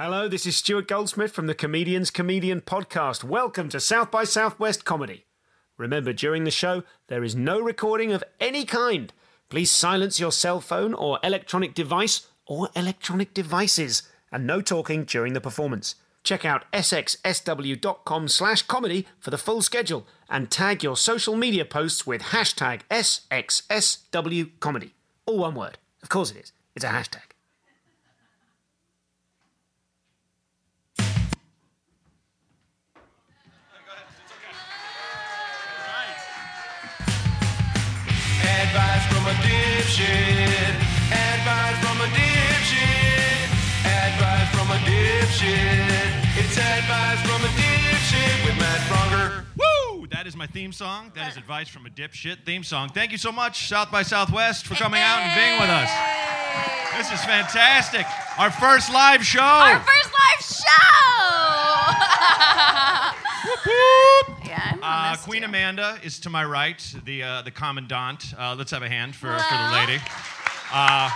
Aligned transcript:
Hello, 0.00 0.28
this 0.28 0.46
is 0.46 0.54
Stuart 0.54 0.86
Goldsmith 0.86 1.32
from 1.32 1.48
the 1.48 1.56
Comedians 1.56 2.12
Comedian 2.12 2.60
Podcast. 2.60 3.24
Welcome 3.24 3.68
to 3.70 3.80
South 3.80 4.12
by 4.12 4.22
Southwest 4.22 4.84
Comedy. 4.84 5.24
Remember, 5.76 6.12
during 6.12 6.44
the 6.44 6.52
show, 6.52 6.84
there 7.08 7.24
is 7.24 7.34
no 7.34 7.58
recording 7.58 8.12
of 8.12 8.22
any 8.38 8.64
kind. 8.64 9.12
Please 9.48 9.72
silence 9.72 10.20
your 10.20 10.30
cell 10.30 10.60
phone 10.60 10.94
or 10.94 11.18
electronic 11.24 11.74
device 11.74 12.28
or 12.46 12.68
electronic 12.76 13.34
devices, 13.34 14.04
and 14.30 14.46
no 14.46 14.60
talking 14.60 15.02
during 15.02 15.32
the 15.32 15.40
performance. 15.40 15.96
Check 16.22 16.44
out 16.44 16.70
sxsw.com 16.72 18.28
slash 18.28 18.62
comedy 18.62 19.08
for 19.18 19.30
the 19.30 19.36
full 19.36 19.62
schedule 19.62 20.06
and 20.30 20.48
tag 20.48 20.84
your 20.84 20.96
social 20.96 21.34
media 21.34 21.64
posts 21.64 22.06
with 22.06 22.22
hashtag 22.22 22.82
SXSWComedy. 22.88 24.92
All 25.26 25.38
one 25.38 25.56
word. 25.56 25.78
Of 26.04 26.08
course 26.08 26.30
it 26.30 26.36
is. 26.36 26.52
It's 26.76 26.84
a 26.84 26.90
hashtag. 26.90 27.27
From 39.18 39.26
a 39.26 39.34
dipshit. 39.42 40.74
Advice 41.10 41.78
from 41.84 41.98
a 42.00 42.06
dipshit. 42.14 43.50
Advice 43.84 44.48
from 44.54 44.70
a 44.70 44.78
dipshit. 44.86 46.38
It's 46.38 46.56
advice 46.56 47.20
from 47.22 47.42
a 47.42 47.48
dipshit 47.58 48.46
with 48.46 48.56
Matt 48.60 48.80
Braunger. 48.88 49.44
Woo! 49.56 50.06
That 50.06 50.28
is 50.28 50.36
my 50.36 50.46
theme 50.46 50.70
song. 50.70 51.10
That 51.16 51.32
is 51.32 51.36
advice 51.36 51.68
from 51.68 51.84
a 51.86 51.90
dipshit 51.90 52.44
theme 52.46 52.62
song. 52.62 52.90
Thank 52.90 53.10
you 53.10 53.18
so 53.18 53.32
much, 53.32 53.66
South 53.66 53.90
by 53.90 54.04
Southwest, 54.04 54.68
for 54.68 54.76
coming 54.76 55.00
out 55.00 55.18
and 55.18 55.34
being 55.34 55.58
with 55.58 55.68
us. 55.68 55.90
This 56.96 57.10
is 57.18 57.24
fantastic. 57.24 58.06
Our 58.38 58.52
first 58.52 58.92
live 58.92 59.26
show. 59.26 59.40
Our 59.40 59.80
first 59.80 60.12
live 60.12 60.44
show! 60.44 60.68
Yeah, 64.80 65.12
Uh, 65.12 65.16
Queen 65.16 65.42
you. 65.42 65.48
Amanda 65.48 65.98
is 66.02 66.18
to 66.20 66.30
my 66.30 66.44
right, 66.44 66.78
the 67.04 67.22
uh, 67.22 67.42
the 67.42 67.50
commandant. 67.50 68.34
Uh, 68.38 68.54
let's 68.56 68.70
have 68.70 68.82
a 68.82 68.88
hand 68.88 69.14
for, 69.16 69.26
for 69.28 69.54
the 69.54 69.72
lady. 69.72 69.96
Uh, 70.72 71.10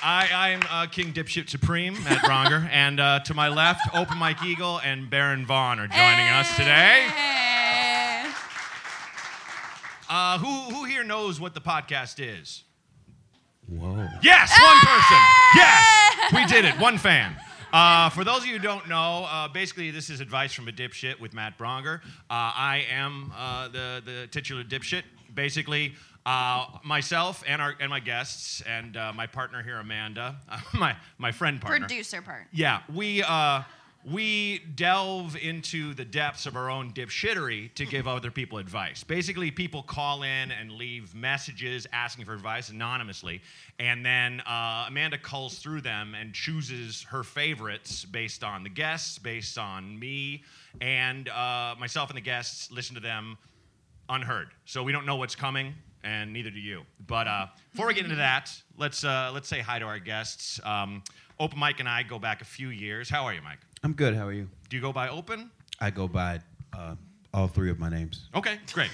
I, 0.00 0.28
I'm 0.32 0.60
uh, 0.70 0.86
King 0.86 1.12
Dipshit 1.12 1.48
Supreme, 1.50 1.94
Matt 2.04 2.18
Braunger, 2.24 2.68
and 2.72 3.00
uh, 3.00 3.20
to 3.20 3.34
my 3.34 3.48
left, 3.48 3.80
Open 3.94 4.16
Mike 4.16 4.42
Eagle 4.44 4.78
and 4.78 5.10
Baron 5.10 5.44
Vaughn 5.44 5.80
are 5.80 5.88
joining 5.88 6.28
us 6.28 6.54
today. 6.56 7.06
Uh, 10.10 10.38
who, 10.38 10.74
who 10.74 10.84
here 10.84 11.04
knows 11.04 11.38
what 11.40 11.52
the 11.54 11.60
podcast 11.60 12.16
is? 12.20 12.62
Whoa. 13.68 14.08
Yes, 14.22 14.50
one 14.62 14.78
person. 14.78 15.18
Yes, 15.54 16.32
we 16.32 16.46
did 16.46 16.64
it. 16.64 16.80
One 16.80 16.96
fan. 16.96 17.36
Uh, 17.72 18.08
for 18.08 18.24
those 18.24 18.38
of 18.38 18.46
you 18.46 18.54
who 18.54 18.58
don't 18.58 18.88
know, 18.88 19.26
uh, 19.28 19.46
basically 19.48 19.90
this 19.90 20.08
is 20.08 20.20
advice 20.20 20.54
from 20.54 20.68
a 20.68 20.72
dipshit 20.72 21.20
with 21.20 21.34
Matt 21.34 21.58
Braunger. 21.58 22.00
Uh, 22.02 22.02
I 22.30 22.86
am 22.90 23.30
uh, 23.36 23.68
the 23.68 24.02
the 24.04 24.26
titular 24.30 24.64
dipshit. 24.64 25.02
Basically, 25.34 25.94
uh, 26.24 26.64
myself 26.82 27.44
and 27.46 27.60
our 27.60 27.74
and 27.78 27.90
my 27.90 28.00
guests 28.00 28.62
and 28.62 28.96
uh, 28.96 29.12
my 29.14 29.26
partner 29.26 29.62
here, 29.62 29.78
Amanda, 29.78 30.36
my 30.74 30.96
my 31.18 31.30
friend 31.30 31.60
partner. 31.60 31.86
Producer 31.86 32.22
partner. 32.22 32.48
Yeah, 32.52 32.80
we 32.92 33.22
uh, 33.22 33.62
we 34.12 34.60
delve 34.74 35.36
into 35.36 35.92
the 35.94 36.04
depths 36.04 36.46
of 36.46 36.56
our 36.56 36.70
own 36.70 36.92
dipshittery 36.92 37.74
to 37.74 37.84
give 37.84 38.06
other 38.08 38.30
people 38.30 38.58
advice. 38.58 39.04
Basically, 39.04 39.50
people 39.50 39.82
call 39.82 40.22
in 40.22 40.50
and 40.50 40.72
leave 40.72 41.14
messages 41.14 41.86
asking 41.92 42.24
for 42.24 42.32
advice 42.32 42.70
anonymously, 42.70 43.42
and 43.78 44.04
then 44.04 44.40
uh, 44.40 44.86
Amanda 44.88 45.18
culls 45.18 45.58
through 45.58 45.80
them 45.80 46.14
and 46.14 46.32
chooses 46.32 47.02
her 47.04 47.22
favorites 47.22 48.04
based 48.04 48.44
on 48.44 48.62
the 48.62 48.70
guests, 48.70 49.18
based 49.18 49.58
on 49.58 49.98
me, 49.98 50.44
and 50.80 51.28
uh, 51.28 51.74
myself 51.78 52.10
and 52.10 52.16
the 52.16 52.22
guests 52.22 52.70
listen 52.70 52.94
to 52.94 53.00
them 53.00 53.36
unheard. 54.08 54.48
So 54.64 54.82
we 54.82 54.92
don't 54.92 55.06
know 55.06 55.16
what's 55.16 55.36
coming, 55.36 55.74
and 56.02 56.32
neither 56.32 56.50
do 56.50 56.60
you. 56.60 56.82
But 57.06 57.26
uh, 57.26 57.46
before 57.72 57.86
we 57.86 57.94
get 57.94 58.04
into 58.04 58.16
that, 58.16 58.50
let's 58.76 59.04
uh, 59.04 59.30
let's 59.34 59.48
say 59.48 59.60
hi 59.60 59.78
to 59.78 59.84
our 59.84 59.98
guests. 59.98 60.60
Um, 60.64 61.02
Open 61.40 61.58
Mike 61.58 61.78
and 61.78 61.88
I 61.88 62.02
go 62.02 62.18
back 62.18 62.40
a 62.40 62.44
few 62.44 62.68
years. 62.68 63.08
How 63.08 63.24
are 63.24 63.32
you, 63.32 63.42
Mike? 63.42 63.60
I'm 63.84 63.92
good. 63.92 64.14
How 64.14 64.26
are 64.26 64.32
you? 64.32 64.48
Do 64.68 64.76
you 64.76 64.82
go 64.82 64.92
by 64.92 65.08
Open? 65.08 65.50
I 65.80 65.90
go 65.90 66.08
by 66.08 66.40
uh, 66.76 66.96
all 67.32 67.48
three 67.48 67.70
of 67.70 67.78
my 67.78 67.88
names. 67.88 68.26
Okay, 68.34 68.58
great. 68.72 68.90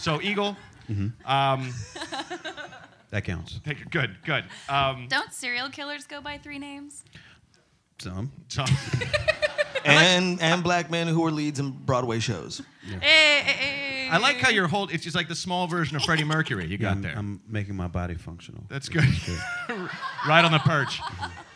so 0.00 0.20
Eagle. 0.22 0.56
Mm-hmm. 0.90 1.30
Um, 1.30 1.72
That 3.10 3.24
counts. 3.24 3.60
take- 3.64 3.90
good, 3.90 4.16
good. 4.24 4.44
Um, 4.70 5.06
Don't 5.08 5.32
serial 5.34 5.68
killers 5.68 6.06
go 6.06 6.20
by 6.22 6.38
three 6.38 6.58
names? 6.58 7.04
Some. 7.98 8.32
so, 8.48 8.64
and 9.84 10.40
and 10.40 10.62
black 10.64 10.90
men 10.90 11.06
who 11.06 11.24
are 11.26 11.30
leads 11.30 11.60
in 11.60 11.70
Broadway 11.70 12.18
shows. 12.18 12.62
Hey, 12.84 13.42
hey, 13.44 13.52
hey. 13.52 14.08
I 14.10 14.16
like 14.18 14.38
how 14.38 14.48
you're 14.50 14.66
hold. 14.66 14.92
It's 14.92 15.04
just 15.04 15.14
like 15.14 15.28
the 15.28 15.34
small 15.36 15.66
version 15.68 15.94
of 15.96 16.02
Freddie 16.02 16.24
Mercury 16.24 16.66
you 16.66 16.78
got 16.78 16.92
I'm, 16.92 17.02
there. 17.02 17.14
I'm 17.16 17.40
making 17.46 17.76
my 17.76 17.86
body 17.86 18.14
functional. 18.14 18.64
That's 18.68 18.88
good. 18.88 19.04
right 20.26 20.44
on 20.44 20.50
the 20.50 20.58
perch. 20.58 21.00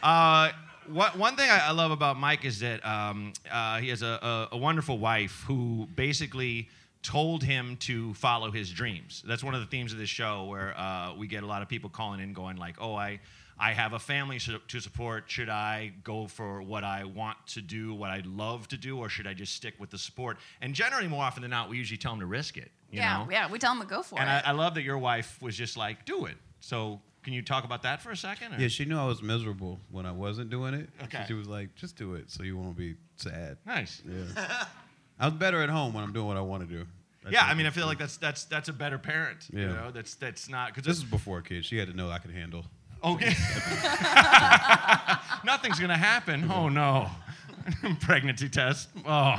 Uh, 0.02 0.50
what, 0.90 1.16
one 1.16 1.36
thing 1.36 1.48
I, 1.50 1.70
love 1.72 1.90
about 1.90 2.18
Mike 2.18 2.44
is 2.44 2.60
that 2.60 2.84
um, 2.86 3.32
uh, 3.50 3.78
he 3.78 3.88
has 3.88 4.02
a, 4.02 4.48
a, 4.52 4.56
a 4.56 4.56
wonderful 4.56 4.98
wife 4.98 5.44
who 5.46 5.88
basically 5.94 6.68
told 7.02 7.44
him 7.44 7.76
to 7.78 8.14
follow 8.14 8.50
his 8.50 8.70
dreams. 8.70 9.22
That's 9.26 9.44
one 9.44 9.54
of 9.54 9.60
the 9.60 9.66
themes 9.66 9.92
of 9.92 9.98
this 9.98 10.08
show, 10.08 10.44
where 10.44 10.76
uh, 10.76 11.14
we 11.14 11.26
get 11.26 11.42
a 11.42 11.46
lot 11.46 11.62
of 11.62 11.68
people 11.68 11.88
calling 11.88 12.20
in, 12.20 12.32
going 12.32 12.56
like, 12.56 12.76
"Oh, 12.80 12.94
I." 12.94 13.20
I 13.58 13.72
have 13.72 13.94
a 13.94 13.98
family 13.98 14.38
to 14.38 14.80
support. 14.80 15.24
Should 15.28 15.48
I 15.48 15.92
go 16.04 16.26
for 16.26 16.60
what 16.60 16.84
I 16.84 17.04
want 17.04 17.38
to 17.54 17.62
do, 17.62 17.94
what 17.94 18.10
I 18.10 18.22
love 18.26 18.68
to 18.68 18.76
do, 18.76 18.98
or 18.98 19.08
should 19.08 19.26
I 19.26 19.32
just 19.32 19.54
stick 19.54 19.72
with 19.78 19.88
the 19.88 19.96
support? 19.96 20.36
And 20.60 20.74
generally, 20.74 21.08
more 21.08 21.24
often 21.24 21.40
than 21.40 21.52
not, 21.52 21.70
we 21.70 21.78
usually 21.78 21.96
tell 21.96 22.12
them 22.12 22.20
to 22.20 22.26
risk 22.26 22.58
it. 22.58 22.70
You 22.90 22.98
yeah, 22.98 23.16
know? 23.16 23.30
yeah, 23.30 23.50
we 23.50 23.58
tell 23.58 23.72
them 23.72 23.82
to 23.82 23.88
go 23.88 24.02
for 24.02 24.18
And 24.18 24.28
it. 24.28 24.32
And 24.32 24.46
I, 24.46 24.50
I 24.50 24.52
love 24.52 24.74
that 24.74 24.82
your 24.82 24.98
wife 24.98 25.40
was 25.40 25.56
just 25.56 25.78
like, 25.78 26.04
do 26.04 26.26
it. 26.26 26.36
So 26.60 27.00
can 27.26 27.34
you 27.34 27.42
talk 27.42 27.64
about 27.64 27.82
that 27.82 28.00
for 28.00 28.12
a 28.12 28.16
second? 28.16 28.54
or- 28.54 28.60
Yeah, 28.60 28.68
she 28.68 28.84
knew 28.84 28.96
I 28.96 29.04
was 29.04 29.20
miserable 29.20 29.80
when 29.90 30.06
I 30.06 30.12
wasn't 30.12 30.48
doing 30.48 30.74
it. 30.74 30.88
Okay. 31.02 31.24
She 31.26 31.34
was 31.34 31.48
like, 31.48 31.74
just 31.74 31.96
do 31.96 32.14
it 32.14 32.30
so 32.30 32.44
you 32.44 32.56
won't 32.56 32.76
be 32.76 32.94
sad. 33.16 33.56
Nice. 33.66 34.00
Yeah. 34.08 34.64
I 35.18 35.24
was 35.26 35.34
better 35.34 35.60
at 35.60 35.68
home 35.68 35.92
when 35.92 36.04
I'm 36.04 36.12
doing 36.12 36.28
what 36.28 36.36
I 36.36 36.40
want 36.40 36.68
to 36.68 36.72
do. 36.72 36.86
That's 37.24 37.34
Yeah, 37.34 37.44
I 37.44 37.54
mean, 37.54 37.66
I 37.66 37.70
feel 37.70 37.86
like 37.86 37.98
that's 37.98 38.16
that's 38.16 38.44
that's 38.44 38.68
a 38.68 38.72
better 38.72 38.96
parent. 38.96 39.48
You 39.52 39.62
Yeah. 39.62 39.66
know, 39.72 39.90
that's 39.90 40.14
that's 40.14 40.48
not 40.48 40.68
because 40.68 40.84
This 40.86 40.98
is 40.98 41.02
before 41.04 41.42
kids. 41.42 41.66
She 41.66 41.78
had 41.78 41.88
to 41.88 41.96
know 41.96 42.08
I 42.10 42.18
could 42.18 42.30
handle. 42.30 42.64
okay. 43.02 43.34
Nothing's 45.44 45.80
gonna 45.80 45.96
happen. 45.96 46.50
Oh 46.50 46.68
no, 46.68 47.08
pregnancy 48.00 48.48
test. 48.48 48.88
Oh, 49.04 49.36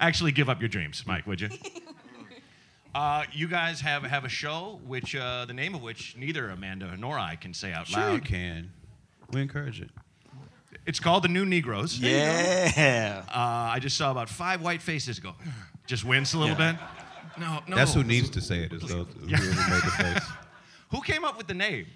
actually, 0.00 0.32
give 0.32 0.48
up 0.48 0.60
your 0.60 0.68
dreams, 0.68 1.02
Mike. 1.06 1.26
Would 1.26 1.40
you? 1.40 1.48
Uh, 2.94 3.24
you 3.32 3.46
guys 3.48 3.80
have 3.80 4.02
have 4.04 4.24
a 4.24 4.28
show, 4.28 4.80
which 4.86 5.14
uh, 5.14 5.44
the 5.44 5.52
name 5.52 5.74
of 5.74 5.82
which 5.82 6.16
neither 6.16 6.50
Amanda 6.50 6.96
nor 6.96 7.18
I 7.18 7.36
can 7.36 7.52
say 7.54 7.72
out 7.72 7.86
Sure 7.86 8.00
you 8.00 8.06
loud. 8.14 8.24
can. 8.24 8.72
We 9.32 9.40
encourage 9.42 9.80
it. 9.80 9.90
It's 10.86 10.98
called 11.00 11.22
The 11.22 11.28
New 11.28 11.44
Negroes. 11.44 11.98
Yeah. 11.98 13.22
Uh, 13.28 13.32
I 13.74 13.78
just 13.78 13.96
saw 13.96 14.10
about 14.10 14.28
five 14.28 14.62
white 14.62 14.80
faces 14.82 15.18
go, 15.20 15.34
just 15.86 16.04
wince 16.04 16.32
a 16.34 16.38
little 16.38 16.56
Yeah. 16.58 16.72
bit. 16.72 16.80
No, 17.40 17.60
no. 17.68 17.76
That's 17.76 17.94
who 17.94 18.02
needs 18.02 18.30
to 18.30 18.40
say 18.40 18.64
it 18.64 18.72
is 18.72 18.82
those 18.82 19.06
whoever 19.20 19.44
made 19.44 19.82
the 19.84 19.94
face. 19.96 20.24
Who 20.90 21.02
came 21.02 21.22
up 21.22 21.36
with 21.36 21.46
the 21.46 21.54
name? 21.54 21.86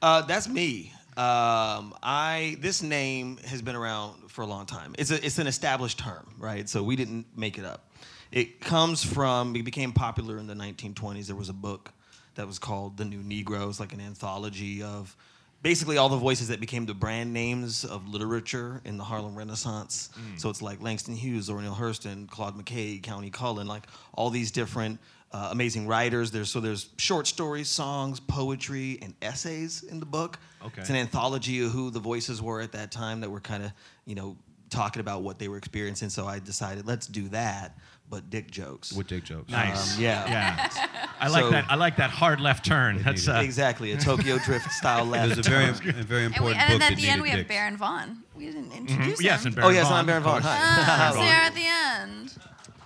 Uh, 0.00 0.22
that's 0.22 0.48
me. 0.48 0.92
Um, 1.16 1.92
I 2.04 2.56
this 2.60 2.80
name 2.82 3.36
has 3.38 3.60
been 3.60 3.74
around 3.74 4.30
for 4.30 4.42
a 4.42 4.46
long 4.46 4.64
time. 4.64 4.94
It's 4.96 5.10
a 5.10 5.22
it's 5.26 5.38
an 5.40 5.48
established 5.48 5.98
term, 5.98 6.32
right? 6.38 6.68
So 6.68 6.84
we 6.84 6.94
didn't 6.94 7.26
make 7.36 7.58
it 7.58 7.64
up. 7.64 7.87
It 8.30 8.60
comes 8.60 9.02
from 9.04 9.56
it 9.56 9.64
became 9.64 9.92
popular 9.92 10.38
in 10.38 10.46
the 10.46 10.54
1920s. 10.54 11.26
There 11.26 11.36
was 11.36 11.48
a 11.48 11.54
book 11.54 11.92
that 12.34 12.46
was 12.46 12.58
called 12.58 12.96
The 12.96 13.04
New 13.04 13.22
Negroes, 13.22 13.80
like 13.80 13.92
an 13.92 14.00
anthology 14.00 14.82
of 14.82 15.16
basically 15.62 15.96
all 15.96 16.08
the 16.08 16.16
voices 16.16 16.48
that 16.48 16.60
became 16.60 16.86
the 16.86 16.94
brand 16.94 17.32
names 17.32 17.84
of 17.84 18.06
literature 18.06 18.80
in 18.84 18.96
the 18.96 19.04
Harlem 19.04 19.34
Renaissance. 19.34 20.10
So 20.36 20.50
it's 20.50 20.62
like 20.62 20.80
Langston 20.80 21.16
Hughes, 21.16 21.46
Zora 21.46 21.62
Neale 21.62 21.74
Hurston, 21.74 22.28
Claude 22.30 22.56
McKay, 22.56 23.00
Countee 23.02 23.32
Cullen, 23.32 23.66
like 23.66 23.84
all 24.14 24.30
these 24.30 24.52
different 24.52 25.00
uh, 25.32 25.48
amazing 25.50 25.86
writers. 25.86 26.30
There's 26.30 26.50
so 26.50 26.60
there's 26.60 26.90
short 26.96 27.26
stories, 27.26 27.68
songs, 27.68 28.20
poetry, 28.20 28.98
and 29.02 29.14
essays 29.20 29.82
in 29.82 30.00
the 30.00 30.06
book. 30.06 30.38
Okay. 30.64 30.80
It's 30.80 30.90
an 30.90 30.96
anthology 30.96 31.62
of 31.64 31.72
who 31.72 31.90
the 31.90 32.00
voices 32.00 32.40
were 32.40 32.60
at 32.60 32.72
that 32.72 32.90
time 32.92 33.20
that 33.20 33.30
were 33.30 33.40
kind 33.40 33.64
of 33.64 33.72
you 34.04 34.14
know 34.14 34.36
talking 34.70 35.00
about 35.00 35.22
what 35.22 35.38
they 35.38 35.48
were 35.48 35.58
experiencing. 35.58 36.08
So 36.08 36.26
I 36.26 36.38
decided 36.38 36.86
let's 36.86 37.06
do 37.06 37.28
that, 37.30 37.76
but 38.10 38.30
dick 38.30 38.50
jokes. 38.50 38.92
With 38.92 39.06
dick 39.08 39.24
jokes. 39.24 39.50
Nice. 39.50 39.96
Um, 39.96 40.02
yeah. 40.02 40.28
Yeah. 40.28 40.88
I 41.20 41.28
like 41.28 41.44
So- 41.44 41.50
that. 41.50 41.66
I 41.68 41.74
like 41.74 41.96
that 41.96 42.10
hard 42.10 42.40
left 42.40 42.64
turn. 42.64 43.02
That's 43.02 43.28
uh, 43.28 43.40
exactly 43.44 43.92
a 43.92 43.96
Tokyo 43.98 44.38
Drift 44.44 44.70
style 44.72 45.06
There's 45.06 45.36
left. 45.36 45.46
a 45.46 45.50
very, 45.50 45.68
a 45.68 45.72
very 45.72 46.24
and, 46.24 46.32
we, 46.32 46.36
important 46.52 46.60
and 46.62 46.72
book 46.78 46.82
at 46.82 46.90
that 46.90 46.96
the 46.96 47.08
end, 47.08 47.22
we 47.22 47.28
have 47.30 47.38
dicks. 47.40 47.48
Baron 47.48 47.76
Vaughn. 47.76 48.22
We 48.34 48.46
didn't 48.46 48.72
introduce 48.72 49.22
yes, 49.22 49.42
him. 49.42 49.48
and 49.48 49.56
Baron 49.56 49.70
oh 49.70 49.74
yes, 49.74 49.88
Vaughn, 49.88 49.98
I'm 49.98 50.06
Baron 50.06 50.18
of 50.22 50.24
Vaughn. 50.24 50.42
course. 50.42 50.54
Hi. 50.54 50.58
Ah, 50.60 51.10
so 51.12 51.22
you're 51.22 51.32
at 51.32 51.54
the 51.54 52.02
end. 52.02 52.34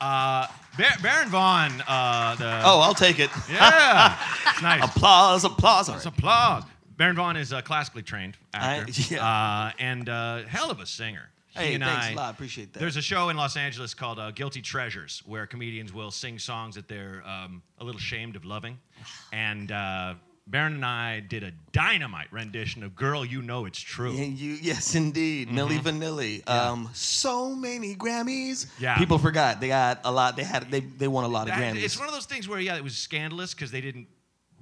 Uh, 0.00 0.46
Bar- 0.78 0.98
Baron 1.02 1.28
Vaughn. 1.28 1.82
Uh, 1.86 2.34
the 2.36 2.60
oh, 2.64 2.80
I'll 2.80 2.94
take 2.94 3.18
it. 3.18 3.30
yeah, 3.50 4.16
It's 4.48 4.62
nice. 4.62 4.84
Applause, 4.84 5.44
applause. 5.44 5.88
It's 5.88 6.06
applause. 6.06 6.64
Baron 6.96 7.16
Vaughn 7.16 7.36
is 7.36 7.52
a 7.52 7.62
classically 7.62 8.02
trained 8.02 8.36
actor 8.54 8.92
I- 8.92 9.06
yeah. 9.14 9.66
uh, 9.68 9.72
and 9.78 10.08
uh, 10.08 10.42
hell 10.44 10.70
of 10.70 10.80
a 10.80 10.86
singer. 10.86 11.28
He 11.54 11.58
Hey, 11.60 11.74
and 11.74 11.84
thanks 11.84 12.06
I- 12.06 12.10
a 12.12 12.16
lot. 12.16 12.34
Appreciate 12.34 12.72
that. 12.72 12.78
There's 12.78 12.96
a 12.96 13.02
show 13.02 13.28
in 13.28 13.36
Los 13.36 13.56
Angeles 13.56 13.94
called 13.94 14.18
uh, 14.18 14.30
Guilty 14.30 14.62
Treasures 14.62 15.22
where 15.26 15.46
comedians 15.46 15.92
will 15.92 16.10
sing 16.10 16.38
songs 16.38 16.74
that 16.76 16.88
they're 16.88 17.22
um, 17.26 17.62
a 17.78 17.84
little 17.84 17.98
ashamed 17.98 18.36
of 18.36 18.44
loving. 18.44 18.78
And 19.32 19.70
uh, 19.72 20.14
Baron 20.46 20.74
and 20.74 20.84
I 20.84 21.20
did 21.20 21.42
a 21.42 21.52
dynamite 21.72 22.32
rendition 22.32 22.82
of 22.82 22.94
Girl, 22.96 23.24
You 23.24 23.42
Know 23.42 23.64
It's 23.66 23.78
True. 23.80 24.10
And 24.16 24.36
you, 24.38 24.58
yes, 24.60 24.94
indeed, 24.94 25.48
Milli 25.48 25.78
Vanilli. 25.78 26.48
Um, 26.48 26.90
so 26.92 27.54
many 27.54 27.94
Grammys. 27.94 28.66
Mm-hmm. 28.66 28.82
Yeah. 28.82 28.98
People 28.98 29.18
forgot 29.18 29.60
they 29.60 29.68
got 29.68 30.00
a 30.04 30.12
lot. 30.12 30.36
They 30.36 30.44
had 30.44 30.70
they 30.70 30.80
they 30.80 31.08
won 31.08 31.24
a 31.24 31.28
lot 31.28 31.48
of 31.48 31.54
Grammys. 31.54 31.82
It's 31.82 31.98
one 31.98 32.08
of 32.08 32.14
those 32.14 32.26
things 32.26 32.48
where, 32.48 32.60
yeah, 32.60 32.76
it 32.76 32.84
was 32.84 32.96
scandalous 32.96 33.54
because 33.54 33.70
they 33.70 33.80
didn't 33.80 34.08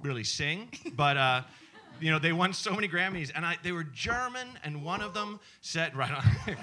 really 0.01 0.23
sing, 0.23 0.69
but. 0.95 1.17
Uh, 1.17 1.41
you 2.01 2.11
know, 2.11 2.19
they 2.19 2.33
won 2.33 2.51
so 2.53 2.73
many 2.73 2.87
Grammys, 2.87 3.31
and 3.35 3.45
I, 3.45 3.57
they 3.63 3.71
were 3.71 3.83
German, 3.83 4.47
and 4.63 4.83
one 4.83 5.01
of 5.01 5.13
them 5.13 5.39
said, 5.61 5.95
right 6.01 6.11
on, 6.11 6.23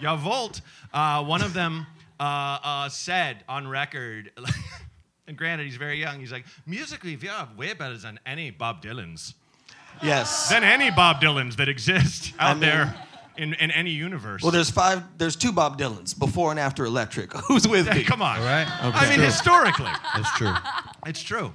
Jawohl, 0.00 0.60
uh, 0.92 1.24
one 1.24 1.42
of 1.42 1.54
them 1.54 1.86
uh, 2.20 2.22
uh, 2.62 2.88
said 2.88 3.44
on 3.48 3.66
record, 3.66 4.30
and 5.26 5.36
granted, 5.36 5.64
he's 5.66 5.76
very 5.76 5.98
young, 5.98 6.20
he's 6.20 6.32
like, 6.32 6.44
musically, 6.66 7.16
we 7.16 7.28
are 7.28 7.48
way 7.56 7.72
better 7.72 7.96
than 7.96 8.20
any 8.26 8.50
Bob 8.50 8.82
Dylan's. 8.82 9.34
yes. 10.02 10.48
Than 10.50 10.64
any 10.64 10.90
Bob 10.90 11.20
Dylan's 11.20 11.56
that 11.56 11.68
exist 11.68 12.32
out 12.38 12.58
mean- 12.58 12.60
there 12.68 12.94
in, 13.36 13.54
in 13.54 13.70
any 13.72 13.90
universe. 13.90 14.42
well, 14.42 14.52
there's 14.52 14.70
five. 14.70 15.02
There's 15.18 15.34
two 15.34 15.50
Bob 15.50 15.76
Dylans 15.76 16.16
before 16.16 16.52
and 16.52 16.60
after 16.60 16.84
Electric. 16.84 17.32
Who's 17.32 17.66
with 17.66 17.88
Hey, 17.88 17.98
me? 17.98 18.04
come 18.04 18.22
on. 18.22 18.38
All 18.38 18.44
right. 18.44 18.64
I 18.80 19.10
mean, 19.10 19.18
historically. 19.18 19.90
That's 20.14 20.30
true. 20.38 20.54
It's 21.04 21.20
true. 21.20 21.52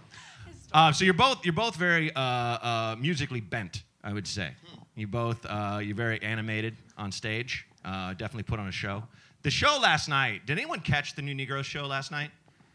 Uh, 0.73 0.91
so 0.91 1.03
you're 1.05 1.13
both 1.13 1.43
you're 1.45 1.53
both 1.53 1.75
very 1.75 2.13
uh, 2.13 2.19
uh, 2.21 2.95
musically 2.99 3.41
bent, 3.41 3.83
I 4.03 4.13
would 4.13 4.27
say. 4.27 4.51
You 4.95 5.07
both 5.07 5.45
uh, 5.45 5.79
you're 5.81 5.95
very 5.95 6.21
animated 6.21 6.75
on 6.97 7.11
stage. 7.11 7.65
Uh, 7.83 8.09
definitely 8.13 8.43
put 8.43 8.59
on 8.59 8.67
a 8.67 8.71
show. 8.71 9.03
The 9.43 9.49
show 9.51 9.79
last 9.81 10.09
night. 10.09 10.45
Did 10.45 10.57
anyone 10.57 10.81
catch 10.81 11.15
the 11.15 11.21
New 11.21 11.33
Negro 11.33 11.63
show 11.63 11.85
last 11.87 12.11
night? 12.11 12.29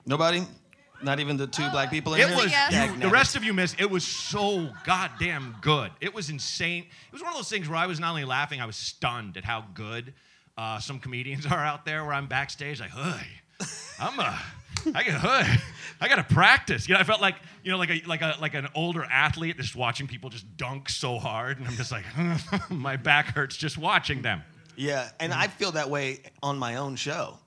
Nobody. 0.06 0.42
Not 1.02 1.20
even 1.20 1.36
the 1.36 1.46
two 1.46 1.68
black 1.70 1.90
people 1.90 2.14
in 2.14 2.20
It 2.22 2.28
here? 2.28 2.36
was 2.36 2.50
Yes. 2.50 2.90
you- 2.94 3.00
the 3.00 3.08
rest 3.10 3.36
of 3.36 3.44
you 3.44 3.52
missed. 3.52 3.78
It 3.78 3.90
was 3.90 4.04
so 4.04 4.70
goddamn 4.84 5.56
good. 5.60 5.90
It 6.00 6.14
was 6.14 6.30
insane. 6.30 6.84
It 6.84 7.12
was 7.12 7.20
one 7.20 7.30
of 7.32 7.36
those 7.36 7.50
things 7.50 7.68
where 7.68 7.76
I 7.76 7.86
was 7.86 8.00
not 8.00 8.10
only 8.10 8.24
laughing, 8.24 8.60
I 8.62 8.66
was 8.66 8.76
stunned 8.76 9.36
at 9.36 9.44
how 9.44 9.66
good 9.74 10.14
uh, 10.56 10.78
some 10.78 10.98
comedians 11.00 11.44
are 11.50 11.58
out 11.58 11.84
there. 11.84 12.02
Where 12.04 12.14
I'm 12.14 12.26
backstage, 12.28 12.80
like, 12.80 12.90
hey, 12.92 13.26
I'm 14.00 14.18
a, 14.18 14.40
I 14.94 15.02
got, 15.02 15.20
hey, 15.20 15.56
I 16.00 16.08
got 16.08 16.16
to 16.16 16.34
practice. 16.34 16.88
You 16.88 16.94
know, 16.94 17.00
I 17.00 17.04
felt 17.04 17.20
like, 17.20 17.36
you 17.62 17.70
know, 17.70 17.78
like 17.78 17.90
a 17.90 18.02
like 18.06 18.22
a 18.22 18.36
like 18.40 18.54
an 18.54 18.68
older 18.74 19.04
athlete 19.04 19.56
just 19.56 19.76
watching 19.76 20.06
people 20.06 20.30
just 20.30 20.56
dunk 20.56 20.88
so 20.88 21.18
hard, 21.18 21.58
and 21.58 21.66
I'm 21.68 21.74
just 21.74 21.92
like, 21.92 22.04
my 22.70 22.96
back 22.96 23.26
hurts 23.34 23.56
just 23.56 23.78
watching 23.78 24.22
them. 24.22 24.42
Yeah, 24.76 25.08
and 25.20 25.32
Mm-hmm. 25.32 25.40
I 25.40 25.46
feel 25.48 25.72
that 25.72 25.88
way 25.88 26.20
on 26.42 26.58
my 26.58 26.76
own 26.76 26.96
show. 26.96 27.38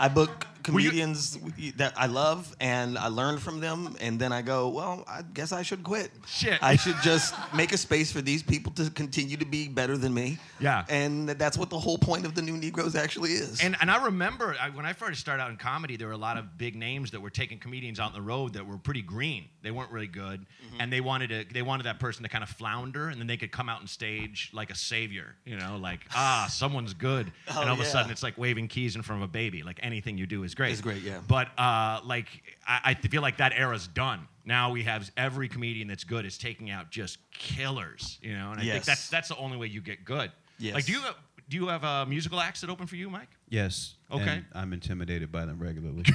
I 0.00 0.08
book 0.08 0.46
comedians 0.62 1.38
that 1.76 1.92
I 1.96 2.06
love, 2.06 2.54
and 2.60 2.96
I 2.98 3.08
learn 3.08 3.38
from 3.38 3.60
them, 3.60 3.96
and 4.00 4.18
then 4.18 4.32
I 4.32 4.42
go, 4.42 4.68
well, 4.68 5.04
I 5.08 5.22
guess 5.34 5.52
I 5.52 5.62
should 5.62 5.82
quit. 5.82 6.10
Shit. 6.26 6.62
I 6.62 6.76
should 6.76 6.96
just 7.02 7.34
make 7.54 7.72
a 7.72 7.78
space 7.78 8.10
for 8.12 8.20
these 8.22 8.42
people 8.42 8.72
to 8.72 8.90
continue 8.90 9.36
to 9.36 9.44
be 9.44 9.68
better 9.68 9.96
than 9.96 10.14
me. 10.14 10.38
Yeah. 10.60 10.84
and 10.88 11.28
that's 11.30 11.58
what 11.58 11.70
the 11.70 11.78
whole 11.78 11.98
point 11.98 12.24
of 12.24 12.34
the 12.34 12.42
New 12.42 12.56
Negroes 12.56 12.94
actually 12.94 13.32
is. 13.32 13.60
And, 13.62 13.76
and 13.80 13.90
I 13.90 14.04
remember 14.04 14.54
I, 14.60 14.70
when 14.70 14.86
I 14.86 14.92
first 14.92 15.20
started 15.20 15.42
out 15.42 15.50
in 15.50 15.56
comedy, 15.56 15.96
there 15.96 16.06
were 16.06 16.12
a 16.12 16.16
lot 16.18 16.36
of 16.38 16.56
big 16.56 16.76
names 16.76 17.10
that 17.10 17.20
were 17.20 17.30
taking 17.30 17.58
comedians 17.58 17.98
out 17.98 18.08
on 18.08 18.14
the 18.14 18.22
road 18.22 18.52
that 18.54 18.64
were 18.66 18.78
pretty 18.78 19.02
green. 19.02 19.46
They 19.62 19.70
weren't 19.70 19.90
really 19.90 20.06
good, 20.06 20.46
Mm-hmm. 20.64 20.80
and 20.80 20.92
they 20.92 21.00
wanted 21.00 21.28
to 21.30 21.44
they 21.52 21.62
wanted 21.62 21.84
that 21.84 21.98
person 21.98 22.22
to 22.22 22.28
kind 22.28 22.42
of 22.44 22.48
flounder, 22.50 23.08
and 23.08 23.20
then 23.20 23.26
they 23.26 23.36
could 23.36 23.50
come 23.52 23.68
out 23.68 23.80
on 23.80 23.86
stage 23.88 24.50
like 24.52 24.70
a 24.70 24.74
savior, 24.76 25.34
you 25.44 25.56
know, 25.56 25.76
like 25.80 26.00
ah, 26.14 26.46
someone's 26.50 26.94
good, 26.94 27.32
and 27.48 27.56
all 27.68 27.74
of 27.74 27.78
a 27.80 27.82
Oh, 27.82 27.84
sudden 27.84 28.10
it's 28.12 28.22
like 28.22 28.38
waving 28.38 28.68
keys 28.68 28.94
in 28.96 29.02
front 29.02 29.22
of 29.22 29.28
a 29.28 29.32
baby. 29.32 29.62
Like 29.62 29.78
anything 29.82 30.16
you 30.18 30.26
do 30.26 30.44
is 30.44 30.51
great. 30.54 30.72
Is 30.72 30.80
great, 30.80 31.02
yeah. 31.02 31.20
But 31.26 31.48
uh, 31.58 32.00
like 32.04 32.28
I, 32.66 32.80
I 32.84 32.94
feel 32.94 33.22
like 33.22 33.38
that 33.38 33.52
era's 33.54 33.86
done. 33.88 34.28
Now 34.44 34.70
we 34.72 34.82
have 34.84 35.10
every 35.16 35.48
comedian 35.48 35.88
that's 35.88 36.04
good 36.04 36.26
is 36.26 36.36
taking 36.38 36.70
out 36.70 36.90
just 36.90 37.18
killers, 37.32 38.18
you 38.22 38.34
know, 38.34 38.50
and 38.50 38.58
I 38.60 38.62
think 38.62 38.74
Yes. 38.74 38.86
that's 38.86 39.08
that's 39.08 39.28
the 39.28 39.36
only 39.36 39.56
way 39.56 39.66
you 39.68 39.80
get 39.80 40.04
good. 40.04 40.32
Yes. 40.58 40.74
Like, 40.74 40.84
do 40.86 40.92
you 40.92 41.00
do 41.48 41.56
you 41.56 41.68
have 41.68 41.84
uh, 41.84 42.06
musical 42.06 42.40
acts 42.40 42.60
that 42.62 42.70
open 42.70 42.86
for 42.86 42.96
you, 42.96 43.08
Mike? 43.10 43.28
Yes. 43.48 43.94
Okay. 44.10 44.28
and 44.28 44.44
I'm 44.54 44.72
intimidated 44.72 45.30
by 45.30 45.44
them 45.44 45.58
regularly. 45.60 46.04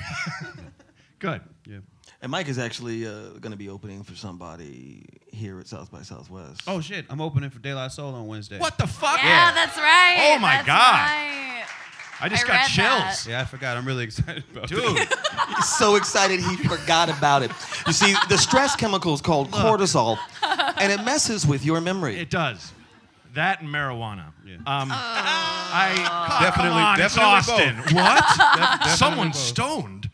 Good. 1.20 1.42
yeah. 1.66 1.80
And 2.22 2.32
Mike 2.32 2.48
is 2.48 2.60
actually 2.60 3.08
uh, 3.08 3.30
going 3.40 3.52
to 3.52 3.58
be 3.58 3.70
opening 3.70 4.04
for 4.04 4.16
somebody 4.16 5.06
here 5.32 5.60
at 5.60 5.68
South 5.68 5.92
by 5.92 6.02
Southwest. 6.04 6.62
Oh 6.68 6.80
shit! 6.82 7.06
I'm 7.10 7.22
opening 7.22 7.50
for 7.50 7.60
De 7.60 7.74
La 7.74 7.88
Soul 7.88 8.14
on 8.16 8.28
Wednesday. 8.28 8.58
What 8.60 8.78
the 8.78 8.88
fuck? 8.88 9.18
Yeah, 9.24 9.52
that's 9.54 9.78
right. 9.78 10.36
Oh, 10.36 10.40
my 10.40 10.62
that's 10.64 10.68
God. 10.68 11.47
Right. 12.22 12.26
I 12.26 12.30
just 12.30 12.46
I 12.46 12.48
got 12.48 12.68
chills. 12.68 13.24
that. 13.24 13.26
Yeah, 13.30 13.42
I 13.42 13.46
forgot. 13.46 13.78
I'm 13.78 13.86
really 13.86 14.04
excited 14.10 14.44
about 14.52 14.68
Dude, 14.68 14.80
it. 14.98 15.14
He's 15.56 15.70
so 15.78 15.96
excited 15.96 16.40
he 16.40 16.56
forgot 16.58 17.10
about 17.10 17.44
it. 17.44 17.52
You 17.86 17.94
see, 17.94 18.14
the 18.30 18.38
stress 18.38 18.76
chemical 18.76 19.14
is 19.14 19.22
called 19.22 19.52
cortisol, 19.52 20.18
and 20.78 20.92
it 20.92 21.04
messes 21.04 21.46
with 21.46 21.64
your 21.66 21.82
memory. 21.82 22.18
it 22.20 22.30
does. 22.30 22.72
That 23.34 23.62
and 23.62 23.70
marijuana. 23.70 24.32
Yeah. 24.46 24.56
Um, 24.66 24.90
Oh. 24.92 24.96
I 25.70 26.40
Definitely- 26.42 26.70
come 26.72 26.78
on, 26.78 27.00
it's 27.02 27.14
definitely 27.16 27.78
Austin. 27.86 27.96
What? 27.96 28.38
definitely 28.38 28.92
Someone 28.94 29.28
both. 29.30 29.36
stoned 29.36 30.10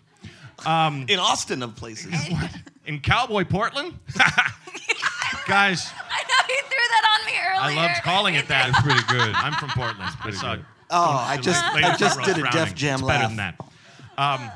In 0.65 1.19
Austin, 1.19 1.61
of 1.63 1.75
places. 1.75 2.13
in 2.85 2.99
Cowboy 2.99 3.45
Portland? 3.45 3.93
Guys, 5.45 5.89
I 6.09 6.23
know 6.23 6.47
you 6.49 6.61
threw 6.63 6.87
that 6.89 7.19
on 7.19 7.25
me 7.25 7.33
earlier. 7.37 7.79
I 7.79 7.87
loved 7.87 8.01
calling 8.03 8.35
it 8.35 8.47
that. 8.47 8.69
It's 8.69 8.81
pretty 8.81 9.01
good. 9.09 9.33
I'm 9.35 9.53
from 9.53 9.69
Portland. 9.69 10.09
I 10.23 10.31
saw 10.31 10.55
good. 10.55 10.65
Oh, 10.93 11.25
I 11.27 11.37
just, 11.37 11.63
Lady 11.73 11.87
I 11.87 11.95
just 11.97 12.21
did 12.23 12.37
a. 12.37 12.49
Def 12.51 12.75
Jam 12.75 12.95
it's 12.95 13.03
laugh. 13.03 13.21
better 13.21 13.27
than 13.27 13.37
that. 13.37 13.59
Um, 14.17 14.51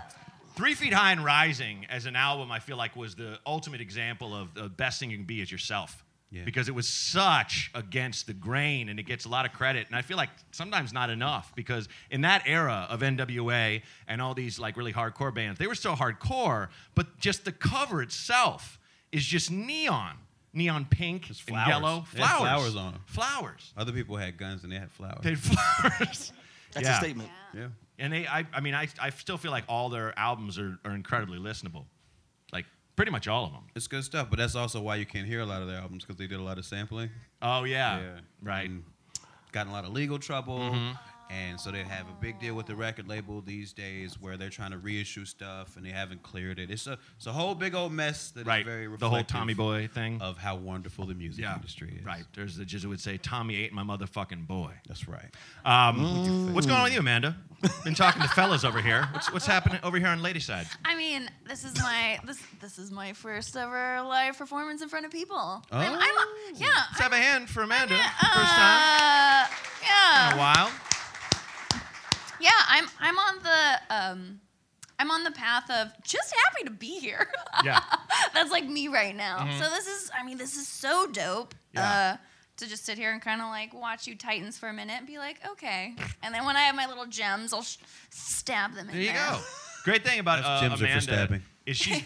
Three 0.55 0.73
Feet 0.73 0.93
High 0.93 1.11
and 1.11 1.23
Rising 1.23 1.85
as 1.89 2.05
an 2.05 2.15
album, 2.15 2.51
I 2.51 2.59
feel 2.59 2.77
like 2.77 2.95
was 2.95 3.15
the 3.15 3.39
ultimate 3.45 3.81
example 3.81 4.35
of 4.35 4.53
the 4.53 4.69
best 4.69 4.99
thing 4.99 5.11
you 5.11 5.17
can 5.17 5.25
be 5.25 5.41
is 5.41 5.51
yourself. 5.51 6.03
Yeah. 6.31 6.43
Because 6.43 6.67
it 6.67 6.75
was 6.75 6.87
such 6.89 7.71
against 7.73 8.27
the 8.27 8.33
grain 8.33 8.89
and 8.89 8.99
it 8.99 9.03
gets 9.03 9.25
a 9.25 9.29
lot 9.29 9.45
of 9.45 9.53
credit. 9.53 9.87
And 9.87 9.95
I 9.95 10.01
feel 10.01 10.17
like 10.17 10.29
sometimes 10.51 10.91
not 10.91 11.09
enough 11.09 11.53
because 11.55 11.87
in 12.11 12.21
that 12.21 12.43
era 12.45 12.85
of 12.89 12.99
NWA 12.99 13.81
and 14.07 14.21
all 14.21 14.33
these 14.33 14.59
like 14.59 14.75
really 14.75 14.91
hardcore 14.91 15.33
bands, 15.33 15.57
they 15.57 15.67
were 15.67 15.75
so 15.75 15.93
hardcore, 15.95 16.67
but 16.95 17.17
just 17.19 17.45
the 17.45 17.51
cover 17.51 18.01
itself 18.01 18.77
is 19.11 19.25
just 19.25 19.51
neon. 19.51 20.15
Neon 20.53 20.85
pink 20.85 21.27
and 21.27 21.37
flowers. 21.37 21.67
yellow. 21.67 22.05
They 22.13 22.21
had 22.21 22.37
Flowers. 22.37 22.49
flowers 22.73 22.75
on 22.75 22.93
'em. 22.95 22.99
Flowers. 23.05 23.73
Other 23.77 23.91
people 23.91 24.15
had 24.17 24.37
guns 24.37 24.63
and 24.63 24.71
they 24.71 24.77
had 24.77 24.91
flowers. 24.91 25.19
They 25.21 25.31
had 25.31 25.39
flowers. 25.39 26.31
That's 26.73 26.85
Yeah. 26.87 26.95
a 26.97 26.99
statement. 26.99 27.29
yeah. 27.53 27.67
And 27.99 28.13
they, 28.13 28.27
I, 28.27 28.45
I 28.53 28.59
mean, 28.61 28.73
I, 28.75 28.87
I 29.01 29.09
still 29.09 29.37
feel 29.37 29.51
like 29.51 29.63
all 29.67 29.89
their 29.89 30.17
albums 30.17 30.57
are, 30.59 30.77
are 30.85 30.91
incredibly 30.93 31.39
listenable, 31.39 31.85
like 32.53 32.65
pretty 32.95 33.11
much 33.11 33.27
all 33.27 33.45
of 33.45 33.51
them. 33.51 33.63
It's 33.75 33.87
good 33.87 34.03
stuff, 34.03 34.29
but 34.29 34.37
that's 34.37 34.55
also 34.55 34.81
why 34.81 34.95
you 34.97 35.05
can't 35.05 35.25
hear 35.27 35.41
a 35.41 35.45
lot 35.45 35.61
of 35.61 35.67
their 35.67 35.77
albums 35.79 36.03
because 36.03 36.17
they 36.17 36.27
did 36.27 36.39
a 36.39 36.43
lot 36.43 36.57
of 36.57 36.65
sampling. 36.65 37.09
Oh 37.41 37.63
yeah, 37.63 37.99
Yeah. 37.99 38.19
right. 38.43 38.69
And 38.69 38.83
got 39.51 39.65
in 39.65 39.71
a 39.71 39.73
lot 39.73 39.85
of 39.85 39.91
legal 39.93 40.19
trouble. 40.19 40.59
Mm-hmm. 40.59 40.91
And 41.29 41.59
so 41.59 41.71
they 41.71 41.83
have 41.83 42.07
a 42.07 42.13
big 42.21 42.39
deal 42.39 42.55
with 42.55 42.67
the 42.67 42.75
record 42.75 43.07
label 43.07 43.41
these 43.41 43.73
days 43.73 44.17
where 44.19 44.37
they're 44.37 44.49
trying 44.49 44.71
to 44.71 44.77
reissue 44.77 45.25
stuff 45.25 45.75
and 45.75 45.85
they 45.85 45.89
haven't 45.89 46.23
cleared 46.23 46.57
it. 46.57 46.71
It's 46.71 46.87
a, 46.87 46.97
it's 47.17 47.27
a 47.27 47.33
whole 47.33 47.53
big 47.53 47.75
old 47.75 47.91
mess 47.91 48.31
that 48.31 48.41
is 48.41 48.47
Right, 48.47 48.65
very 48.65 48.87
the 48.97 49.09
whole 49.09 49.23
Tommy 49.23 49.53
Boy 49.53 49.87
thing. 49.93 50.21
of 50.21 50.37
how 50.37 50.55
wonderful 50.55 51.05
the 51.05 51.13
music 51.15 51.43
yeah, 51.43 51.55
industry 51.55 51.95
is. 51.99 52.05
right. 52.05 52.23
There's 52.33 52.55
the 52.55 52.63
Jesuit 52.65 52.89
would 52.89 53.01
say, 53.01 53.17
"Tommy 53.17 53.57
ate 53.57 53.73
my 53.73 53.83
motherfucking 53.83 54.47
boy." 54.47 54.71
That's 54.87 55.07
right. 55.09 55.33
Um, 55.65 56.53
what's 56.53 56.65
going 56.65 56.77
on 56.77 56.83
with 56.85 56.93
you, 56.93 56.99
Amanda? 56.99 57.35
Been 57.83 57.95
talking 57.95 58.21
to 58.21 58.27
fellas 58.29 58.63
over 58.63 58.81
here. 58.81 59.07
What's 59.11 59.31
what's 59.33 59.45
happening 59.45 59.79
over 59.83 59.97
here 59.97 60.07
on 60.07 60.21
lady 60.21 60.39
side? 60.39 60.67
I 60.85 60.95
mean, 60.95 61.27
this 61.47 61.65
is 61.65 61.77
my 61.79 62.19
this 62.25 62.39
this 62.61 62.77
is 62.79 62.89
my 62.91 63.11
first 63.13 63.55
ever 63.57 64.01
live 64.03 64.37
performance 64.37 64.81
in 64.81 64.87
front 64.89 65.05
of 65.05 65.11
people. 65.11 65.37
I'm, 65.71 65.93
I'm 65.93 65.99
Oh. 66.01 66.51
yeah. 66.55 66.67
Let's 66.91 66.99
have 67.01 67.11
a 67.13 67.17
hand 67.17 67.49
for 67.49 67.63
Amanda. 67.63 67.95
I'm, 67.95 68.39
First 68.39 68.53
time 68.55 68.81
uh, 68.81 69.47
yeah. 69.83 70.27
in 70.29 70.35
a 70.35 70.39
while. 70.39 70.71
Yeah, 72.39 72.49
I'm 72.67 72.85
I'm 72.99 73.17
on 73.17 73.35
the 73.43 73.95
um 73.95 74.41
I'm 74.99 75.11
on 75.11 75.23
the 75.23 75.31
path 75.31 75.69
of 75.69 75.89
just 76.03 76.33
happy 76.45 76.63
to 76.65 76.71
be 76.71 76.99
here. 76.99 77.27
Yeah. 77.63 77.81
That's 78.33 78.51
like 78.51 78.67
me 78.67 78.87
right 78.87 79.15
now. 79.15 79.47
So 79.59 79.69
this 79.69 79.87
is 79.87 80.11
I 80.17 80.23
mean, 80.23 80.37
this 80.37 80.55
is 80.57 80.67
so 80.67 81.07
dope. 81.07 81.53
Yeah. 81.73 81.89
Uh 82.15 82.17
to 82.57 82.67
just 82.67 82.85
sit 82.85 82.97
here 82.97 83.11
and 83.11 83.21
kind 83.21 83.39
of 83.39 83.49
like 83.49 83.71
watch 83.71 84.07
you 84.07 84.15
Titans 84.15 84.57
for 84.57 84.67
a 84.67 84.73
minute 84.73 84.95
and 84.97 85.05
be 85.05 85.19
like, 85.19 85.37
okay. 85.47 85.93
And 86.23 86.33
then 86.33 86.43
when 86.43 86.55
I 86.55 86.61
have 86.61 86.75
my 86.75 86.87
little 86.87 87.05
gems, 87.05 87.53
I'll 87.53 87.61
sh- 87.61 87.77
stab 88.09 88.73
them 88.73 88.89
in 88.89 88.95
There 88.95 89.03
you 89.03 89.11
there. 89.13 89.29
go. 89.29 89.39
Great 89.83 90.03
thing 90.03 90.19
about 90.19 90.37
That's 90.37 90.47
uh, 90.63 90.67
gems 90.67 90.81
are 90.81 90.87
for 90.87 91.01
stabbing. 91.01 91.43
Is 91.67 91.77
she 91.77 92.03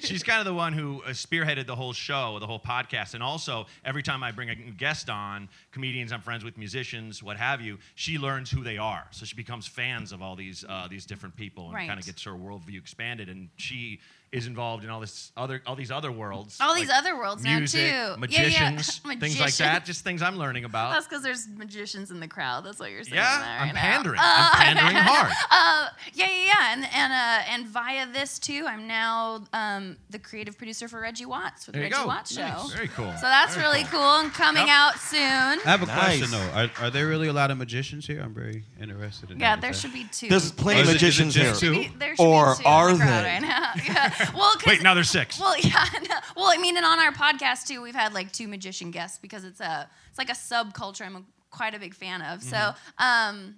she's 0.00 0.22
kind 0.22 0.38
of 0.38 0.46
the 0.46 0.54
one 0.54 0.72
who 0.72 1.02
uh, 1.02 1.08
spearheaded 1.10 1.66
the 1.66 1.74
whole 1.76 1.92
show, 1.92 2.38
the 2.38 2.46
whole 2.46 2.60
podcast, 2.60 3.12
and 3.14 3.22
also 3.22 3.66
every 3.84 4.02
time 4.02 4.22
I 4.22 4.30
bring 4.32 4.48
a 4.48 4.54
guest 4.54 5.10
on, 5.10 5.48
comedians 5.72 6.12
I'm 6.12 6.20
friends 6.22 6.44
with, 6.44 6.56
musicians, 6.56 7.22
what 7.22 7.36
have 7.36 7.60
you, 7.60 7.76
she 7.96 8.16
learns 8.18 8.50
who 8.50 8.62
they 8.62 8.78
are. 8.78 9.06
So 9.10 9.26
she 9.26 9.36
becomes 9.36 9.66
fans 9.66 10.12
of 10.12 10.22
all 10.22 10.36
these 10.36 10.64
uh, 10.66 10.86
these 10.88 11.04
different 11.04 11.36
people 11.36 11.64
and 11.66 11.74
Right. 11.74 11.88
kind 11.88 12.00
of 12.00 12.06
gets 12.06 12.22
her 12.24 12.32
worldview 12.32 12.78
expanded. 12.78 13.28
And 13.28 13.48
she 13.56 14.00
is 14.32 14.46
involved 14.46 14.84
in 14.84 14.90
all 14.90 15.00
this 15.00 15.32
other 15.36 15.60
all 15.66 15.74
these 15.74 15.90
other 15.90 16.12
worlds. 16.12 16.56
All 16.60 16.72
these 16.74 16.88
like 16.88 16.98
other 16.98 17.16
worlds 17.16 17.42
now, 17.42 17.58
music, 17.58 17.80
too. 17.80 17.86
Yeah, 17.86 18.10
yeah. 18.10 18.16
Magicians, 18.16 18.98
things 19.18 19.40
like 19.40 19.54
that. 19.56 19.84
Just 19.84 20.04
things 20.04 20.22
I'm 20.22 20.36
learning 20.36 20.64
about. 20.64 20.92
That's 20.92 21.08
because 21.08 21.24
there's 21.24 21.48
magicians 21.48 22.12
in 22.12 22.20
the 22.20 22.28
crowd. 22.28 22.64
That's 22.64 22.78
what 22.78 22.92
you're 22.92 23.02
saying. 23.02 23.16
yeah, 23.16 23.38
there 23.40 23.68
I'm 23.68 23.74
pandering. 23.74 24.20
Uh, 24.20 24.22
I'm 24.24 24.52
pandering 24.76 24.96
hard. 24.96 25.32
Uh, 25.52 25.88
yeah, 26.14 26.26
yeah, 26.28 26.44
yeah, 26.46 26.72
and 26.74 26.84
and 26.94 27.12
uh, 27.12 27.42
and 27.50 27.66
via 27.66 28.06
this 28.06 28.38
too, 28.38 28.64
I'm 28.68 28.86
now 28.86 29.42
um, 29.52 29.96
the 30.10 30.18
creative 30.20 30.56
producer 30.56 30.86
for 30.86 31.00
Reggie 31.00 31.26
Watts 31.26 31.64
for 31.64 31.72
the 31.72 31.78
There 31.78 31.86
you 31.88 31.90
Reggie 31.92 32.02
go. 32.02 32.06
Watts 32.06 32.32
show. 32.34 32.42
Nice. 32.42 32.72
Very 32.72 32.88
cool. 32.88 33.12
So 33.16 33.22
that's 33.22 33.56
Very 33.56 33.66
really 33.66 33.82
cool. 33.84 33.98
cool. 34.00 34.20
and 34.20 34.32
coming 34.32 34.66
Yep. 34.68 34.76
out 34.76 34.98
soon. 34.98 35.20
I 35.20 35.60
have 35.64 35.82
a 35.82 35.86
Nice. 35.86 35.96
question 36.18 36.30
though. 36.30 36.50
Are, 36.54 36.70
are 36.86 36.90
there 36.90 37.08
really 37.08 37.26
a 37.28 37.32
lot 37.32 37.50
of 37.50 37.58
magicians 37.58 38.06
here? 38.06 38.20
I'm 38.22 38.32
very 38.32 38.62
interested 38.80 39.30
in 39.32 39.40
Yeah, 39.40 39.56
that. 39.56 39.60
there 39.60 39.70
Is 39.72 39.82
that- 39.82 39.88
should 39.88 39.92
be 39.92 40.04
two. 40.12 40.28
There's 40.28 40.52
plenty 40.52 40.82
of 40.82 40.86
is 40.88 40.94
it- 40.94 40.96
is 40.96 41.02
it 41.02 41.06
magicians 41.06 41.34
here. 41.34 41.44
just 41.50 41.60
two? 41.60 41.72
Be- 41.72 41.92
there 41.98 42.16
should 42.16 42.22
Or 42.24 42.54
be 42.56 42.62
two 42.62 42.68
are 42.68 42.90
in 42.90 42.98
the 42.98 43.04
they? 43.04 43.10
right 43.10 43.42
now. 43.42 43.72
Yeah. 43.84 44.19
Well, 44.34 44.52
'cause- 44.54 44.66
Wait, 44.66 44.82
now 44.82 44.94
there's 44.94 45.10
six. 45.10 45.38
Well, 45.38 45.56
yeah. 45.60 45.84
no. 46.08 46.16
Well, 46.36 46.46
I 46.50 46.56
mean, 46.58 46.76
and 46.76 46.86
on 46.86 46.98
our 46.98 47.12
podcast 47.12 47.66
too, 47.66 47.82
we've 47.82 47.94
had 47.94 48.12
like 48.14 48.32
two 48.32 48.48
magician 48.48 48.90
guests 48.90 49.18
because 49.18 49.44
it's 49.44 49.60
a 49.60 49.88
it's 50.08 50.18
like 50.18 50.30
a 50.30 50.34
subculture 50.34 51.04
I'm 51.06 51.16
a, 51.16 51.22
quite 51.50 51.74
a 51.74 51.78
big 51.78 51.94
fan 51.94 52.22
of. 52.22 52.42
So, 52.42 52.56
Mm-hmm. 52.56 53.04
um, 53.36 53.54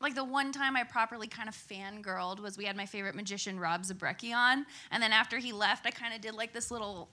like 0.00 0.14
the 0.16 0.24
one 0.24 0.50
time 0.50 0.76
I 0.76 0.82
properly 0.82 1.28
kind 1.28 1.48
of 1.48 1.54
fangirled 1.54 2.40
was 2.40 2.58
we 2.58 2.64
had 2.64 2.76
my 2.76 2.86
favorite 2.86 3.14
magician 3.14 3.60
Rob 3.60 3.82
Zabrecky 3.84 4.34
on, 4.34 4.66
and 4.90 5.00
then 5.02 5.12
after 5.12 5.38
he 5.38 5.52
left, 5.52 5.86
I 5.86 5.90
kind 5.92 6.12
of 6.12 6.20
did 6.20 6.34
like 6.34 6.52
this 6.52 6.70
little 6.72 7.08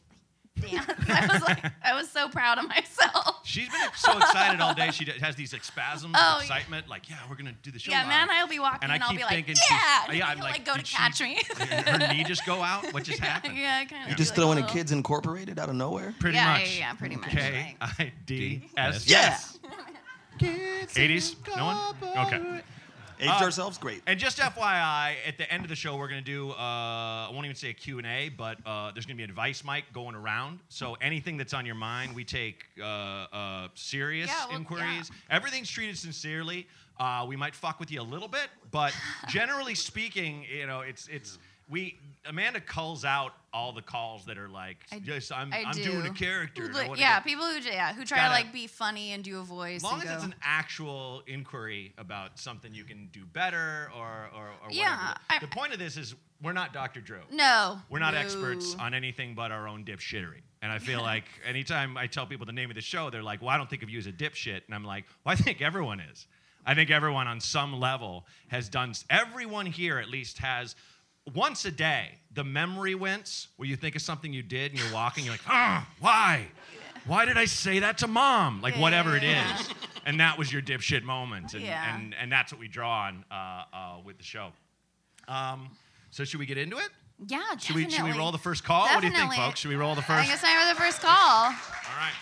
dance. 0.62 0.86
I 1.10 1.28
was 1.32 1.42
like, 1.44 1.66
I 1.84 1.96
was 1.96 2.10
so 2.10 2.30
proud 2.30 2.58
of 2.58 2.68
myself. 2.68 3.40
She's 3.44 3.68
been 3.70 3.90
so 3.96 4.18
excited 4.18 4.62
all 4.62 4.74
day. 4.74 4.92
She 4.92 5.06
has 5.22 5.36
these 5.36 5.52
spasms 5.62 6.16
Oh, 6.18 6.36
of 6.38 6.42
excitement. 6.42 6.88
Like, 6.88 7.10
yeah, 7.10 7.18
we're 7.30 7.36
gonna 7.36 7.54
do 7.64 7.72
the 7.72 7.80
show. 7.80 7.92
Yeah, 7.92 8.00
live. 8.00 8.08
man, 8.10 8.30
I'll 8.32 8.48
be 8.48 8.60
walking 8.60 8.80
And 8.84 8.92
and, 8.92 9.02
I 9.04 9.06
I'll 9.06 9.12
keep 9.12 9.20
be 9.20 9.24
like, 9.24 9.34
thinking 9.34 9.56
yeah, 9.70 9.78
she's- 9.78 10.06
and 10.10 10.18
yeah, 10.18 10.28
I'm 10.28 10.40
like, 10.40 10.54
like, 10.54 10.66
go 10.66 10.74
to 10.74 10.78
did 10.80 10.88
she- 10.88 10.96
catch 10.98 11.22
me. 11.22 11.38
Her 11.58 11.98
knee 12.14 12.24
just 12.24 12.46
go 12.46 12.62
out. 12.62 12.92
What 12.94 13.04
just 13.04 13.20
happened? 13.32 13.58
yeah, 13.58 13.84
kind 13.86 14.04
of. 14.06 14.10
You 14.12 14.16
just 14.16 14.36
throwing 14.36 14.58
in 14.60 14.66
Kids 14.66 14.92
Incorporated 14.92 15.58
out 15.60 15.70
of 15.70 15.76
nowhere? 15.76 16.14
Pretty 16.20 16.38
Yeah, 16.38 16.54
much. 16.54 16.62
yeah, 16.74 16.80
yeah, 16.80 16.94
pretty 16.94 17.16
much, 17.16 17.30
K 17.32 17.76
I 17.82 18.12
D 18.26 18.70
S. 18.78 19.08
Yes. 19.08 19.60
Kids. 20.38 20.94
80s? 20.96 21.36
No 21.58 21.66
one? 21.66 22.28
Okay. 22.28 22.62
Aged 23.20 23.30
Uh, 23.42 23.44
ourselves? 23.46 23.78
Great. 23.78 24.02
And 24.08 24.18
just 24.20 24.38
FYI, 24.38 25.16
at 25.28 25.38
the 25.38 25.52
end 25.52 25.64
of 25.64 25.70
the 25.70 25.76
show, 25.76 25.98
we're 25.98 26.08
going 26.08 26.24
to 26.24 26.32
do, 26.32 26.52
uh, 26.52 26.56
I 26.56 27.30
won't 27.34 27.46
even 27.46 27.56
say 27.56 27.70
a 27.70 27.74
Q&A, 27.74 28.30
but 28.30 28.58
uh, 28.66 28.92
there's 28.92 29.06
going 29.06 29.18
to 29.18 29.22
be 29.22 29.24
advice 29.24 29.64
mic 29.66 29.86
going 29.94 30.16
around. 30.16 30.60
So 30.70 30.96
anything 31.02 31.36
that's 31.38 31.54
on 31.54 31.66
your 31.66 31.76
mind, 31.76 32.16
we 32.16 32.24
take 32.24 32.64
uh, 32.82 32.84
uh, 32.86 33.68
serious 33.76 34.30
Yeah, 34.30 34.46
well, 34.48 34.58
inquiries. 34.58 35.12
Everything's 35.30 35.70
treated 35.70 35.98
sincerely. 35.98 36.68
Uh, 36.98 37.26
we 37.28 37.36
might 37.36 37.56
fuck 37.56 37.80
with 37.80 37.92
you 37.92 38.02
a 38.02 38.04
little 38.04 38.28
bit, 38.28 38.50
but 38.72 38.94
generally 39.30 39.74
speaking, 39.76 40.46
you 40.54 40.68
know, 40.68 40.82
it's 40.82 41.08
it's 41.08 41.40
we 41.70 41.98
Amanda 42.26 42.60
culls 42.60 43.06
out 43.06 43.34
all 43.54 43.72
the 43.72 43.82
calls 43.82 44.26
that 44.26 44.38
are 44.38 44.50
like, 44.50 44.78
I- 44.92 45.00
just 45.00 45.32
I'm, 45.32 45.52
I 45.54 45.64
I'm 45.66 45.72
do. 45.74 45.84
doing 45.84 46.06
a 46.06 46.14
character. 46.14 46.68
Like, 46.72 46.98
yeah, 47.00 47.20
people 47.22 47.46
who 47.46 47.60
yeah 47.62 47.94
who 47.94 48.04
try 48.06 48.18
Gotta- 48.18 48.30
to 48.30 48.44
like 48.44 48.54
be 48.54 48.68
funny 48.68 49.12
and 49.14 49.24
do 49.24 49.40
a 49.40 49.44
voice. 49.44 49.78
as 49.78 49.84
long 49.84 50.02
as 50.04 50.10
it's 50.12 50.24
an 50.24 50.36
actual 50.44 51.24
inquiry 51.28 51.94
about 51.98 52.38
something 52.38 52.74
you 52.74 52.84
can 52.84 53.10
do 53.12 53.26
better 53.26 53.90
or 53.96 54.30
or, 54.36 54.44
or 54.48 54.50
whatever. 54.68 54.74
Yeah, 54.74 55.14
I- 55.30 55.40
the 55.40 55.48
point 55.48 55.74
of 55.74 55.80
this 55.80 55.96
is 55.98 56.16
we're 56.42 56.54
not 56.54 56.72
Dr. 56.74 57.02
Drew. 57.02 57.20
no, 57.32 57.80
We're 57.90 58.00
not 58.00 58.14
no. 58.14 58.20
experts 58.22 58.74
on 58.80 58.94
anything 58.94 59.36
but 59.36 59.52
our 59.52 59.68
own 59.68 59.84
dipshittery. 59.84 60.42
And 60.62 60.72
I 60.72 60.80
feel 60.80 61.02
like 61.14 61.26
anytime 61.46 61.98
I 61.98 62.08
tell 62.08 62.26
people 62.26 62.46
the 62.46 62.54
name 62.54 62.70
of 62.70 62.76
the 62.76 62.82
show, 62.82 63.10
they're 63.10 63.24
like, 63.24 63.42
well, 63.42 63.50
I 63.50 63.58
don't 63.58 63.70
think 63.70 63.84
of 63.84 63.90
you 63.90 63.98
as 64.00 64.08
a 64.08 64.12
dipshit. 64.14 64.62
And 64.66 64.74
I'm 64.76 64.86
like, 64.86 65.04
well, 65.26 65.34
I 65.34 65.36
think 65.42 65.62
everyone 65.62 66.00
is. 66.00 66.28
I 66.66 66.76
think 66.76 66.92
everyone 66.92 67.28
on 67.28 67.40
some 67.42 67.80
level 67.80 68.26
has 68.50 68.70
done, 68.70 68.94
everyone 69.10 69.66
here 69.66 69.98
at 69.98 70.10
least 70.10 70.38
has 70.40 70.76
once 71.34 71.66
a 71.66 71.72
day 71.72 72.12
the 72.34 72.44
memory 72.44 72.96
wince 72.96 73.48
where 73.58 73.68
you 73.68 73.76
think 73.76 73.96
of 73.96 74.02
something 74.02 74.32
you 74.32 74.44
did 74.44 74.72
and 74.72 74.80
you're 74.80 74.94
walking, 74.94 75.26
you're 75.26 75.34
like, 75.34 75.48
ah, 75.48 75.88
why? 76.00 76.48
Why 77.06 77.26
did 77.26 77.38
I 77.38 77.46
say 77.46 77.80
that 77.80 77.98
to 78.00 78.08
mom? 78.08 78.62
Like, 78.62 78.76
Yeah, 78.76 78.82
whatever 78.82 79.16
it 79.16 79.24
yeah, 79.24 79.58
is. 79.60 79.70
And 80.06 80.20
that 80.20 80.38
was 80.38 80.52
your 80.54 80.62
dipshit 80.62 81.04
moment. 81.04 81.54
And, 81.54 81.64
Yeah. 81.64 81.96
and, 81.96 82.14
and 82.20 82.32
that's 82.32 82.52
what 82.52 82.60
we 82.60 82.68
draw 82.68 83.08
on 83.08 83.26
uh, 83.32 83.36
uh, 83.36 83.96
with 84.06 84.18
the 84.18 84.24
show. 84.24 84.52
Um, 85.28 85.70
so, 86.12 86.24
should 86.24 86.40
we 86.40 86.46
get 86.46 86.58
into 86.58 86.78
it? 86.78 86.90
Yeah, 87.28 87.42
Should 87.58 87.76
we, 87.76 87.84
definitely. 87.84 88.12
should 88.12 88.16
we 88.16 88.20
roll 88.20 88.32
the 88.32 88.38
first 88.38 88.64
call? 88.64 88.86
What 88.86 89.02
do 89.02 89.08
you 89.08 89.14
think, 89.14 89.34
folks? 89.34 89.60
Should 89.60 89.70
we 89.70 89.76
roll 89.76 89.94
the 89.96 90.02
first? 90.02 90.22
think 90.22 90.34
it's 90.34 90.42
time 90.42 90.68
for 90.68 90.74
the 90.74 90.80
first 90.80 91.02
call. 91.02 91.46
All 91.46 91.52
right. 91.98 92.14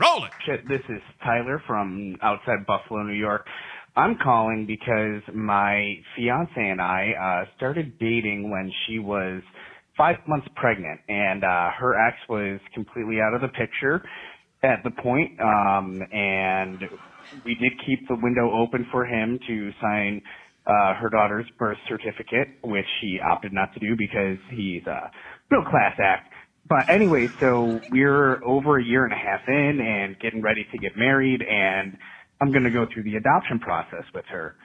Roll 0.00 0.24
it. 0.24 0.68
This 0.68 0.80
is 0.88 1.00
Tyler 1.22 1.62
from 1.66 2.16
outside 2.22 2.66
Buffalo, 2.66 3.02
New 3.02 3.12
York. 3.14 3.46
I'm 3.96 4.18
calling 4.22 4.66
because 4.66 5.22
my 5.34 5.94
fiance 6.16 6.52
and 6.56 6.80
I 6.82 7.12
uh, 7.46 7.56
started 7.56 7.98
dating 7.98 8.50
when 8.50 8.70
she 8.86 8.98
was 8.98 9.42
five 9.96 10.16
months 10.28 10.46
pregnant, 10.56 11.00
and 11.08 11.42
uh, 11.42 11.70
her 11.78 11.94
ex 12.06 12.16
was 12.28 12.60
completely 12.74 13.20
out 13.20 13.34
of 13.34 13.40
the 13.40 13.48
picture 13.48 14.02
at 14.62 14.80
the 14.84 14.90
point. 15.02 15.40
Um, 15.40 16.02
and 16.12 16.82
we 17.44 17.54
did 17.54 17.72
keep 17.86 18.06
the 18.08 18.16
window 18.22 18.52
open 18.52 18.86
for 18.92 19.06
him 19.06 19.38
to 19.48 19.70
sign 19.80 20.20
uh, 20.66 20.94
her 20.94 21.08
daughter's 21.10 21.46
birth 21.58 21.78
certificate, 21.88 22.48
which 22.64 22.86
he 23.00 23.18
opted 23.20 23.52
not 23.52 23.72
to 23.74 23.80
do 23.80 23.96
because 23.96 24.38
he's 24.50 24.86
a 24.86 25.10
real 25.50 25.64
class 25.64 25.94
act. 26.02 26.32
But 26.68 26.84
anyway, 26.92 27.28
so 27.40 27.84
we're 27.90 28.44
over 28.44 28.78
a 28.78 28.84
year 28.84 29.04
and 29.04 29.12
a 29.12 29.16
half 29.16 29.40
in 29.48 29.80
and 29.80 30.18
getting 30.20 30.42
ready 30.42 30.66
to 30.72 30.78
get 30.78 30.96
married 30.96 31.40
and 31.42 31.96
I'm 32.40 32.52
going 32.52 32.64
to 32.64 32.70
go 32.70 32.86
through 32.92 33.04
the 33.04 33.16
adoption 33.16 33.58
process 33.58 34.04
with 34.14 34.24
her. 34.30 34.56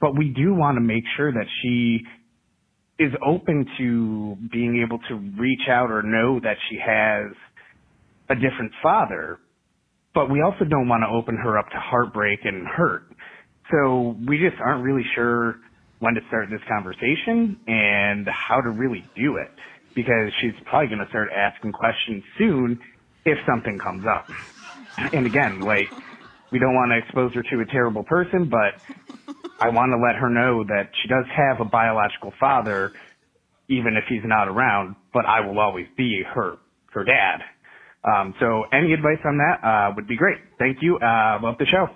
But 0.00 0.16
we 0.16 0.30
do 0.30 0.54
want 0.54 0.76
to 0.76 0.80
make 0.80 1.04
sure 1.16 1.32
that 1.32 1.46
she 1.62 2.00
is 2.98 3.12
open 3.26 3.66
to 3.78 4.36
being 4.52 4.82
able 4.86 4.98
to 5.08 5.14
reach 5.40 5.68
out 5.68 5.90
or 5.90 6.02
know 6.02 6.40
that 6.40 6.56
she 6.68 6.78
has 6.84 7.32
a 8.28 8.34
different 8.34 8.72
father. 8.82 9.38
But 10.14 10.30
we 10.30 10.42
also 10.42 10.64
don't 10.64 10.88
want 10.88 11.02
to 11.02 11.08
open 11.08 11.36
her 11.36 11.58
up 11.58 11.66
to 11.70 11.78
heartbreak 11.78 12.40
and 12.44 12.66
hurt. 12.66 13.04
So 13.70 14.16
we 14.26 14.38
just 14.38 14.60
aren't 14.60 14.82
really 14.84 15.04
sure 15.14 15.56
when 16.00 16.14
to 16.14 16.20
start 16.28 16.48
this 16.50 16.60
conversation 16.68 17.60
and 17.66 18.26
how 18.26 18.60
to 18.60 18.70
really 18.70 19.08
do 19.14 19.36
it 19.36 19.52
because 19.94 20.32
she's 20.40 20.52
probably 20.66 20.88
going 20.88 21.04
to 21.04 21.08
start 21.10 21.28
asking 21.34 21.72
questions 21.72 22.24
soon 22.38 22.80
if 23.24 23.38
something 23.46 23.78
comes 23.78 24.04
up. 24.08 24.28
And 24.96 25.26
again, 25.26 25.60
like, 25.64 25.92
we 26.52 26.58
don't 26.58 26.74
want 26.74 26.90
to 26.92 26.98
expose 26.98 27.32
her 27.34 27.42
to 27.42 27.60
a 27.60 27.66
terrible 27.66 28.02
person, 28.02 28.50
but 28.50 28.80
I 29.60 29.68
want 29.70 29.92
to 29.92 29.98
let 29.98 30.16
her 30.16 30.28
know 30.28 30.64
that 30.64 30.90
she 31.00 31.08
does 31.08 31.24
have 31.34 31.60
a 31.60 31.64
biological 31.68 32.32
father, 32.40 32.92
even 33.68 33.96
if 33.96 34.04
he's 34.08 34.24
not 34.24 34.48
around, 34.48 34.96
but 35.12 35.26
I 35.26 35.40
will 35.40 35.58
always 35.58 35.86
be 35.96 36.22
her, 36.34 36.56
her 36.92 37.04
dad. 37.04 37.40
Um, 38.02 38.34
so 38.40 38.64
any 38.72 38.92
advice 38.92 39.20
on 39.24 39.38
that, 39.38 39.64
uh, 39.66 39.92
would 39.94 40.08
be 40.08 40.16
great. 40.16 40.38
Thank 40.58 40.78
you. 40.80 40.96
Uh, 40.96 41.38
love 41.42 41.58
the 41.58 41.66
show. 41.66 41.88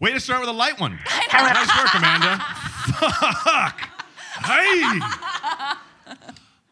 Way 0.00 0.12
to 0.12 0.20
start 0.20 0.40
with 0.40 0.48
a 0.48 0.52
light 0.52 0.80
one. 0.80 0.98
nice 1.32 1.76
work, 1.78 1.94
Amanda. 1.94 2.38
Fuck. 3.44 3.80
Hey. 4.44 5.80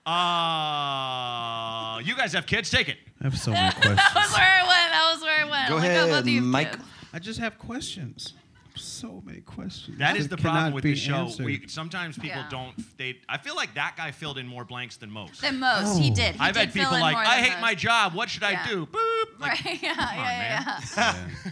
Uh, 0.09 1.99
you 2.05 2.15
guys 2.17 2.33
have 2.33 2.47
kids. 2.47 2.71
Take 2.71 2.89
it. 2.89 2.99
I 3.21 3.25
have 3.25 3.39
so 3.39 3.51
many 3.53 3.71
questions. 3.73 3.97
that 3.97 4.13
was 4.15 4.33
where 4.33 4.43
I 4.43 4.63
went. 4.63 4.93
That 4.93 5.11
was 5.15 5.23
where 5.23 5.45
I 5.47 5.51
went. 5.51 5.69
Go 5.69 5.77
I'm 5.77 5.83
like, 5.83 5.91
oh, 5.91 6.05
ahead, 6.09 6.25
both 6.25 6.27
you 6.33 6.41
Mike. 6.41 6.73
kids. 6.73 6.85
I 7.13 7.19
just 7.19 7.41
have 7.41 7.59
questions. 7.59 8.35
So 8.77 9.23
many 9.27 9.41
questions. 9.41 9.99
That 9.99 10.17
is 10.17 10.29
the 10.29 10.37
problem 10.37 10.73
with 10.73 10.85
the 10.85 10.95
show. 10.95 11.29
We 11.43 11.67
sometimes 11.67 12.17
people 12.17 12.41
Yeah. 12.43 12.49
don't. 12.49 12.97
They. 12.97 13.19
I 13.29 13.37
feel 13.39 13.57
like 13.57 13.75
that 13.75 13.95
guy 13.97 14.13
filled 14.13 14.39
in 14.39 14.47
more 14.47 14.65
blanks 14.65 14.97
than 14.97 15.11
most. 15.11 15.41
The 15.41 15.51
most 15.53 15.99
he 15.99 16.11
did. 16.11 16.35
He 16.37 16.41
I've 16.41 16.55
did 16.55 16.61
had 16.61 16.73
fill 16.73 16.83
people 16.85 16.95
in 16.97 17.01
like, 17.01 17.17
I 17.17 17.41
hate 17.41 17.53
most. 17.53 17.61
my 17.61 17.75
job. 17.75 18.15
What 18.15 18.31
should 18.31 18.45
I 18.45 18.65
do? 18.69 18.87
Boop. 18.87 19.41
Like, 19.41 19.65
Right? 19.65 19.83
Yeah, 19.83 19.95
yeah, 19.97 20.17
man. 20.17 20.83
yeah. 20.97 21.15
Yeah. 21.45 21.51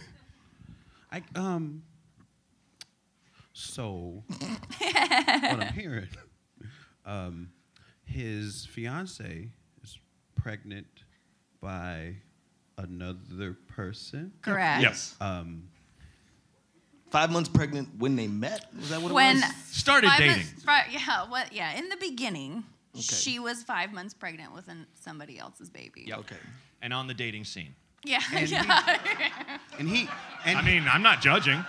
I 1.11 1.23
um. 1.39 1.83
So, 3.51 4.23
what 4.29 5.59
I'm 5.63 5.73
hearing, 5.73 6.07
um, 7.05 7.49
his 8.07 8.65
fiance 8.65 9.49
is 9.83 9.99
pregnant 10.35 10.87
by 11.61 12.15
another 12.77 13.57
person. 13.67 14.31
Correct. 14.41 14.81
Yes. 14.81 15.15
Um, 15.21 15.69
Five 17.09 17.31
months 17.31 17.47
pregnant 17.47 17.87
when 17.97 18.17
they 18.17 18.27
met? 18.27 18.65
Was 18.77 18.89
that 18.89 19.01
what 19.01 19.13
When 19.13 19.37
it 19.37 19.41
was? 19.41 19.55
Started 19.71 20.11
dating. 20.17 20.31
months- 20.45 20.63
fi- 20.63 20.87
yeah, 20.91 21.25
what? 21.29 21.53
Yeah, 21.53 21.71
in 21.77 21.87
the 21.87 21.95
beginning, 21.95 22.65
she 22.99 23.39
was 23.39 23.63
five 23.63 23.93
months 23.93 24.13
pregnant 24.13 24.53
with 24.53 24.67
an, 24.67 24.85
somebody 24.93 25.39
else's 25.39 25.69
baby. 25.69 26.03
Yeah. 26.05 26.17
Okay. 26.17 26.35
And 26.81 26.93
on 26.93 27.07
the 27.07 27.13
dating 27.13 27.45
scene. 27.45 27.75
Yeah, 28.03 28.19
And 28.33 28.49
yeah. 28.49 28.97
and 29.79 29.87
he 29.87 30.09
and 30.45 30.57
I 30.57 30.61
mean, 30.63 30.83
I'm 30.91 31.01
not 31.01 31.21
judging. 31.21 31.63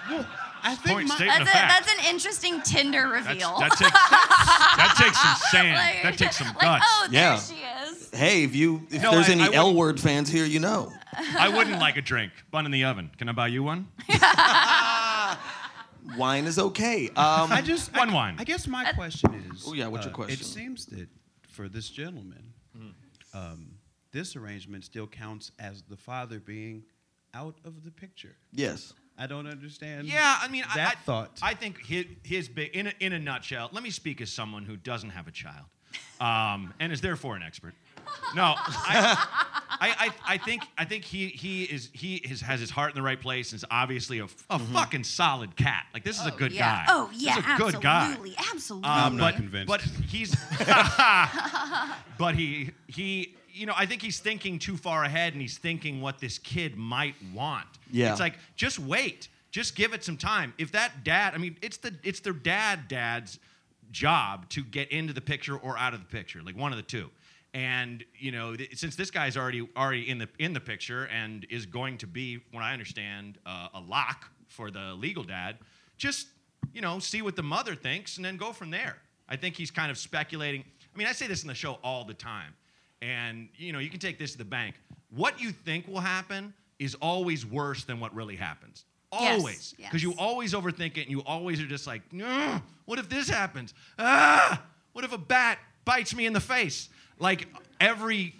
I 0.63 0.75
think 0.75 0.97
point 0.97 1.09
my, 1.09 1.17
that's, 1.19 1.51
a, 1.51 1.55
that's 1.55 1.93
an 1.93 2.05
interesting 2.15 2.61
Tinder 2.63 3.11
That's, 3.13 3.29
reveal. 3.29 3.59
that 3.59 3.71
takes 3.71 3.91
that 3.91 4.95
takes 4.99 5.21
some 5.23 5.37
sand. 5.51 5.77
Like- 5.77 6.03
that 6.03 6.19
takes 6.19 6.37
some 6.39 6.49
like, 6.49 6.61
guts. 6.61 6.85
oh, 6.87 7.07
there 7.11 7.21
Yeah. 7.21 7.39
she 7.39 7.55
is. 7.91 8.11
Hey, 8.13 8.43
if 8.45 8.55
you 8.57 8.87
if 8.91 9.03
No, 9.03 9.13
there's 9.13 9.29
I- 9.29 9.33
any 9.33 9.43
I 9.43 9.49
would- 9.49 9.55
L 9.57 9.75
word 9.75 10.01
fans 10.01 10.29
here, 10.29 10.45
you 10.45 10.61
know. 10.61 10.93
I 11.39 11.49
wouldn't 11.49 11.79
like 11.81 11.97
a 11.97 12.03
drink. 12.03 12.33
Bun 12.51 12.65
in 12.67 12.71
the 12.73 12.85
oven. 12.85 13.11
Can 13.19 13.29
I 13.29 13.33
buy 13.33 13.49
you 13.49 13.63
one? 13.65 13.89
Wine 16.17 16.47
is 16.47 16.59
okay. 16.59 17.09
Um, 17.11 17.53
I 17.53 17.61
just 17.63 17.95
One 17.97 18.11
I, 18.11 18.15
wine. 18.15 18.37
I 18.39 18.45
guess 18.45 18.67
my 18.67 18.93
question 18.93 19.35
is. 19.53 19.65
Oh, 19.67 19.75
yeah, 19.75 19.89
what's 19.89 20.07
your 20.07 20.13
uh, 20.13 20.17
question? 20.17 20.41
It 20.41 20.45
seems 20.45 20.87
that 20.87 21.09
for 21.49 21.69
this 21.69 21.89
gentleman, 21.89 22.53
Mm-hmm. 22.77 23.37
um, 23.39 23.71
this 24.13 24.37
arrangement 24.37 24.85
still 24.85 25.07
counts 25.07 25.51
as 25.59 25.83
the 25.83 25.97
father 25.97 26.39
being 26.39 26.85
out 27.35 27.57
of 27.65 27.85
the 27.85 27.91
picture. 27.91 28.37
Yes. 28.53 28.93
I 29.19 29.27
don't 29.27 29.47
understand. 29.47 30.07
Yeah, 30.07 30.39
I 30.41 30.49
mean, 30.49 30.65
that 30.75 30.97
I, 30.97 31.05
thought. 31.05 31.39
I 31.43 31.55
think 31.55 31.85
his, 31.85 32.07
his 32.23 32.49
big, 32.49 32.75
in 32.75 32.87
a, 32.87 32.93
in 33.01 33.13
a 33.13 33.19
nutshell. 33.19 33.69
Let 33.73 33.83
me 33.83 33.91
speak 33.91 34.21
as 34.21 34.31
someone 34.31 34.65
who 34.65 34.77
doesn't 34.77 35.11
have 35.11 35.27
a 35.27 35.33
child, 35.33 35.67
um, 36.21 36.73
and 36.79 36.93
is 36.93 37.01
therefore 37.01 37.35
an 37.35 37.43
expert. 37.43 37.75
No, 38.35 38.55
I, 38.57 39.17
I, 39.81 39.91
I, 39.91 40.35
I 40.35 40.39
think 40.39 40.65
I 40.77 40.85
think 40.85 41.05
he 41.05 41.29
he 41.29 41.65
is 41.65 41.91
he 41.93 42.17
is, 42.17 42.41
has 42.41 42.61
his 42.61 42.71
heart 42.71 42.91
in 42.91 42.97
the 42.97 43.03
right 43.03 43.21
place 43.21 43.53
and 43.53 43.59
is 43.59 43.65
obviously 43.71 44.19
a, 44.19 44.27
a 44.51 44.59
fucking 44.59 45.05
solid 45.05 45.57
cat. 45.57 45.87
Like 45.95 46.05
this 46.05 46.21
is 46.21 46.27
a 46.27 46.31
good 46.31 46.53
yeah. 46.53 46.85
guy. 46.85 46.85
Oh 46.89 47.11
yeah, 47.15 47.37
this 47.37 47.45
is 47.45 47.51
a 47.51 47.57
good 47.57 47.81
guy. 47.83 48.07
absolutely, 48.07 48.35
absolutely. 48.53 48.89
Um, 48.89 48.99
I'm 48.99 49.17
not 49.17 49.33
but, 49.33 49.37
convinced. 49.37 49.69
But 49.69 49.81
he's, 50.09 50.37
but 52.19 52.35
he 52.35 52.71
he, 52.87 53.37
you 53.59 53.67
know, 53.67 53.75
I 53.77 53.87
think 53.87 54.03
he's 54.03 54.21
thinking 54.21 54.59
too 54.59 54.77
far 54.77 55.05
ahead, 55.05 55.33
and 55.33 55.43
he's 55.43 55.59
thinking 55.59 56.01
what 56.01 56.19
this 56.19 56.39
kid 56.39 56.77
might 56.77 57.15
want. 57.35 57.67
Yeah. 57.91 58.11
it's 58.13 58.21
like 58.21 58.35
just 58.57 58.79
wait, 58.79 59.29
just 59.51 59.75
give 59.75 59.93
it 59.93 60.05
some 60.05 60.17
time. 60.17 60.55
If 60.59 60.73
that 60.73 61.05
dad, 61.05 61.35
I 61.35 61.39
mean, 61.39 61.57
it's 61.63 61.79
the 61.79 61.95
it's 62.03 62.21
their 62.21 62.33
dad 62.33 62.89
dad's 62.89 63.39
job 63.91 64.49
to 64.51 64.63
get 64.63 64.91
into 64.93 65.13
the 65.13 65.21
picture 65.21 65.57
or 65.57 65.77
out 65.79 65.95
of 65.95 66.01
the 66.01 66.07
picture, 66.07 66.43
like 66.43 66.57
one 66.57 66.73
of 66.73 66.77
the 66.77 66.83
two. 66.83 67.11
And 67.55 68.05
you 68.19 68.31
know, 68.31 68.55
th- 68.55 68.79
since 68.79 68.95
this 68.95 69.11
guy's 69.11 69.37
already 69.37 69.67
already 69.77 70.09
in 70.09 70.19
the 70.19 70.29
in 70.39 70.53
the 70.53 70.61
picture 70.61 71.07
and 71.07 71.47
is 71.51 71.67
going 71.67 71.99
to 71.99 72.07
be, 72.07 72.41
when 72.53 72.63
I 72.63 72.73
understand, 72.73 73.39
uh, 73.47 73.69
a 73.75 73.81
lock 73.81 74.31
for 74.49 74.71
the 74.71 74.95
legal 74.95 75.25
dad, 75.25 75.57
just 75.97 76.29
you 76.73 76.81
know, 76.81 76.99
see 76.99 77.23
what 77.23 77.37
the 77.37 77.43
mother 77.43 77.75
thinks 77.75 78.17
and 78.17 78.25
then 78.25 78.37
go 78.37 78.53
from 78.53 78.71
there. 78.71 78.99
I 79.29 79.37
think 79.37 79.57
he's 79.57 79.71
kind 79.71 79.91
of 79.91 79.99
speculating. 79.99 80.65
I 80.95 80.99
mean, 80.99 81.07
I 81.07 81.13
say 81.13 81.27
this 81.27 81.43
in 81.43 81.49
the 81.49 81.55
show 81.55 81.79
all 81.83 82.05
the 82.05 82.15
time, 82.15 82.55
and 83.03 83.49
you 83.57 83.73
know, 83.73 83.79
you 83.79 83.91
can 83.91 84.01
take 84.01 84.19
this 84.19 84.33
to 84.33 84.39
the 84.39 84.45
bank. 84.45 84.75
What 85.15 85.41
you 85.41 85.53
think 85.53 85.89
will 85.89 86.01
happen 86.01 86.53
is 86.79 86.95
always 86.97 87.47
worse 87.47 87.85
than 87.85 88.01
what 88.01 88.15
really 88.15 88.37
happens. 88.37 88.85
Always, 89.11 89.75
because 89.79 90.03
you 90.03 90.11
yes. 90.11 90.19
always 90.19 90.53
overthink 90.53 90.99
it, 90.99 91.03
and 91.03 91.11
you 91.11 91.23
always 91.25 91.61
are 91.63 91.67
just 91.67 91.87
like, 91.87 92.03
what 92.85 92.99
if 92.99 93.09
this 93.09 93.29
happens? 93.29 93.73
Ah, 93.99 94.63
what 94.93 95.05
if 95.05 95.13
a 95.13 95.19
bat 95.19 95.59
bites 95.87 96.15
me 96.15 96.27
in 96.27 96.35
the 96.35 96.41
face? 96.41 96.91
Like 97.19 97.49
every 97.81 98.35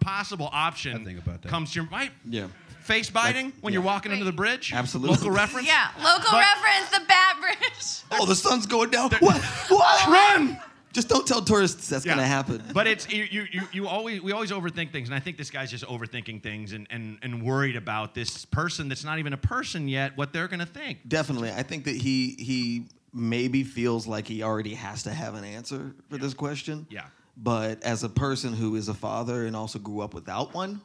possible 0.00 0.48
option 0.52 1.04
think 1.04 1.18
about 1.18 1.42
that. 1.42 1.48
comes 1.48 1.72
to 1.72 1.80
your 1.80 1.88
right. 1.90 2.10
Yeah. 2.28 2.46
Face 2.82 3.10
biting 3.10 3.52
when 3.62 3.72
you're 3.72 3.82
yeah. 3.82 3.86
walking 3.86 4.12
under 4.12 4.24
the 4.24 4.30
bridge. 4.32 4.72
Absolutely. 4.72 5.16
Local 5.16 5.32
reference. 5.32 5.66
yeah, 5.66 5.88
local 5.98 6.30
But- 6.30 6.44
reference, 6.54 6.90
the 6.90 7.04
Bat 7.08 7.36
Bridge. 7.40 8.02
Oh, 8.12 8.26
the 8.26 8.36
sun's 8.36 8.64
going 8.66 8.90
down. 8.90 9.10
What? 9.18 9.42
What? 9.42 10.06
Run! 10.08 10.56
Just 10.96 11.10
don't 11.10 11.26
tell 11.26 11.42
tourists 11.42 11.90
that's 11.90 12.06
Yeah. 12.06 12.14
gonna 12.14 12.26
happen. 12.26 12.62
But 12.72 12.86
it's 12.86 13.06
you, 13.12 13.24
you, 13.30 13.46
you, 13.52 13.62
you 13.70 13.86
always 13.86 14.22
we 14.22 14.32
always 14.32 14.50
overthink 14.50 14.92
things, 14.92 15.08
and 15.08 15.14
I 15.14 15.20
think 15.20 15.36
this 15.36 15.50
guy's 15.50 15.70
just 15.70 15.84
overthinking 15.84 16.42
things 16.42 16.72
and, 16.72 16.86
and, 16.88 17.18
and 17.20 17.42
worried 17.42 17.76
about 17.76 18.14
this 18.14 18.46
person 18.46 18.88
that's 18.88 19.04
not 19.04 19.18
even 19.18 19.34
a 19.34 19.36
person 19.36 19.88
yet, 19.88 20.16
what 20.16 20.32
they're 20.32 20.48
gonna 20.48 20.64
think. 20.64 21.06
Definitely, 21.06 21.50
I 21.52 21.62
think 21.62 21.84
that 21.84 21.96
he 21.96 22.34
he 22.38 22.86
maybe 23.12 23.62
feels 23.62 24.06
like 24.06 24.26
he 24.26 24.42
already 24.42 24.72
has 24.72 25.02
to 25.02 25.10
have 25.12 25.34
an 25.34 25.44
answer 25.44 25.94
for 26.08 26.16
this 26.16 26.32
question. 26.32 26.86
Yeah. 26.88 27.02
But 27.36 27.82
as 27.82 28.02
a 28.02 28.08
person 28.08 28.54
who 28.54 28.76
is 28.76 28.88
a 28.88 28.94
father 28.94 29.44
and 29.44 29.54
also 29.54 29.78
grew 29.78 30.00
up 30.00 30.14
without 30.14 30.54
one, 30.54 30.80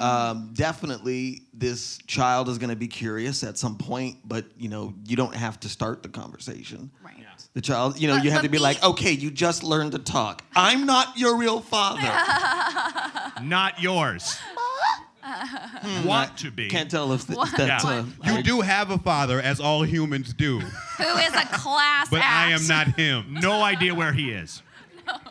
um, 0.00 0.50
definitely 0.52 1.42
this 1.54 1.98
child 2.08 2.48
is 2.48 2.58
going 2.58 2.70
to 2.70 2.76
be 2.76 2.88
curious 2.88 3.44
at 3.44 3.56
some 3.56 3.78
point. 3.78 4.16
But 4.24 4.46
you 4.58 4.68
know, 4.68 4.94
you 5.06 5.14
don't 5.14 5.34
have 5.36 5.60
to 5.60 5.68
start 5.68 6.02
the 6.02 6.08
conversation. 6.08 6.90
Right. 7.04 7.14
The 7.54 7.60
child, 7.62 7.98
you 7.98 8.06
know, 8.08 8.16
But- 8.16 8.24
you 8.24 8.30
have 8.30 8.42
to 8.42 8.48
be 8.48 8.58
me- 8.58 8.62
like, 8.62 8.82
okay, 8.84 9.12
you 9.12 9.30
just 9.30 9.64
learned 9.64 9.92
to 9.92 9.98
talk. 9.98 10.42
I'm 10.54 10.86
not 10.86 11.18
your 11.18 11.36
real 11.36 11.60
father. 11.60 12.02
Not 13.42 13.80
yours. 13.80 14.36
Want 16.04 16.36
to 16.38 16.50
be. 16.50 16.68
Can't 16.68 16.90
tell 16.90 17.12
if, 17.12 17.26
th- 17.26 17.36
What? 17.36 17.56
that's. 17.56 17.84
Yeah. 17.84 18.04
Uh, 18.24 18.36
You 18.36 18.42
do 18.42 18.60
have 18.62 18.90
a 18.90 18.98
father, 18.98 19.40
as 19.40 19.60
all 19.60 19.82
humans 19.82 20.32
do, 20.32 20.58
Who 20.98 21.04
is 21.04 21.34
a 21.34 21.46
class 21.46 22.08
but 22.10 22.22
I 22.22 22.50
am 22.52 22.66
not 22.66 22.88
him. 22.98 23.36
No 23.40 23.62
idea 23.62 23.94
where 23.94 24.12
he 24.12 24.30
is. 24.30 24.62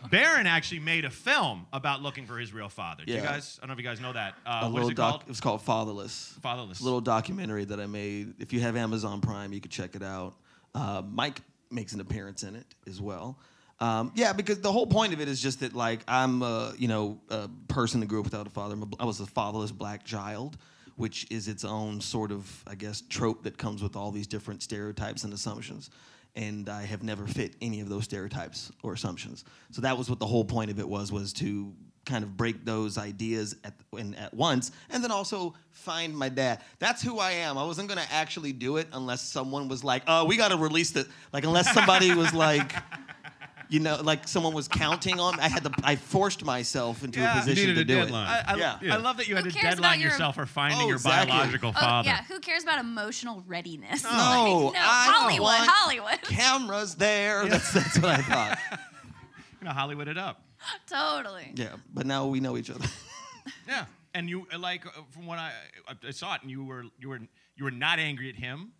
Baron 0.10 0.48
actually 0.48 0.80
made 0.80 1.06
a 1.06 1.10
film 1.10 1.68
about 1.74 2.02
looking 2.02 2.26
for 2.26 2.38
his 2.38 2.54
real 2.54 2.70
father. 2.70 3.04
Do 3.06 3.13
you 3.13 3.22
guys? 3.22 3.60
I 3.62 3.65
don't 3.65 3.68
know 3.70 3.74
if 3.74 3.80
you 3.80 3.86
guys 3.86 4.00
know 4.00 4.13
that. 4.13 4.34
Uh, 4.46 4.60
a 4.63 4.65
what 4.65 4.74
little 4.74 4.88
is 4.88 4.91
it 4.94 4.96
doc. 4.96 5.10
called? 5.12 5.22
It 5.24 5.28
was 5.30 5.41
called 5.41 5.62
Fatherless. 5.62 6.38
Fatherless. 6.41 6.82
little 6.82 7.02
documentary 7.02 7.65
that 7.65 7.80
I 7.80 7.86
made. 7.88 8.34
If 8.39 8.54
you 8.54 8.60
have 8.62 8.76
Amazon 8.76 9.22
Prime, 9.22 9.54
you 9.54 9.60
could 9.62 9.72
check 9.72 9.96
it 9.96 10.02
out. 10.04 10.36
Uh, 10.74 11.02
Mike 11.12 11.41
makes 11.71 11.93
an 11.93 11.99
appearance 11.99 12.43
in 12.43 12.56
it 12.56 12.65
as 12.88 13.01
well. 13.01 13.39
Um, 13.80 14.12
yeah, 14.15 14.34
because 14.34 14.60
the 14.60 14.71
whole 14.71 14.88
point 14.88 15.13
of 15.13 15.21
it 15.21 15.27
is 15.27 15.41
just 15.41 15.60
that 15.60 15.75
like 15.75 16.01
I'm 16.08 16.41
a 16.41 16.73
you 16.77 16.88
know 16.88 17.19
a 17.30 17.47
person 17.67 17.99
that 17.99 18.08
grew 18.08 18.19
up 18.19 18.25
without 18.25 18.47
a 18.47 18.49
father. 18.49 18.73
I'm 18.73 19.06
was 19.06 19.19
a 19.19 19.25
fatherless 19.25 19.71
black 19.71 20.03
child, 20.03 20.58
which 20.95 21.27
is 21.30 21.47
its 21.47 21.63
own 21.63 22.01
sort 22.01 22.32
of 22.32 22.63
I 22.65 22.75
guess 22.75 23.01
trope 23.01 23.43
that 23.43 23.58
comes 23.58 23.84
with 23.84 23.95
all 23.95 24.12
these 24.12 24.27
different 24.27 24.63
stereotypes 24.63 25.23
and 25.23 25.34
assumptions. 25.34 25.89
And 26.36 26.69
I 26.69 26.84
have 26.84 27.01
never 27.01 27.25
fit 27.25 27.56
any 27.62 27.80
of 27.80 27.89
those 27.89 28.03
stereotypes 28.03 28.71
or 28.84 28.93
assumptions. 28.93 29.43
So 29.71 29.82
that 29.82 29.97
was 29.97 30.08
what 30.08 30.19
the 30.19 30.27
whole 30.27 30.45
point 30.45 30.69
of 30.69 30.80
it 30.80 30.88
was 30.88 31.12
was 31.12 31.34
to 31.34 31.73
kind 32.08 32.24
of 32.24 32.36
break 32.36 32.65
those 32.65 32.98
ideas 32.98 33.56
at 33.63 33.74
in, 33.96 34.15
at 34.15 34.34
once, 34.34 34.72
and 34.89 35.04
then 35.04 35.12
also 35.12 35.54
find 35.72 36.17
my 36.17 36.30
dad. 36.30 36.62
That's 36.80 37.04
who 37.04 37.20
I 37.20 37.32
am. 37.32 37.58
I 37.58 37.63
wasn't 37.65 37.89
gonna 37.89 38.08
actually 38.10 38.54
do 38.54 38.78
it 38.78 38.88
unless 38.93 39.22
someone 39.22 39.67
was 39.67 39.84
like, 39.84 40.02
"Oh, 40.08 40.26
we 40.26 40.38
got 40.38 40.48
to 40.50 40.58
release 40.58 40.96
it." 40.96 41.08
Like 41.34 41.43
unless 41.43 41.72
somebody 41.74 42.15
was 42.15 42.34
like, 42.34 42.72
you 43.70 43.80
know, 43.82 44.00
like 44.02 44.28
someone 44.28 44.54
was 44.54 44.67
counting 44.67 45.20
on. 45.20 45.39
I 45.39 45.50
had 45.50 45.63
to. 45.65 45.72
I 45.84 45.96
forced 45.98 46.43
myself 46.46 47.04
into 47.04 47.20
Yeah. 47.20 47.36
a 47.38 47.39
position 47.41 47.76
to 47.76 47.82
a 47.82 47.84
do 47.84 47.96
deadline. 47.96 48.28
I, 48.28 48.54
I, 48.54 48.56
Yeah. 48.82 48.93
I 48.96 48.98
love 48.98 49.17
that 49.17 49.28
you 49.28 49.36
had 49.36 49.43
Who 49.43 49.52
to 49.52 49.60
deadline 49.62 50.00
your- 50.00 50.10
yourself 50.12 50.36
for 50.36 50.46
finding 50.46 50.80
Oh, 50.82 50.88
your 50.88 50.96
exactly. 50.96 51.32
biological 51.32 51.70
Oh, 51.76 51.80
father. 51.80 52.08
yeah, 52.10 52.24
who 52.24 52.39
cares 52.39 52.63
about 52.63 52.80
emotional 52.80 53.43
readiness? 53.46 54.04
No, 54.04 54.10
Like, 54.10 54.74
no, 54.74 54.80
I 54.80 55.12
Hollywood, 55.13 55.41
want- 55.41 55.70
Hollywood. 55.70 56.22
Cameras 56.24 56.96
there. 56.96 57.46
That's 57.48 57.72
that's 57.74 57.98
what 58.00 58.12
I 58.12 58.22
thought. 58.22 58.58
You 59.60 59.65
know, 59.65 59.74
Hollywood 59.74 60.08
it 60.08 60.20
up. 60.20 60.39
totally. 60.88 61.52
Yeah, 61.56 61.76
but 61.93 62.06
now 62.06 62.28
we 62.28 62.39
know 62.39 62.58
each 62.58 62.70
other. 62.70 62.86
Yeah, 63.65 63.86
and 64.13 64.30
you 64.30 64.46
uh, 64.54 64.60
like 64.60 64.86
uh, 64.86 64.89
from 65.12 65.26
what 65.26 65.39
I, 65.39 65.52
I 66.06 66.12
saw 66.12 66.36
it, 66.36 66.41
and 66.41 66.52
you 66.52 66.65
were 66.65 66.84
you 67.00 67.08
were 67.10 67.20
you 67.56 67.63
were 67.63 67.72
not 67.72 67.98
angry 67.98 68.28
at 68.30 68.36
him, 68.36 68.74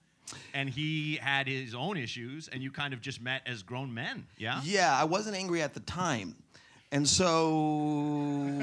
and 0.54 0.70
he 0.70 1.16
had 1.16 1.48
his 1.48 1.74
own 1.74 1.96
issues, 1.98 2.50
and 2.50 2.62
you 2.62 2.70
kind 2.72 2.94
of 2.94 3.00
just 3.00 3.22
met 3.22 3.44
as 3.46 3.64
grown 3.64 3.94
men. 3.94 4.26
Yeah. 4.38 4.60
Yeah, 4.64 4.94
I 4.98 5.06
wasn't 5.06 5.38
angry 5.38 5.62
at 5.62 5.74
the 5.74 5.80
time. 5.82 6.36
And 6.92 7.08
so 7.08 8.48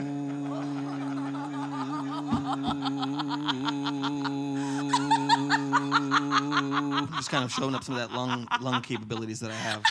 just 7.17 7.31
kind 7.31 7.45
of 7.45 7.51
showing 7.53 7.75
up 7.75 7.85
some 7.85 7.97
of 7.97 8.01
that 8.01 8.17
lung 8.17 8.47
lung 8.61 8.83
capabilities 8.83 9.41
that 9.41 9.51
I 9.51 9.55
have. 9.57 9.83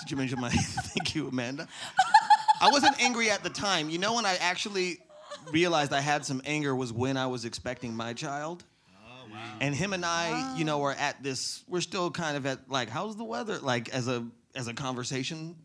Did 0.00 0.10
you 0.10 0.16
mention 0.16 0.40
my 0.40 0.50
thank 0.50 1.14
you, 1.14 1.28
Amanda? 1.28 1.68
I 2.62 2.68
wasn't 2.68 3.02
angry 3.02 3.28
at 3.28 3.42
the 3.42 3.50
time. 3.50 3.90
You 3.90 3.98
know 3.98 4.14
when 4.14 4.24
I 4.24 4.36
actually 4.36 5.00
realized 5.50 5.92
I 5.92 6.00
had 6.00 6.24
some 6.24 6.40
anger 6.44 6.76
was 6.76 6.92
when 6.92 7.16
I 7.16 7.26
was 7.26 7.44
expecting 7.44 7.92
my 7.92 8.12
child. 8.12 8.62
Oh, 9.04 9.36
and 9.60 9.74
him 9.74 9.92
and 9.92 10.04
I, 10.04 10.54
you 10.56 10.64
know, 10.64 10.80
are 10.84 10.92
at 10.92 11.20
this. 11.24 11.64
We're 11.66 11.80
still 11.80 12.12
kind 12.12 12.36
of 12.36 12.46
at 12.46 12.70
like, 12.70 12.88
how's 12.88 13.16
the 13.16 13.24
weather? 13.24 13.58
Like 13.58 13.88
as 13.88 14.06
a 14.06 14.24
as 14.54 14.68
a 14.68 14.74
conversation, 14.74 15.56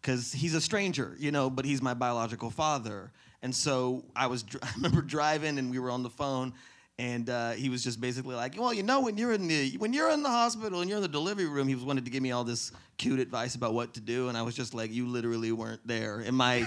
because 0.00 0.32
he's 0.32 0.54
a 0.54 0.60
stranger, 0.60 1.14
you 1.18 1.32
know, 1.32 1.50
but 1.50 1.66
he's 1.66 1.82
my 1.82 1.92
biological 1.92 2.48
father. 2.48 3.12
And 3.42 3.54
so 3.54 4.06
I 4.16 4.26
was. 4.28 4.42
I 4.62 4.70
remember 4.76 5.02
driving, 5.02 5.58
and 5.58 5.70
we 5.70 5.78
were 5.78 5.90
on 5.90 6.02
the 6.02 6.10
phone, 6.10 6.54
and 6.98 7.30
uh, 7.30 7.52
he 7.52 7.68
was 7.68 7.84
just 7.84 8.00
basically 8.00 8.34
like, 8.34 8.58
well, 8.58 8.74
you 8.74 8.82
know, 8.82 9.00
when 9.00 9.16
you're 9.16 9.32
in 9.32 9.46
the 9.46 9.76
when 9.78 9.92
you're 9.92 10.10
in 10.10 10.22
the 10.22 10.28
hospital 10.28 10.80
and 10.80 10.90
you're 10.90 10.96
in 10.96 11.02
the 11.02 11.08
delivery 11.08 11.46
room, 11.46 11.68
he 11.68 11.74
was 11.74 11.84
wanted 11.84 12.04
to 12.04 12.10
give 12.10 12.22
me 12.22 12.32
all 12.32 12.42
this 12.42 12.72
cute 12.96 13.20
advice 13.20 13.54
about 13.54 13.72
what 13.72 13.94
to 13.94 14.00
do, 14.00 14.28
and 14.28 14.36
I 14.36 14.42
was 14.42 14.56
just 14.56 14.74
like, 14.74 14.92
you 14.92 15.06
literally 15.06 15.52
weren't 15.52 15.86
there. 15.86 16.20
In 16.20 16.34
my 16.34 16.66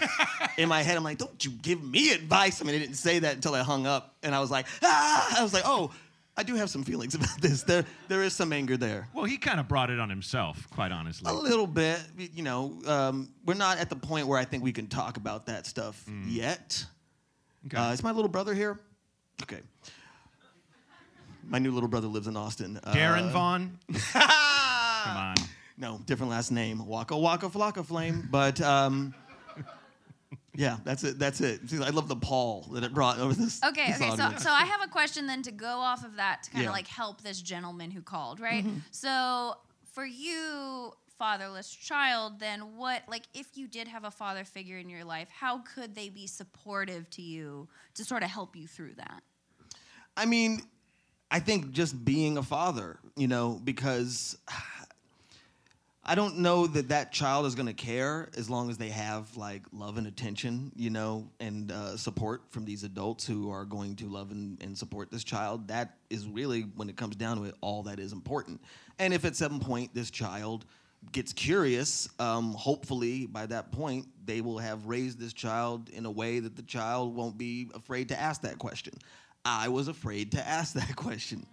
in 0.58 0.70
my 0.70 0.82
head, 0.84 0.96
I'm 0.96 1.04
like, 1.04 1.18
don't 1.18 1.44
you 1.44 1.52
give 1.52 1.84
me 1.84 2.14
advice. 2.14 2.62
I 2.62 2.66
mean, 2.66 2.76
I 2.76 2.80
didn't 2.80 2.96
say 2.96 3.20
that 3.20 3.36
until 3.36 3.54
I 3.54 3.64
hung 3.64 3.86
up, 3.86 4.16
and 4.24 4.34
I 4.34 4.40
was 4.40 4.50
like, 4.50 4.68
ah, 4.82 5.40
I 5.40 5.44
was 5.44 5.54
like, 5.54 5.64
oh. 5.66 5.92
I 6.38 6.44
do 6.44 6.56
have 6.56 6.70
some 6.70 6.86
feelings 6.86 7.14
about 7.16 7.42
this. 7.42 7.64
There, 7.64 7.84
there 8.08 8.24
is 8.24 8.34
some 8.34 8.54
anger 8.54 8.78
there. 8.78 9.10
Well, 9.14 9.26
he 9.26 9.38
kind 9.38 9.60
of 9.60 9.68
brought 9.68 9.90
it 9.90 10.00
on 10.00 10.10
himself, 10.10 10.66
quite 10.72 10.94
honestly. 10.94 11.30
A 11.30 11.34
little 11.34 11.68
bit, 11.68 12.00
you 12.18 12.42
know. 12.42 12.80
Um, 12.88 13.34
we're 13.46 13.54
not 13.54 13.80
at 13.80 13.90
the 13.90 13.98
point 13.98 14.28
where 14.28 14.40
I 14.40 14.46
think 14.46 14.64
we 14.64 14.72
can 14.72 14.88
talk 14.88 15.18
about 15.18 15.48
that 15.48 15.68
stuff 15.68 16.02
yet. 16.26 16.86
Okay. 17.66 17.76
Uh, 17.76 17.92
is 17.92 18.02
my 18.02 18.12
little 18.12 18.30
brother 18.30 18.54
here? 18.54 18.80
Okay. 19.44 19.60
My 21.52 21.60
new 21.60 21.72
little 21.72 21.90
brother 21.90 22.08
lives 22.08 22.28
in 22.28 22.38
Austin. 22.38 22.80
Uh, 22.82 22.94
Darren 22.94 23.30
Vaughn. 23.30 23.78
Come 24.14 25.18
on. 25.18 25.36
No, 25.78 26.00
different 26.06 26.32
last 26.32 26.50
name. 26.50 26.86
Waka 26.88 27.18
Waka 27.18 27.50
Flocka 27.50 27.86
Flame. 27.86 28.26
But 28.32 28.62
um, 28.62 29.14
yeah, 30.56 30.78
that's 30.86 31.04
it. 31.04 31.20
That's 31.20 31.42
it. 31.42 31.70
See, 31.70 31.84
I 31.84 31.90
love 31.90 32.08
the 32.08 32.16
Paul 32.16 32.70
that 32.72 32.86
it 32.86 32.94
brought 32.94 33.20
over 33.20 33.34
this. 33.34 33.62
Okay, 33.62 33.88
this 33.88 33.98
okay. 34.02 34.10
So, 34.12 34.32
so 34.38 34.50
I 34.50 34.64
have 34.64 34.82
a 34.82 34.88
question 34.88 35.28
then 35.28 35.42
to 35.44 35.52
go 35.52 35.68
off 35.80 36.06
of 36.06 36.16
that 36.16 36.44
to 36.44 36.52
kind 36.52 36.64
of 36.64 36.70
Yeah. 36.70 36.72
like 36.72 36.88
help 36.88 37.22
this 37.22 37.42
gentleman 37.42 37.92
who 37.92 38.02
called, 38.02 38.40
right? 38.40 38.64
Mm-hmm. 38.64 38.78
So, 38.92 39.56
for 39.92 40.06
you, 40.06 40.94
fatherless 41.20 41.70
child, 41.70 42.40
then 42.40 42.78
what, 42.78 43.02
like, 43.10 43.24
if 43.34 43.58
you 43.58 43.68
did 43.68 43.90
have 43.90 44.06
a 44.06 44.12
father 44.12 44.46
figure 44.46 44.78
in 44.78 44.90
your 44.90 45.04
life, 45.04 45.28
how 45.30 45.60
could 45.60 45.96
they 45.96 46.08
be 46.08 46.28
supportive 46.28 47.10
to 47.10 47.22
you 47.22 47.68
to 47.96 48.06
sort 48.06 48.24
of 48.24 48.30
help 48.30 48.56
you 48.56 48.68
through 48.68 48.94
that? 48.96 49.22
I 50.16 50.26
mean, 50.26 50.62
I 51.34 51.40
think 51.40 51.72
just 51.72 52.04
being 52.04 52.38
a 52.38 52.44
father, 52.44 53.00
you 53.16 53.30
know, 53.30 53.60
because 53.64 54.38
I 56.04 56.14
don't 56.14 56.40
know 56.40 56.68
that 56.68 56.90
that 56.90 57.14
child 57.14 57.46
is 57.46 57.56
going 57.56 57.68
to 57.68 57.74
care 57.74 58.28
as 58.36 58.50
long 58.50 58.70
as 58.70 58.78
they 58.78 58.90
have 58.90 59.38
like 59.38 59.62
love 59.72 59.98
and 59.98 60.08
attention, 60.08 60.74
you 60.76 60.90
know, 60.90 61.30
and 61.40 61.72
uh, 61.72 61.96
support 61.96 62.42
from 62.50 62.66
these 62.66 62.84
adults 62.84 63.26
who 63.26 63.50
are 63.50 63.64
going 63.64 63.96
to 63.98 64.08
love 64.08 64.32
and, 64.32 64.62
and 64.62 64.78
support 64.78 65.10
this 65.10 65.24
child. 65.24 65.70
That 65.70 65.96
is 66.10 66.28
really, 66.28 66.64
when 66.76 66.90
it 66.90 66.98
comes 66.98 67.16
down 67.16 67.38
to 67.38 67.46
it, 67.46 67.56
all 67.62 67.84
that 67.84 67.98
is 67.98 68.12
important. 68.12 68.60
And 69.00 69.14
if 69.14 69.24
at 69.24 69.38
some 69.38 69.62
point 69.62 69.94
this 69.94 70.12
child 70.12 70.66
gets 71.14 71.32
curious, 71.32 72.10
um, 72.20 72.54
hopefully 72.56 73.26
by 73.26 73.46
that 73.46 73.72
point 73.72 74.06
they 74.26 74.42
will 74.42 74.58
have 74.58 74.86
raised 74.86 75.18
this 75.18 75.32
child 75.32 75.90
in 75.92 76.06
a 76.06 76.12
way 76.12 76.40
that 76.40 76.58
the 76.58 76.62
child 76.64 77.16
won't 77.16 77.38
be 77.38 77.70
afraid 77.74 78.10
to 78.10 78.20
ask 78.20 78.42
that 78.42 78.58
question. 78.58 78.94
I 79.46 79.70
was 79.70 79.88
afraid 79.88 80.32
to 80.34 80.48
ask 80.48 80.74
that 80.74 80.96
question. 80.96 81.46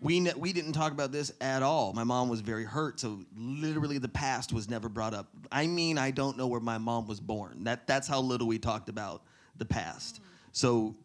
We, 0.00 0.20
ne- 0.20 0.32
we 0.34 0.54
didn't 0.54 0.72
talk 0.72 0.92
about 0.92 1.12
this 1.12 1.30
at 1.42 1.62
all. 1.62 1.92
My 1.92 2.04
mom 2.04 2.30
was 2.30 2.40
very 2.40 2.64
hurt, 2.64 3.00
so 3.00 3.20
literally 3.36 3.98
the 3.98 4.08
past 4.08 4.52
was 4.52 4.68
never 4.70 4.88
brought 4.88 5.12
up. 5.12 5.28
I 5.52 5.66
mean, 5.66 5.98
I 5.98 6.10
don't 6.10 6.38
know 6.38 6.46
where 6.46 6.60
my 6.60 6.78
mom 6.78 7.06
was 7.06 7.20
born. 7.20 7.64
That, 7.64 7.86
that's 7.86 8.08
how 8.08 8.20
little 8.20 8.46
we 8.46 8.58
talked 8.58 8.88
about 8.88 9.22
the 9.58 9.66
past. 9.66 10.20
So 10.52 10.96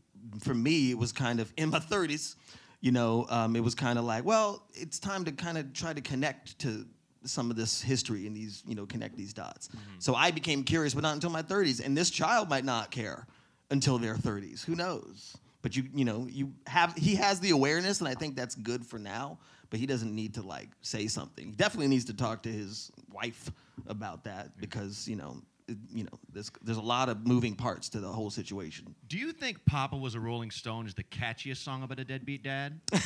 for 0.41 0.53
me, 0.53 0.91
it 0.91 0.97
was 0.97 1.11
kind 1.11 1.41
of 1.41 1.51
in 1.57 1.71
my 1.71 1.79
30s, 1.79 2.35
you 2.79 2.91
know, 2.91 3.25
um, 3.29 3.55
it 3.57 3.63
was 3.63 3.75
kind 3.75 3.99
of 3.99 4.05
like, 4.05 4.23
well, 4.23 4.63
it's 4.73 4.97
time 4.97 5.25
to 5.25 5.31
kind 5.33 5.57
of 5.57 5.73
try 5.73 5.91
to 5.91 6.01
connect 6.01 6.57
to 6.59 6.85
some 7.25 7.49
of 7.49 7.57
this 7.57 7.81
history 7.81 8.27
and 8.27 8.35
these, 8.35 8.63
you 8.65 8.75
know, 8.75 8.85
connect 8.85 9.17
these 9.17 9.33
dots. 9.33 9.69
So 9.99 10.15
I 10.15 10.31
became 10.31 10.63
curious, 10.63 10.93
but 10.93 11.01
not 11.03 11.15
until 11.15 11.31
my 11.31 11.41
30s. 11.41 11.83
And 11.83 11.97
this 11.97 12.09
child 12.11 12.49
might 12.49 12.63
not 12.63 12.91
care 12.91 13.25
until 13.71 13.97
their 13.97 14.15
30s. 14.15 14.63
Who 14.63 14.75
knows? 14.75 15.35
But 15.65 15.75
you, 15.75 15.85
you 15.95 16.05
know, 16.05 16.27
you 16.29 16.53
have 16.67 16.93
he 16.95 17.15
has 17.15 17.39
the 17.39 17.49
awareness, 17.49 17.99
and 17.99 18.07
I 18.07 18.13
think 18.13 18.35
that's 18.35 18.53
good 18.53 18.85
for 18.85 18.99
now. 18.99 19.39
But 19.71 19.79
he 19.79 19.87
doesn't 19.87 20.13
need 20.13 20.35
to 20.35 20.43
like 20.43 20.69
say 20.83 21.07
something. 21.07 21.43
He 21.47 21.51
definitely 21.53 21.87
needs 21.87 22.05
to 22.05 22.13
talk 22.13 22.43
to 22.43 22.51
his 22.51 22.91
wife 23.11 23.51
about 23.87 24.25
that 24.25 24.55
because 24.61 25.07
you 25.07 25.15
know, 25.15 25.41
it- 25.67 25.77
you 25.91 26.03
know, 26.03 26.11
there's 26.31 26.51
there's 26.61 26.77
a 26.77 26.81
lot 26.83 27.09
of 27.09 27.25
moving 27.25 27.55
parts 27.55 27.89
to 27.89 27.99
the 27.99 28.07
whole 28.07 28.29
situation. 28.29 28.93
Do 29.07 29.17
you 29.17 29.31
think 29.31 29.65
Papa 29.65 29.97
was 29.97 30.13
a 30.13 30.19
Rolling 30.19 30.51
Stone 30.51 30.85
is 30.85 30.93
the 30.93 31.03
catchiest 31.03 31.63
song 31.63 31.81
about 31.81 31.99
a 31.99 32.03
deadbeat 32.05 32.43
dad? 32.43 32.79
or 32.93 32.97
is 32.99 33.01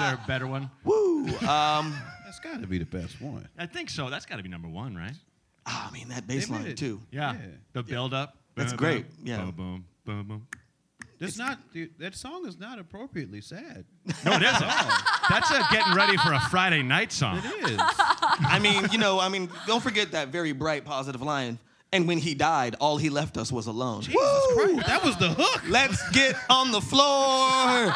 there 0.00 0.14
a 0.14 0.24
better 0.26 0.48
one? 0.48 0.68
Woo! 0.82 1.28
Um, 1.48 1.94
That's 2.24 2.40
got 2.42 2.62
to 2.62 2.66
be 2.66 2.78
the 2.78 2.84
best 2.84 3.20
one. 3.20 3.48
I 3.56 3.66
think 3.66 3.90
so. 3.90 4.10
That's 4.10 4.26
got 4.26 4.38
to 4.38 4.42
be 4.42 4.48
number 4.48 4.66
one, 4.68 4.96
right? 4.96 5.14
I 5.64 5.88
mean 5.92 6.08
that 6.08 6.26
made 6.26 6.34
bass 6.40 6.50
line 6.50 6.66
it- 6.66 6.76
too. 6.78 7.00
Yeah. 7.12 7.34
Yeah. 7.34 7.38
The 7.74 7.84
build 7.84 8.12
up. 8.12 8.38
That's 8.56 8.72
Boom, 8.72 8.78
great, 8.78 9.08
boom, 9.18 9.26
yeah. 9.26 9.36
Boom, 9.42 9.50
boom, 9.52 9.84
boom, 10.04 10.26
boom. 10.26 10.46
That's 11.24 11.38
not 11.38 11.72
dude, 11.72 11.90
that 11.98 12.14
song 12.14 12.46
is 12.46 12.58
not 12.58 12.78
appropriately 12.78 13.40
sad. 13.40 13.84
No, 14.24 14.32
it 14.32 14.42
isn't. 14.42 14.60
That's 15.30 15.50
a 15.50 15.62
getting 15.72 15.94
ready 15.94 16.16
for 16.18 16.32
a 16.32 16.40
Friday 16.50 16.82
night 16.82 17.12
song. 17.12 17.38
It 17.44 17.70
is. 17.72 17.78
I 17.80 18.58
mean, 18.62 18.86
you 18.92 18.98
know, 18.98 19.18
I 19.20 19.28
mean, 19.28 19.48
don't 19.66 19.82
forget 19.82 20.12
that 20.12 20.28
very 20.28 20.52
bright, 20.52 20.84
positive 20.84 21.22
line. 21.22 21.58
And 21.92 22.08
when 22.08 22.18
he 22.18 22.34
died, 22.34 22.74
all 22.80 22.96
he 22.96 23.08
left 23.08 23.36
us 23.36 23.52
was 23.52 23.66
alone. 23.68 24.02
Jesus 24.02 24.18
Christ, 24.54 24.86
that 24.86 25.04
was 25.04 25.16
the 25.16 25.28
hook. 25.30 25.62
Let's 25.68 26.06
get 26.10 26.34
on 26.50 26.72
the 26.72 26.80
floor 26.80 27.94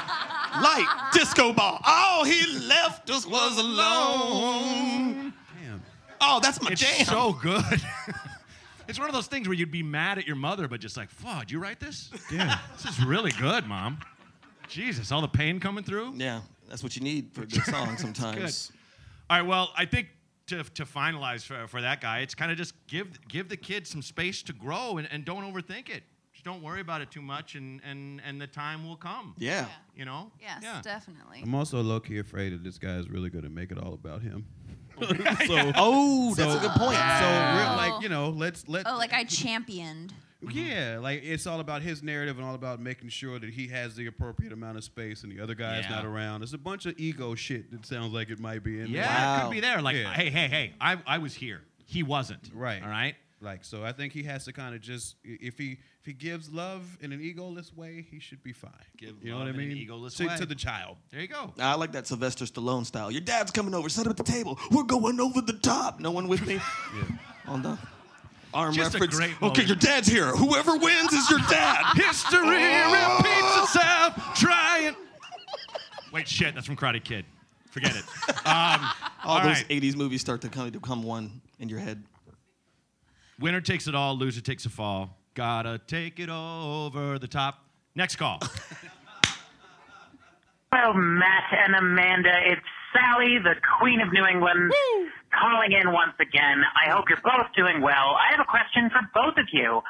like 0.62 0.86
disco 1.12 1.52
ball. 1.52 1.80
All 1.84 2.24
he 2.24 2.46
left 2.66 3.10
us 3.10 3.26
was 3.26 3.58
alone. 3.58 5.32
Damn. 5.62 5.82
Oh, 6.20 6.38
that's 6.40 6.62
my 6.62 6.70
It's 6.70 6.80
jam. 6.80 7.06
so 7.06 7.32
good. 7.32 7.64
it's 8.88 8.98
one 8.98 9.08
of 9.08 9.14
those 9.14 9.26
things 9.26 9.46
where 9.48 9.54
you'd 9.56 9.70
be 9.70 9.82
mad 9.82 10.18
at 10.18 10.26
your 10.26 10.36
mother, 10.36 10.66
but 10.68 10.80
just 10.80 10.96
like, 10.96 11.10
fuck, 11.10 11.40
did 11.40 11.52
you 11.52 11.60
write 11.60 11.78
this? 11.80 12.10
Yeah. 12.32 12.58
This 12.82 12.98
is 12.98 13.04
really 13.04 13.30
good, 13.32 13.66
mom. 13.66 13.98
Jesus, 14.68 15.12
all 15.12 15.20
the 15.20 15.28
pain 15.28 15.60
coming 15.60 15.84
through. 15.84 16.14
yeah, 16.16 16.40
that's 16.68 16.82
what 16.82 16.94
you 16.96 17.02
need 17.02 17.32
for 17.32 17.42
a 17.42 17.46
good 17.46 17.64
song 17.64 17.96
sometimes. 17.98 18.72
All 19.30 19.38
right, 19.38 19.46
well, 19.46 19.70
I 19.76 19.84
think 19.86 20.08
to, 20.48 20.62
to 20.64 20.84
finalize 20.84 21.42
for, 21.44 21.66
for 21.68 21.80
that 21.80 22.00
guy, 22.00 22.20
it's 22.20 22.34
kind 22.34 22.50
of 22.50 22.58
just 22.58 22.74
give 22.86 23.18
give 23.28 23.48
the 23.48 23.56
kid 23.56 23.86
some 23.86 24.02
space 24.02 24.42
to 24.44 24.52
grow 24.52 24.98
and, 24.98 25.08
and 25.10 25.24
don't 25.24 25.42
overthink 25.50 25.88
it. 25.88 26.02
Just 26.32 26.44
don't 26.44 26.62
worry 26.62 26.80
about 26.80 27.00
it 27.00 27.10
too 27.10 27.20
much, 27.22 27.54
and, 27.56 27.80
and, 27.84 28.20
and 28.24 28.40
the 28.40 28.46
time 28.46 28.86
will 28.86 28.94
come. 28.96 29.34
Yeah. 29.38 29.66
You 29.96 30.04
know? 30.04 30.30
Yes, 30.40 30.60
Yeah. 30.62 30.80
definitely. 30.82 31.40
I'm 31.42 31.54
also 31.54 31.82
low 31.82 31.98
key 31.98 32.18
afraid 32.18 32.52
that 32.52 32.62
this 32.62 32.78
guy 32.78 32.96
is 32.96 33.08
really 33.10 33.28
going 33.28 33.42
to 33.44 33.50
make 33.50 33.72
it 33.72 33.78
all 33.78 33.92
about 33.92 34.22
him. 34.22 34.46
so, 35.46 35.72
Oh, 35.76 36.34
that's 36.34 36.54
a 36.54 36.58
good 36.58 36.70
point. 36.72 36.96
so 36.96 37.54
real, 37.56 37.76
like 37.76 38.02
you 38.02 38.08
know, 38.08 38.30
let's 38.30 38.68
let. 38.68 38.86
Oh, 38.88 38.96
like 38.96 39.12
I 39.12 39.24
championed. 39.62 40.12
Yeah, 40.50 40.98
like 41.00 41.22
it's 41.24 41.48
all 41.48 41.58
about 41.58 41.82
his 41.82 42.00
narrative 42.02 42.38
and 42.38 42.46
all 42.46 42.54
about 42.54 42.78
making 42.80 43.08
sure 43.08 43.40
that 43.40 43.50
he 43.50 43.66
has 43.68 43.96
the 43.96 44.06
appropriate 44.06 44.52
amount 44.52 44.78
of 44.78 44.84
space 44.84 45.24
and 45.24 45.32
the 45.32 45.40
other 45.42 45.54
guy's 45.56 45.82
Yeah. 45.84 45.96
not 45.96 46.04
around. 46.04 46.40
There's 46.42 46.54
a 46.54 46.58
bunch 46.58 46.86
of 46.86 46.94
ego 46.96 47.34
shit 47.34 47.72
that 47.72 47.84
sounds 47.84 48.12
like 48.12 48.30
it 48.30 48.38
might 48.38 48.62
be 48.62 48.78
in 48.80 48.86
Yeah, 48.88 49.02
there. 49.08 49.38
it 49.38 49.42
could 49.42 49.50
be 49.50 49.60
there. 49.60 49.82
Like, 49.82 49.96
Yeah. 49.96 50.12
hey, 50.12 50.30
hey, 50.30 50.46
hey, 50.46 50.74
I, 50.80 50.96
I 51.06 51.18
was 51.18 51.34
here. 51.34 51.62
He 51.86 52.04
wasn't. 52.04 52.50
Right. 52.54 52.80
All 52.80 52.88
right? 52.88 53.16
Like 53.40 53.64
so, 53.64 53.84
I 53.84 53.92
think 53.92 54.12
he 54.12 54.24
has 54.24 54.46
to 54.46 54.52
kind 54.52 54.74
of 54.74 54.80
just 54.80 55.14
if 55.22 55.56
he 55.58 55.78
if 56.00 56.06
he 56.06 56.12
gives 56.12 56.50
love 56.50 56.98
in 57.00 57.12
an 57.12 57.20
egoless 57.20 57.72
way, 57.72 58.04
he 58.10 58.18
should 58.18 58.42
be 58.42 58.52
fine. 58.52 58.72
Give 58.96 59.14
you 59.22 59.30
know 59.30 59.38
love 59.38 59.46
what 59.46 59.54
I 59.54 59.58
in 59.62 59.70
an 59.70 59.74
mean? 59.74 59.88
egoless 59.88 60.16
to, 60.16 60.26
way. 60.26 60.36
to 60.36 60.44
the 60.46 60.56
child. 60.56 60.96
There 61.12 61.20
you 61.20 61.28
go. 61.28 61.52
I 61.60 61.76
like 61.76 61.92
that 61.92 62.08
Sylvester 62.08 62.46
Stallone 62.46 62.84
style. 62.84 63.12
Your 63.12 63.20
dad's 63.20 63.52
coming 63.52 63.74
over. 63.74 63.88
Set 63.88 64.06
up 64.06 64.10
at 64.10 64.16
the 64.16 64.24
table. 64.24 64.58
We're 64.72 64.82
going 64.82 65.20
over 65.20 65.40
the 65.40 65.52
top. 65.52 66.00
No 66.00 66.10
one 66.10 66.26
with 66.26 66.44
me. 66.48 66.54
yeah. 66.96 67.04
On 67.46 67.62
the 67.62 67.78
arm 68.52 68.74
Just 68.74 68.94
a 68.94 68.98
reference. 68.98 69.16
great 69.16 69.30
okay, 69.36 69.40
moment. 69.46 69.66
your 69.68 69.76
dad's 69.76 70.08
here. 70.08 70.26
Whoever 70.34 70.76
wins 70.76 71.12
is 71.12 71.30
your 71.30 71.38
dad. 71.48 71.84
History 71.94 72.40
repeats 72.40 73.58
itself. 73.62 74.34
Trying. 74.34 74.96
Wait, 76.12 76.26
shit. 76.26 76.54
That's 76.54 76.66
from 76.66 76.76
Karate 76.76 77.02
Kid. 77.04 77.24
Forget 77.70 77.94
it. 77.96 78.04
Um, 78.44 78.80
All, 79.24 79.36
all 79.38 79.42
those 79.42 79.56
right. 79.58 79.68
80s 79.68 79.94
movies 79.96 80.20
start 80.22 80.40
to 80.42 80.48
come 80.48 80.70
to 80.70 80.80
come 80.80 81.02
one 81.02 81.40
in 81.58 81.68
your 81.68 81.78
head. 81.80 82.02
Winner 83.40 83.60
takes 83.60 83.86
it 83.86 83.94
all. 83.94 84.16
Loser 84.16 84.40
takes 84.40 84.66
a 84.66 84.70
fall. 84.70 85.16
Gotta 85.34 85.80
take 85.86 86.18
it 86.18 86.28
over 86.28 87.18
the 87.18 87.28
top. 87.28 87.64
Next 87.94 88.16
call. 88.16 88.40
Hello, 90.72 90.92
Matt 90.92 91.44
and 91.66 91.76
Amanda. 91.76 92.32
It's 92.46 92.60
Sally, 92.92 93.38
the 93.38 93.54
Queen 93.78 94.00
of 94.00 94.12
New 94.12 94.24
England, 94.26 94.72
calling 95.32 95.72
in 95.72 95.92
once 95.92 96.14
again. 96.20 96.62
I 96.84 96.90
hope 96.90 97.04
you're 97.08 97.22
both 97.22 97.46
doing 97.56 97.80
well. 97.80 98.16
I 98.18 98.30
have 98.36 98.40
a 98.40 98.50
question 98.50 98.90
for 98.90 99.00
both 99.14 99.38
of 99.38 99.46
you. 99.52 99.80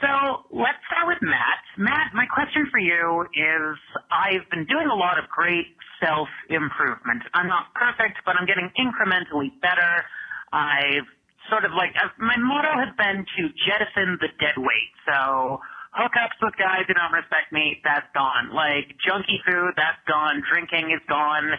So 0.00 0.44
let's 0.50 0.78
start 0.86 1.06
with 1.06 1.18
Matt. 1.22 1.62
Matt, 1.76 2.14
my 2.14 2.26
question 2.26 2.68
for 2.70 2.78
you 2.78 3.26
is 3.34 3.78
I've 4.10 4.48
been 4.50 4.66
doing 4.66 4.86
a 4.86 4.94
lot 4.94 5.18
of 5.18 5.28
great 5.30 5.74
self 6.02 6.28
improvement. 6.50 7.22
I'm 7.34 7.48
not 7.48 7.74
perfect, 7.74 8.18
but 8.26 8.36
I'm 8.38 8.46
getting 8.46 8.70
incrementally 8.78 9.50
better. 9.60 10.04
I've 10.52 11.08
sort 11.50 11.64
of 11.64 11.72
like, 11.72 11.92
uh, 11.96 12.12
my 12.20 12.36
motto 12.36 12.72
has 12.78 12.92
been 12.96 13.24
to 13.24 13.42
jettison 13.68 14.20
the 14.20 14.30
dead 14.40 14.56
weight. 14.56 14.92
So 15.08 15.60
hookups 15.96 16.38
with 16.40 16.54
guys 16.56 16.84
who 16.86 16.94
don't 16.94 17.12
respect 17.12 17.52
me, 17.52 17.80
that's 17.84 18.08
gone. 18.12 18.52
Like 18.52 18.92
junky 19.02 19.40
food, 19.44 19.74
that's 19.76 20.00
gone. 20.06 20.44
Drinking 20.46 20.92
is 20.92 21.02
gone. 21.08 21.52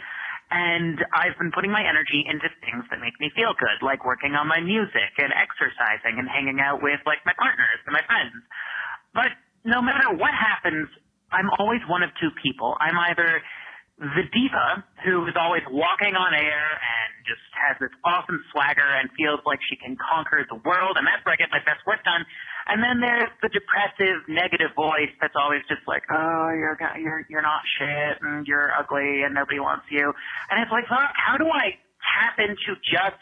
And 0.49 0.97
I've 1.13 1.37
been 1.37 1.53
putting 1.53 1.69
my 1.69 1.85
energy 1.85 2.25
into 2.25 2.49
things 2.65 2.81
that 2.89 2.97
make 2.97 3.13
me 3.21 3.29
feel 3.37 3.53
good, 3.53 3.85
like 3.85 4.01
working 4.01 4.33
on 4.33 4.49
my 4.49 4.57
music 4.57 5.13
and 5.21 5.29
exercising 5.29 6.17
and 6.17 6.25
hanging 6.25 6.57
out 6.57 6.81
with 6.81 6.97
like 7.05 7.21
my 7.21 7.37
partners 7.37 7.77
and 7.85 7.93
my 7.93 8.01
friends. 8.09 8.33
But 9.13 9.29
no 9.61 9.81
matter 9.81 10.09
what 10.17 10.33
happens, 10.33 10.89
I'm 11.29 11.49
always 11.61 11.85
one 11.85 12.01
of 12.01 12.09
two 12.17 12.33
people. 12.41 12.73
I'm 12.81 12.97
either 13.13 13.41
the 13.99 14.23
diva 14.31 14.83
who 15.03 15.27
is 15.27 15.35
always 15.35 15.63
walking 15.67 16.15
on 16.15 16.31
air 16.31 16.67
and 16.71 17.09
just 17.27 17.43
has 17.51 17.75
this 17.83 17.91
awesome 18.07 18.39
swagger 18.51 18.87
and 18.87 19.11
feels 19.19 19.43
like 19.43 19.59
she 19.67 19.75
can 19.75 19.99
conquer 19.99 20.47
the 20.47 20.55
world, 20.63 20.95
and 20.95 21.03
that's 21.03 21.19
where 21.27 21.35
I 21.35 21.39
get 21.39 21.51
my 21.51 21.59
best 21.67 21.83
work 21.83 21.99
done. 22.07 22.23
And 22.71 22.79
then 22.79 23.03
there's 23.03 23.27
the 23.43 23.51
depressive, 23.51 24.23
negative 24.31 24.71
voice 24.71 25.11
that's 25.19 25.35
always 25.35 25.67
just 25.67 25.83
like, 25.83 26.07
"Oh, 26.07 26.47
you're 26.55 26.79
you're 26.95 27.27
you're 27.27 27.43
not 27.43 27.59
shit, 27.75 28.23
and 28.23 28.47
you're 28.47 28.71
ugly, 28.71 29.27
and 29.27 29.35
nobody 29.35 29.59
wants 29.59 29.85
you." 29.91 30.15
And 30.47 30.63
it's 30.63 30.71
like, 30.71 30.87
fuck, 30.87 31.11
how 31.19 31.35
do 31.35 31.51
I 31.51 31.75
tap 31.99 32.39
into 32.39 32.79
just 32.87 33.19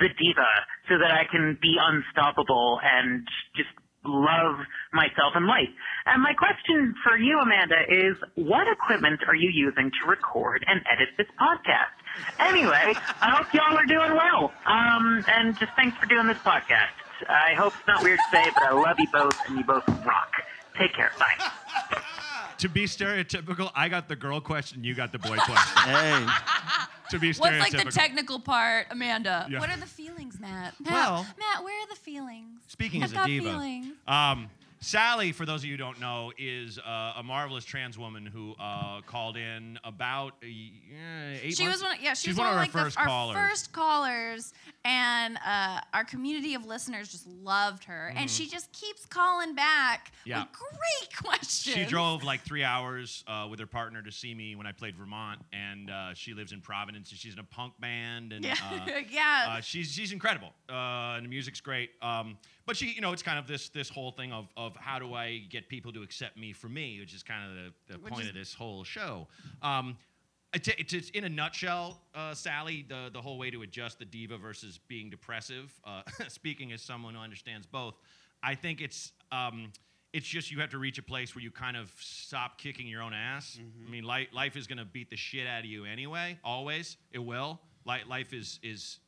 the 0.00 0.08
diva 0.08 0.52
so 0.88 0.96
that 1.00 1.12
I 1.12 1.28
can 1.28 1.56
be 1.60 1.76
unstoppable 1.76 2.80
and 2.80 3.28
just 3.56 3.72
love 4.08 4.56
myself 4.92 5.32
and 5.34 5.46
life. 5.46 5.68
And 6.06 6.22
my 6.22 6.32
question 6.34 6.94
for 7.04 7.16
you, 7.16 7.38
Amanda, 7.38 7.76
is 7.88 8.16
what 8.34 8.66
equipment 8.66 9.20
are 9.28 9.34
you 9.34 9.50
using 9.50 9.90
to 9.90 10.08
record 10.10 10.64
and 10.66 10.80
edit 10.90 11.08
this 11.16 11.28
podcast? 11.40 11.94
Anyway, 12.40 12.94
I 13.20 13.30
hope 13.30 13.52
y'all 13.52 13.76
are 13.76 13.86
doing 13.86 14.12
well. 14.16 14.52
Um, 14.66 15.24
and 15.28 15.58
just 15.58 15.72
thanks 15.76 15.96
for 15.98 16.06
doing 16.06 16.26
this 16.26 16.38
podcast. 16.38 16.96
I 17.28 17.54
hope 17.54 17.74
it's 17.78 17.86
not 17.86 18.02
weird 18.02 18.18
to 18.18 18.36
say, 18.36 18.50
but 18.54 18.62
I 18.64 18.72
love 18.72 18.98
you 18.98 19.08
both 19.12 19.38
and 19.48 19.58
you 19.58 19.64
both 19.64 19.86
rock. 20.06 20.32
Take 20.78 20.94
care. 20.94 21.10
Bye. 21.18 21.50
to 22.58 22.68
be 22.68 22.84
stereotypical, 22.84 23.70
I 23.74 23.88
got 23.88 24.08
the 24.08 24.16
girl 24.16 24.40
question, 24.40 24.84
you 24.84 24.94
got 24.94 25.12
the 25.12 25.18
boy 25.18 25.36
question. 25.36 25.76
Hey. 25.88 26.26
to 27.10 27.18
be 27.18 27.30
stereotypical. 27.30 27.40
What's 27.40 27.50
stereotypical. 27.50 27.74
like 27.74 27.84
the 27.84 27.90
technical 27.90 28.38
part, 28.40 28.86
Amanda? 28.90 29.46
Yeah. 29.50 29.58
What 29.60 29.70
are 29.70 29.76
the 29.78 29.86
feelings, 29.86 30.38
Matt? 30.38 30.74
Matt, 30.80 30.92
Well- 30.92 31.26
Matt, 31.38 31.64
where 31.64 31.74
are 31.82 31.88
the 31.88 31.96
feelings? 31.96 32.37
Speaking 32.78 33.02
as 33.02 33.12
a 33.12 33.24
diva, 33.26 33.82
um, 34.06 34.48
Sally, 34.80 35.32
for 35.32 35.44
those 35.44 35.62
of 35.62 35.64
you 35.64 35.72
who 35.72 35.76
don't 35.78 35.98
know, 35.98 36.30
is 36.38 36.78
uh, 36.78 37.14
a 37.16 37.22
marvelous 37.24 37.64
trans 37.64 37.98
woman 37.98 38.24
who 38.24 38.54
uh, 38.60 39.00
called 39.00 39.36
in 39.36 39.76
about 39.82 40.34
uh, 40.34 40.46
eight 40.46 41.56
She 41.56 41.64
months. 41.64 41.78
was 41.78 41.82
one. 41.82 41.96
Of, 41.96 42.00
yeah, 42.00 42.14
she 42.14 42.28
She's 42.28 42.34
was 42.34 42.38
one, 42.38 42.46
of 42.46 42.52
our 42.52 42.58
like 42.60 42.70
first 42.70 42.94
the, 42.94 43.00
our 43.00 43.06
callers. 43.08 43.36
first 43.36 43.72
callers, 43.72 44.54
and 44.84 45.36
uh, 45.44 45.80
our 45.92 46.04
community 46.04 46.54
of 46.54 46.64
listeners 46.66 47.08
just 47.08 47.26
loved 47.26 47.82
her, 47.86 48.12
and 48.14 48.30
she 48.30 48.46
just 48.46 48.70
keeps 48.72 49.04
calling 49.06 49.56
back 49.56 50.12
Mm-hmm. 50.20 50.30
Yeah. 50.30 50.40
with 50.42 50.52
great 50.52 51.16
questions. 51.24 51.74
She 51.76 51.84
drove 51.84 52.22
like 52.22 52.42
three 52.42 52.62
hours 52.62 53.24
uh, 53.26 53.48
with 53.50 53.58
her 53.58 53.66
partner 53.66 54.00
to 54.02 54.12
see 54.12 54.32
me 54.34 54.54
when 54.54 54.66
I 54.68 54.70
played 54.72 54.94
Vermont, 54.94 55.40
and 55.52 55.90
uh, 55.90 56.14
she 56.14 56.34
lives 56.34 56.52
in 56.52 56.60
Providence. 56.60 57.10
And 57.10 57.18
she's 57.18 57.32
in 57.32 57.40
a 57.40 57.44
punk 57.44 57.72
band, 57.80 58.32
and 58.32 58.44
Yeah, 58.44 58.54
uh, 58.72 58.90
yeah. 59.10 59.46
uh, 59.56 59.60
she's 59.60 59.90
she's 59.90 60.12
incredible, 60.12 60.52
uh, 60.70 61.16
and 61.16 61.24
the 61.24 61.28
music's 61.28 61.60
great. 61.60 61.90
Um, 62.00 62.36
but 62.68 62.76
she, 62.76 62.92
you 62.92 63.00
know, 63.00 63.12
it's 63.12 63.22
kind 63.22 63.38
of 63.38 63.46
this 63.48 63.70
this 63.70 63.88
whole 63.88 64.12
thing 64.12 64.30
of 64.30 64.46
of 64.56 64.76
how 64.76 64.98
do 64.98 65.14
I 65.14 65.38
get 65.48 65.68
people 65.68 65.92
to 65.94 66.02
accept 66.02 66.36
me 66.36 66.52
for 66.52 66.68
me, 66.68 67.00
which 67.00 67.14
is 67.14 67.22
kind 67.22 67.50
of 67.50 67.56
the, 67.56 67.94
the 67.94 67.98
point 67.98 68.22
is- 68.22 68.28
of 68.28 68.34
this 68.34 68.54
whole 68.54 68.84
show. 68.84 69.26
Um, 69.62 69.96
it's, 70.54 70.68
it's, 70.68 70.94
it's 70.94 71.10
in 71.10 71.24
a 71.24 71.28
nutshell, 71.28 72.00
uh, 72.14 72.32
Sally, 72.32 72.84
the, 72.88 73.10
the 73.12 73.20
whole 73.20 73.36
way 73.36 73.50
to 73.50 73.60
adjust 73.62 73.98
the 73.98 74.06
diva 74.06 74.38
versus 74.38 74.80
being 74.88 75.10
depressive. 75.10 75.70
Uh, 75.84 76.00
speaking 76.28 76.72
as 76.72 76.80
someone 76.80 77.14
who 77.14 77.20
understands 77.20 77.66
both, 77.66 77.94
I 78.42 78.54
think 78.54 78.80
it's 78.80 79.12
um, 79.32 79.72
it's 80.12 80.26
just 80.26 80.50
you 80.50 80.60
have 80.60 80.70
to 80.70 80.78
reach 80.78 80.98
a 80.98 81.02
place 81.02 81.34
where 81.34 81.42
you 81.42 81.50
kind 81.50 81.76
of 81.76 81.92
stop 81.98 82.58
kicking 82.58 82.86
your 82.86 83.02
own 83.02 83.12
ass. 83.12 83.58
I 83.86 83.90
mean, 83.90 84.04
life, 84.04 84.28
life 84.32 84.56
is 84.56 84.66
going 84.66 84.78
to 84.78 84.84
beat 84.84 85.10
the 85.10 85.16
shit 85.16 85.46
out 85.46 85.60
of 85.60 85.66
you 85.66 85.84
anyway. 85.84 86.38
Always, 86.44 86.96
it 87.12 87.18
will. 87.18 87.60
Li- 87.84 88.04
life 88.08 88.32
is 88.32 88.58
is 88.62 88.98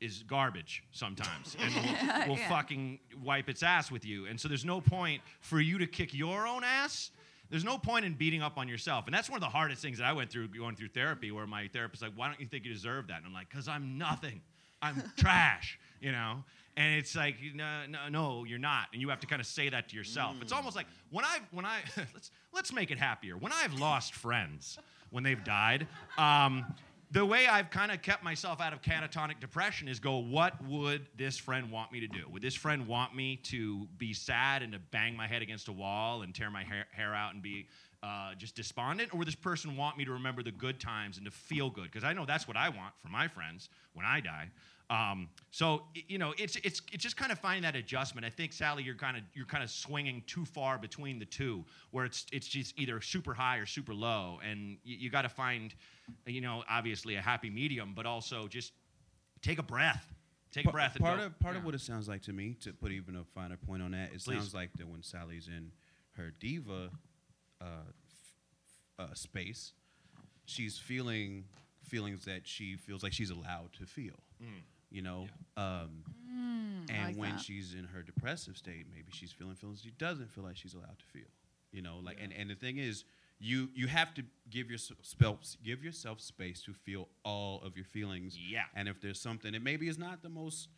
is 0.00 0.22
garbage 0.22 0.82
sometimes, 0.92 1.56
and 1.60 1.74
will, 1.74 2.28
will 2.28 2.38
Yeah. 2.38 2.48
fucking 2.48 2.98
wipe 3.22 3.48
its 3.48 3.62
ass 3.62 3.90
with 3.90 4.04
you. 4.04 4.26
And 4.26 4.40
so 4.40 4.48
there's 4.48 4.64
no 4.64 4.80
point 4.80 5.22
for 5.40 5.60
you 5.60 5.78
to 5.78 5.86
kick 5.86 6.14
your 6.14 6.46
own 6.46 6.64
ass. 6.64 7.10
There's 7.50 7.64
no 7.64 7.78
point 7.78 8.04
in 8.04 8.14
beating 8.14 8.42
up 8.42 8.56
on 8.58 8.68
yourself. 8.68 9.06
And 9.06 9.14
that's 9.14 9.28
one 9.28 9.36
of 9.36 9.40
the 9.42 9.48
hardest 9.48 9.82
things 9.82 9.98
that 9.98 10.04
I 10.06 10.12
went 10.12 10.30
through 10.30 10.48
going 10.48 10.76
through 10.76 10.88
therapy, 10.88 11.30
where 11.32 11.46
my 11.46 11.68
therapist's 11.68 12.02
like, 12.02 12.12
"Why 12.14 12.28
don't 12.28 12.40
you 12.40 12.46
think 12.46 12.64
you 12.64 12.72
deserve 12.72 13.08
that?" 13.08 13.18
And 13.18 13.26
I'm 13.26 13.32
like, 13.32 13.50
"Cause 13.50 13.68
I'm 13.68 13.98
nothing. 13.98 14.40
I'm 14.80 15.02
trash," 15.16 15.78
you 16.00 16.12
know. 16.12 16.44
And 16.76 16.94
it's 16.94 17.14
like, 17.16 17.34
no, 17.54 17.82
no, 17.88 18.08
no, 18.08 18.44
you're 18.44 18.58
not. 18.60 18.86
And 18.92 19.02
you 19.02 19.08
have 19.10 19.20
to 19.20 19.26
kind 19.26 19.40
of 19.40 19.46
say 19.46 19.68
that 19.68 19.88
to 19.90 19.96
yourself. 19.96 20.36
It's 20.40 20.52
almost 20.52 20.76
like 20.76 20.86
when 21.10 21.24
I, 21.24 21.38
when 21.50 21.66
I, 21.66 21.80
let's 22.14 22.30
let's 22.54 22.72
make 22.72 22.90
it 22.92 22.96
happier. 22.96 23.36
When 23.36 23.52
I've 23.52 23.74
lost 23.74 24.14
friends, 24.14 24.78
when 25.10 25.24
they've 25.24 25.42
died, 25.42 25.88
um, 26.16 26.64
the 27.12 27.24
way 27.24 27.48
I've 27.48 27.70
kind 27.70 27.90
of 27.90 28.02
kept 28.02 28.22
myself 28.22 28.60
out 28.60 28.72
of 28.72 28.82
catatonic 28.82 29.40
depression 29.40 29.88
is 29.88 29.98
go, 29.98 30.18
what 30.18 30.54
would 30.64 31.06
this 31.16 31.36
friend 31.36 31.70
want 31.70 31.90
me 31.90 32.00
to 32.00 32.06
do? 32.06 32.24
Would 32.30 32.42
this 32.42 32.54
friend 32.54 32.86
want 32.86 33.16
me 33.16 33.36
to 33.44 33.88
be 33.98 34.14
sad 34.14 34.62
and 34.62 34.72
to 34.72 34.78
bang 34.78 35.16
my 35.16 35.26
head 35.26 35.42
against 35.42 35.66
a 35.66 35.72
wall 35.72 36.22
and 36.22 36.32
tear 36.32 36.50
my 36.50 36.62
hair, 36.62 36.86
hair 36.92 37.12
out 37.12 37.34
and 37.34 37.42
be 37.42 37.66
uh, 38.04 38.34
just 38.36 38.54
despondent? 38.54 39.12
Or 39.12 39.18
would 39.18 39.26
this 39.26 39.34
person 39.34 39.76
want 39.76 39.98
me 39.98 40.04
to 40.04 40.12
remember 40.12 40.44
the 40.44 40.52
good 40.52 40.78
times 40.78 41.16
and 41.16 41.26
to 41.26 41.32
feel 41.32 41.68
good? 41.68 41.84
Because 41.84 42.04
I 42.04 42.12
know 42.12 42.26
that's 42.26 42.46
what 42.46 42.56
I 42.56 42.68
want 42.68 42.94
for 43.02 43.08
my 43.08 43.26
friends 43.26 43.70
when 43.92 44.06
I 44.06 44.20
die. 44.20 44.48
Um, 44.90 45.28
so 45.52 45.84
you 45.94 46.18
know, 46.18 46.34
it's 46.36 46.56
it's 46.56 46.82
it's 46.92 47.02
just 47.02 47.16
kind 47.16 47.30
of 47.30 47.38
finding 47.38 47.62
that 47.62 47.76
adjustment. 47.76 48.26
I 48.26 48.30
think 48.30 48.52
Sally, 48.52 48.82
you're 48.82 48.96
kind 48.96 49.16
of 49.16 49.22
you're 49.34 49.46
kind 49.46 49.62
of 49.62 49.70
swinging 49.70 50.22
too 50.26 50.44
far 50.44 50.78
between 50.78 51.20
the 51.20 51.24
two, 51.24 51.64
where 51.92 52.04
it's 52.04 52.26
it's 52.32 52.48
just 52.48 52.76
either 52.78 53.00
super 53.00 53.32
high 53.32 53.58
or 53.58 53.66
super 53.66 53.94
low, 53.94 54.40
and 54.44 54.78
you, 54.82 54.96
you 54.96 55.10
got 55.10 55.22
to 55.22 55.28
find, 55.28 55.74
you 56.26 56.40
know, 56.40 56.64
obviously 56.68 57.14
a 57.14 57.20
happy 57.20 57.50
medium, 57.50 57.92
but 57.94 58.04
also 58.04 58.48
just 58.48 58.72
take 59.42 59.60
a 59.60 59.62
breath, 59.62 60.12
take 60.50 60.64
a 60.64 60.68
Pa- 60.68 60.72
breath. 60.72 60.96
And 60.96 61.04
part 61.04 61.20
go, 61.20 61.26
of 61.26 61.38
part 61.38 61.56
of 61.56 61.64
what 61.64 61.74
it 61.76 61.80
sounds 61.80 62.08
like 62.08 62.22
to 62.22 62.32
me, 62.32 62.56
to 62.62 62.72
put 62.72 62.90
even 62.90 63.14
a 63.14 63.22
finer 63.24 63.56
point 63.56 63.82
on 63.82 63.92
that, 63.92 64.10
it 64.12 64.24
Please. 64.24 64.38
sounds 64.38 64.54
like 64.54 64.70
that 64.78 64.88
when 64.88 65.04
Sally's 65.04 65.46
in 65.46 65.70
her 66.16 66.32
diva 66.40 66.90
uh, 67.60 67.64
f- 68.98 69.08
uh, 69.10 69.14
space, 69.14 69.72
she's 70.46 70.78
feeling 70.78 71.44
feelings 71.84 72.24
that 72.24 72.40
she 72.44 72.74
feels 72.74 73.04
like 73.04 73.12
she's 73.12 73.30
allowed 73.30 73.72
to 73.78 73.86
feel. 73.86 74.18
You 74.90 75.02
know, 75.02 75.26
um, 75.56 76.02
and 76.88 77.06
like 77.08 77.16
when 77.16 77.30
that. 77.30 77.40
she's 77.40 77.74
in 77.74 77.84
her 77.84 78.02
depressive 78.02 78.56
state, 78.56 78.86
maybe 78.90 79.08
she's 79.12 79.30
feeling 79.32 79.54
feelings 79.54 79.80
she 79.82 79.90
doesn't 79.92 80.30
feel 80.32 80.42
like 80.44 80.56
she's 80.56 80.74
allowed 80.74 80.98
to 80.98 81.04
feel. 81.12 81.28
You 81.72 81.82
know, 81.82 81.98
like 82.02 82.18
and, 82.20 82.32
and 82.32 82.50
the 82.50 82.56
thing 82.56 82.78
is, 82.78 83.04
you 83.38 83.68
you 83.74 83.86
have 83.86 84.12
to 84.14 84.22
give 84.50 84.70
yourself 84.70 84.98
give 85.64 85.84
yourself 85.84 86.20
space 86.20 86.62
to 86.64 86.72
feel 86.72 87.08
all 87.24 87.62
of 87.62 87.76
your 87.76 87.84
feelings. 87.84 88.36
Yeah. 88.36 88.64
And 88.74 88.88
if 88.88 89.00
there's 89.00 89.20
something 89.20 89.52
that 89.52 89.62
maybe 89.62 89.86
is 89.86 89.98
not 89.98 90.22
the 90.22 90.28
most 90.28 90.68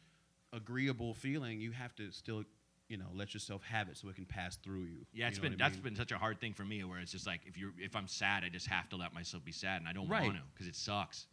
agreeable 0.53 1.15
feeling, 1.15 1.61
you 1.61 1.73
have 1.73 1.95
to 1.97 2.11
still, 2.11 2.45
you 2.89 2.99
know, 2.99 3.07
let 3.15 3.33
yourself 3.33 3.63
have 3.63 3.89
it 3.89 3.97
so 3.97 4.09
it 4.11 4.17
can 4.17 4.27
pass 4.27 4.57
through 4.57 4.83
you. 4.85 5.07
Yeah, 5.15 5.29
it's 5.29 5.39
You 5.39 5.45
know 5.45 5.49
been 5.51 5.53
what 5.59 5.63
I 5.63 5.69
that's 5.69 5.77
mean? 5.77 5.83
been 5.85 5.97
such 5.97 6.13
a 6.13 6.19
hard 6.19 6.41
thing 6.41 6.53
for 6.53 6.65
me, 6.65 6.85
where 6.85 6.99
it's 6.99 7.13
just 7.13 7.27
like 7.27 7.41
if 7.47 7.57
you're 7.57 7.73
if 7.79 7.97
I'm 7.97 8.07
sad, 8.09 8.45
I 8.45 8.51
just 8.51 8.67
have 8.67 8.89
to 8.91 8.97
let 8.97 9.15
myself 9.15 9.43
be 9.45 9.53
sad, 9.53 9.81
and 9.81 9.89
I 9.89 9.93
don't 9.95 10.09
Right. 10.09 10.25
want 10.25 10.37
to 10.37 10.43
because 10.53 10.67
it 10.67 10.77
sucks, 10.77 11.27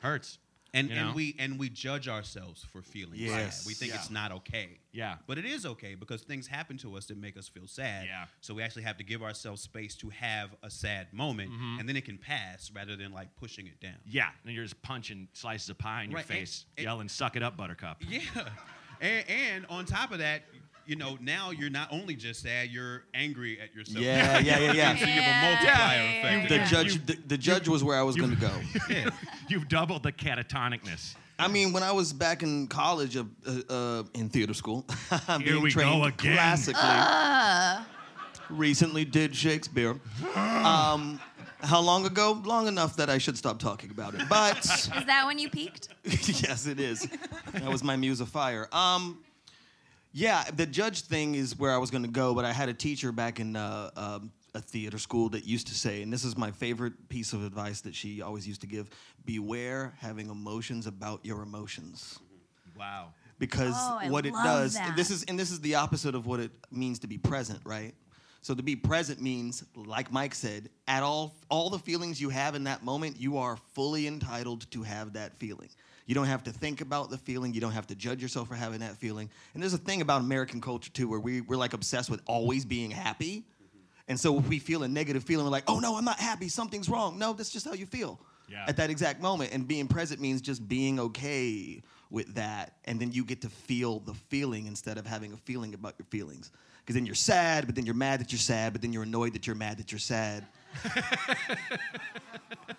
hurts. 0.00 0.38
And 0.74 0.88
you 0.88 0.94
know? 0.94 1.06
and 1.08 1.14
we 1.14 1.36
and 1.38 1.58
we 1.58 1.68
judge 1.68 2.08
ourselves 2.08 2.64
for 2.72 2.82
feeling 2.82 3.14
Yes. 3.18 3.58
sad. 3.58 3.66
We 3.66 3.74
think 3.74 3.92
Yeah. 3.92 3.98
it's 3.98 4.10
not 4.10 4.32
okay. 4.32 4.78
Yeah. 4.92 5.16
But 5.26 5.38
it 5.38 5.44
is 5.44 5.66
okay 5.66 5.94
because 5.94 6.22
things 6.22 6.46
happen 6.46 6.78
to 6.78 6.96
us 6.96 7.06
that 7.06 7.16
make 7.16 7.36
us 7.36 7.48
feel 7.48 7.66
sad. 7.66 8.06
Yeah. 8.06 8.26
So 8.40 8.54
we 8.54 8.62
actually 8.62 8.82
have 8.84 8.96
to 8.98 9.04
give 9.04 9.22
ourselves 9.22 9.62
space 9.62 9.94
to 9.96 10.08
have 10.10 10.50
a 10.62 10.70
sad 10.70 11.12
moment, 11.12 11.50
mm-hmm. 11.52 11.78
and 11.80 11.88
then 11.88 11.96
it 11.96 12.04
can 12.04 12.18
pass 12.18 12.70
rather 12.74 12.96
than 12.96 13.12
like 13.12 13.34
pushing 13.36 13.66
it 13.66 13.80
down. 13.80 13.96
Yeah, 14.06 14.28
and 14.44 14.54
you're 14.54 14.64
just 14.64 14.80
punching 14.82 15.28
slices 15.32 15.68
of 15.70 15.78
pie 15.78 16.04
in 16.04 16.10
your 16.10 16.16
Right, 16.16 16.28
and- 16.30 16.38
face, 16.38 16.64
and- 16.76 16.84
yelling, 16.84 17.08
"Suck 17.08 17.36
it 17.36 17.42
up, 17.42 17.56
Buttercup." 17.56 18.02
Yeah. 18.08 18.20
And, 19.00 19.28
and 19.28 19.66
on 19.66 19.84
top 19.84 20.12
of 20.12 20.20
that, 20.20 20.42
you 20.92 20.98
know, 20.98 21.16
now 21.22 21.50
you're 21.52 21.70
not 21.70 21.88
only 21.90 22.14
just 22.14 22.42
sad, 22.42 22.68
you're 22.68 23.04
angry 23.14 23.58
at 23.58 23.74
yourself. 23.74 24.04
Yeah, 24.04 24.38
yeah, 24.40 24.58
yeah, 24.58 24.72
yeah. 24.74 24.94
so 24.94 25.06
you 25.06 25.12
have 25.22 25.42
a 25.42 25.46
multiplier 25.64 26.02
Yeah. 26.02 26.18
effect. 26.18 26.48
The 26.50 26.54
Yeah. 26.56 26.66
judge, 26.66 27.06
the, 27.06 27.16
the 27.28 27.38
judge 27.38 27.66
was 27.66 27.82
where 27.82 27.98
I 27.98 28.02
was 28.02 28.14
going 28.16 28.28
to 28.30 28.36
go. 28.36 28.52
Yeah. 28.90 29.08
You've 29.48 29.68
doubled 29.68 30.02
the 30.02 30.12
catatonicness. 30.12 31.14
I 31.38 31.48
mean, 31.48 31.72
when 31.72 31.82
I 31.82 31.92
was 31.92 32.12
back 32.12 32.42
in 32.42 32.66
college, 32.66 33.16
uh, 33.16 33.24
uh, 33.70 34.02
in 34.12 34.28
theater 34.28 34.52
school, 34.52 34.84
being 35.38 35.62
we 35.62 35.70
go 35.72 35.80
trained 35.80 36.04
again. 36.04 36.34
classically. 36.36 37.86
Recently 38.50 39.06
did 39.06 39.34
Shakespeare. 39.34 39.96
Um, 40.36 41.18
how 41.62 41.80
long 41.80 42.04
ago? 42.06 42.42
Long 42.44 42.66
enough 42.66 42.96
that 42.96 43.08
I 43.08 43.18
should 43.18 43.38
stop 43.38 43.58
talking 43.60 43.90
about 43.90 44.14
it. 44.14 44.22
But 44.28 44.58
Is 44.64 44.88
that 45.06 45.24
when 45.26 45.38
you 45.38 45.48
peaked? 45.48 45.88
yes, 46.04 46.66
it 46.66 46.80
is. 46.80 47.06
That 47.52 47.70
was 47.70 47.82
my 47.84 47.94
muse 47.96 48.20
of 48.20 48.28
fire. 48.28 48.68
Um, 48.72 49.20
yeah, 50.12 50.44
the 50.54 50.66
judge 50.66 51.02
thing 51.02 51.34
is 51.34 51.58
where 51.58 51.72
I 51.72 51.78
was 51.78 51.90
going 51.90 52.02
to 52.04 52.10
go, 52.10 52.34
but 52.34 52.44
I 52.44 52.52
had 52.52 52.68
a 52.68 52.74
teacher 52.74 53.12
back 53.12 53.40
in 53.40 53.56
uh, 53.56 53.90
um, 53.96 54.30
a 54.54 54.60
theater 54.60 54.98
school 54.98 55.30
that 55.30 55.44
used 55.46 55.66
to 55.68 55.74
say, 55.74 56.02
and 56.02 56.12
this 56.12 56.24
is 56.24 56.36
my 56.36 56.50
favorite 56.50 57.08
piece 57.08 57.32
of 57.32 57.44
advice 57.44 57.80
that 57.82 57.94
she 57.94 58.20
always 58.20 58.46
used 58.46 58.60
to 58.60 58.66
give: 58.66 58.90
beware 59.24 59.94
having 59.98 60.28
emotions 60.28 60.86
about 60.86 61.24
your 61.24 61.42
emotions 61.42 62.18
Wow. 62.76 63.12
because 63.38 63.74
Oh, 63.76 63.98
I 64.02 64.10
what 64.10 64.26
it 64.26 64.32
does 64.32 64.74
that. 64.74 64.96
this 64.96 65.10
is 65.10 65.24
and 65.24 65.38
this 65.38 65.50
is 65.50 65.60
the 65.60 65.76
opposite 65.76 66.14
of 66.14 66.26
what 66.26 66.40
it 66.40 66.50
means 66.70 66.98
to 67.00 67.06
be 67.06 67.18
present 67.18 67.60
right 67.64 67.94
so 68.40 68.54
to 68.54 68.62
be 68.62 68.74
present 68.74 69.20
means 69.20 69.62
like 69.76 70.10
mike 70.10 70.34
said 70.34 70.68
at 70.88 71.02
all 71.02 71.34
all 71.50 71.68
the 71.70 71.78
feelings 71.78 72.20
you 72.20 72.30
have 72.30 72.54
in 72.54 72.64
that 72.64 72.82
moment 72.82 73.20
you 73.20 73.36
are 73.38 73.56
fully 73.74 74.06
entitled 74.06 74.68
to 74.72 74.82
have 74.82 75.12
that 75.12 75.36
feeling 75.36 75.68
you 76.06 76.14
don't 76.14 76.26
have 76.26 76.42
to 76.44 76.50
think 76.52 76.80
about 76.80 77.10
the 77.10 77.18
feeling 77.18 77.54
you 77.54 77.60
don't 77.60 77.72
have 77.72 77.86
to 77.86 77.94
judge 77.94 78.20
yourself 78.22 78.48
for 78.48 78.54
having 78.54 78.80
that 78.80 78.96
feeling 78.96 79.30
and 79.54 79.62
there's 79.62 79.74
a 79.74 79.78
thing 79.78 80.00
about 80.00 80.20
american 80.20 80.60
culture 80.60 80.90
too 80.90 81.08
where 81.08 81.20
we, 81.20 81.40
we're 81.42 81.56
like 81.56 81.72
obsessed 81.72 82.10
with 82.10 82.20
always 82.26 82.64
being 82.64 82.90
happy 82.90 83.44
and 84.08 84.18
so 84.18 84.38
if 84.38 84.48
we 84.48 84.58
feel 84.58 84.82
a 84.82 84.88
negative 84.88 85.22
feeling 85.24 85.44
we're 85.46 85.50
like 85.52 85.64
oh 85.68 85.78
no 85.78 85.96
i'm 85.96 86.04
not 86.04 86.18
happy 86.18 86.48
something's 86.48 86.88
wrong 86.88 87.18
no 87.18 87.32
that's 87.32 87.50
just 87.50 87.66
how 87.66 87.72
you 87.72 87.86
feel 87.86 88.18
Yeah. 88.48 88.64
at 88.68 88.76
that 88.76 88.90
exact 88.90 89.22
moment. 89.22 89.52
And 89.54 89.66
being 89.66 89.86
present 89.88 90.20
means 90.20 90.42
just 90.42 90.66
being 90.68 90.98
okay 91.00 91.80
with 92.10 92.34
that. 92.34 92.74
And 92.84 93.00
then 93.00 93.10
you 93.12 93.24
get 93.24 93.40
to 93.42 93.48
feel 93.48 94.00
the 94.00 94.12
feeling 94.28 94.66
instead 94.66 94.98
of 94.98 95.06
having 95.06 95.32
a 95.32 95.36
feeling 95.38 95.72
about 95.72 95.94
your 95.98 96.04
feelings. 96.10 96.50
Because 96.80 96.94
then 96.96 97.06
you're 97.06 97.14
sad, 97.14 97.64
but 97.64 97.74
then 97.76 97.86
you're 97.86 97.94
mad 97.94 98.20
that 98.20 98.30
you're 98.32 98.38
sad, 98.40 98.72
but 98.74 98.82
then 98.82 98.92
you're 98.92 99.04
annoyed 99.04 99.32
that 99.34 99.46
you're 99.46 99.56
mad 99.56 99.78
that 99.78 99.90
you're 99.92 99.98
sad. 100.00 100.44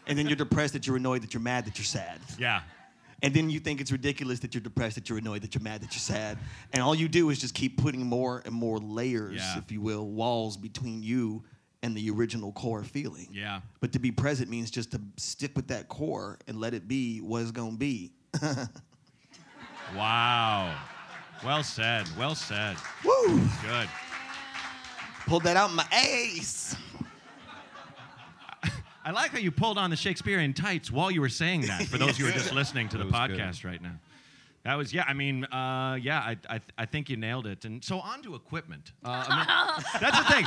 and 0.07 0.17
then 0.17 0.27
you're 0.27 0.35
depressed 0.35 0.73
that 0.73 0.85
you're 0.85 0.97
annoyed 0.97 1.23
that 1.23 1.33
you're 1.33 1.41
mad 1.41 1.65
that 1.65 1.77
you're 1.77 1.85
sad. 1.85 2.19
Yeah. 2.37 2.61
And 3.23 3.33
then 3.33 3.49
you 3.49 3.59
think 3.59 3.79
it's 3.81 3.91
ridiculous 3.91 4.39
that 4.39 4.53
you're 4.53 4.61
depressed, 4.61 4.95
that 4.95 5.07
you're 5.09 5.17
annoyed, 5.17 5.41
that 5.43 5.55
you're 5.55 5.63
mad, 5.63 5.81
that 5.81 5.93
you're 5.93 5.99
sad. 5.99 6.37
And 6.73 6.83
all 6.83 6.93
you 6.93 7.07
do 7.07 7.29
is 7.29 7.39
just 7.39 7.55
keep 7.55 7.77
putting 7.81 8.05
more 8.05 8.41
and 8.45 8.53
more 8.53 8.77
layers, 8.79 9.37
Yeah. 9.37 9.57
if 9.57 9.71
you 9.71 9.79
will, 9.81 10.05
walls 10.07 10.57
between 10.57 11.01
you 11.01 11.43
and 11.81 11.95
the 11.95 12.09
original 12.11 12.51
core 12.51 12.83
feeling. 12.83 13.29
Yeah. 13.31 13.61
But 13.79 13.93
to 13.93 13.99
be 13.99 14.11
present 14.11 14.49
means 14.49 14.69
just 14.69 14.91
to 14.91 15.01
stick 15.17 15.51
with 15.55 15.67
that 15.69 15.87
core 15.87 16.37
and 16.47 16.59
let 16.59 16.73
it 16.73 16.87
be 16.87 17.19
what 17.21 17.41
it's 17.41 17.51
gonna 17.51 17.77
be. 17.77 18.11
Wow. 19.95 20.75
Well 21.43 21.63
said. 21.63 22.07
Well 22.17 22.35
said. 22.35 22.77
Woo! 23.03 23.39
Good. 23.61 23.89
Pulled 25.27 25.43
that 25.43 25.55
out 25.57 25.71
my 25.73 25.85
ace. 25.93 26.75
I 29.05 29.11
like 29.11 29.31
how 29.31 29.37
you 29.37 29.51
pulled 29.51 29.77
on 29.77 29.89
the 29.89 29.95
Shakespearean 29.95 30.53
tights 30.53 30.89
while 30.89 31.11
you 31.11 31.19
were 31.21 31.29
saying 31.29 31.61
that. 31.61 31.83
For 31.87 31.97
those 31.97 32.17
who 32.17 32.27
are 32.27 32.31
just 32.31 32.53
listening 32.53 32.87
to 32.89 32.97
the 32.97 33.05
was 33.05 33.13
good. 33.13 33.37
podcast 33.37 33.65
right 33.65 33.81
now, 33.81 33.95
that 34.65 34.75
was 34.75 34.93
yeah. 34.93 35.03
I 35.07 35.13
mean, 35.13 35.43
uh, 35.45 35.97
yeah. 36.01 36.19
I, 36.19 36.37
I 36.49 36.61
I 36.77 36.85
think 36.85 37.09
you 37.09 37.17
nailed 37.17 37.47
it. 37.47 37.65
And 37.65 37.83
so 37.83 37.99
on 37.99 38.21
to 38.23 38.35
equipment. 38.35 38.93
Uh, 39.03 39.25
I 39.27 39.37
mean, 39.37 39.83
that's 40.01 40.17
the 40.19 40.33
thing. 40.33 40.45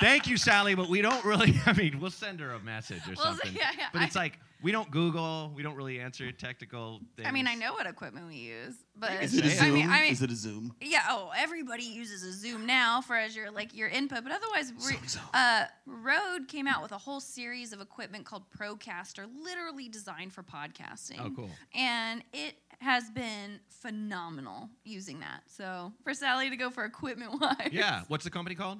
Thank 0.00 0.26
you, 0.26 0.36
Sally, 0.36 0.74
but 0.74 0.88
we 0.88 1.00
don't 1.00 1.24
really. 1.24 1.54
I 1.66 1.72
mean, 1.72 2.00
we'll 2.00 2.10
send 2.10 2.40
her 2.40 2.52
a 2.52 2.60
message 2.60 3.02
or 3.08 3.14
Well, 3.16 3.26
something. 3.36 3.52
yeah, 3.54 3.70
yeah, 3.78 3.86
but 3.92 4.02
it's 4.02 4.16
like 4.16 4.38
we 4.62 4.72
don't 4.72 4.90
Google. 4.90 5.52
We 5.54 5.62
don't 5.62 5.76
really 5.76 6.00
answer 6.00 6.30
technical 6.32 7.00
things. 7.16 7.28
I 7.28 7.32
mean, 7.32 7.46
I 7.46 7.54
know 7.54 7.72
what 7.74 7.86
equipment 7.86 8.26
we 8.26 8.36
use, 8.36 8.74
but 8.96 9.22
Is 9.22 9.34
it 9.34 9.44
a 9.44 9.48
I 9.48 9.50
Zoom? 9.50 9.74
mean, 9.74 9.90
I 9.90 10.00
mean, 10.02 10.12
Is 10.12 10.22
it 10.22 10.30
a 10.30 10.36
Zoom? 10.36 10.74
yeah. 10.80 11.04
Oh, 11.08 11.30
everybody 11.36 11.84
uses 11.84 12.22
a 12.22 12.32
Zoom 12.32 12.66
now 12.66 13.00
for 13.00 13.16
as 13.16 13.34
your 13.36 13.50
like 13.50 13.74
your 13.74 13.88
input, 13.88 14.24
but 14.24 14.32
otherwise, 14.32 14.72
re- 14.76 14.94
Zoom, 14.96 15.06
Zoom. 15.08 15.22
uh, 15.32 15.64
Rode 15.86 16.48
came 16.48 16.66
out 16.66 16.82
with 16.82 16.92
a 16.92 16.98
whole 16.98 17.20
series 17.20 17.72
of 17.72 17.80
equipment 17.80 18.24
called 18.26 18.44
Procaster, 18.58 19.26
literally 19.42 19.88
designed 19.88 20.32
for 20.32 20.42
podcasting. 20.42 21.20
Oh, 21.20 21.30
cool. 21.34 21.50
And 21.74 22.22
it 22.32 22.54
has 22.80 23.10
been 23.10 23.60
phenomenal 23.68 24.68
using 24.84 25.20
that. 25.20 25.42
So 25.46 25.92
for 26.02 26.14
Sally 26.14 26.50
to 26.50 26.56
go 26.56 26.70
for 26.70 26.84
equipment 26.84 27.32
wise, 27.40 27.68
Yeah. 27.72 28.02
What's 28.08 28.24
the 28.24 28.30
company 28.30 28.54
called? 28.56 28.78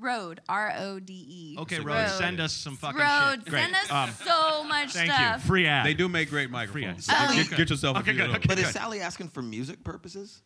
Rode, 0.00 0.40
R 0.48 0.72
O 0.76 1.00
D 1.00 1.12
E. 1.12 1.56
Okay, 1.60 1.78
Rode. 1.80 1.86
Rode. 1.86 2.10
Send 2.10 2.38
us 2.40 2.52
some 2.52 2.76
fucking 2.76 3.00
Rode, 3.00 3.40
shit. 3.40 3.46
Great. 3.46 3.62
send 3.62 3.74
us 3.74 3.90
Um, 3.90 4.10
so 4.24 4.62
much 4.62 4.92
Thank 4.92 5.10
stuff. 5.10 5.42
you. 5.42 5.48
Free 5.48 5.66
ad. 5.66 5.84
They 5.84 5.94
do 5.94 6.08
make 6.08 6.30
great 6.30 6.50
microphones. 6.50 7.04
So 7.06 7.12
Sally- 7.12 7.36
get, 7.42 7.50
get 7.56 7.70
yourself 7.70 7.96
a 7.96 8.00
Okay, 8.00 8.12
few 8.12 8.20
good, 8.26 8.36
okay. 8.36 8.44
But 8.46 8.58
is. 8.60 8.70
Sally 8.70 9.00
asking 9.00 9.28
for 9.30 9.42
music 9.42 9.82
purposes? 9.82 10.42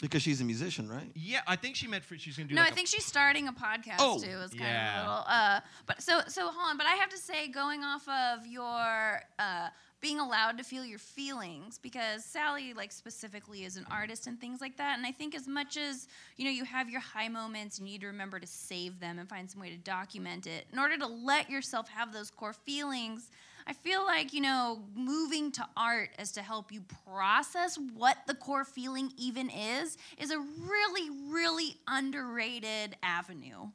Because 0.00 0.22
she's 0.22 0.40
a 0.40 0.44
musician, 0.44 0.88
right? 0.88 1.10
Yeah, 1.14 1.42
I 1.46 1.54
think 1.56 1.76
she 1.76 1.86
meant 1.86 2.02
for, 2.02 2.16
she's 2.16 2.36
gonna 2.38 2.48
do. 2.48 2.54
No, 2.54 2.62
like 2.62 2.70
I 2.70 2.72
a- 2.72 2.74
think 2.74 2.88
she's 2.88 3.04
starting 3.04 3.46
a 3.48 3.52
podcast 3.52 3.96
Oh, 3.98 4.18
too. 4.18 4.38
It's 4.42 4.54
kind 4.54 4.60
yeah. 4.70 5.00
of 5.02 5.06
a 5.06 5.10
little. 5.10 5.24
Uh, 5.28 5.60
but 5.86 6.02
so 6.02 6.20
so 6.26 6.48
hold 6.48 6.70
on. 6.70 6.78
But 6.78 6.86
I 6.86 6.94
have 6.94 7.10
to 7.10 7.18
say, 7.18 7.48
going 7.48 7.84
off 7.84 8.08
of 8.08 8.46
your 8.46 9.20
uh, 9.38 9.68
being 10.04 10.20
allowed 10.20 10.58
to 10.58 10.64
feel 10.64 10.84
your 10.84 10.98
feelings, 10.98 11.78
because 11.78 12.26
Sally, 12.26 12.74
like 12.74 12.92
specifically, 12.92 13.64
is 13.64 13.78
an 13.78 13.86
artist 13.90 14.26
and 14.26 14.38
things 14.38 14.60
like 14.60 14.76
that. 14.76 14.98
And 14.98 15.06
I 15.06 15.12
think 15.12 15.34
as 15.34 15.48
much 15.48 15.78
as 15.78 16.08
you 16.36 16.44
know, 16.44 16.50
you 16.50 16.66
have 16.66 16.90
your 16.90 17.00
high 17.00 17.28
moments, 17.28 17.78
and 17.78 17.88
you 17.88 17.94
need 17.94 18.02
to 18.02 18.08
remember 18.08 18.38
to 18.38 18.46
save 18.46 19.00
them 19.00 19.18
and 19.18 19.26
find 19.26 19.50
some 19.50 19.62
way 19.62 19.70
to 19.70 19.78
document 19.78 20.46
it. 20.46 20.66
In 20.70 20.78
order 20.78 20.98
to 20.98 21.06
let 21.06 21.48
yourself 21.48 21.88
have 21.88 22.12
those 22.12 22.30
core 22.30 22.52
feelings. 22.52 23.30
I 23.66 23.72
feel 23.72 24.04
like, 24.04 24.34
you 24.34 24.42
know, 24.42 24.82
moving 24.94 25.50
to 25.52 25.66
art 25.74 26.10
as 26.18 26.32
to 26.32 26.42
help 26.42 26.70
you 26.70 26.82
process 27.08 27.78
what 27.96 28.18
the 28.26 28.34
core 28.34 28.66
feeling 28.66 29.10
even 29.16 29.48
is, 29.48 29.96
is 30.18 30.30
a 30.30 30.38
really, 30.38 31.08
really 31.30 31.78
underrated 31.88 32.94
avenue. 33.02 33.68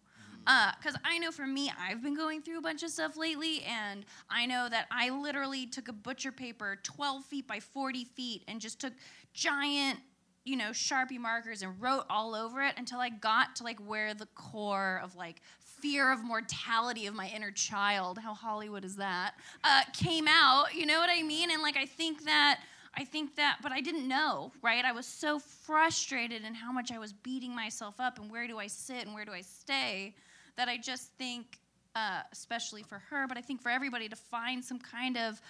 Because 0.45 0.97
I 1.03 1.19
know 1.19 1.31
for 1.31 1.45
me, 1.45 1.71
I've 1.79 2.01
been 2.01 2.15
going 2.15 2.41
through 2.41 2.57
a 2.57 2.61
bunch 2.61 2.83
of 2.83 2.89
stuff 2.89 3.17
lately, 3.17 3.61
and 3.63 4.05
I 4.29 4.45
know 4.45 4.67
that 4.69 4.87
I 4.91 5.09
literally 5.09 5.67
took 5.67 5.87
a 5.87 5.93
butcher 5.93 6.31
paper 6.31 6.79
12 6.83 7.25
feet 7.25 7.47
by 7.47 7.59
40 7.59 8.05
feet 8.05 8.43
and 8.47 8.59
just 8.59 8.79
took 8.79 8.93
giant, 9.33 9.99
you 10.45 10.57
know, 10.57 10.71
Sharpie 10.71 11.19
markers 11.19 11.61
and 11.61 11.79
wrote 11.79 12.05
all 12.09 12.33
over 12.33 12.61
it 12.63 12.73
until 12.77 12.99
I 12.99 13.09
got 13.09 13.55
to 13.57 13.63
like 13.63 13.79
where 13.79 14.13
the 14.13 14.27
core 14.27 14.99
of 15.03 15.15
like 15.15 15.41
fear 15.59 16.11
of 16.11 16.23
mortality 16.23 17.05
of 17.05 17.13
my 17.13 17.27
inner 17.27 17.51
child, 17.51 18.17
how 18.17 18.33
Hollywood 18.33 18.83
is 18.83 18.95
that, 18.95 19.35
uh, 19.63 19.81
came 19.93 20.27
out. 20.27 20.73
You 20.73 20.85
know 20.85 20.99
what 20.99 21.09
I 21.11 21.21
mean? 21.21 21.51
And 21.51 21.61
like, 21.61 21.77
I 21.77 21.85
think 21.85 22.25
that. 22.25 22.61
I 22.95 23.05
think 23.05 23.35
that, 23.35 23.59
but 23.61 23.71
I 23.71 23.81
didn't 23.81 24.07
know, 24.07 24.51
right? 24.63 24.83
I 24.83 24.91
was 24.91 25.05
so 25.05 25.37
frustrated 25.37 26.43
in 26.43 26.55
how 26.55 26.71
much 26.71 26.91
I 26.91 26.97
was 26.97 27.13
beating 27.13 27.53
myself 27.53 27.99
up 27.99 28.17
and 28.17 28.31
where 28.31 28.47
do 28.47 28.57
I 28.57 28.65
sit 28.65 29.05
and 29.05 29.13
where 29.13 29.25
do 29.25 29.31
I 29.31 29.41
stay 29.41 30.15
that 30.59 30.67
I 30.67 30.75
just 30.75 31.13
think, 31.13 31.57
uh, 31.95 32.19
especially 32.33 32.83
for 32.83 32.99
her, 33.09 33.27
but 33.27 33.37
I 33.37 33.41
think 33.41 33.61
for 33.61 33.69
everybody 33.69 34.09
to 34.09 34.15
find 34.17 34.63
some 34.63 34.77
kind 34.77 35.17
of 35.17 35.41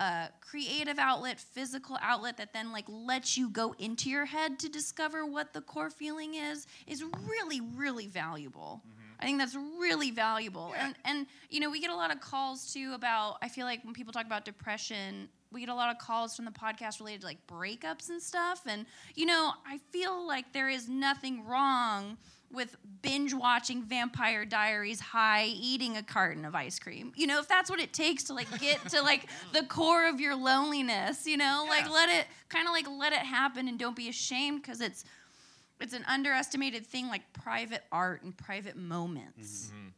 uh, 0.00 0.28
creative 0.40 0.98
outlet, 0.98 1.38
physical 1.38 1.98
outlet 2.00 2.38
that 2.38 2.54
then 2.54 2.72
like 2.72 2.86
lets 2.88 3.36
you 3.36 3.50
go 3.50 3.74
into 3.78 4.08
your 4.08 4.24
head 4.24 4.58
to 4.60 4.70
discover 4.70 5.26
what 5.26 5.52
the 5.52 5.60
core 5.60 5.90
feeling 5.90 6.34
is, 6.34 6.66
is 6.86 7.04
really, 7.26 7.60
really 7.60 8.06
valuable. 8.06 8.82
I 9.20 9.26
think 9.26 9.38
that's 9.38 9.54
really 9.54 10.12
valuable. 10.12 10.72
And 10.78 10.94
and 11.04 11.26
you 11.50 11.60
know, 11.60 11.68
we 11.68 11.78
get 11.78 11.90
a 11.90 11.96
lot 11.96 12.10
of 12.10 12.20
calls 12.22 12.72
too 12.72 12.92
about 12.94 13.36
I 13.42 13.48
feel 13.48 13.66
like 13.66 13.84
when 13.84 13.92
people 13.92 14.14
talk 14.14 14.24
about 14.24 14.46
depression, 14.46 15.28
we 15.52 15.60
get 15.60 15.68
a 15.68 15.74
lot 15.74 15.90
of 15.90 15.98
calls 15.98 16.36
from 16.36 16.46
the 16.46 16.52
podcast 16.52 17.00
related 17.00 17.20
to 17.22 17.26
like 17.26 17.46
breakups 17.46 18.08
and 18.08 18.22
stuff. 18.22 18.62
And 18.66 18.86
you 19.14 19.26
know, 19.26 19.52
I 19.66 19.78
feel 19.90 20.26
like 20.26 20.54
there 20.54 20.70
is 20.70 20.88
nothing 20.88 21.44
wrong 21.44 22.16
with 22.50 22.76
binge 23.02 23.34
watching 23.34 23.82
Vampire 23.82 24.44
Diaries 24.44 25.00
high, 25.00 25.46
eating 25.46 25.96
a 25.96 26.02
carton 26.02 26.44
of 26.44 26.54
ice 26.54 26.78
cream. 26.78 27.12
You 27.14 27.26
know, 27.26 27.38
if 27.38 27.48
that's 27.48 27.70
what 27.70 27.80
it 27.80 27.92
takes 27.92 28.24
to 28.24 28.34
like 28.34 28.48
get 28.58 28.88
to 28.90 29.02
like 29.02 29.28
the 29.52 29.64
core 29.64 30.08
of 30.08 30.20
your 30.20 30.34
loneliness, 30.34 31.26
you 31.26 31.36
know, 31.36 31.66
like 31.68 31.90
let 31.90 32.08
it 32.08 32.26
kind 32.48 32.66
of 32.66 32.72
like 32.72 32.86
let 32.90 33.12
it 33.12 33.18
happen 33.18 33.68
and 33.68 33.78
don't 33.78 33.96
be 33.96 34.08
ashamed 34.08 34.62
because 34.62 34.80
it's 34.80 35.04
it's 35.80 35.92
an 35.92 36.04
underestimated 36.08 36.86
thing 36.86 37.08
like 37.08 37.32
private 37.32 37.82
art 37.92 38.22
and 38.22 38.36
private 38.36 38.76
moments. 38.76 39.66
Mm-hmm. 39.66 39.88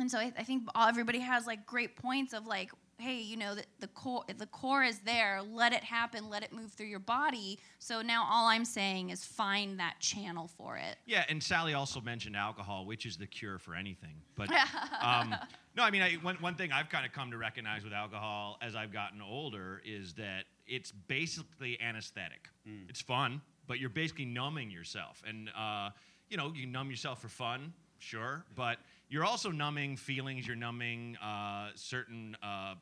And 0.00 0.10
so 0.10 0.18
I, 0.18 0.32
I 0.38 0.42
think 0.42 0.64
all, 0.74 0.88
everybody 0.88 1.20
has 1.20 1.46
like 1.46 1.66
great 1.66 1.96
points 1.96 2.32
of 2.32 2.46
like, 2.46 2.70
hey, 2.98 3.20
you 3.20 3.36
know, 3.36 3.54
the, 3.54 3.64
the 3.80 3.88
core 3.88 4.24
the 4.36 4.46
core 4.46 4.84
is 4.84 4.98
there. 5.00 5.40
Let 5.42 5.72
it 5.72 5.82
happen. 5.82 6.30
Let 6.30 6.42
it 6.42 6.52
move 6.52 6.72
through 6.72 6.86
your 6.86 6.98
body. 6.98 7.58
So 7.78 8.00
now 8.02 8.26
all 8.30 8.46
I'm 8.46 8.64
saying 8.64 9.10
is 9.10 9.24
find 9.24 9.78
that 9.80 9.94
channel 10.00 10.48
for 10.56 10.76
it. 10.76 10.96
Yeah, 11.06 11.24
and 11.28 11.42
Sally 11.42 11.74
also 11.74 12.00
mentioned 12.00 12.36
alcohol, 12.36 12.86
which 12.86 13.06
is 13.06 13.16
the 13.16 13.26
cure 13.26 13.58
for 13.58 13.74
anything. 13.74 14.14
But 14.36 14.50
um, 15.02 15.34
no, 15.76 15.82
I 15.82 15.90
mean, 15.90 16.02
I, 16.02 16.14
one, 16.22 16.36
one 16.36 16.54
thing 16.54 16.70
I've 16.72 16.88
kind 16.88 17.04
of 17.06 17.12
come 17.12 17.30
to 17.30 17.38
recognize 17.38 17.84
with 17.84 17.92
alcohol 17.92 18.58
as 18.62 18.76
I've 18.76 18.92
gotten 18.92 19.20
older 19.20 19.82
is 19.84 20.14
that 20.14 20.44
it's 20.66 20.92
basically 20.92 21.80
anesthetic. 21.80 22.48
It's 22.88 23.00
fun, 23.00 23.40
but 23.66 23.78
you're 23.78 23.90
basically 23.90 24.26
numbing 24.26 24.70
yourself. 24.70 25.22
And, 25.26 25.50
uh, 25.58 25.90
you 26.28 26.36
know, 26.36 26.52
you 26.54 26.66
numb 26.66 26.90
yourself 26.90 27.20
for 27.20 27.28
fun, 27.28 27.72
sure, 27.98 28.44
but 28.54 28.78
you're 29.12 29.24
also 29.26 29.50
numbing 29.50 29.96
feelings, 29.96 30.46
you're 30.46 30.56
numbing 30.56 31.16
uh, 31.22 31.68
certain. 31.74 32.36
Uh, 32.42 32.74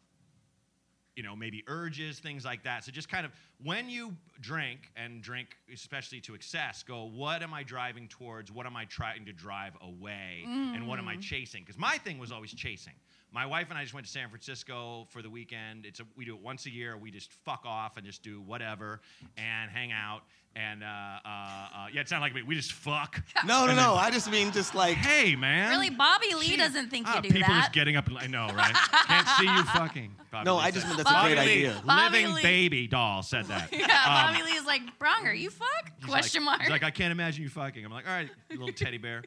you 1.17 1.25
know, 1.25 1.35
maybe 1.37 1.65
urges, 1.67 2.21
things 2.21 2.45
like 2.47 2.63
that. 2.63 2.85
So 2.85 2.93
just 2.93 3.11
kind 3.11 3.27
of 3.27 3.33
when 3.63 3.91
you 3.91 4.17
drink 4.41 4.91
and 4.97 5.21
drink, 5.21 5.49
especially 5.75 6.21
to 6.23 6.35
excess, 6.35 6.83
go, 6.83 7.11
what 7.13 7.43
am 7.43 7.53
I 7.53 7.63
driving 7.63 8.09
towards? 8.09 8.51
What 8.51 8.65
am 8.65 8.75
I 8.77 8.85
trying 8.87 9.27
to 9.27 9.33
drive 9.33 9.77
away? 9.83 10.45
And 10.77 10.87
what 10.87 10.99
am 10.99 11.09
I 11.09 11.17
chasing? 11.17 11.63
Because 11.63 11.79
my 11.79 11.99
thing 11.99 12.19
was 12.19 12.33
always 12.33 12.55
chasing. 12.55 12.95
My 13.33 13.47
wife 13.47 13.69
and 13.71 13.79
I 13.79 13.83
just 13.83 13.95
went 13.95 14.07
to 14.07 14.13
San 14.13 14.29
Francisco 14.29 15.07
for 15.11 15.23
the 15.23 15.31
weekend. 15.31 15.87
It's 15.87 16.01
a, 16.01 16.05
we 16.17 16.25
do 16.25 16.35
it 16.35 16.41
once 16.43 16.67
a 16.67 16.71
year. 16.71 16.97
We 16.97 17.11
just 17.13 17.33
fuck 17.45 17.63
off 17.65 17.97
and 17.97 18.05
just 18.05 18.23
do 18.25 18.41
whatever 18.41 19.01
and 19.39 19.71
hang 19.71 19.93
out. 19.93 20.23
And 20.57 20.83
uh, 20.83 20.87
uh, 20.87 21.29
uh, 21.29 21.87
yeah, 21.93 22.01
it 22.01 22.09
sounded 22.09 22.25
like 22.25 22.35
we, 22.35 22.43
we 22.43 22.57
just 22.57 22.73
fuck. 22.73 23.23
No, 23.47 23.67
no, 23.67 23.75
no. 23.77 23.95
I 23.95 24.11
just 24.11 24.29
mean 24.31 24.51
just 24.51 24.75
like 24.75 24.97
Hey, 24.97 25.37
man. 25.37 25.71
Really, 25.71 25.91
Bobby 25.91 26.35
Lee 26.35 26.49
Gee. 26.49 26.57
doesn't 26.57 26.91
think 26.91 27.07
Ah, 27.09 27.17
you 27.17 27.23
do 27.23 27.29
people 27.29 27.49
that. 27.55 27.61
just 27.61 27.73
getting 27.73 27.95
up 27.97 28.09
and 28.09 28.19
I 28.19 28.27
know, 28.27 28.49
right? 28.53 28.75
Can't 29.07 29.29
see 29.39 29.45
you 29.47 29.63
fucking. 29.75 30.11
Bobby 30.33 30.45
No, 30.47 30.57
Lee 30.57 30.63
I 30.65 30.71
just 30.73 30.87
said. 30.89 30.97
meant 30.97 31.07
that's 31.07 31.17
a 31.17 31.23
great 31.23 31.39
Lee. 31.39 31.67
idea. 31.69 31.83
Bobby 31.87 32.17
Living 32.19 32.35
Lee. 32.35 32.43
baby 32.43 32.87
doll 32.89 33.23
said 33.23 33.45
that. 33.47 33.69
yeah, 33.73 33.85
Um, 33.85 34.35
Bobby 34.35 34.43
Lee 34.43 34.57
is 34.59 34.67
like, 34.67 34.83
Braunger, 34.99 35.33
you 35.39 35.51
fuck? 35.51 35.69
Question 36.05 36.43
like, 36.45 36.47
mark. 36.59 36.61
He's 36.63 36.71
like, 36.71 36.83
I 36.83 36.91
can't 36.91 37.13
imagine 37.13 37.45
you 37.45 37.49
fucking. 37.49 37.85
I'm 37.85 37.93
like, 37.93 38.09
all 38.09 38.13
right, 38.15 38.29
you 38.51 38.59
little 38.59 38.75
teddy 38.75 38.99
bear. 38.99 39.23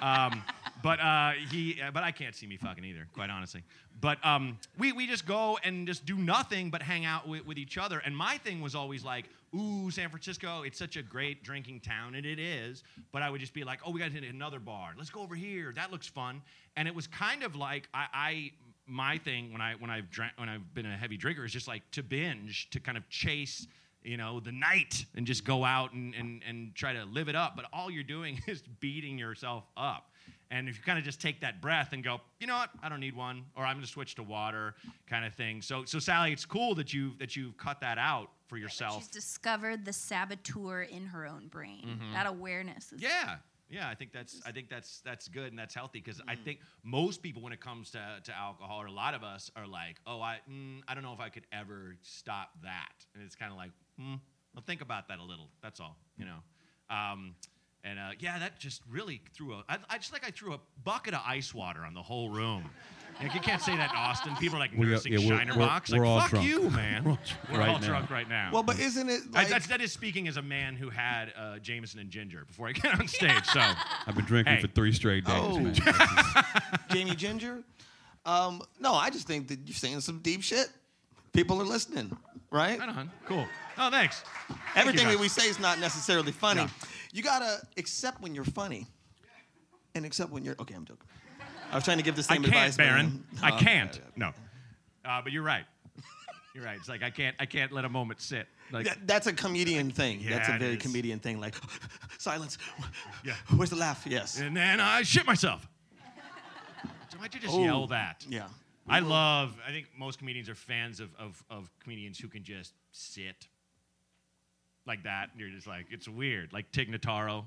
Um, 0.00 0.44
but 0.82 1.00
uh, 1.00 1.32
he, 1.50 1.80
uh, 1.80 1.90
but 1.90 2.02
I 2.02 2.10
can't 2.10 2.34
see 2.34 2.46
me 2.46 2.56
fucking 2.56 2.84
either, 2.84 3.06
quite 3.14 3.30
honestly. 3.30 3.62
But 4.00 4.24
um, 4.24 4.58
we 4.78 4.92
we 4.92 5.06
just 5.06 5.26
go 5.26 5.58
and 5.64 5.86
just 5.86 6.06
do 6.06 6.16
nothing 6.16 6.70
but 6.70 6.82
hang 6.82 7.04
out 7.04 7.26
with, 7.26 7.46
with 7.46 7.58
each 7.58 7.78
other. 7.78 8.00
And 8.04 8.16
my 8.16 8.38
thing 8.38 8.60
was 8.60 8.74
always 8.74 9.04
like, 9.04 9.26
ooh, 9.54 9.90
San 9.90 10.08
Francisco, 10.08 10.62
it's 10.62 10.78
such 10.78 10.96
a 10.96 11.02
great 11.02 11.42
drinking 11.42 11.80
town, 11.80 12.14
and 12.14 12.24
it 12.24 12.38
is. 12.38 12.84
But 13.12 13.22
I 13.22 13.30
would 13.30 13.40
just 13.40 13.54
be 13.54 13.64
like, 13.64 13.80
oh, 13.84 13.90
we 13.90 14.00
got 14.00 14.06
to 14.06 14.12
hit 14.12 14.24
another 14.24 14.60
bar. 14.60 14.94
Let's 14.96 15.10
go 15.10 15.20
over 15.20 15.34
here. 15.34 15.72
That 15.74 15.90
looks 15.90 16.06
fun. 16.06 16.42
And 16.76 16.86
it 16.86 16.94
was 16.94 17.06
kind 17.06 17.42
of 17.42 17.56
like 17.56 17.88
I. 17.92 18.06
I 18.12 18.50
my 18.90 19.18
thing 19.18 19.52
when 19.52 19.60
I 19.60 19.74
when 19.74 19.90
I've 19.90 20.10
drank 20.10 20.32
when 20.36 20.48
I've 20.48 20.72
been 20.72 20.86
a 20.86 20.96
heavy 20.96 21.18
drinker 21.18 21.44
is 21.44 21.52
just 21.52 21.68
like 21.68 21.82
to 21.90 22.02
binge 22.02 22.70
to 22.70 22.80
kind 22.80 22.96
of 22.96 23.06
chase 23.10 23.66
you 24.02 24.16
know 24.16 24.40
the 24.40 24.52
night 24.52 25.04
and 25.14 25.26
just 25.26 25.44
go 25.44 25.64
out 25.64 25.92
and, 25.92 26.14
and, 26.14 26.42
and 26.48 26.74
try 26.74 26.94
to 26.94 27.04
live 27.04 27.28
it 27.28 27.36
up 27.36 27.54
but 27.54 27.66
all 27.72 27.90
you're 27.90 28.02
doing 28.02 28.40
is 28.46 28.62
beating 28.80 29.18
yourself 29.18 29.64
up 29.76 30.10
and 30.50 30.68
if 30.68 30.76
you 30.78 30.82
kind 30.82 30.98
of 30.98 31.04
just 31.04 31.20
take 31.20 31.40
that 31.40 31.60
breath 31.60 31.92
and 31.92 32.02
go 32.02 32.20
you 32.40 32.46
know 32.46 32.56
what? 32.56 32.70
I 32.82 32.88
don't 32.88 33.00
need 33.00 33.14
one 33.16 33.44
or 33.56 33.64
i'm 33.64 33.74
going 33.76 33.84
to 33.86 33.90
switch 33.90 34.14
to 34.16 34.22
water 34.22 34.74
kind 35.06 35.24
of 35.24 35.34
thing. 35.34 35.62
So 35.62 35.84
so 35.84 35.98
sally 35.98 36.32
it's 36.32 36.44
cool 36.46 36.74
that 36.76 36.92
you 36.94 37.12
that 37.18 37.36
you've 37.36 37.56
cut 37.56 37.80
that 37.80 37.98
out 37.98 38.30
for 38.48 38.56
yourself 38.56 39.02
She's 39.02 39.08
discovered 39.08 39.84
the 39.84 39.92
saboteur 39.92 40.82
in 40.82 41.06
her 41.06 41.26
own 41.26 41.48
brain. 41.48 42.00
That 42.14 42.26
awareness 42.26 42.92
is 42.92 43.02
yeah. 43.02 43.36
Yeah 43.70 43.86
i 43.90 43.94
think 43.94 44.12
that's 44.12 44.40
i 44.46 44.50
think 44.52 44.70
that's 44.70 45.00
that's 45.04 45.28
good 45.28 45.48
and 45.50 45.58
that's 45.58 45.74
healthy 45.74 46.00
because 46.00 46.18
Mm. 46.22 46.30
i 46.32 46.34
think 46.36 46.60
most 46.82 47.22
people 47.22 47.42
when 47.42 47.52
it 47.52 47.60
comes 47.60 47.90
to, 47.90 48.00
to 48.24 48.34
alcohol 48.34 48.80
or 48.80 48.86
a 48.86 48.90
lot 48.90 49.12
of 49.12 49.22
us 49.22 49.50
are 49.56 49.66
like 49.66 49.96
oh 50.06 50.22
i 50.22 50.38
mm, 50.50 50.80
i 50.88 50.94
don't 50.94 51.02
know 51.02 51.12
if 51.12 51.20
i 51.20 51.28
could 51.28 51.46
ever 51.52 51.94
stop 52.02 52.48
that. 52.62 52.94
And 53.14 53.22
it's 53.22 53.36
kind 53.36 53.52
of 53.52 53.58
like 53.58 53.72
hmm, 53.98 54.14
well 54.54 54.64
think 54.66 54.80
about 54.80 55.08
that 55.08 55.18
a 55.18 55.22
little 55.22 55.50
that's 55.62 55.80
all 55.80 55.96
you 56.16 56.24
know? 56.24 56.38
Um, 56.88 57.34
And 57.84 57.98
uh, 57.98 58.10
yeah, 58.18 58.38
that 58.40 58.58
just 58.58 58.82
really 58.90 59.20
threw 59.34 59.54
a. 59.54 59.64
I, 59.68 59.78
I 59.88 59.98
just 59.98 60.12
like 60.12 60.26
I 60.26 60.30
threw 60.30 60.52
a 60.54 60.58
bucket 60.84 61.14
of 61.14 61.20
ice 61.26 61.54
water 61.54 61.84
on 61.84 61.94
the 61.94 62.02
whole 62.02 62.28
room. 62.30 62.64
Like, 63.20 63.34
you 63.34 63.40
can't 63.40 63.60
say 63.60 63.76
that 63.76 63.90
in 63.90 63.96
Austin. 63.96 64.36
People 64.36 64.58
are 64.58 64.60
like 64.60 64.70
We 64.76 64.86
are- 64.86 64.90
nursing 64.90 65.12
yeah, 65.12 65.18
we're- 65.18 65.38
Shiner 65.38 65.54
we're- 65.54 65.66
box. 65.66 65.90
we're 65.90 65.98
like, 65.98 66.06
all 66.08 66.20
fuck 66.20 66.30
drunk. 66.30 66.46
you, 66.46 66.70
man. 66.70 67.04
We're 67.04 67.10
We're 67.10 67.18
all 67.18 67.18
drunk 67.18 67.58
right 67.60 67.68
all 67.68 67.80
now. 67.80 67.86
drunk 67.88 68.10
right 68.10 68.28
now. 68.28 68.50
Well, 68.52 68.62
but 68.62 68.78
isn't 68.78 69.08
it 69.08 69.22
I, 69.34 69.44
that's, 69.44 69.66
that 69.68 69.80
is 69.80 69.90
speaking 69.90 70.28
as 70.28 70.36
a 70.36 70.42
man 70.42 70.76
who 70.76 70.88
had 70.88 71.32
uh, 71.36 71.58
Jameson 71.58 71.98
and 71.98 72.10
ginger 72.10 72.44
before 72.46 72.68
I 72.68 72.72
get 72.72 72.98
on 73.00 73.08
stage. 73.08 73.44
So 73.52 73.60
I've 73.60 74.14
been 74.14 74.24
drinking 74.24 74.54
Hey. 74.54 74.60
for 74.60 74.68
three 74.68 74.92
straight 74.92 75.24
days, 75.24 75.34
Oh. 75.36 75.58
man. 75.58 75.74
Jamie 76.90 77.14
Ginger? 77.16 77.62
Um, 78.24 78.62
no, 78.78 78.94
I 78.94 79.10
just 79.10 79.26
think 79.26 79.48
that 79.48 79.60
you're 79.66 79.74
saying 79.74 80.00
some 80.00 80.18
deep 80.20 80.42
shit. 80.42 80.68
People 81.32 81.60
are 81.60 81.64
listening, 81.64 82.16
right? 82.50 82.78
right 82.78 82.88
on, 82.88 83.10
cool. 83.26 83.46
Oh, 83.78 83.90
thanks. 83.90 84.22
Everything 84.76 85.04
guys. 85.06 85.14
that 85.14 85.20
we 85.20 85.28
say 85.28 85.48
is 85.48 85.58
not 85.60 85.78
necessarily 85.78 86.32
funny. 86.32 86.62
No. 86.62 86.68
You 87.12 87.22
gotta 87.22 87.60
accept 87.76 88.20
when 88.20 88.34
you're 88.34 88.44
funny, 88.44 88.86
and 89.94 90.04
accept 90.04 90.30
when 90.30 90.44
you're. 90.44 90.56
Okay, 90.60 90.74
I'm 90.74 90.84
joking. 90.84 91.06
I 91.70 91.74
was 91.74 91.84
trying 91.84 91.98
to 91.98 92.02
give 92.04 92.16
the 92.16 92.22
same 92.22 92.42
I 92.44 92.48
can't, 92.48 92.54
advice. 92.56 92.76
but, 92.76 92.82
Baron. 92.84 93.06
um, 93.06 93.24
I 93.42 93.50
uh, 93.50 93.58
can't. 93.58 94.00
No. 94.16 94.32
Uh, 95.04 95.20
but 95.22 95.32
you're 95.32 95.42
right. 95.42 95.64
You're 96.54 96.64
right. 96.64 96.76
It's 96.76 96.88
like 96.88 97.02
I 97.02 97.10
can't. 97.10 97.36
I 97.38 97.46
can't 97.46 97.72
let 97.72 97.84
a 97.84 97.88
moment 97.88 98.20
sit. 98.20 98.46
Like 98.72 98.86
that- 98.86 99.06
that's 99.06 99.26
a 99.26 99.32
comedian 99.32 99.90
thing. 99.90 100.20
Yeah, 100.20 100.30
that's 100.30 100.48
a 100.48 100.58
very 100.58 100.76
comedian 100.76 101.18
thing. 101.20 101.40
Like, 101.40 101.54
silence. 102.18 102.58
Yeah. 103.24 103.34
Where's 103.56 103.70
the 103.70 103.76
laugh? 103.76 104.04
Yes. 104.06 104.38
and 104.40 104.56
then 104.56 104.80
I 104.80 105.02
shit 105.02 105.26
myself. 105.26 105.66
So 107.10 107.18
why'd 107.18 107.32
you 107.34 107.40
just 107.40 107.54
Oh. 107.54 107.62
yell 107.64 107.86
that? 107.88 108.24
Yeah. 108.28 108.48
I 108.88 109.00
love. 109.00 109.56
I 109.66 109.70
think 109.70 109.88
most 109.96 110.18
comedians 110.18 110.48
are 110.48 110.54
fans 110.54 111.00
of, 111.00 111.10
of 111.18 111.42
of 111.50 111.70
comedians 111.80 112.18
who 112.18 112.28
can 112.28 112.42
just 112.42 112.72
sit 112.92 113.46
like 114.88 115.04
that. 115.04 115.28
And 115.30 115.40
you're 115.40 115.50
just 115.50 115.66
like, 115.66 115.86
it's 115.90 116.08
weird. 116.08 116.52
Like 116.52 116.72
Tig 116.72 116.90
Notaro. 116.90 117.44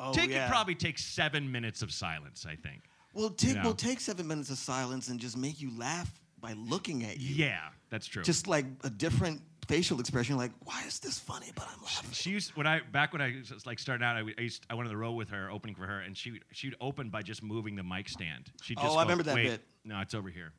Oh, 0.00 0.12
Tig 0.12 0.30
yeah. 0.30 0.46
could 0.46 0.52
probably 0.52 0.74
take 0.74 0.98
seven 0.98 1.50
minutes 1.50 1.82
of 1.82 1.92
silence. 1.92 2.46
I 2.48 2.54
think. 2.54 2.82
Well, 3.12 3.30
Tig 3.30 3.56
know. 3.56 3.62
will 3.64 3.74
take 3.74 4.00
seven 4.00 4.26
minutes 4.26 4.50
of 4.50 4.58
silence 4.58 5.08
and 5.08 5.18
just 5.18 5.36
make 5.36 5.60
you 5.60 5.76
laugh 5.76 6.10
by 6.40 6.52
looking 6.52 7.04
at 7.04 7.18
you. 7.18 7.34
Yeah, 7.34 7.58
that's 7.90 8.06
true. 8.06 8.22
Just 8.22 8.46
like 8.46 8.64
a 8.84 8.90
different 8.90 9.40
facial 9.66 10.00
expression. 10.00 10.36
Like, 10.36 10.52
why 10.64 10.82
is 10.86 10.98
this 10.98 11.18
funny? 11.18 11.50
But 11.54 11.68
I'm 11.74 11.82
laughing. 11.82 12.10
She 12.12 12.30
used 12.30 12.56
when 12.56 12.66
I 12.66 12.80
back 12.92 13.12
when 13.12 13.20
I 13.22 13.34
was 13.52 13.66
like 13.66 13.78
starting 13.78 14.04
out. 14.04 14.16
I, 14.16 14.20
I 14.38 14.42
used 14.42 14.64
I 14.70 14.74
went 14.74 14.86
on 14.86 14.92
the 14.92 14.98
road 14.98 15.12
with 15.12 15.30
her, 15.30 15.50
opening 15.50 15.74
for 15.74 15.86
her, 15.86 16.00
and 16.00 16.16
she 16.16 16.40
she'd 16.52 16.74
open 16.80 17.10
by 17.10 17.22
just 17.22 17.42
moving 17.42 17.76
the 17.76 17.82
mic 17.82 18.08
stand. 18.08 18.50
She 18.62 18.74
oh, 18.76 18.82
just 18.82 18.92
Oh, 18.92 18.94
go, 18.94 18.98
I 18.98 19.02
remember 19.02 19.24
that 19.24 19.34
Wait, 19.34 19.48
bit. 19.48 19.60
No, 19.84 20.00
it's 20.00 20.14
over 20.14 20.28
here. 20.28 20.52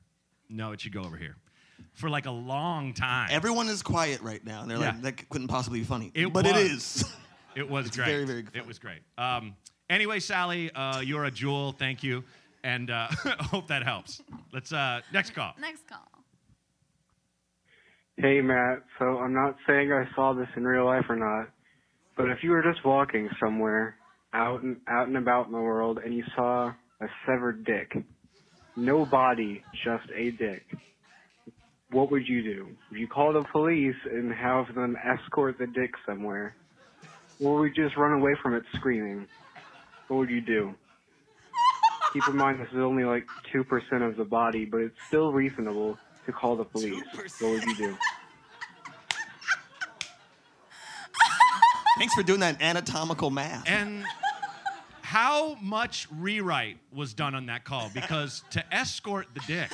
No, 0.50 0.72
it 0.72 0.82
should 0.82 0.94
go 0.94 1.02
over 1.02 1.18
here. 1.18 1.36
For 1.94 2.10
like 2.10 2.26
a 2.26 2.32
long 2.32 2.94
time. 2.94 3.30
Everyone 3.32 3.68
is 3.68 3.82
quiet 3.82 4.22
right 4.22 4.44
now, 4.46 4.62
and 4.62 4.72
they're 4.72 4.78
like, 4.78 5.02
that 5.02 5.30
couldn't 5.30 5.48
possibly 5.50 5.80
be 5.80 5.86
funny. 5.86 6.12
It 6.14 6.32
but 6.32 6.46
it 6.46 6.54
was. 6.54 6.64
is. 6.64 7.06
It 7.56 7.70
was 7.70 7.88
It's 7.88 7.98
great. 7.98 8.06
very, 8.06 8.26
very 8.26 8.44
funny. 8.44 8.58
It 8.60 8.66
was 8.68 8.80
great. 8.80 9.00
Um, 9.18 9.56
anyway, 9.90 10.20
Sally, 10.20 10.72
uh, 10.72 11.02
you're 11.02 11.26
a 11.26 11.32
jewel. 11.32 11.72
Thank 11.74 12.04
you, 12.04 12.24
and 12.64 12.90
uh, 12.90 13.08
hope 13.40 13.68
that 13.68 13.84
helps. 13.84 14.22
Let's 14.54 14.72
uh, 14.72 15.02
next 15.12 15.32
call. 15.34 15.54
Next 15.60 15.88
call. 15.88 16.08
Hey 18.18 18.42
Matt, 18.42 18.84
so 18.98 19.18
I'm 19.20 19.34
not 19.34 19.56
saying 19.66 19.94
I 19.94 20.04
saw 20.14 20.34
this 20.34 20.48
in 20.58 20.66
real 20.66 20.86
life 20.86 21.06
or 21.08 21.16
not, 21.16 21.50
but 22.18 22.30
if 22.30 22.44
you 22.44 22.52
were 22.52 22.62
just 22.62 22.84
walking 22.86 23.30
somewhere 23.40 23.96
out 24.34 24.62
and 24.62 24.78
out 24.90 25.08
and 25.08 25.16
about 25.18 25.46
in 25.48 25.54
the 25.54 25.60
world 25.60 26.00
and 26.04 26.14
you 26.14 26.24
saw 26.36 26.68
a 27.02 27.08
severed 27.26 27.64
dick, 27.66 27.96
no 28.76 29.06
body, 29.06 29.64
just 29.86 30.04
a 30.14 30.32
dick, 30.32 30.64
what 31.92 32.12
would 32.12 32.28
you 32.28 32.44
do? 32.44 32.68
Would 32.92 33.00
you 33.00 33.08
call 33.08 33.34
the 33.34 33.44
police 33.44 33.96
and 34.06 34.32
have 34.32 34.74
them 34.76 34.96
escort 35.04 35.58
the 35.58 35.68
dick 35.68 35.92
somewhere? 36.06 36.56
Or 37.40 37.60
would 37.60 37.76
you 37.76 37.86
just 37.86 37.98
run 37.98 38.14
away 38.14 38.36
from 38.42 38.54
it 38.54 38.64
screaming? 38.76 39.28
What 40.08 40.18
would 40.18 40.30
you 40.30 40.42
do? 40.42 40.76
Keep 42.14 42.28
in 42.28 42.38
mind 42.38 42.60
this 42.60 42.70
is 42.70 42.80
only 42.80 43.06
like 43.06 43.28
2% 43.54 44.08
of 44.08 44.18
the 44.18 44.26
body, 44.26 44.66
but 44.66 44.82
it's 44.82 44.98
still 45.08 45.32
reasonable 45.32 45.98
to 46.26 46.32
call 46.32 46.56
the 46.56 46.64
police. 46.64 47.04
What 47.40 47.52
would 47.52 47.64
you 47.64 47.76
do? 47.76 47.98
Thanks 51.98 52.14
for 52.14 52.24
doing 52.24 52.40
that 52.40 52.62
anatomical 52.62 53.30
math. 53.30 53.68
And 53.68 54.06
how 55.02 55.56
much 55.62 56.08
rewrite 56.12 56.78
was 56.94 57.14
done 57.14 57.36
on 57.36 57.48
that 57.48 57.64
call? 57.64 57.90
Because 57.94 58.44
to 58.52 58.64
escort 58.74 59.28
the 59.34 59.42
dick, 59.48 59.70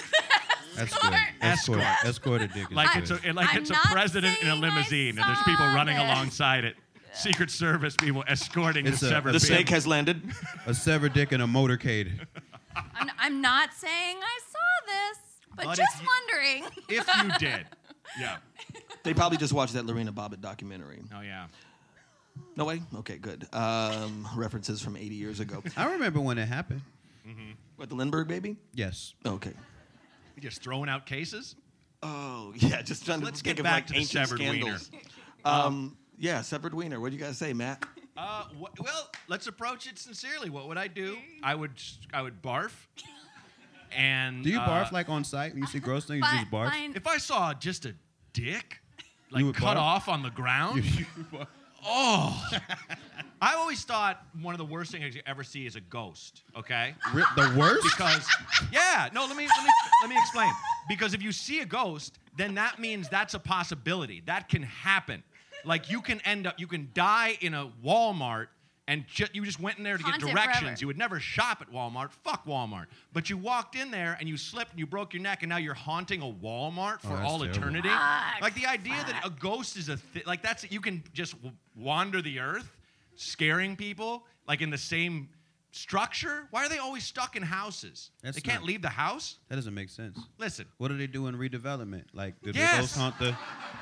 That's 0.76 0.98
good. 0.98 1.14
Escort. 1.42 1.80
Escort. 1.80 2.06
Escort 2.06 2.42
a 2.42 2.48
dick 2.48 2.70
is 2.70 2.76
like 2.76 2.94
good. 2.94 3.04
it's 3.04 3.12
a 3.26 3.32
like 3.34 3.54
I'm 3.54 3.62
it's 3.62 3.70
a 3.72 3.76
president 3.92 4.42
in 4.42 4.50
a 4.50 4.56
limousine, 4.56 5.18
and 5.18 5.28
there's 5.28 5.42
people 5.44 5.66
running 5.68 5.96
this. 5.96 6.04
alongside 6.06 6.64
it. 6.66 6.76
Secret 7.14 7.50
Service 7.50 7.96
people 7.96 8.24
escorting 8.28 8.86
It's 8.86 9.00
the 9.00 9.06
a- 9.08 9.10
severed 9.10 9.34
the 9.34 9.40
snake 9.40 9.70
has 9.70 9.88
landed. 9.88 10.22
a 10.66 10.74
severed 10.74 11.14
dick 11.14 11.32
in 11.32 11.40
a 11.42 11.48
motorcade. 11.48 12.12
I'm, 12.76 13.10
I'm 13.18 13.42
not 13.42 13.74
saying 13.74 14.18
I 14.22 14.40
saw 14.52 14.86
this, 14.86 15.20
but, 15.56 15.66
But 15.66 15.72
if 15.72 15.86
just 15.86 16.02
you- 16.02 16.08
wondering. 16.08 16.66
If 16.90 17.08
you 17.24 17.32
did, 17.50 17.66
yeah. 18.20 18.38
They 19.04 19.14
probably 19.14 19.38
just 19.38 19.54
watched 19.54 19.74
that 19.76 19.86
Lorena 19.86 20.12
Bobbitt 20.12 20.42
documentary. 20.42 21.02
Oh 21.16 21.22
yeah. 21.22 21.48
No 22.58 22.66
way? 22.66 22.82
Okay, 22.98 23.18
good. 23.18 23.48
Um, 23.54 24.28
references 24.36 24.82
from 24.82 24.98
80 24.98 25.16
years 25.16 25.40
ago. 25.40 25.64
I 25.78 25.94
remember 25.94 26.20
when 26.20 26.38
it 26.38 26.48
happened. 26.48 26.82
What, 27.78 27.88
the 27.90 27.96
Lindbergh 27.96 28.28
baby? 28.28 28.58
Yes. 28.74 29.14
Okay. 29.26 29.54
You 30.36 30.42
just 30.42 30.62
throwing 30.62 30.90
out 30.90 31.06
cases. 31.06 31.56
Oh, 32.04 32.54
yeah, 32.58 32.82
just 32.82 33.06
trying 33.06 33.20
to 33.20 33.26
Let's 33.26 33.42
think 33.42 33.58
get 33.58 33.60
of 33.60 33.64
back 33.64 33.74
like 33.76 33.88
to 33.88 33.94
the 33.94 34.00
ancient 34.00 34.28
severed 34.28 34.40
scandals. 34.42 34.92
Um, 35.44 35.98
yeah, 36.18 36.42
severed 36.42 36.74
wiener. 36.74 37.00
What 37.00 37.12
do 37.12 37.18
you 37.18 37.24
guys 37.24 37.38
say, 37.38 37.54
Matt? 37.54 37.86
Uh, 38.18 38.44
wh- 38.60 38.80
well, 38.82 39.10
let's 39.28 39.48
approach 39.48 39.88
it 39.88 39.98
sincerely. 40.00 40.50
What 40.50 40.68
would 40.68 40.78
I 40.78 40.88
do? 40.88 41.18
I 41.44 41.56
would 41.56 41.72
I 42.14 42.22
would 42.22 42.42
barf. 42.42 42.72
And 43.96 44.44
Do 44.44 44.50
you 44.50 44.60
uh, 44.60 44.68
barf 44.68 44.92
like 44.92 45.10
on 45.10 45.24
site 45.24 45.54
when 45.54 45.62
you 45.62 45.68
see 45.68 45.80
gross 45.80 46.06
things? 46.06 46.26
You 46.32 46.40
just 46.40 46.52
barf. 46.52 46.70
fine. 46.70 46.94
If 46.96 47.08
I 47.08 47.18
saw 47.18 47.54
just 47.54 47.86
a 47.86 47.96
dick, 48.34 48.80
like 49.32 49.44
would 49.44 49.56
cut 49.56 49.78
barf? 49.78 49.82
off 49.82 50.10
on 50.10 50.22
the 50.24 50.30
ground. 50.30 50.84
oh, 51.86 52.50
I 53.46 53.54
always 53.54 53.84
thought 53.84 54.26
one 54.42 54.56
of 54.56 54.58
the 54.58 54.66
worst 54.66 54.92
things 54.92 55.14
you 55.14 55.22
ever 55.28 55.44
see 55.44 55.68
is 55.68 55.76
a 55.76 55.80
ghost. 55.82 56.42
Okay. 56.58 56.96
Ri- 57.14 57.24
the 57.36 57.54
worst? 57.56 57.84
Because 57.84 58.28
yeah, 58.74 59.08
no, 59.14 59.22
let 59.28 59.38
me 59.38 59.46
let 59.48 59.64
me 59.64 59.70
let 60.02 60.10
me 60.10 60.18
explain. 60.18 60.50
Because 60.90 61.14
if 61.14 61.22
you 61.22 61.32
see 61.32 61.60
a 61.60 61.66
ghost, 61.66 62.18
then 62.36 62.56
that 62.56 62.80
means 62.80 63.08
that's 63.08 63.36
a 63.36 63.40
possibility. 63.40 64.24
That 64.26 64.50
can 64.50 64.64
happen. 64.64 65.22
Like 65.64 65.92
you 65.92 66.02
can 66.02 66.22
end 66.22 66.48
up 66.48 66.60
you 66.60 66.66
can 66.66 66.90
die 66.96 67.38
in 67.40 67.54
a 67.54 67.70
Walmart 67.86 68.48
and 68.88 69.06
ju- 69.08 69.28
you 69.34 69.46
just 69.46 69.60
went 69.60 69.78
in 69.78 69.84
there 69.84 69.98
to 69.98 70.04
Haunt 70.04 70.22
get 70.22 70.30
it 70.30 70.34
directions. 70.34 70.60
forever. 70.62 70.78
You 70.82 70.88
would 70.88 70.98
never 70.98 71.20
shop 71.20 71.60
at 71.62 71.72
Walmart. 71.72 72.12
Fuck 72.24 72.46
Walmart. 72.48 72.86
But 73.14 73.30
you 73.30 73.38
walked 73.38 73.76
in 73.76 73.92
there 73.92 74.18
and 74.20 74.28
you 74.28 74.38
slipped 74.38 74.72
and 74.72 74.80
you 74.80 74.88
broke 74.88 75.14
your 75.14 75.22
neck 75.22 75.44
and 75.44 75.50
now 75.52 75.58
you're 75.58 75.74
haunting 75.76 76.24
a 76.24 76.26
Walmart 76.46 76.98
oh, 77.04 77.10
for 77.10 77.14
Oh, 77.14 77.18
that's 77.18 77.30
all 77.30 77.40
terrible. 77.40 77.58
eternity. 77.58 77.90
Fuck, 77.90 78.42
like 78.42 78.56
the 78.56 78.66
idea 78.66 78.96
that 79.06 79.22
a 79.24 79.30
ghost 79.30 79.78
is 79.78 79.90
a 79.90 79.98
thi- 79.98 80.24
like 80.26 80.42
that's 80.42 80.66
you 80.72 80.82
can 80.82 81.04
just 81.14 81.34
w- 81.34 81.54
wander 81.76 82.24
the 82.24 82.40
earth 82.40 82.72
scaring 83.16 83.76
people 83.76 84.26
like 84.48 84.62
in 84.62 84.70
the 84.70 84.78
same 84.78 85.30
structure. 85.72 86.48
Why 86.52 86.66
are 86.66 86.70
they 86.70 86.78
always 86.78 87.04
stuck 87.04 87.36
in 87.36 87.44
houses? 87.44 88.12
That's 88.24 88.36
they 88.36 88.42
can't 88.42 88.62
not- 88.62 88.68
leave 88.68 88.82
the 88.82 88.90
house. 88.90 89.38
That 89.50 89.56
doesn't 89.56 89.74
make 89.74 89.90
sense. 89.90 90.18
Listen, 90.38 90.66
What 90.78 90.88
do 90.88 90.98
they 90.98 91.08
do 91.08 91.28
in 91.28 91.36
redevelopment? 91.38 92.06
Like, 92.14 92.36
do 92.42 92.52
Yes. 92.54 92.72
the 92.72 92.78
ghosts 92.82 92.98
haunt 92.98 93.20
the? 93.20 93.26
they 93.26 93.32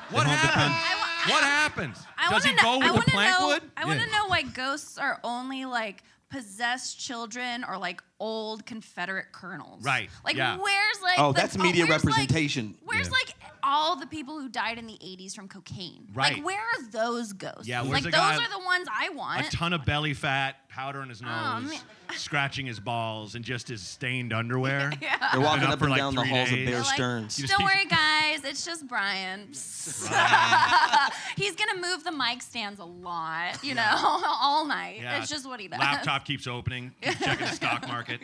what 0.09 0.25
haunt 0.25 0.41
the 0.41 0.47
happens? 0.47 0.75
con- 0.75 0.99
I 1.25 1.29
what 1.31 1.43
happens? 1.43 1.97
I 2.17 2.29
Does 2.31 2.43
he 2.43 2.49
wanna 2.51 2.61
go 2.63 2.79
know, 2.79 2.87
I 2.87 2.91
with 2.91 3.05
the 3.05 3.11
wanna 3.15 3.29
know, 3.29 3.37
plankwood? 3.37 3.61
I 3.77 3.85
want 3.85 3.99
to 4.01 4.05
Yeah. 4.07 4.11
know 4.17 4.25
why 4.27 4.41
ghosts 4.41 4.97
are 4.97 5.19
only 5.23 5.65
like 5.65 6.03
possessed 6.29 6.99
children 6.99 7.63
or 7.63 7.77
like 7.77 8.01
old 8.19 8.65
Confederate 8.65 9.31
colonels. 9.31 9.83
Right, 9.83 10.09
Like 10.25 10.35
yeah. 10.35 10.57
where's 10.57 11.01
like 11.03 11.19
Oh, 11.19 11.31
the- 11.31 11.41
that's 11.41 11.55
oh, 11.55 11.61
media 11.61 11.85
where's, 11.85 12.03
like- 12.03 12.15
representation. 12.17 12.75
where's 12.83 13.05
Yeah. 13.07 13.11
like 13.13 13.35
all 13.63 13.95
the 13.95 14.05
people 14.07 14.39
who 14.39 14.49
died 14.49 14.77
in 14.77 14.85
the 14.87 14.97
80s 15.01 15.33
from 15.33 15.47
cocaine? 15.47 16.07
Right. 16.13 16.33
Like 16.35 16.45
where 16.45 16.59
are 16.59 16.83
those 16.91 17.33
ghosts? 17.33 17.67
Yeah, 17.67 17.81
like 17.81 17.89
where's 17.91 18.03
those 18.03 18.13
guy- 18.13 18.35
are 18.35 18.49
the 18.59 18.63
ones 18.65 18.87
I 18.91 19.09
want. 19.09 19.47
A 19.47 19.49
ton 19.49 19.73
of 19.73 19.85
belly 19.85 20.13
fat, 20.13 20.67
powder 20.69 21.01
in 21.01 21.09
his 21.09 21.21
nose, 21.21 21.31
Oh, 21.33 21.59
man. 21.61 21.79
scratching 22.15 22.65
his 22.65 22.79
balls, 22.79 23.35
and 23.35 23.43
just 23.45 23.67
his 23.67 23.81
stained 23.81 24.33
underwear. 24.33 24.91
yeah. 25.01 25.29
They're 25.31 25.41
walking 25.41 25.61
Been 25.61 25.67
up 25.69 25.73
up 25.73 25.79
for 25.79 25.85
and 25.85 25.91
like 25.91 25.99
down 25.99 26.15
the 26.15 26.21
three 26.21 26.29
halls 26.29 26.49
days. 26.49 26.59
of 26.59 26.65
Bear 26.65 26.71
They're 26.73 26.83
like, 26.83 26.93
Stearns. 26.95 27.39
You 27.39 27.43
just 27.47 27.57
Don't 27.59 27.67
keep- 27.67 27.75
worry, 27.77 27.85
guys. 27.85 28.43
It's 28.43 28.65
just 28.65 28.87
Brian. 28.87 29.47
He's 31.37 31.55
gonna 31.55 31.79
move 31.81 32.03
the 32.03 32.11
mic 32.11 32.41
stands 32.41 32.79
a 32.79 32.85
lot, 32.85 33.63
you 33.63 33.75
know, 33.75 33.95
all 33.97 34.65
night. 34.65 34.99
Yeah, 35.01 35.19
It's 35.19 35.29
just 35.29 35.45
what 35.47 35.59
he 35.59 35.67
does. 35.67 35.79
Laptop 35.79 36.25
keeps 36.25 36.47
opening, 36.47 36.91
keeps 37.01 37.19
checking 37.19 37.45
the 37.47 37.51
stock 37.53 37.87
market. 37.87 38.19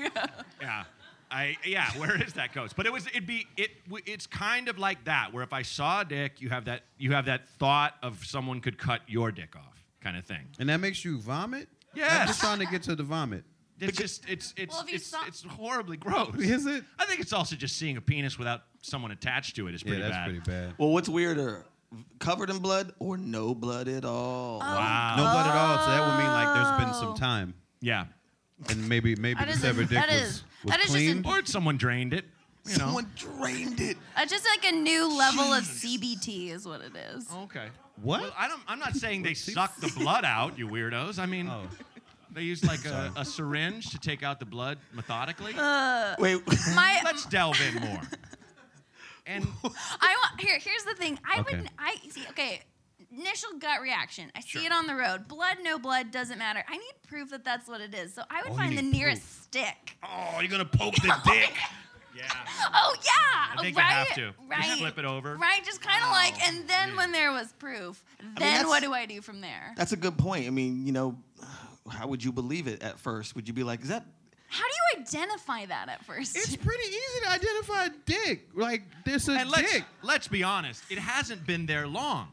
yeah. 0.62 0.84
I 1.32 1.58
yeah, 1.66 1.90
where 1.98 2.22
is 2.22 2.34
that 2.34 2.54
ghost? 2.54 2.76
But 2.76 2.86
it 2.86 2.94
was 2.94 3.06
it'd 3.08 3.28
be 3.28 3.46
it 3.58 3.72
it's 4.06 4.26
kind 4.28 4.68
of 4.68 4.80
like 4.80 5.04
that 5.06 5.32
where 5.34 5.44
if 5.44 5.54
I 5.54 5.62
saw 5.62 6.02
a 6.02 6.06
dick, 6.06 6.42
you 6.42 6.50
have 6.50 6.66
that 6.66 6.82
you 6.98 7.12
have 7.12 7.26
that 7.26 7.48
thought 7.60 7.94
of 8.02 8.24
someone 8.26 8.62
could 8.62 8.78
cut 8.78 9.02
your 9.08 9.32
dick 9.32 9.56
off 9.56 9.84
kind 10.02 10.18
of 10.18 10.26
thing. 10.26 10.48
and 10.60 10.70
that 10.70 10.80
makes 10.80 11.04
you 11.06 11.20
vomit. 11.20 11.68
I'm 11.94 12.00
Yes. 12.00 12.28
just 12.30 12.40
trying 12.40 12.60
to 12.60 12.66
get 12.66 12.84
to 12.84 12.96
the 12.96 13.04
vomit. 13.04 13.44
It's 13.80 13.98
just 13.98 14.28
it's 14.30 14.54
it's 14.58 14.74
Well, 14.74 14.84
if 14.84 14.90
you 14.90 14.96
it's, 14.96 15.06
saw- 15.08 15.26
it's 15.28 15.44
horribly 15.44 15.98
gross. 15.98 16.36
Is 16.38 16.66
it? 16.66 16.84
I 16.98 17.06
think 17.06 17.20
it's 17.22 17.32
also 17.34 17.56
just 17.56 17.78
seeing 17.78 17.98
a 17.98 18.02
penis 18.02 18.38
without 18.38 18.62
someone 18.82 19.12
attached 19.12 19.56
to 19.58 19.68
it 19.68 19.76
is 19.76 19.84
pretty 19.84 19.98
Yeah, 20.02 20.10
pretty 20.24 20.40
that's 20.40 20.46
bad. 20.50 20.52
pretty 20.54 20.68
bad. 20.68 20.76
Well, 20.78 20.90
what's 20.90 21.10
weirder, 21.10 21.66
covered 22.20 22.50
in 22.50 22.60
blood 22.60 22.94
or 23.00 23.18
no 23.18 23.54
blood 23.56 23.88
at 23.88 24.04
all. 24.06 24.60
Wow. 24.60 25.14
No 25.18 25.24
blood 25.24 25.48
at 25.48 25.56
all. 25.56 25.78
So 25.86 25.92
that 25.92 26.02
would 26.08 26.18
mean 26.24 26.32
like 26.34 26.56
there's 26.56 26.86
been 26.86 26.94
some 27.00 27.14
oh. 27.14 27.16
time, 27.16 27.54
Yeah. 27.82 28.06
and 28.70 28.88
maybe 28.90 29.16
maybe 29.16 29.38
That 29.40 29.48
the 29.48 29.54
is 29.54 29.62
severed 29.62 29.90
dick 29.90 29.98
that 29.98 30.10
was, 30.10 30.22
is- 30.22 30.24
was 30.44 30.44
that 30.66 30.80
is 30.84 30.91
just 30.93 31.26
a- 31.26 31.28
Or 31.28 31.45
someone 31.45 31.78
drained 31.78 32.14
it. 32.14 32.26
You 32.66 32.72
know. 32.78 32.86
Someone 32.86 33.12
drained 33.16 33.80
it. 33.80 33.97
Uh, 34.16 34.26
just 34.26 34.45
like 34.45 34.72
a 34.72 34.76
new 34.76 35.07
level 35.18 35.53
of 35.53 35.64
CBT 35.64 36.49
is 36.51 36.68
what 36.68 36.82
it 36.82 36.91
is. 36.95 37.26
Okay. 37.34 37.68
What? 38.01 38.22
Well, 38.22 38.34
I 38.38 38.47
don't. 38.47 38.62
I'm 38.68 38.80
not 38.80 38.95
saying 38.95 39.24
they 39.24 39.34
suck 39.34 39.76
the 39.78 39.91
blood 39.97 40.26
out, 40.26 40.57
you 40.60 40.68
weirdos. 40.68 41.20
I 41.20 41.26
mean, 41.26 41.47
Oh. 41.49 41.64
they 42.32 42.41
use 42.43 42.64
like 42.64 42.86
a, 42.86 43.12
a 43.16 43.26
syringe 43.26 43.89
to 43.91 43.97
take 43.99 44.22
out 44.24 44.39
the 44.39 44.45
blood 44.45 44.78
methodically. 44.93 45.53
Uh, 45.57 46.16
Wait, 46.20 46.41
My, 46.76 47.01
Let's 47.05 47.26
delve 47.26 47.60
in 47.62 47.82
more. 47.82 48.01
And 49.26 49.45
I 49.64 50.16
want 50.24 50.41
here. 50.41 50.57
Here's 50.60 50.84
the 50.86 50.95
thing. 50.95 51.20
I 51.24 51.41
Okay. 51.41 51.57
would. 51.57 51.70
I 51.78 51.97
see. 52.10 52.24
Okay. 52.32 52.62
Initial 53.12 53.49
gut 53.60 53.82
reaction. 53.82 54.32
I 54.36 54.41
see 54.41 54.66
it 54.66 54.72
on 54.72 54.86
the 54.88 54.95
road. 54.95 55.28
Blood, 55.28 55.57
no 55.64 55.80
blood, 55.80 56.12
doesn't 56.12 56.38
matter. 56.38 56.64
I 56.68 56.78
need 56.78 56.93
proof 57.07 57.32
that 57.32 57.43
that's 57.43 57.68
what 57.68 57.82
it 57.82 57.93
is. 57.95 58.14
So 58.14 58.22
I 58.30 58.43
would 58.43 58.51
Oh, 58.51 58.55
find 58.55 58.78
the 58.78 58.82
need 58.84 58.91
nearest 58.93 59.43
stick. 59.43 59.97
Oh, 60.03 60.39
you're 60.39 60.49
gonna 60.49 60.66
poke 60.66 60.95
the 60.95 61.16
dick. 61.26 61.53
yeah, 62.16 62.24
Oh 62.74 62.95
yeah, 63.03 63.57
I 63.57 63.62
think 63.62 63.78
right. 63.78 63.84
you 63.89 63.95
have 63.95 64.14
to. 64.16 64.34
Right. 64.47 64.64
Just 64.64 64.80
flip 64.82 64.99
it 64.99 65.05
over. 65.05 65.36
Right. 65.38 65.64
Just 65.66 65.82
kind 65.82 66.01
of 66.03 66.10
oh, 66.10 66.12
like, 66.12 66.47
and 66.47 66.68
then 66.68 66.95
when 66.95 67.12
there 67.12 67.32
was 67.32 67.51
proof, 67.53 68.03
then 68.20 68.34
that's- 68.36 68.66
what 68.68 68.84
do 68.84 68.93
I 68.93 69.05
do 69.07 69.22
from 69.22 69.41
there? 69.41 69.74
that's 69.76 69.91
a 69.91 69.97
good 69.97 70.18
point. 70.18 70.45
I 70.45 70.51
mean, 70.51 70.86
you 70.86 70.91
know, 70.91 71.18
how 71.89 72.07
would 72.07 72.24
you 72.24 72.32
believe 72.32 72.68
it 72.68 72.84
at 72.84 72.99
first? 72.99 73.36
Would 73.36 73.47
you 73.47 73.53
be 73.55 73.64
like, 73.64 73.82
is 73.82 73.88
that 73.89 74.05
How 74.49 74.64
do 74.64 74.70
you 74.99 75.01
identify 75.03 75.66
that 75.66 75.89
at 75.89 76.05
first? 76.05 76.36
It's 76.38 76.55
pretty 76.68 76.84
easy 76.89 77.20
to 77.26 77.30
identify 77.32 77.86
a 77.86 77.89
dick. 78.05 78.49
Like 78.53 78.84
there's 79.05 79.28
a 79.30 79.32
And 79.34 79.49
let's 79.49 79.72
dick. 79.72 79.84
let's 80.03 80.28
be 80.28 80.43
honest. 80.43 80.84
It 80.91 80.99
hasn't 80.99 81.47
been 81.47 81.66
there 81.66 81.88
long 81.88 82.28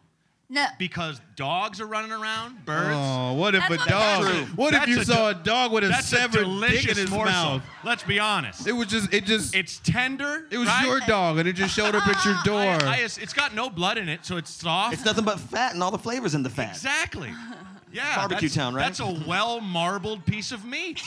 no. 0.49 0.65
because 0.79 1.21
dogs 1.35 1.81
are 1.81 1.87
running 1.87 2.13
around, 2.13 2.65
birds. 2.65 2.91
Oh, 2.95 3.33
what 3.35 3.55
if 3.55 3.65
That's 3.69 3.85
a 3.85 3.89
dog? 3.89 4.25
True. 4.25 4.45
What 4.57 4.75
if 4.75 4.87
you 4.87 5.01
a 5.01 5.05
saw 5.05 5.33
de- 5.33 5.41
a 5.41 5.43
dog 5.43 5.73
with 5.73 5.85
a 5.85 5.89
That's 5.89 6.13
a 6.13 6.17
severed 6.17 6.33
dick 6.39 6.43
delicious 6.45 6.91
in 6.93 6.97
his 6.99 7.11
morsel. 7.11 7.33
mouth? 7.33 7.63
Let's 7.85 8.03
be 8.05 8.19
honest. 8.19 8.67
It 8.67 8.73
was 8.73 8.87
just, 8.89 9.13
it 9.13 9.25
just, 9.25 9.55
it, 9.55 9.59
it's 9.61 9.79
tender. 9.79 10.47
It 10.51 10.59
was 10.59 10.69
right? 10.69 10.87
your 10.87 11.01
dog, 11.01 11.39
and 11.39 11.49
it 11.49 11.55
just 11.55 11.75
showed 11.75 11.95
up 11.95 12.07
at 12.07 12.25
your 12.25 12.37
door. 12.45 12.61
I- 12.61 12.97
I- 12.97 13.01
it's 13.03 13.33
got 13.33 13.55
no 13.55 13.69
blood 13.71 13.99
in 13.99 14.09
it, 14.09 14.25
so 14.25 14.37
it's 14.37 14.51
soft. 14.51 14.95
it's 14.95 15.05
nothing 15.05 15.25
but 15.25 15.41
fat 15.41 15.75
and 15.75 15.83
all 15.83 15.91
the 15.91 15.99
flavors 15.99 16.35
in 16.35 16.43
the 16.43 16.51
fat? 16.51 16.71
Exactly. 16.71 17.33
Yeah. 17.93 18.17
Barbecue 18.17 18.49
that's- 18.49 18.55
town, 18.55 18.75
right? 18.75 18.83
That's 18.85 19.01
a 19.01 19.25
well 19.27 19.61
marbled 19.61 20.27
piece 20.27 20.53
of 20.53 20.67
meat. 20.67 21.01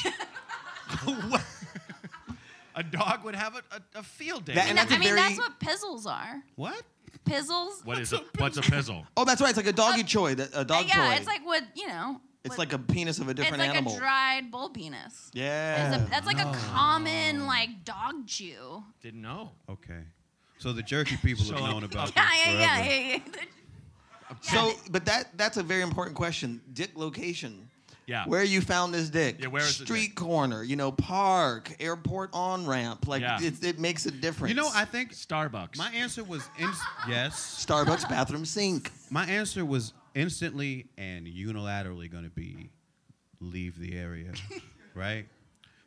a 2.75 2.83
dog 2.83 3.23
would 3.23 3.35
have 3.35 3.55
a, 3.55 3.61
a, 3.95 3.99
a 3.99 4.03
field 4.03 4.45
day. 4.45 4.53
That- 4.53 4.61
with 4.63 4.69
and 4.71 4.79
it. 4.79 4.81
that's 4.81 4.91
a 4.91 4.95
I 4.95 4.97
mean, 4.97 5.09
very- 5.15 5.21
that's 5.21 5.37
what 5.37 5.59
pizzles 5.59 6.05
are. 6.07 6.41
what? 6.55 6.81
Pizzles. 7.29 7.85
what 7.85 7.99
is 7.99 8.13
a 8.13 8.17
what's 8.37 8.57
a 8.57 8.61
pizzle? 8.61 9.05
Oh, 9.17 9.25
that's 9.25 9.41
right. 9.41 9.49
It's 9.49 9.57
like 9.57 9.67
a 9.67 9.73
doggy 9.73 10.03
toy, 10.03 10.35
that- 10.35 10.53
a 10.53 10.59
Uh, 10.59 10.63
dog 10.63 10.85
yeah, 10.87 10.95
toy. 10.95 11.13
it's 11.15 11.27
like 11.27 11.45
what 11.45 11.63
you 11.75 11.87
know. 11.87 12.19
It's 12.43 12.51
what- 12.57 12.59
like 12.59 12.73
a 12.73 12.79
penis 12.79 13.19
of 13.19 13.27
a 13.27 13.33
different 13.33 13.61
it's 13.61 13.73
different 13.73 13.87
like 13.87 13.93
animal. 13.93 13.95
a 13.95 13.99
dried 13.99 14.51
bull 14.51 14.69
penis. 14.69 15.29
yeah. 15.33 15.95
A, 15.95 16.09
that's 16.09 16.25
like 16.25 16.39
a 16.39 16.51
common 16.73 17.45
like 17.47 17.83
dog 17.85 18.25
chew. 18.27 18.83
Didn't 19.01 19.21
know. 19.21 19.51
Okay. 19.69 20.01
So 20.57 20.73
the 20.73 20.83
jerky 20.83 21.17
people 21.17 21.45
So- 21.45 21.55
have 21.55 21.69
known 21.69 21.83
about 21.83 22.11
Yeah, 22.15 22.27
this 22.29 22.45
yeah, 22.45 22.51
yeah, 22.53 22.75
forever. 22.77 22.89
yeah, 22.95 23.19
yeah. 23.35 23.43
So, 24.41 24.73
but 24.91 25.05
that 25.05 25.35
that's 25.37 25.57
a 25.57 25.63
very 25.63 25.81
important 25.81 26.15
question. 26.15 26.61
Dick 26.73 26.91
location. 26.95 27.68
Yeah. 28.09 28.25
Where 28.25 28.43
you 28.43 28.59
found 28.61 28.91
this 28.93 29.09
dick? 29.11 29.37
Yeah, 29.39 29.47
where 29.49 29.61
is 29.61 29.77
the 29.77 29.85
Street 29.85 30.07
dick? 30.07 30.15
corner, 30.15 30.63
you 30.63 30.75
know, 30.75 30.91
park, 30.91 31.75
airport 31.79 32.31
on 32.33 32.65
ramp. 32.65 33.07
Like 33.07 33.21
Yeah. 33.21 33.39
it, 33.39 33.63
it 33.63 33.77
makes 33.79 34.07
a 34.07 34.11
difference. 34.11 34.49
You 34.49 34.59
know, 34.59 34.69
I 34.73 34.85
think 34.85 35.13
Starbucks. 35.13 35.77
my 35.77 35.91
answer 35.91 36.23
was 36.23 36.41
ins- 36.57 36.81
yes. 37.07 37.63
Starbucks 37.63 38.09
bathroom 38.09 38.45
sink. 38.45 38.91
My 39.11 39.25
answer 39.27 39.63
was 39.63 39.93
instantly 40.15 40.87
and 40.97 41.27
unilaterally 41.27 42.11
going 42.11 42.23
to 42.23 42.31
be 42.31 42.71
leave 43.39 43.77
the 43.79 43.95
area, 43.95 44.31
right? 44.95 45.27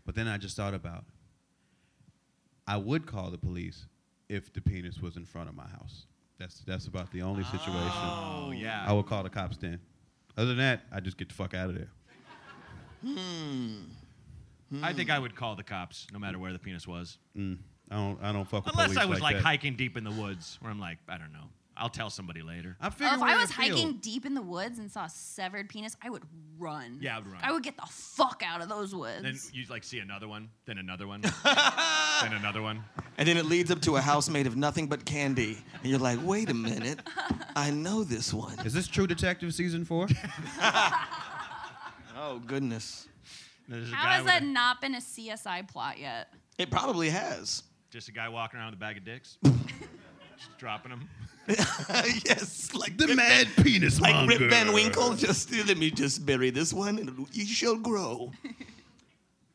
But 0.06 0.14
then 0.14 0.28
I 0.28 0.38
just 0.38 0.56
thought 0.56 0.74
about 0.74 1.04
I 2.68 2.76
would 2.76 3.06
call 3.06 3.30
the 3.32 3.38
police 3.38 3.86
if 4.28 4.52
the 4.52 4.60
penis 4.60 5.00
was 5.00 5.16
in 5.16 5.24
front 5.24 5.48
of 5.48 5.56
my 5.56 5.66
house. 5.66 6.06
That's 6.38 6.60
that's 6.60 6.86
about 6.86 7.10
the 7.10 7.22
only 7.22 7.42
situation. 7.44 7.90
oh 7.94 8.52
yeah. 8.54 8.84
I 8.86 8.92
would 8.92 9.06
call 9.06 9.24
the 9.24 9.30
cops 9.30 9.56
then. 9.56 9.80
Other 10.36 10.48
than 10.50 10.58
that, 10.58 10.82
I 10.92 11.00
just 11.00 11.16
get 11.18 11.28
the 11.28 11.34
fuck 11.34 11.52
out 11.54 11.68
of 11.68 11.74
there. 11.74 11.90
I 14.82 14.92
think 14.92 15.10
I 15.10 15.18
would 15.18 15.34
call 15.34 15.54
the 15.56 15.62
cops 15.62 16.06
no 16.12 16.18
matter 16.18 16.38
where 16.38 16.52
the 16.52 16.58
penis 16.58 16.86
was. 16.86 17.18
Mm, 17.36 17.58
I 17.90 17.94
don't 17.96 18.18
I 18.22 18.32
don't 18.32 18.48
fuck 18.48 18.64
with 18.64 18.74
Unless 18.74 18.96
I 18.96 19.04
was 19.04 19.20
like, 19.20 19.36
that. 19.36 19.42
hiking 19.42 19.76
deep 19.76 19.96
in 19.96 20.04
the 20.04 20.10
woods 20.10 20.56
where 20.60 20.70
I'm 20.70 20.80
like, 20.80 20.98
I 21.08 21.18
don't 21.18 21.32
know. 21.32 21.44
I'll 21.74 21.88
tell 21.88 22.10
somebody 22.10 22.42
later. 22.42 22.76
I 22.82 22.88
Oh, 22.88 22.90
figure 22.90 23.14
if 23.14 23.22
I 23.22 23.36
was 23.38 23.50
a 23.50 23.54
field. 23.54 23.70
hiking 23.78 23.98
deep 24.02 24.26
in 24.26 24.34
the 24.34 24.42
woods 24.42 24.78
and 24.78 24.90
saw 24.92 25.06
a 25.06 25.08
severed 25.08 25.70
penis, 25.70 25.96
I 26.02 26.10
would 26.10 26.22
run. 26.58 26.98
Yeah, 27.00 27.16
I 27.16 27.18
would 27.20 27.26
run. 27.28 27.40
I 27.42 27.50
would 27.50 27.62
get 27.62 27.76
the 27.76 27.86
fuck 27.88 28.42
out 28.46 28.60
of 28.60 28.68
those 28.68 28.94
woods. 28.94 29.22
Then 29.22 29.38
you 29.54 29.64
like 29.70 29.82
see 29.82 29.98
another 29.98 30.28
one, 30.28 30.50
then 30.66 30.76
another 30.76 31.06
one, 31.06 31.22
then 31.44 32.32
another 32.34 32.60
one. 32.60 32.84
And 33.16 33.26
then 33.26 33.38
it 33.38 33.46
leads 33.46 33.70
up 33.70 33.80
to 33.82 33.96
a 33.96 34.02
house 34.02 34.28
made 34.28 34.46
of 34.46 34.54
nothing 34.54 34.86
but 34.86 35.04
candy. 35.06 35.56
And 35.82 35.90
you're 35.90 35.98
like, 35.98 36.18
wait 36.22 36.50
a 36.50 36.54
minute. 36.54 37.00
I 37.56 37.70
know 37.70 38.04
this 38.04 38.34
one. 38.34 38.58
Is 38.66 38.74
this 38.74 38.86
True 38.86 39.06
Detective 39.06 39.52
season 39.54 39.84
four? 39.86 40.08
Oh, 42.32 42.38
goodness. 42.38 43.08
There's 43.68 43.92
How 43.92 44.08
has 44.08 44.24
with 44.24 44.32
that 44.32 44.42
a- 44.42 44.46
not 44.46 44.80
been 44.80 44.94
a 44.94 45.00
CSI 45.00 45.68
plot 45.68 45.98
yet? 45.98 46.28
It 46.58 46.70
probably 46.70 47.10
has. 47.10 47.62
just 47.90 48.08
a 48.08 48.12
guy 48.12 48.28
walking 48.28 48.58
around 48.58 48.70
with 48.70 48.76
a 48.76 48.80
bag 48.80 48.96
of 48.96 49.04
dicks, 49.04 49.36
just 49.44 50.58
dropping 50.58 50.90
them. 50.90 51.08
yes, 51.48 52.72
like 52.74 52.96
the 52.96 53.08
Rip 53.08 53.16
mad 53.16 53.48
penis 53.62 54.00
Like 54.00 54.14
monger. 54.14 54.38
Rip 54.38 54.50
Van 54.50 54.72
Winkle, 54.72 55.14
just 55.14 55.52
let 55.52 55.76
me 55.76 55.90
just 55.90 56.24
bury 56.24 56.50
this 56.50 56.72
one 56.72 56.98
and 56.98 57.26
you 57.32 57.44
shall 57.46 57.76
grow. 57.76 58.32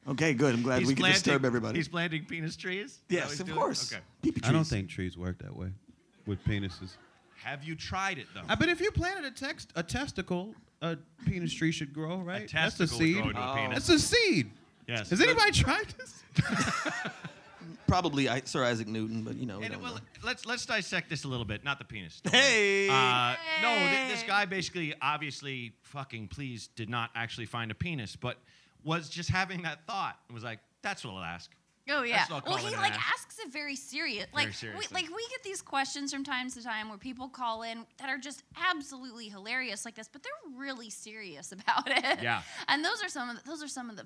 Okay, 0.09 0.33
good. 0.33 0.53
I'm 0.53 0.61
glad 0.61 0.85
we 0.85 0.95
can 0.95 1.03
disturb 1.03 1.43
everybody. 1.43 1.77
He's 1.79 1.89
planting 1.89 2.23
penis 2.23 2.55
trees. 2.55 2.85
Is 2.85 2.99
that 3.09 3.15
what 3.15 3.29
yes, 3.31 3.39
of 3.41 3.45
doing? 3.47 3.57
course. 3.59 3.91
Okay. 3.91 4.01
Peepee 4.23 4.47
I 4.47 4.53
don't 4.53 4.63
think 4.63 4.87
trees 4.87 5.17
work 5.17 5.37
that 5.39 5.53
way 5.53 5.67
with 6.25 6.41
penises. 6.45 6.91
Have 7.43 7.65
you 7.65 7.75
tried 7.75 8.17
it 8.17 8.27
though? 8.33 8.43
I 8.47 8.55
bet 8.55 8.69
if 8.69 8.79
you 8.79 8.89
planted 8.91 9.25
a 9.25 9.31
text 9.31 9.73
a 9.75 9.83
testicle, 9.83 10.55
a 10.81 10.97
penis 11.25 11.53
tree 11.53 11.71
should 11.71 11.93
grow, 11.93 12.17
right? 12.17 12.47
testicle 12.47 12.85
That's 12.87 12.91
a 12.91 12.97
would 12.97 13.05
seed. 13.07 13.15
grow 13.17 13.29
into 13.29 13.41
a 13.41 13.55
penis. 13.55 13.87
That's 13.87 13.89
a 13.89 13.99
seed. 13.99 14.51
yes. 14.87 15.09
Has 15.09 15.21
anybody 15.21 15.51
tried 15.51 15.87
this? 15.97 16.23
Probably 17.87 18.27
I, 18.27 18.41
Sir 18.41 18.65
Isaac 18.65 18.87
Newton, 18.87 19.23
but 19.23 19.35
you 19.37 19.45
know. 19.45 19.59
we 19.59 19.65
And, 19.65 19.73
don't 19.73 19.81
well, 19.81 19.95
know. 19.95 20.01
let's 20.23 20.45
let's 20.45 20.65
dissect 20.65 21.09
this 21.09 21.23
a 21.23 21.27
little 21.29 21.45
bit. 21.45 21.63
Not 21.63 21.79
the 21.79 21.85
penis. 21.85 22.21
don't 22.21 22.33
Hey! 22.33 22.89
Uh, 22.89 23.35
no, 23.61 23.69
th- 23.77 24.11
this 24.11 24.23
guy 24.23 24.43
basically, 24.45 24.93
obviously, 25.01 25.71
fucking 25.83 26.27
please, 26.27 26.67
did 26.75 26.89
not 26.89 27.11
actually 27.15 27.45
find 27.45 27.71
a 27.71 27.75
penis, 27.75 28.15
but 28.17 28.37
was 28.83 29.07
just 29.09 29.29
having 29.29 29.61
that 29.61 29.85
thought 29.87 30.17
and 30.27 30.35
was 30.35 30.43
like, 30.43 30.59
"That's 30.81 31.05
what 31.05 31.13
I'll 31.13 31.23
ask." 31.23 31.49
Oh 31.89 32.03
yeah. 32.03 32.17
That's 32.17 32.29
what 32.31 32.43
I'll 32.47 32.53
Well, 32.55 32.63
he 32.65 32.75
like 32.75 32.93
ask. 32.93 33.13
asks 33.13 33.39
it 33.39 33.51
very 33.51 33.75
serious. 33.75 34.25
Like, 34.33 34.49
we, 34.61 34.85
like 34.91 35.05
we 35.09 35.27
get 35.29 35.43
these 35.43 35.61
questions 35.61 36.11
from 36.13 36.23
time 36.23 36.49
to 36.51 36.63
time 36.63 36.89
where 36.89 36.97
people 36.97 37.29
call 37.29 37.63
in 37.63 37.85
that 37.99 38.09
are 38.09 38.17
just 38.17 38.43
absolutely 38.71 39.29
hilarious 39.29 39.85
like 39.85 39.95
this, 39.95 40.07
but 40.11 40.23
they're 40.23 40.57
really 40.57 40.89
serious 40.89 41.51
about 41.53 41.87
it. 41.89 42.21
Yeah. 42.21 42.41
And 42.67 42.83
those 42.83 43.03
are 43.03 43.09
some 43.09 43.29
of 43.29 43.37
the, 43.37 43.49
those 43.49 43.63
are 43.63 43.67
some 43.67 43.89
of 43.89 43.95
the 43.95 44.05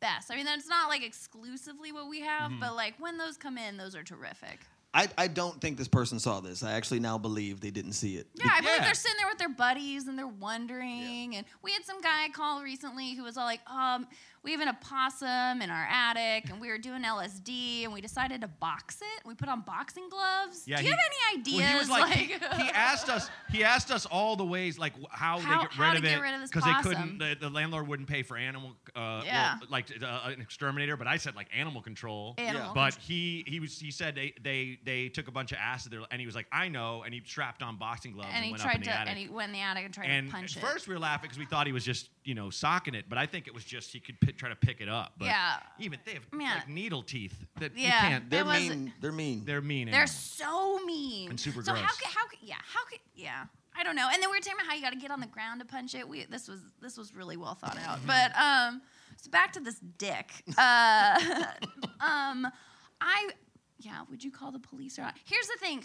best. 0.00 0.30
I 0.30 0.36
mean, 0.36 0.44
that's 0.44 0.68
not 0.68 0.88
like 0.88 1.04
exclusively 1.04 1.92
what 1.92 2.08
we 2.08 2.20
have, 2.20 2.50
Mm-hmm. 2.50 2.60
but 2.60 2.74
like 2.76 2.94
when 2.98 3.18
those 3.18 3.36
come 3.36 3.56
in, 3.58 3.76
those 3.76 3.94
are 3.96 4.02
terrific. 4.02 4.60
I, 4.94 5.08
I 5.18 5.26
don't 5.28 5.60
think 5.60 5.76
this 5.76 5.88
person 5.88 6.18
saw 6.18 6.40
this. 6.40 6.62
I 6.62 6.72
actually 6.72 7.00
now 7.00 7.18
believe 7.18 7.60
they 7.60 7.70
didn't 7.70 7.92
see 7.92 8.16
it. 8.16 8.28
Yeah, 8.34 8.46
I 8.50 8.60
believe 8.62 8.76
Yeah. 8.78 8.84
they're 8.84 8.94
sitting 8.94 9.16
there 9.18 9.28
with 9.28 9.36
their 9.36 9.50
buddies 9.50 10.06
and 10.06 10.18
they're 10.18 10.26
wondering. 10.26 11.36
And 11.36 11.44
we 11.62 11.72
had 11.72 11.84
some 11.84 12.00
guy 12.00 12.28
call 12.32 12.62
recently 12.62 13.14
who 13.14 13.22
was 13.22 13.36
all 13.36 13.44
like, 13.44 13.60
um, 13.70 14.06
we 14.46 14.52
have 14.52 14.60
an 14.60 14.68
opossum 14.68 15.60
in 15.60 15.70
our 15.70 15.88
attic 15.90 16.48
and 16.50 16.60
we 16.60 16.68
were 16.68 16.78
doing 16.78 17.02
LSD 17.02 17.82
and 17.82 17.92
we 17.92 18.00
decided 18.00 18.40
to 18.42 18.46
box 18.46 19.00
it. 19.00 19.26
We 19.26 19.34
put 19.34 19.48
on 19.48 19.62
boxing 19.62 20.08
gloves. 20.08 20.62
Yeah, 20.66 20.76
Do 20.76 20.84
you 20.84 20.90
he- 20.90 20.96
have 20.96 21.00
any 21.34 21.40
ideas? 21.40 21.58
Well, 21.58 21.72
he 21.72 21.78
was 21.78 21.90
like, 21.90 22.12
he, 22.12 22.24
he 22.64 22.70
asked 22.72 23.08
us. 23.08 23.28
He 23.50 23.64
asked 23.64 23.90
us 23.90 24.06
all 24.06 24.36
the 24.36 24.44
ways, 24.44 24.78
like 24.78 24.92
how, 25.10 25.40
How- 25.40 25.56
they 25.58 25.62
get 25.64 25.72
how 25.72 25.88
rid 25.88 25.96
of 25.96 26.02
get 26.04 26.18
it, 26.18 26.20
rid 26.22 26.34
of 26.34 26.40
this 26.42 26.50
they 26.50 26.72
couldn't. 26.82 27.18
The, 27.18 27.36
the 27.40 27.50
landlord 27.50 27.88
wouldn't 27.88 28.08
pay 28.08 28.22
for 28.22 28.36
animal, 28.36 28.76
uh, 28.94 29.22
Yeah. 29.24 29.56
well, 29.60 29.68
like 29.68 29.86
uh, 30.00 30.20
an 30.30 30.40
exterminator. 30.40 30.96
But 30.96 31.08
I 31.08 31.16
said 31.16 31.34
like 31.34 31.48
animal 31.52 31.82
control. 31.82 32.34
Animal 32.38 32.72
But 32.72 32.94
he 32.94 33.42
he 33.48 33.58
was 33.58 33.80
he 33.80 33.90
said 33.90 34.14
they 34.14 34.32
they 34.44 34.78
they 34.84 35.08
took 35.08 35.26
a 35.26 35.32
bunch 35.32 35.50
of 35.50 35.58
acid 35.60 35.90
there, 35.90 36.02
and 36.12 36.20
he 36.20 36.26
was 36.26 36.36
like, 36.36 36.46
I 36.52 36.68
know, 36.68 37.02
and 37.04 37.12
he 37.12 37.20
strapped 37.24 37.64
on 37.64 37.78
boxing 37.78 38.12
gloves 38.12 38.28
and, 38.28 38.36
and 38.36 38.44
he 38.44 38.52
went 38.52 38.64
up 38.64 38.66
in 38.66 38.70
tried 38.74 38.80
the 38.82 38.84
to, 38.86 38.92
attic. 38.96 39.08
and 39.10 39.18
he 39.18 39.28
went 39.28 39.48
in 39.48 39.52
the 39.54 39.60
attic 39.60 39.84
and 39.86 39.92
tried 39.94 40.06
And 40.06 40.26
to 40.28 40.32
punch 40.32 40.56
at 40.56 40.62
it. 40.62 40.66
first 40.66 40.86
we 40.86 40.94
were 40.94 41.00
laughing 41.00 41.22
because 41.28 41.38
we 41.38 41.46
thought 41.46 41.66
he 41.66 41.72
was 41.72 41.84
just 41.84 42.10
you 42.26 42.34
know 42.34 42.50
socking 42.50 42.94
it, 42.94 43.04
but 43.08 43.18
I 43.18 43.26
think 43.26 43.46
it 43.46 43.54
was 43.54 43.64
just 43.64 43.92
he 43.92 44.00
could 44.00 44.20
pi- 44.20 44.32
try 44.32 44.48
to 44.48 44.56
pick 44.56 44.80
it 44.80 44.88
up. 44.88 45.12
But 45.18 45.26
Yeah. 45.26 45.58
even 45.78 45.98
they 46.04 46.14
have 46.14 46.24
Man. 46.32 46.58
like 46.58 46.68
needle 46.68 47.02
teeth 47.02 47.34
that 47.60 47.76
you 47.76 47.84
Yeah. 47.84 48.00
can't. 48.00 48.30
They're 48.30 48.40
It 48.40 48.46
was- 48.46 48.68
mean. 48.68 48.92
They're 49.00 49.12
mean. 49.12 49.44
They're 49.44 49.60
mean. 49.60 49.86
They're 49.86 49.94
animals. 50.00 50.16
so 50.16 50.80
mean 50.84 51.30
And 51.30 51.40
super 51.40 51.62
So 51.62 51.74
how 51.74 51.94
could 51.94 52.06
how 52.08 52.26
could 52.26 52.38
yeah 52.42 52.56
how 52.64 52.84
could 52.86 52.98
yeah 53.14 53.44
I 53.78 53.84
don't 53.84 53.94
know. 53.94 54.08
And 54.10 54.22
then 54.22 54.30
we 54.30 54.36
were 54.38 54.40
talking 54.40 54.54
about 54.58 54.66
how 54.68 54.74
you 54.74 54.80
got 54.82 54.94
to 54.94 54.98
get 54.98 55.10
on 55.10 55.20
the 55.20 55.26
ground 55.26 55.60
to 55.60 55.66
punch 55.66 55.94
it. 55.94 56.08
We 56.08 56.24
this 56.24 56.48
was 56.48 56.60
this 56.80 56.96
was 56.96 57.14
really 57.14 57.36
well 57.36 57.54
thought 57.54 57.78
out. 57.78 58.00
But 58.06 58.34
um, 58.36 58.80
so 59.16 59.30
back 59.30 59.52
to 59.52 59.60
this 59.60 59.78
dick. 59.78 60.30
Uh, 60.56 61.20
um, 62.00 62.48
I 63.00 63.28
yeah. 63.78 64.02
Would 64.10 64.24
you 64.24 64.30
call 64.30 64.50
the 64.50 64.58
police 64.58 64.98
or 64.98 65.02
not? 65.02 65.14
Here's 65.24 65.46
the 65.46 65.58
thing. 65.60 65.84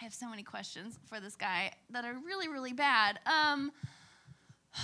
I 0.00 0.04
have 0.04 0.14
so 0.14 0.28
many 0.30 0.42
questions 0.42 0.98
for 1.08 1.20
this 1.20 1.36
guy 1.36 1.72
that 1.90 2.04
are 2.04 2.14
really, 2.24 2.48
really 2.48 2.72
bad. 2.72 3.18
Um, 3.26 3.70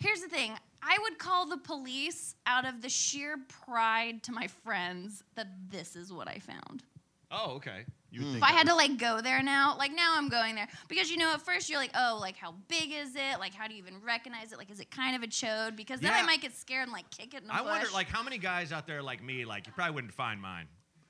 here's 0.00 0.20
the 0.20 0.28
thing 0.28 0.52
I 0.82 0.98
would 1.02 1.18
call 1.18 1.46
the 1.46 1.56
police 1.56 2.34
out 2.46 2.64
of 2.66 2.82
the 2.82 2.88
sheer 2.88 3.38
pride 3.64 4.22
to 4.24 4.32
my 4.32 4.46
friends 4.48 5.22
that 5.36 5.48
this 5.70 5.94
is 5.96 6.12
what 6.12 6.28
I 6.28 6.38
found. 6.38 6.82
Oh, 7.30 7.52
okay. 7.56 7.84
You 8.10 8.20
Hmm. 8.20 8.26
would 8.26 8.28
If 8.36 8.40
think 8.40 8.44
I 8.44 8.52
that 8.52 8.58
had 8.58 8.66
to 8.68 8.74
was- 8.74 8.88
like 8.88 8.98
go 8.98 9.20
there 9.20 9.42
now, 9.42 9.76
like 9.76 9.92
now 9.92 10.14
I'm 10.16 10.28
going 10.28 10.54
there 10.56 10.68
because 10.88 11.10
you 11.10 11.16
know 11.16 11.32
at 11.32 11.42
first 11.42 11.68
you're 11.68 11.78
like, 11.78 11.90
oh, 11.94 12.18
like 12.20 12.36
how 12.36 12.52
big 12.68 12.90
is 12.92 13.14
it? 13.16 13.38
Like 13.40 13.54
how 13.54 13.66
do 13.68 13.74
you 13.74 13.78
even 13.82 14.00
recognize 14.00 14.52
it? 14.52 14.58
Like 14.58 14.70
is 14.70 14.80
it 14.80 14.90
kind 14.90 15.14
of 15.16 15.22
a 15.22 15.26
chode? 15.28 15.76
Because 15.76 16.00
then 16.00 16.12
I 16.12 16.18
Yeah. 16.18 16.26
might 16.26 16.40
get 16.40 16.54
scared 16.56 16.84
and 16.84 16.92
like 16.92 17.08
kick 17.10 17.34
it 17.34 17.42
in 17.42 17.48
the 17.48 17.54
I 17.54 17.58
bush. 17.62 17.66
wonder, 17.68 17.86
like, 17.92 18.08
how 18.08 18.22
many 18.22 18.38
guys 18.38 18.72
out 18.72 18.86
there 18.86 19.02
like 19.02 19.22
me, 19.22 19.44
like, 19.44 19.66
you 19.66 19.72
probably 19.72 19.94
wouldn't 19.94 20.12
find 20.14 20.40
mine. 20.40 20.66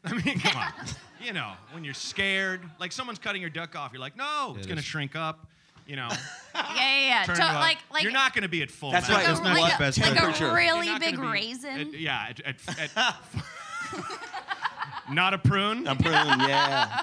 I 0.06 0.12
mean, 0.24 0.38
come 0.40 0.56
on. 0.56 0.72
you 1.24 1.32
know, 1.32 1.52
when 1.72 1.84
you're 1.84 1.94
scared, 1.94 2.60
like 2.80 2.92
someone's 2.92 3.18
cutting 3.18 3.40
your 3.40 3.50
duck 3.50 3.74
off, 3.76 3.92
you're 3.92 4.00
like, 4.00 4.16
no, 4.16 4.54
it's 4.56 4.66
gonna 4.66 4.82
shrink 4.82 5.16
up. 5.16 5.46
You 5.86 5.94
know, 5.96 6.08
yeah, 6.54 6.74
yeah, 6.76 6.98
yeah. 7.08 7.24
turn 7.24 7.36
To- 7.36 7.42
it 7.42 7.48
up. 7.48 7.54
like, 7.60 7.78
like 7.92 8.02
you're 8.02 8.10
not 8.12 8.34
gonna 8.34 8.48
be 8.48 8.62
at 8.62 8.70
full. 8.70 8.90
That's 8.90 9.08
max. 9.08 9.18
right, 9.18 9.28
like 9.28 9.36
it's 9.36 9.44
not 9.44 9.60
like, 9.60 9.78
best 9.78 10.00
like 10.00 10.38
a 10.38 10.40
You're 10.40 10.54
really 10.54 10.86
not 10.88 11.00
big 11.00 11.14
gonna 11.16 11.28
be 11.28 11.32
raisin. 11.32 11.80
at- 11.80 11.92
yeah, 12.00 12.26
at, 12.30 12.40
at, 12.40 12.56
at, 12.96 13.14
not 15.12 15.34
a 15.34 15.38
prune. 15.38 15.86
A 15.86 15.94
prune, 15.94 16.12
yeah. 16.14 17.02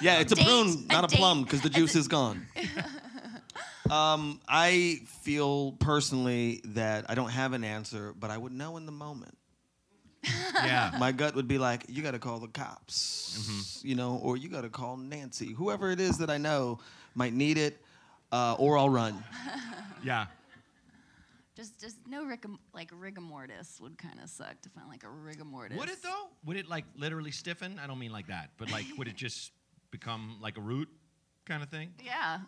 Yeah, 0.00 0.18
it's 0.20 0.32
a 0.32 0.34
Date, 0.34 0.46
prune, 0.46 0.86
not 0.88 1.04
a 1.04 1.06
date. 1.06 1.16
plum, 1.18 1.44
because 1.44 1.60
the 1.60 1.70
juice 1.70 1.94
is 1.94 2.08
gone. 2.08 2.46
um, 3.90 4.40
I 4.48 4.98
feel 5.22 5.72
personally 5.72 6.60
that 6.64 7.06
I 7.08 7.14
don't 7.14 7.30
have 7.30 7.52
an 7.52 7.62
answer, 7.62 8.12
but 8.18 8.30
I 8.30 8.36
would 8.36 8.52
know 8.52 8.76
in 8.76 8.86
the 8.86 8.92
moment. 8.92 9.38
Yeah. 10.54 10.96
My 10.98 11.12
gut 11.12 11.34
would 11.34 11.48
be 11.48 11.58
like, 11.58 11.84
you 11.88 12.02
got 12.02 12.12
to 12.12 12.18
call 12.18 12.38
the 12.38 12.48
cops, 12.48 13.36
Mm-hmm. 13.38 13.88
you 13.88 13.94
know, 13.94 14.18
or 14.22 14.36
you 14.36 14.48
got 14.48 14.62
to 14.62 14.68
call 14.68 14.96
Nancy. 14.96 15.52
Whoever 15.52 15.90
it 15.90 16.00
is 16.00 16.18
that 16.18 16.30
I 16.30 16.38
know 16.38 16.78
might 17.14 17.32
need 17.32 17.58
it, 17.58 17.80
uh, 18.32 18.54
or 18.58 18.78
I'll 18.78 18.88
run. 18.90 19.22
Yeah. 20.02 20.26
Just, 21.56 21.80
just 21.80 21.96
no 22.06 22.24
rigor, 22.24 22.50
like 22.74 22.90
rigor 22.92 23.20
mortis 23.22 23.78
would 23.80 23.96
kind 23.96 24.18
of 24.22 24.28
suck 24.28 24.60
to 24.62 24.68
find 24.68 24.88
like 24.88 25.02
a 25.04 25.08
rigor 25.08 25.44
mortis. 25.44 25.78
Would 25.78 25.88
it 25.88 26.02
though? 26.02 26.28
Would 26.44 26.56
it 26.58 26.68
like 26.68 26.84
literally 26.96 27.30
stiffen? 27.30 27.78
I 27.82 27.86
don't 27.86 27.98
mean 27.98 28.12
like 28.12 28.26
that, 28.26 28.50
but 28.58 28.70
like 28.70 28.84
would 28.98 29.08
it 29.08 29.16
just 29.24 29.52
become 29.92 30.36
like 30.42 30.58
a 30.58 30.60
root 30.60 30.88
kind 31.46 31.62
of 31.62 31.70
thing? 31.70 31.94
Yeah. 32.04 32.40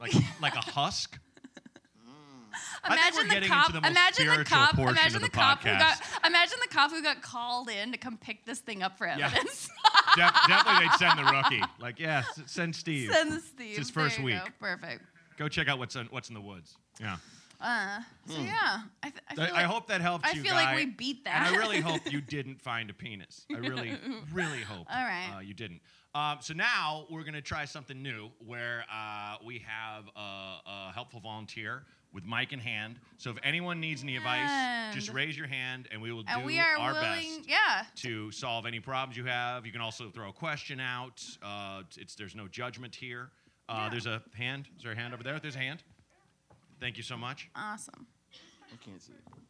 Like 0.00 0.14
like 0.40 0.54
a 0.54 0.60
husk? 0.60 1.18
Imagine 2.86 3.28
the 3.28 3.48
cop. 3.48 3.72
the 3.72 3.78
imagine 3.78 4.26
the 4.26 4.44
cop. 4.44 4.78
Imagine 4.78 5.12
the, 5.22 5.28
the 5.28 5.30
cop 5.30 5.60
who 5.62 5.70
got. 5.70 6.00
Imagine 6.26 6.58
the 6.62 6.68
cop 6.74 6.90
who 6.90 7.02
got 7.02 7.22
called 7.22 7.68
in 7.70 7.92
to 7.92 7.98
come 7.98 8.16
pick 8.18 8.44
this 8.44 8.60
thing 8.60 8.82
up 8.82 8.98
for 8.98 9.06
Yeah. 9.06 9.26
evidence. 9.26 9.68
Definitely 10.16 10.86
they'd 10.86 10.98
send 10.98 11.18
the 11.18 11.24
rookie. 11.24 11.62
Like, 11.80 11.98
yeah, 11.98 12.22
send 12.46 12.74
Steve. 12.76 13.10
Send 13.12 13.32
Steve. 13.42 13.70
It's 13.70 13.78
his 13.78 13.90
first 13.90 14.18
week. 14.20 14.36
Go. 14.38 14.50
Perfect. 14.60 15.02
Go 15.38 15.48
check 15.48 15.68
out 15.68 15.78
what's 15.78 15.96
in, 15.96 16.06
what's 16.06 16.28
in 16.28 16.34
the 16.34 16.40
woods. 16.40 16.76
Yeah. 17.00 17.16
Uh, 17.60 18.00
so 18.26 18.34
Hmm. 18.34 18.44
yeah, 18.46 18.80
I, 19.04 19.10
th- 19.10 19.22
I, 19.28 19.34
feel 19.36 19.44
I 19.54 19.62
hope 19.62 19.86
that 19.86 20.00
helped 20.00 20.26
I 20.26 20.32
you, 20.32 20.42
feel 20.42 20.52
Guy. 20.52 20.64
like 20.64 20.76
we 20.76 20.86
beat 20.86 21.24
that. 21.24 21.46
And 21.46 21.54
I 21.56 21.58
really 21.58 21.80
hope 21.88 22.00
you 22.12 22.20
didn't 22.20 22.60
find 22.60 22.90
a 22.90 22.92
penis. 22.92 23.46
I 23.54 23.58
really, 23.58 23.92
really 24.32 24.62
hope 24.62 24.86
All 24.92 25.02
right. 25.04 25.30
uh, 25.36 25.40
you 25.40 25.54
didn't. 25.54 25.80
Um, 26.14 26.38
so 26.40 26.54
now 26.54 27.06
we're 27.08 27.22
going 27.22 27.34
to 27.34 27.40
try 27.40 27.64
something 27.64 28.02
new 28.02 28.30
where 28.44 28.84
uh, 28.92 29.36
we 29.46 29.64
have 29.64 30.04
a, 30.16 30.20
a 30.66 30.92
helpful 30.92 31.20
volunteer 31.20 31.84
with 32.12 32.24
mic 32.24 32.52
in 32.52 32.58
hand. 32.58 32.96
So 33.16 33.30
if 33.30 33.36
anyone 33.42 33.80
needs 33.80 34.02
any 34.02 34.16
advice, 34.16 34.94
just 34.94 35.10
raise 35.12 35.36
your 35.36 35.46
hand 35.46 35.88
and 35.90 36.00
we 36.02 36.12
will 36.12 36.24
and 36.28 36.40
do 36.42 36.46
we 36.46 36.58
are 36.58 36.76
our 36.78 36.92
willing. 36.92 37.38
best 37.38 37.48
Yeah. 37.48 37.84
to 37.96 38.30
solve 38.32 38.66
any 38.66 38.80
problems 38.80 39.16
you 39.16 39.24
have. 39.24 39.64
You 39.64 39.72
can 39.72 39.80
also 39.80 40.10
throw 40.10 40.28
a 40.28 40.32
question 40.32 40.78
out. 40.80 41.24
Uh, 41.42 41.82
it's 41.96 42.14
there's 42.14 42.34
no 42.34 42.48
judgment 42.48 42.94
here. 42.94 43.30
Uh, 43.68 43.74
Yeah. 43.84 43.88
There's 43.90 44.06
a 44.06 44.22
hand. 44.36 44.68
Is 44.76 44.82
there 44.82 44.92
a 44.92 44.96
hand 44.96 45.14
over 45.14 45.22
there? 45.22 45.38
There's 45.40 45.56
a 45.56 45.60
hand. 45.60 45.82
Thank 46.80 46.96
you 46.96 47.02
so 47.02 47.16
much. 47.16 47.48
Awesome. 47.54 48.06
I 48.72 48.76
can't 48.84 49.00
see 49.00 49.12
it. 49.12 49.42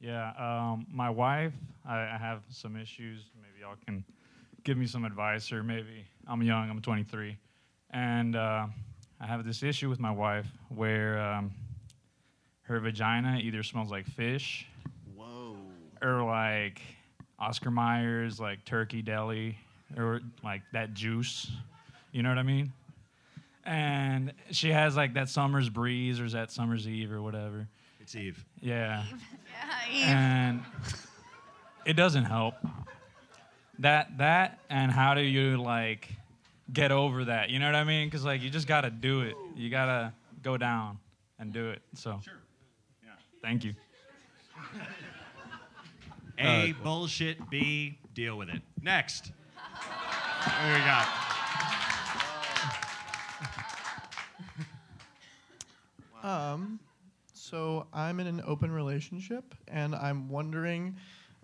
Yeah, 0.00 0.30
um, 0.38 0.86
my 0.92 1.10
wife, 1.10 1.52
I, 1.84 1.96
I 2.02 2.16
have 2.20 2.42
some 2.50 2.76
issues. 2.76 3.30
Maybe 3.36 3.60
y'all 3.62 3.74
can 3.84 4.04
give 4.62 4.78
me 4.78 4.86
some 4.86 5.04
advice, 5.04 5.50
or 5.50 5.62
maybe 5.64 6.06
I'm 6.28 6.40
young, 6.42 6.70
I'm 6.70 6.80
23, 6.80 7.36
and 7.90 8.36
uh, 8.36 8.66
I 9.20 9.26
have 9.26 9.44
this 9.44 9.62
issue 9.62 9.88
with 9.88 10.00
my 10.00 10.10
wife 10.10 10.46
where 10.68 11.18
um, 11.20 11.50
her 12.62 12.78
vagina 12.80 13.38
either 13.42 13.62
smells 13.62 13.90
like 13.90 14.06
fish 14.06 14.66
Whoa. 15.16 15.56
or 16.02 16.22
like 16.22 16.80
Oscar 17.38 17.70
Myers, 17.70 18.38
like 18.40 18.64
turkey 18.64 19.02
deli, 19.02 19.56
or 19.96 20.20
like 20.44 20.62
that 20.72 20.94
juice. 20.94 21.50
You 22.12 22.22
know 22.22 22.28
what 22.28 22.38
I 22.38 22.42
mean? 22.42 22.72
And 23.64 24.32
she 24.50 24.70
has 24.70 24.96
like 24.96 25.14
that 25.14 25.28
summer's 25.28 25.68
breeze, 25.68 26.20
or 26.20 26.24
is 26.24 26.32
that 26.32 26.50
summer's 26.50 26.88
eve, 26.88 27.12
or 27.12 27.20
whatever. 27.22 27.68
It's 28.00 28.14
Eve. 28.16 28.42
Yeah 28.60 29.04
Yeah. 29.12 29.92
Eve. 29.92 30.04
and 30.06 30.62
it 31.84 31.92
doesn't 31.94 32.24
help. 32.24 32.54
That 33.80 34.16
that 34.18 34.60
and 34.70 34.90
how 34.90 35.14
do 35.14 35.20
you 35.20 35.60
like 35.62 36.08
get 36.72 36.92
over 36.92 37.24
that? 37.26 37.50
You 37.50 37.58
know 37.58 37.66
what 37.66 37.74
I 37.74 37.84
mean? 37.84 38.06
Because 38.08 38.24
like 38.24 38.42
you 38.42 38.50
just 38.50 38.66
gotta 38.66 38.90
do 38.90 39.22
it. 39.22 39.36
You 39.56 39.70
gotta 39.70 40.12
go 40.42 40.56
down 40.56 40.98
and 41.38 41.52
do 41.52 41.70
it. 41.70 41.82
So 41.94 42.20
Sure. 42.24 42.34
Yeah. 43.04 43.10
thank 43.42 43.64
you. 43.64 43.74
A 46.38 46.72
bullshit. 46.84 47.50
B 47.50 47.98
deal 48.14 48.36
with 48.38 48.48
it. 48.48 48.62
Next. 48.82 49.32
What 49.54 50.66
do 50.66 50.72
we 50.72 50.78
got? 50.80 51.08
Um, 56.22 56.78
so 57.32 57.86
I'm 57.92 58.20
in 58.20 58.26
an 58.26 58.42
open 58.46 58.70
relationship, 58.70 59.54
and 59.68 59.94
I'm 59.94 60.28
wondering. 60.28 60.96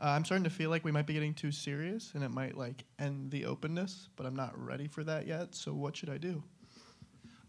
Uh, 0.03 0.07
I'm 0.09 0.24
starting 0.24 0.45
to 0.45 0.51
feel 0.51 0.70
like 0.70 0.84
we 0.84 0.90
might 0.92 1.07
be 1.07 1.14
getting 1.14 1.34
too 1.34 1.53
serious, 1.53 2.12
and 2.14 2.24
it 2.24 2.30
might 2.30 2.57
like 2.57 2.84
end 2.99 3.30
the 3.30 3.45
openness. 3.47 4.09
But 4.16 4.26
I'm 4.26 4.34
not 4.36 4.53
ready 4.59 4.88
for 4.88 5.05
that 5.05 5.26
yet. 5.26 5.55
So 5.55 5.72
what 5.72 5.97
should 5.97 6.11
I 6.11 6.18
do? 6.18 6.42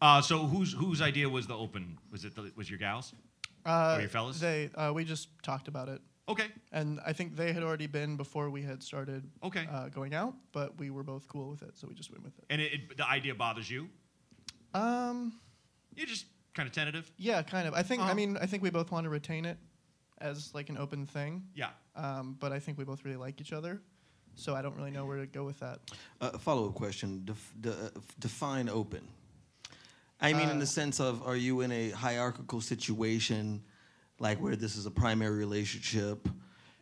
Uh, 0.02 0.22
so 0.22 0.40
whose 0.40 0.74
whose 0.74 1.02
idea 1.02 1.28
was 1.28 1.48
the 1.48 1.56
open? 1.58 1.98
Was 2.12 2.24
it 2.26 2.36
the, 2.36 2.52
was 2.56 2.70
your 2.70 2.78
gals? 2.80 3.14
Uh, 3.66 3.96
Or 3.98 4.02
your 4.02 4.10
fellas? 4.10 4.40
They. 4.40 4.70
Uh, 4.76 4.92
we 4.94 5.06
just 5.06 5.30
talked 5.42 5.68
about 5.68 5.90
it, 5.90 6.00
Okay. 6.30 6.46
and 6.72 7.00
I 7.04 7.14
think 7.14 7.36
they 7.36 7.52
had 7.52 7.64
already 7.64 7.88
been 7.88 8.16
before 8.16 8.52
we 8.52 8.62
had 8.62 8.84
started. 8.84 9.24
Okay. 9.42 9.68
Uh, 9.72 9.88
going 9.90 10.14
out, 10.14 10.36
but 10.52 10.78
we 10.78 10.92
were 10.92 11.02
both 11.04 11.28
cool 11.28 11.50
with 11.50 11.64
it, 11.64 11.76
so 11.76 11.88
we 11.88 11.96
just 11.96 12.12
went 12.12 12.24
with 12.24 12.38
it. 12.38 12.44
And 12.52 12.62
it, 12.62 12.74
it, 12.74 12.98
the 12.98 13.10
idea 13.10 13.34
bothers 13.34 13.70
you? 13.72 13.90
Um. 14.74 15.34
You're 15.96 16.06
just 16.08 16.26
kind 16.54 16.68
of 16.68 16.74
tentative. 16.76 17.10
Yeah, 17.18 17.42
kind 17.42 17.68
of. 17.68 17.74
I 17.74 17.82
think. 17.82 18.02
I 18.02 18.06
Uh-huh. 18.06 18.14
mean, 18.16 18.38
I 18.40 18.46
think 18.46 18.62
we 18.62 18.70
both 18.70 18.92
want 18.92 19.06
to 19.06 19.10
retain 19.10 19.46
it 19.46 19.58
as 20.26 20.54
like 20.54 20.70
an 20.70 20.78
open 20.78 21.06
thing. 21.06 21.44
Yeah. 21.54 21.70
Um, 21.96 22.36
but 22.40 22.52
I 22.52 22.60
think 22.60 22.78
we 22.78 22.84
both 22.84 23.06
really 23.06 23.18
like 23.18 23.40
each 23.40 23.54
other, 23.54 23.82
so 24.36 24.56
I 24.56 24.62
don't 24.62 24.76
really 24.76 24.92
know 24.92 25.06
where 25.06 25.20
to 25.20 25.28
go 25.28 25.44
with 25.46 25.60
that. 25.60 25.80
Uh, 26.20 26.38
follow 26.38 26.68
up 26.68 26.76
question. 26.76 27.22
Def- 27.26 27.54
de- 27.62 27.72
uh, 27.72 27.90
define 28.20 28.68
open. 28.70 29.08
I 30.20 30.34
mean, 30.34 30.50
in 30.50 30.58
Uh, 30.58 30.60
the 30.60 30.66
sense 30.68 31.00
of, 31.00 31.22
are 31.24 31.36
you 31.36 31.62
in 31.62 31.72
a 31.72 31.90
hierarchical 31.92 32.62
situation, 32.62 33.62
like 34.20 34.40
where 34.42 34.56
this 34.56 34.76
is 34.76 34.86
a 34.86 34.92
primary 34.92 35.38
relationship? 35.38 36.28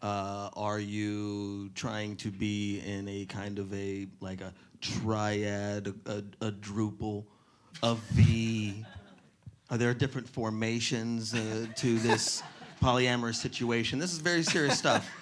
Uh, 0.02 0.50
are 0.56 0.80
you 0.80 1.70
trying 1.76 2.16
to 2.18 2.30
be 2.32 2.80
in 2.80 3.08
a 3.08 3.26
kind 3.26 3.60
of 3.60 3.74
a 3.74 4.08
like 4.20 4.42
a 4.42 4.54
triad, 4.82 5.88
a, 6.06 6.24
a 6.42 6.52
druple, 6.52 7.26
a 7.82 7.96
V? 8.12 8.86
Are 9.70 9.78
there 9.78 9.94
different 9.94 10.28
formations 10.30 11.34
uh, 11.34 11.66
to 11.78 11.98
this 12.00 12.44
polyamorous 12.84 13.36
situation? 13.36 14.00
This 14.00 14.12
is 14.12 14.20
very 14.20 14.44
serious 14.44 14.78
stuff. 14.78 15.10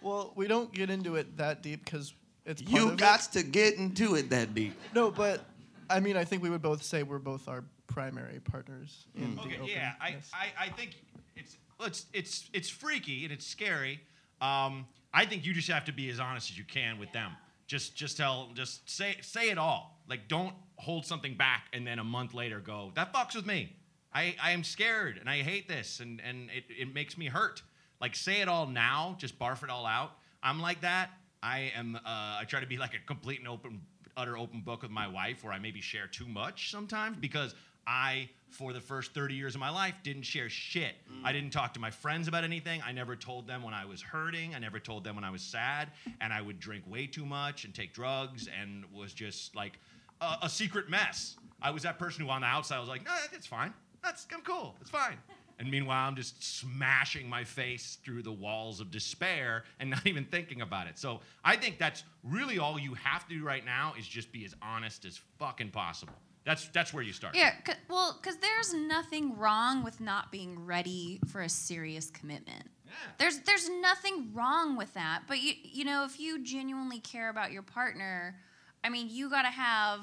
Well, 0.00 0.32
we 0.34 0.48
don't 0.48 0.72
get 0.74 0.90
into 0.90 1.14
it 1.14 1.36
that 1.36 1.62
deep 1.62 1.84
because 1.84 2.12
it's 2.44 2.60
part 2.60 2.74
You 2.74 2.88
of 2.88 2.96
got 2.96 3.20
it. 3.24 3.32
to 3.38 3.44
get 3.44 3.74
into 3.74 4.16
it 4.16 4.30
that 4.30 4.52
deep. 4.52 4.74
No, 4.96 5.12
but 5.12 5.44
I 5.88 6.00
mean, 6.00 6.16
I 6.16 6.24
think 6.24 6.42
we 6.42 6.50
would 6.50 6.60
both 6.60 6.82
say 6.82 7.04
we're 7.04 7.20
both 7.20 7.46
our 7.46 7.62
primary 7.86 8.40
partners 8.40 9.06
in 9.14 9.36
the 9.36 9.42
Okay. 9.42 9.60
Yeah. 9.64 9.92
I, 10.00 10.16
I, 10.34 10.64
I 10.64 10.68
think 10.70 10.96
it's 11.36 11.56
it's 11.78 12.06
it's 12.12 12.50
it's 12.52 12.68
freaky 12.68 13.22
and 13.22 13.32
it's 13.32 13.46
scary. 13.46 14.00
Um, 14.40 14.88
I 15.14 15.24
think 15.24 15.46
you 15.46 15.54
just 15.54 15.68
have 15.70 15.84
to 15.84 15.92
be 15.92 16.10
as 16.10 16.18
honest 16.18 16.50
as 16.50 16.58
you 16.58 16.64
can 16.64 16.98
with 16.98 17.12
them. 17.12 17.30
Just 17.68 17.94
just 17.94 18.16
tell 18.16 18.48
just 18.54 18.90
say 18.90 19.18
say 19.20 19.50
it 19.50 19.56
all. 19.58 20.00
Like 20.08 20.26
don't 20.26 20.54
hold 20.78 21.06
something 21.06 21.36
back 21.36 21.66
and 21.72 21.86
then 21.86 22.00
a 22.00 22.04
month 22.04 22.34
later 22.34 22.58
go 22.58 22.90
that 22.96 23.12
fucks 23.14 23.36
with 23.36 23.46
me. 23.46 23.76
I, 24.14 24.36
I 24.42 24.50
am 24.52 24.64
scared 24.64 25.18
and 25.18 25.28
I 25.28 25.42
hate 25.42 25.68
this 25.68 26.00
and 26.00 26.20
and 26.20 26.50
it, 26.50 26.64
it 26.68 26.94
makes 26.94 27.16
me 27.16 27.26
hurt. 27.26 27.62
Like 28.00 28.14
say 28.16 28.40
it 28.40 28.48
all 28.48 28.66
now. 28.66 29.16
Just 29.18 29.38
barf 29.38 29.62
it 29.62 29.70
all 29.70 29.86
out. 29.86 30.12
I'm 30.42 30.60
like 30.60 30.80
that. 30.80 31.10
I 31.42 31.72
am. 31.76 31.96
Uh, 31.96 32.00
I 32.04 32.44
try 32.46 32.60
to 32.60 32.66
be 32.66 32.78
like 32.78 32.94
a 32.94 32.98
complete 33.06 33.38
and 33.38 33.48
open, 33.48 33.80
utter 34.16 34.36
open 34.36 34.60
book 34.60 34.82
with 34.82 34.90
my 34.90 35.08
wife, 35.08 35.42
where 35.42 35.52
I 35.52 35.58
maybe 35.58 35.80
share 35.80 36.06
too 36.06 36.26
much 36.26 36.70
sometimes 36.70 37.16
because 37.16 37.54
I, 37.86 38.28
for 38.50 38.72
the 38.72 38.80
first 38.80 39.12
30 39.12 39.34
years 39.34 39.54
of 39.54 39.60
my 39.60 39.70
life, 39.70 39.94
didn't 40.04 40.22
share 40.22 40.48
shit. 40.48 40.94
I 41.24 41.32
didn't 41.32 41.50
talk 41.50 41.74
to 41.74 41.80
my 41.80 41.90
friends 41.90 42.28
about 42.28 42.44
anything. 42.44 42.80
I 42.86 42.92
never 42.92 43.16
told 43.16 43.48
them 43.48 43.62
when 43.62 43.74
I 43.74 43.84
was 43.84 44.00
hurting. 44.00 44.54
I 44.54 44.60
never 44.60 44.78
told 44.78 45.02
them 45.02 45.16
when 45.16 45.24
I 45.24 45.30
was 45.30 45.42
sad. 45.42 45.88
And 46.20 46.32
I 46.32 46.40
would 46.40 46.60
drink 46.60 46.84
way 46.88 47.06
too 47.06 47.26
much 47.26 47.64
and 47.64 47.74
take 47.74 47.92
drugs 47.92 48.48
and 48.60 48.84
was 48.94 49.12
just 49.12 49.56
like 49.56 49.78
a, 50.20 50.36
a 50.42 50.48
secret 50.48 50.88
mess. 50.88 51.36
I 51.60 51.70
was 51.70 51.82
that 51.82 51.98
person 51.98 52.24
who, 52.24 52.30
on 52.30 52.42
the 52.42 52.46
outside, 52.46 52.78
was 52.78 52.88
like, 52.88 53.04
no, 53.04 53.14
it's 53.32 53.46
fine. 53.46 53.72
That's, 54.02 54.26
I'm 54.32 54.42
cool. 54.42 54.74
It's 54.80 54.90
fine. 54.90 55.16
And 55.58 55.70
meanwhile, 55.70 56.08
I'm 56.08 56.16
just 56.16 56.42
smashing 56.42 57.28
my 57.28 57.44
face 57.44 57.98
through 58.04 58.22
the 58.22 58.32
walls 58.32 58.80
of 58.80 58.90
despair 58.90 59.62
and 59.78 59.90
not 59.90 60.06
even 60.06 60.24
thinking 60.24 60.60
about 60.60 60.88
it. 60.88 60.98
So 60.98 61.20
I 61.44 61.56
think 61.56 61.78
that's 61.78 62.02
really 62.24 62.58
all 62.58 62.78
you 62.78 62.94
have 62.94 63.28
to 63.28 63.34
do 63.38 63.44
right 63.44 63.64
now 63.64 63.94
is 63.98 64.06
just 64.06 64.32
be 64.32 64.44
as 64.44 64.54
honest 64.60 65.04
as 65.04 65.20
fucking 65.38 65.70
possible. 65.70 66.14
That's 66.44 66.66
that's 66.68 66.92
where 66.92 67.04
you 67.04 67.12
start. 67.12 67.36
Yeah, 67.36 67.54
well, 67.88 68.18
because 68.20 68.38
there's 68.38 68.74
nothing 68.74 69.38
wrong 69.38 69.84
with 69.84 70.00
not 70.00 70.32
being 70.32 70.66
ready 70.66 71.20
for 71.28 71.42
a 71.42 71.48
serious 71.48 72.10
commitment. 72.10 72.64
Yeah. 72.84 72.92
There's 73.18 73.38
there's 73.40 73.68
nothing 73.68 74.30
wrong 74.34 74.76
with 74.76 74.92
that. 74.94 75.22
But 75.28 75.40
you 75.40 75.52
you 75.62 75.84
know, 75.84 76.04
if 76.04 76.18
you 76.18 76.42
genuinely 76.42 76.98
care 76.98 77.30
about 77.30 77.52
your 77.52 77.62
partner, 77.62 78.34
I 78.82 78.88
mean, 78.88 79.06
you 79.08 79.30
got 79.30 79.42
to 79.42 79.50
have 79.50 80.00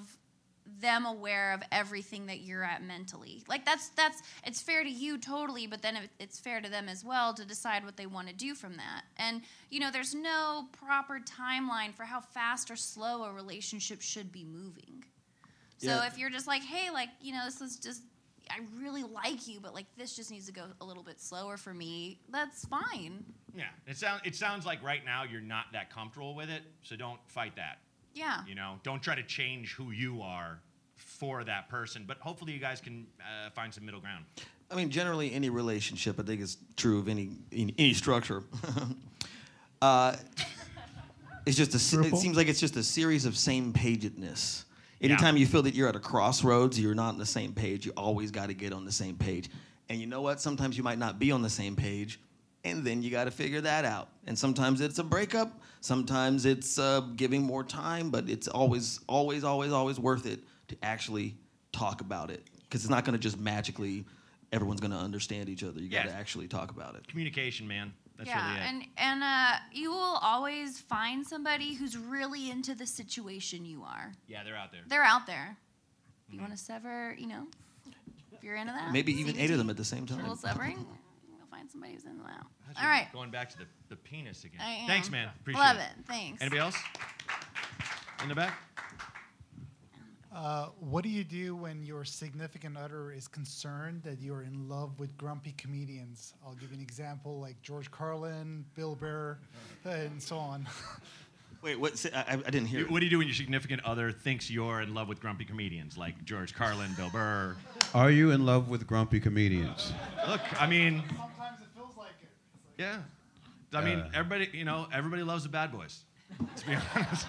them 0.80 1.06
aware 1.06 1.54
of 1.54 1.62
everything 1.72 2.26
that 2.28 2.40
you're 2.42 2.64
at 2.64 2.84
mentally. 2.84 3.44
Like 3.48 3.66
that's 3.66 3.90
that's 3.90 4.22
it's 4.46 4.62
fair 4.62 4.84
to 4.84 4.90
you 4.90 5.18
totally, 5.18 5.68
but 5.68 5.82
then 5.82 5.96
it, 5.96 6.10
it's 6.20 6.40
fair 6.40 6.62
to 6.62 6.70
them 6.70 6.88
as 6.90 7.04
well 7.04 7.34
to 7.34 7.46
decide 7.46 7.84
what 7.86 7.98
they 7.98 8.06
want 8.06 8.28
to 8.28 8.34
do 8.34 8.56
from 8.56 8.78
that. 8.78 9.04
And 9.18 9.42
you 9.70 9.80
know, 9.80 9.92
there's 9.92 10.14
no 10.16 10.68
proper 10.72 11.20
timeline 11.20 11.94
for 11.94 12.04
how 12.04 12.22
fast 12.22 12.70
or 12.72 12.76
slow 12.76 13.24
a 13.24 13.32
relationship 13.34 14.02
should 14.02 14.32
be 14.32 14.44
moving. 14.44 15.04
So 15.78 15.88
Yeah. 15.88 16.08
if 16.08 16.18
you're 16.18 16.30
just 16.30 16.46
like, 16.48 16.62
hey, 16.62 16.90
like, 16.92 17.10
you 17.22 17.32
know, 17.32 17.46
this 17.46 17.62
is 17.62 17.78
just, 17.78 18.02
I 18.50 18.60
really 18.82 19.04
like 19.04 19.48
you, 19.48 19.60
but 19.62 19.74
like 19.74 19.86
this 19.98 20.14
just 20.16 20.30
needs 20.30 20.46
to 20.48 20.52
go 20.52 20.66
a 20.82 20.86
little 20.86 21.04
bit 21.04 21.22
slower 21.22 21.56
for 21.56 21.74
me, 21.74 22.20
that's 22.30 22.66
fine. 22.66 23.24
Yeah. 23.56 23.66
It 23.88 23.98
sounds 23.98 24.22
it 24.26 24.36
sounds 24.36 24.66
like 24.66 24.84
right 24.84 25.06
now 25.06 25.24
you're 25.24 25.40
not 25.42 25.66
that 25.74 25.90
comfortable 25.90 26.36
with 26.36 26.50
it, 26.50 26.64
so 26.84 26.96
don't 26.96 27.20
fight 27.28 27.56
that. 27.56 27.80
Yeah. 28.20 28.42
You 28.48 28.56
know, 28.56 28.76
don't 28.84 29.02
try 29.02 29.16
to 29.16 29.24
change 29.24 29.74
who 29.74 29.92
you 29.92 30.22
are 30.22 30.60
for 30.98 31.44
that 31.46 31.70
person. 31.70 32.04
But 32.08 32.18
hopefully 32.18 32.52
you 32.54 32.60
guys 32.60 32.82
can 32.82 33.08
uh, 33.22 33.50
find 33.52 33.74
some 33.74 33.86
middle 33.86 34.02
ground. 34.02 34.26
I 34.72 34.76
mean, 34.76 34.90
generally, 34.90 35.34
any 35.34 35.50
relationship, 35.50 36.20
I 36.20 36.24
think, 36.24 36.42
is 36.42 36.58
true 36.76 37.00
of 37.00 37.08
any 37.08 37.30
any, 37.52 37.74
any 37.78 37.94
structure. 37.94 38.44
uh, 39.82 40.16
it's 41.46 41.58
just 41.58 41.74
a. 41.76 41.80
se- 41.80 42.08
It 42.08 42.18
seems 42.18 42.38
like 42.38 42.48
it's 42.48 42.60
just 42.60 42.76
a 42.76 42.84
series 42.84 43.26
of 43.26 43.38
same 43.38 43.74
pagedness. 43.74 44.66
Yeah. 45.00 45.08
Anytime 45.12 45.38
you 45.38 45.46
feel 45.48 45.62
that 45.64 45.74
you're 45.74 45.88
at 45.88 45.96
a 45.96 46.00
crossroads, 46.00 46.80
you're 46.80 46.94
not 46.94 47.10
on 47.10 47.18
the 47.18 47.26
same 47.26 47.54
page. 47.54 47.86
You 47.86 47.94
always 47.96 48.32
got 48.32 48.48
to 48.48 48.54
get 48.54 48.74
on 48.74 48.84
the 48.86 48.92
same 48.92 49.16
page. 49.16 49.50
And 49.88 50.00
you 50.00 50.06
know 50.08 50.22
what? 50.22 50.40
Sometimes 50.42 50.78
you 50.78 50.84
might 50.84 51.00
not 51.00 51.18
be 51.20 51.32
on 51.32 51.42
the 51.42 51.50
same 51.50 51.76
page, 51.76 52.20
and 52.64 52.84
then 52.84 53.02
you 53.02 53.10
got 53.12 53.26
to 53.26 53.32
figure 53.32 53.62
that 53.62 53.86
out. 53.86 54.10
And 54.28 54.38
sometimes 54.38 54.82
it's 54.82 55.00
a 55.00 55.04
breakup. 55.04 55.60
Sometimes 55.82 56.46
it's 56.46 56.78
uh, 56.78 57.02
giving 57.16 57.42
more 57.44 57.64
time, 57.64 58.10
but 58.10 58.30
it's 58.30 58.48
always, 58.48 59.00
always, 59.08 59.44
always, 59.44 59.72
always 59.72 60.00
worth 60.00 60.26
it 60.26 60.40
to 60.68 60.78
actually 60.84 61.36
talk 61.72 62.02
about 62.02 62.30
it 62.32 62.44
because 62.64 62.82
it's 62.82 62.90
not 62.90 63.06
going 63.06 63.14
to 63.14 63.20
just 63.20 63.40
magically. 63.40 64.06
Everyone's 64.52 64.82
going 64.82 64.92
to 64.92 64.98
understand 64.98 65.48
each 65.48 65.64
other. 65.64 65.80
You 65.80 65.90
got 65.90 66.04
to 66.04 66.08
Yes. 66.10 66.18
actually 66.18 66.48
talk 66.48 66.72
about 66.72 66.96
it. 66.96 67.08
Communication, 67.08 67.68
man. 67.68 67.94
That's 68.18 68.28
yeah, 68.30 68.48
really 68.52 68.60
it. 68.60 68.68
and 68.68 68.84
and 68.98 69.24
uh, 69.24 69.56
you 69.72 69.92
will 69.92 70.20
always 70.22 70.78
find 70.80 71.26
somebody 71.26 71.74
who's 71.76 71.96
really 71.98 72.50
into 72.52 72.76
the 72.76 72.86
situation 72.86 73.64
you 73.64 73.84
are. 73.84 74.12
yeah, 74.28 74.44
they're 74.44 74.58
out 74.58 74.72
there. 74.74 74.82
They're 74.88 75.04
out 75.04 75.26
there. 75.26 75.56
You 76.30 76.42
want 76.42 76.52
to 76.52 76.58
sever, 76.58 77.16
you 77.18 77.28
know, 77.28 77.48
if 78.34 78.44
you're 78.44 78.56
into 78.58 78.74
that. 78.74 78.92
Maybe 78.92 79.14
even 79.14 79.38
eight 79.40 79.52
of 79.52 79.58
them 79.58 79.70
at 79.70 79.78
the 79.78 79.86
same 79.86 80.06
time. 80.06 80.20
A 80.20 80.24
little 80.24 80.36
severing. 80.36 80.86
You'll 81.74 81.82
find 81.82 81.92
somebody 81.92 81.94
who's 81.94 82.06
into 82.06 82.24
that. 82.24 82.46
That's 82.68 82.80
All 82.80 82.96
your- 82.96 83.08
Going 83.14 83.32
back 83.32 83.50
to 83.52 83.58
the, 83.58 83.66
the 83.90 83.96
penis 83.96 84.44
again. 84.44 84.60
I 84.62 84.86
Thanks, 84.88 85.10
man. 85.10 85.30
Appreciate 85.42 85.62
Love 85.62 85.78
it. 85.78 85.82
it. 86.00 86.06
Thanks. 86.08 86.42
Anybody 86.42 86.60
else? 86.62 86.76
In 88.24 88.30
the 88.30 88.36
back? 88.36 88.60
Uh, 90.34 90.68
what 90.80 91.04
do 91.04 91.10
you 91.10 91.24
do 91.24 91.56
when 91.56 91.84
your 91.84 92.06
significant 92.06 92.78
other 92.78 93.12
is 93.12 93.28
concerned 93.28 94.02
that 94.04 94.22
you're 94.22 94.44
in 94.44 94.70
love 94.70 95.00
with 95.00 95.18
grumpy 95.18 95.54
comedians? 95.58 96.34
I'll 96.46 96.54
give 96.54 96.70
you 96.72 96.78
an 96.78 96.84
example 96.84 97.40
like 97.40 97.60
George 97.62 97.90
Carlin, 97.90 98.64
Bill 98.76 98.96
Burr, 98.96 99.38
and 99.86 100.22
so 100.22 100.38
on. 100.38 100.68
Wait, 101.62 101.78
what? 101.78 102.06
I, 102.16 102.34
I 102.34 102.50
didn't 102.52 102.68
hear. 102.68 102.86
What 102.88 103.00
do 103.00 103.06
you 103.06 103.10
do 103.10 103.18
when 103.18 103.28
your 103.28 103.36
significant 103.36 103.84
other 103.84 104.12
thinks 104.14 104.50
you're 104.50 104.80
in 104.82 104.94
love 104.94 105.10
with 105.10 105.20
grumpy 105.20 105.44
comedians 105.44 105.98
like 105.98 106.24
George 106.24 106.54
Carlin, 106.54 106.92
Bill 106.96 107.10
Burr? 107.10 107.58
Are 107.94 108.12
you 108.12 108.32
in 108.32 108.46
love 108.46 108.70
with 108.70 108.88
grumpy 108.88 109.20
comedians? 109.20 109.92
Look, 110.28 110.40
I 110.62 110.68
mean, 110.68 111.04
yeah. 112.80 112.98
I 113.74 113.84
mean, 113.84 114.00
Uh. 114.00 114.10
everybody, 114.16 114.50
you 114.58 114.66
know, 114.66 114.88
everybody 114.92 115.22
loves 115.22 115.44
the 115.44 115.50
bad 115.50 115.72
boys. 115.72 116.00
To 116.56 116.66
be 116.66 116.76
honest, 116.96 117.28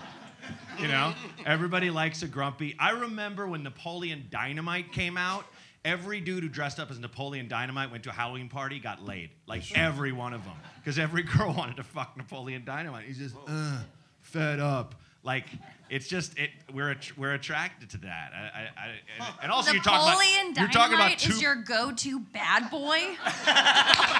you 0.78 0.88
know, 0.88 1.12
everybody 1.44 1.90
likes 1.90 2.22
a 2.22 2.28
grumpy. 2.28 2.74
I 2.78 2.90
remember 2.92 3.46
when 3.46 3.62
Napoleon 3.62 4.26
Dynamite 4.30 4.92
came 4.92 5.16
out. 5.18 5.44
Every 5.84 6.20
dude 6.20 6.42
who 6.42 6.48
dressed 6.50 6.78
up 6.78 6.90
as 6.90 6.98
Napoleon 6.98 7.48
Dynamite 7.48 7.90
went 7.90 8.04
to 8.04 8.10
a 8.10 8.12
Halloween 8.12 8.50
party, 8.50 8.78
got 8.78 9.02
laid. 9.02 9.30
Like 9.46 9.62
every 9.78 10.12
one 10.12 10.34
of 10.34 10.44
them, 10.44 10.56
because 10.78 10.98
every 10.98 11.22
girl 11.22 11.52
wanted 11.56 11.76
to 11.76 11.82
fuck 11.84 12.16
Napoleon 12.18 12.64
Dynamite. 12.66 13.06
He's 13.06 13.16
just 13.18 13.34
uh, 13.48 13.78
fed 14.20 14.60
up. 14.60 14.94
Like 15.22 15.46
it's 15.88 16.06
just 16.06 16.38
it. 16.38 16.50
We're 16.72 16.90
att- 16.90 17.16
we're 17.18 17.32
attracted 17.34 17.88
to 17.90 17.98
that. 17.98 18.30
I, 18.34 18.38
I, 18.38 18.60
I, 18.60 18.86
and- 19.26 19.34
and 19.44 19.52
also 19.52 19.72
you 19.72 19.80
talk 19.80 20.02
about 20.02 20.18
Napoleon 20.18 20.54
you're 20.56 20.68
talking 20.68 20.94
about 20.96 21.18
two. 21.18 21.32
is 21.32 21.40
your 21.42 21.54
go-to 21.56 22.20
bad 22.20 22.70
boy. 22.70 23.00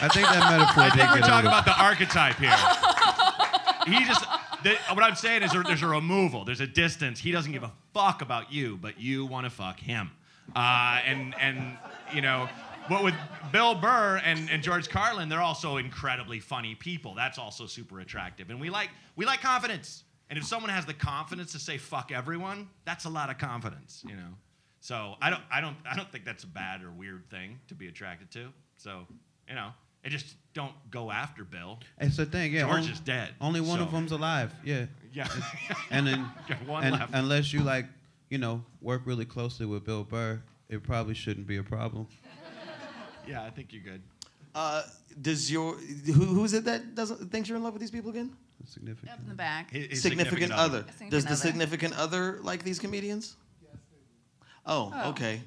I 0.00 0.08
think 0.08 0.26
that 0.26 0.50
metaphor 0.50 0.82
I 0.82 0.90
think 0.90 1.10
we're 1.10 1.20
talking 1.20 1.48
about 1.48 1.64
the 1.64 1.78
archetype 1.82 2.36
here. 2.36 2.50
he 3.98 4.04
just, 4.04 4.24
the, 4.62 4.76
what 4.94 5.02
I'm 5.02 5.14
saying 5.14 5.42
is 5.42 5.52
there, 5.52 5.62
there's 5.62 5.82
a 5.82 5.86
removal, 5.86 6.44
there's 6.44 6.60
a 6.60 6.66
distance. 6.66 7.20
He 7.20 7.32
doesn't 7.32 7.52
give 7.52 7.62
a 7.62 7.72
fuck 7.94 8.22
about 8.22 8.52
you, 8.52 8.76
but 8.76 9.00
you 9.00 9.26
want 9.26 9.46
to 9.46 9.50
fuck 9.50 9.80
him. 9.80 10.10
Uh, 10.54 11.00
and, 11.04 11.34
and, 11.40 11.78
you 12.14 12.20
know, 12.20 12.48
but 12.88 13.02
with 13.02 13.14
Bill 13.52 13.74
Burr 13.74 14.20
and, 14.24 14.48
and 14.50 14.62
George 14.62 14.88
Carlin, 14.88 15.28
they're 15.28 15.40
also 15.40 15.76
incredibly 15.76 16.40
funny 16.40 16.74
people. 16.74 17.14
That's 17.14 17.38
also 17.38 17.66
super 17.66 18.00
attractive. 18.00 18.50
And 18.50 18.60
we 18.60 18.70
like, 18.70 18.90
we 19.16 19.24
like 19.24 19.40
confidence. 19.40 20.04
And 20.28 20.38
if 20.38 20.44
someone 20.44 20.70
has 20.70 20.84
the 20.84 20.94
confidence 20.94 21.52
to 21.52 21.58
say 21.58 21.78
fuck 21.78 22.12
everyone, 22.12 22.68
that's 22.84 23.04
a 23.04 23.08
lot 23.08 23.30
of 23.30 23.38
confidence, 23.38 24.02
you 24.06 24.16
know? 24.16 24.34
So 24.80 25.14
I 25.20 25.30
don't, 25.30 25.42
I 25.50 25.60
don't, 25.60 25.76
I 25.90 25.96
don't 25.96 26.10
think 26.12 26.24
that's 26.24 26.44
a 26.44 26.48
bad 26.48 26.82
or 26.82 26.90
weird 26.90 27.28
thing 27.30 27.58
to 27.68 27.74
be 27.74 27.88
attracted 27.88 28.30
to. 28.32 28.48
So, 28.76 29.06
you 29.48 29.54
know, 29.54 29.70
and 30.06 30.12
just 30.12 30.36
don't 30.54 30.72
go 30.90 31.10
after 31.10 31.42
Bill. 31.44 31.80
It's 31.98 32.16
the 32.16 32.24
thing, 32.26 32.52
yeah. 32.52 32.60
George 32.62 32.84
on- 32.84 32.90
is 32.92 33.00
dead. 33.00 33.30
Only 33.40 33.60
one 33.60 33.80
of 33.80 33.90
them's 33.90 34.12
alive. 34.12 34.52
Yeah. 34.64 34.86
Yeah. 35.12 35.26
And 35.90 36.06
then, 36.06 36.30
Got 36.48 36.64
one 36.66 36.84
and 36.84 36.92
left. 36.96 37.12
unless 37.14 37.52
you 37.52 37.60
like, 37.62 37.86
you 38.30 38.38
know, 38.38 38.64
work 38.80 39.02
really 39.04 39.24
closely 39.24 39.66
with 39.66 39.84
Bill 39.84 40.04
Burr, 40.04 40.40
it 40.68 40.82
probably 40.82 41.14
shouldn't 41.14 41.46
be 41.46 41.56
a 41.56 41.62
problem. 41.62 42.06
Yeah, 43.26 43.42
I 43.44 43.50
think 43.50 43.72
you're 43.72 43.82
good. 43.82 44.02
Uh, 44.54 44.82
does 45.20 45.50
your 45.50 45.74
who, 45.74 46.12
who 46.12 46.44
is 46.44 46.54
it 46.54 46.64
that 46.64 46.94
doesn't 46.94 47.30
thinks 47.32 47.48
you're 47.48 47.56
in 47.58 47.64
love 47.64 47.72
with 47.74 47.80
these 47.80 47.90
people 47.90 48.10
again? 48.10 48.30
Significant. 48.64 49.12
Up 49.12 49.18
in 49.22 49.28
the 49.28 49.34
back. 49.34 49.70
significant, 49.94 50.52
other. 50.52 50.78
Significant 50.78 51.10
Does 51.10 51.24
the 51.24 51.30
other. 51.30 51.36
significant 51.36 51.98
other 51.98 52.38
like 52.42 52.62
these 52.64 52.78
comedians? 52.78 53.36
Oh, 54.64 54.92
Oh. 54.94 55.10
okay. 55.10 55.40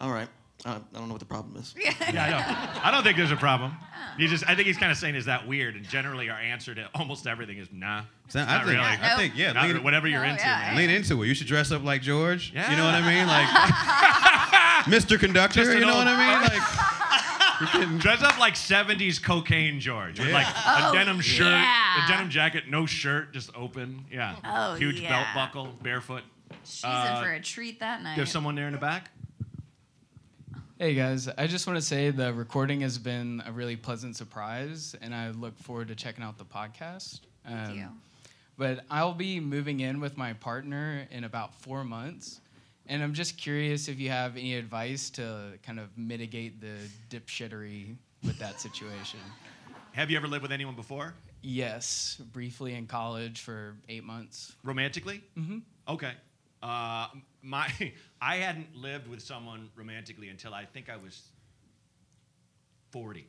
All 0.00 0.10
right. 0.12 0.28
I 0.66 0.78
don't 0.94 1.08
know 1.08 1.12
what 1.12 1.18
the 1.20 1.26
problem 1.26 1.56
is. 1.56 1.74
Yeah, 1.78 1.92
I 2.00 2.10
know. 2.12 2.80
I 2.84 2.90
don't 2.90 3.02
think 3.02 3.16
there's 3.18 3.30
a 3.32 3.36
problem. 3.36 3.76
He 4.16 4.28
just, 4.28 4.48
I 4.48 4.54
think 4.54 4.66
he's 4.66 4.78
kind 4.78 4.90
of 4.90 4.96
saying, 4.96 5.14
is 5.14 5.26
that 5.26 5.46
weird? 5.46 5.74
And 5.74 5.86
generally, 5.88 6.30
our 6.30 6.38
answer 6.38 6.74
to 6.74 6.88
almost 6.94 7.26
everything 7.26 7.58
is 7.58 7.68
nah. 7.72 8.02
So 8.28 8.38
it's 8.40 8.48
I 8.48 8.58
think, 8.58 8.68
really. 8.68 8.78
I 8.80 9.16
think, 9.16 9.36
yeah, 9.36 9.52
Not 9.52 9.68
lean- 9.68 9.82
whatever 9.82 10.08
you're 10.08 10.24
Oh, 10.24 10.28
into, 10.28 10.42
yeah. 10.42 10.58
man. 10.68 10.76
Lean 10.76 10.88
into 10.90 11.22
it. 11.22 11.26
You 11.26 11.34
should 11.34 11.48
dress 11.48 11.70
up 11.70 11.82
like 11.84 12.00
George. 12.00 12.52
Yeah. 12.54 12.70
You 12.70 12.76
know 12.76 12.84
what 12.84 12.94
I 12.94 13.02
mean? 13.02 13.26
Like 13.26 13.48
Mr. 15.02 15.18
Conductor. 15.18 15.64
You 15.74 15.80
know 15.80 15.88
old- 15.88 15.96
what 15.98 16.08
I 16.08 16.16
mean? 16.16 16.42
Like 16.42 18.00
Dress 18.00 18.22
up 18.22 18.38
like 18.38 18.54
70s 18.54 19.22
cocaine 19.22 19.80
George 19.80 20.18
with 20.18 20.28
Yeah. 20.28 20.34
like 20.34 20.46
Oh, 20.66 20.90
a 20.90 20.92
denim 20.94 21.20
shirt, 21.20 21.46
yeah. 21.48 22.04
a 22.04 22.08
denim 22.08 22.30
jacket, 22.30 22.64
no 22.68 22.84
shirt, 22.86 23.32
just 23.32 23.50
open. 23.54 24.06
Yeah. 24.10 24.36
Oh, 24.44 24.74
Huge 24.76 25.00
yeah. 25.00 25.10
belt 25.10 25.26
buckle, 25.34 25.74
barefoot. 25.82 26.22
She's 26.64 26.84
Uh, 26.84 27.16
in 27.18 27.24
for 27.24 27.32
a 27.32 27.40
treat 27.40 27.80
that 27.80 28.02
night. 28.02 28.16
There's 28.16 28.30
someone 28.30 28.54
there 28.54 28.66
in 28.66 28.72
the 28.72 28.78
back. 28.78 29.10
Hey 30.84 30.92
guys, 30.92 31.28
I 31.38 31.46
just 31.46 31.66
want 31.66 31.78
to 31.78 31.82
say 31.82 32.10
the 32.10 32.30
recording 32.34 32.82
has 32.82 32.98
been 32.98 33.42
a 33.46 33.52
really 33.52 33.74
pleasant 33.74 34.16
surprise, 34.16 34.94
and 35.00 35.14
I 35.14 35.30
look 35.30 35.58
forward 35.58 35.88
to 35.88 35.94
checking 35.94 36.22
out 36.22 36.36
the 36.36 36.44
podcast. 36.44 37.20
Thank 37.46 37.70
Um, 37.70 37.74
you. 37.74 37.88
But 38.58 38.84
I'll 38.90 39.14
be 39.14 39.40
moving 39.40 39.80
in 39.80 39.98
with 39.98 40.18
my 40.18 40.34
partner 40.34 41.08
in 41.10 41.24
about 41.24 41.54
four 41.54 41.84
months, 41.84 42.42
and 42.86 43.02
I'm 43.02 43.14
just 43.14 43.38
curious 43.38 43.88
if 43.88 43.98
you 43.98 44.10
have 44.10 44.36
any 44.36 44.56
advice 44.56 45.08
to 45.12 45.58
kind 45.62 45.80
of 45.80 45.88
mitigate 45.96 46.60
the 46.60 46.76
dipshittery 47.08 47.96
with 48.22 48.38
that 48.38 48.60
situation. 48.60 49.20
Have 49.92 50.10
you 50.10 50.18
ever 50.18 50.28
lived 50.28 50.42
with 50.42 50.52
anyone 50.52 50.76
before? 50.76 51.14
Yes, 51.40 52.20
briefly 52.34 52.74
in 52.74 52.86
college 52.86 53.40
for 53.40 53.74
eight 53.88 54.04
months. 54.04 54.54
Romantically? 54.62 55.22
Mm-hmm. 55.38 55.60
Okay. 55.88 56.12
Uh, 56.62 57.06
my, 57.44 57.70
I 58.20 58.36
hadn't 58.36 58.74
lived 58.74 59.06
with 59.08 59.22
someone 59.22 59.70
romantically 59.76 60.28
until 60.28 60.54
I 60.54 60.64
think 60.64 60.88
I 60.88 60.96
was 60.96 61.22
40, 62.90 63.26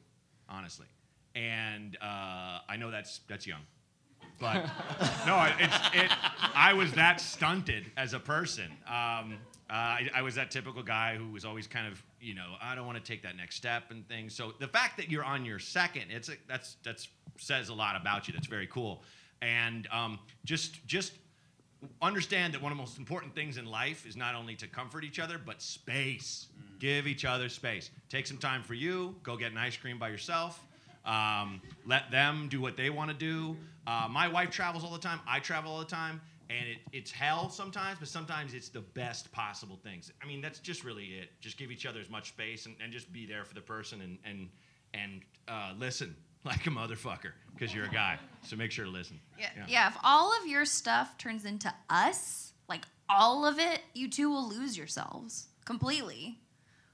honestly. 0.50 0.88
And 1.36 1.98
uh, 2.02 2.60
I 2.70 2.78
know 2.78 2.92
that's 2.92 3.20
that's 3.28 3.46
young, 3.46 3.60
but 4.40 4.54
no, 5.28 5.52
it's 5.60 5.78
it. 5.94 6.10
I 6.56 6.72
was 6.72 6.94
that 6.94 7.20
stunted 7.20 7.92
as 7.98 8.14
a 8.14 8.20
person. 8.20 8.72
Um, 8.88 9.38
uh, 9.70 9.74
I, 9.74 10.10
I 10.16 10.22
was 10.22 10.36
that 10.36 10.52
typical 10.52 10.84
guy 10.84 11.18
who 11.18 11.32
was 11.32 11.44
always 11.44 11.68
kind 11.68 11.88
of, 11.88 12.02
you 12.22 12.36
know, 12.36 12.54
I 12.62 12.76
don't 12.76 12.86
want 12.86 12.98
to 12.98 13.04
take 13.04 13.24
that 13.24 13.36
next 13.36 13.56
step 13.56 13.90
and 13.90 14.08
things. 14.08 14.36
So 14.36 14.54
the 14.60 14.68
fact 14.68 14.96
that 14.98 15.10
you're 15.10 15.24
on 15.24 15.44
your 15.44 15.60
second, 15.60 16.06
it's 16.10 16.30
a, 16.30 16.34
that's 16.48 16.78
that's 16.84 17.10
says 17.38 17.70
a 17.70 17.74
lot 17.74 17.96
about 17.96 18.28
you. 18.28 18.34
That's 18.34 18.48
very 18.48 18.68
cool. 18.68 19.04
And 19.42 19.88
um, 19.92 20.20
just 20.46 20.86
just 20.86 21.14
understand 22.02 22.54
that 22.54 22.62
one 22.62 22.72
of 22.72 22.78
the 22.78 22.82
most 22.82 22.98
important 22.98 23.36
things 23.36 23.58
in 23.58 23.66
life 23.66 24.06
is 24.06 24.16
not 24.16 24.36
only 24.36 24.56
to 24.56 24.68
comfort 24.68 25.04
each 25.04 25.20
other, 25.20 25.40
but 25.44 25.62
space. 25.62 26.48
Give 26.80 27.08
each 27.08 27.26
other 27.26 27.50
space. 27.50 27.90
Take 28.10 28.28
some 28.28 28.38
time 28.38 28.64
for 28.64 28.74
you. 28.74 29.16
Go 29.24 29.38
get 29.38 29.52
an 29.52 29.58
ice 29.58 29.78
cream 29.78 29.98
by 29.98 30.10
yourself. 30.10 30.64
Um, 31.06 31.62
let 31.86 32.12
them 32.12 32.48
do 32.50 32.60
what 32.60 32.78
they 32.78 32.90
want 32.90 33.12
to 33.12 33.16
do. 33.16 33.56
Uh, 33.88 34.08
my 34.10 34.28
wife 34.28 34.50
travels 34.50 34.84
all 34.84 34.92
the 34.92 35.00
time. 35.00 35.20
I 35.28 35.40
travel 35.40 35.72
all 35.72 35.80
the 35.80 35.86
time. 35.86 36.22
And 36.50 36.68
it, 36.68 36.78
it's 36.94 37.12
hell 37.12 37.50
sometimes, 37.50 37.98
but 38.00 38.08
sometimes 38.08 38.54
it's 38.54 38.70
the 38.70 38.82
best 38.82 39.32
possible 39.32 39.80
things. 39.84 40.12
I 40.22 40.28
mean, 40.28 40.42
that's 40.42 40.60
just 40.60 40.84
really 40.84 41.06
it. 41.06 41.30
Just 41.42 41.58
give 41.58 41.72
each 41.72 41.88
other 41.88 42.00
as 42.00 42.10
much 42.10 42.30
space 42.30 42.68
and, 42.68 42.76
and 42.84 42.92
just 42.92 43.12
be 43.12 43.26
there 43.26 43.46
for 43.46 43.56
the 43.56 43.62
person 43.62 44.02
and, 44.02 44.18
and, 44.24 44.50
and 44.94 45.22
uh, 45.48 45.74
listen 45.80 46.16
like 46.56 46.68
a 46.68 46.70
motherfucker 46.70 47.32
because 47.54 47.74
you're 47.74 47.86
a 47.86 47.90
guy. 47.90 48.20
So 48.44 48.56
make 48.56 48.72
sure 48.72 48.86
to 48.86 48.92
listen. 48.92 49.20
Yeah. 49.40 49.50
yeah, 49.68 49.88
If 49.88 49.98
all 50.04 50.32
of 50.40 50.48
your 50.48 50.66
stuff 50.66 51.18
turns 51.18 51.46
into 51.46 51.74
us, 51.90 52.54
like 52.70 52.86
all 53.10 53.46
of 53.46 53.60
it, 53.60 53.82
you 53.94 54.10
two 54.10 54.30
will 54.30 54.48
lose 54.48 54.78
yourselves 54.78 55.48
completely. 55.66 56.40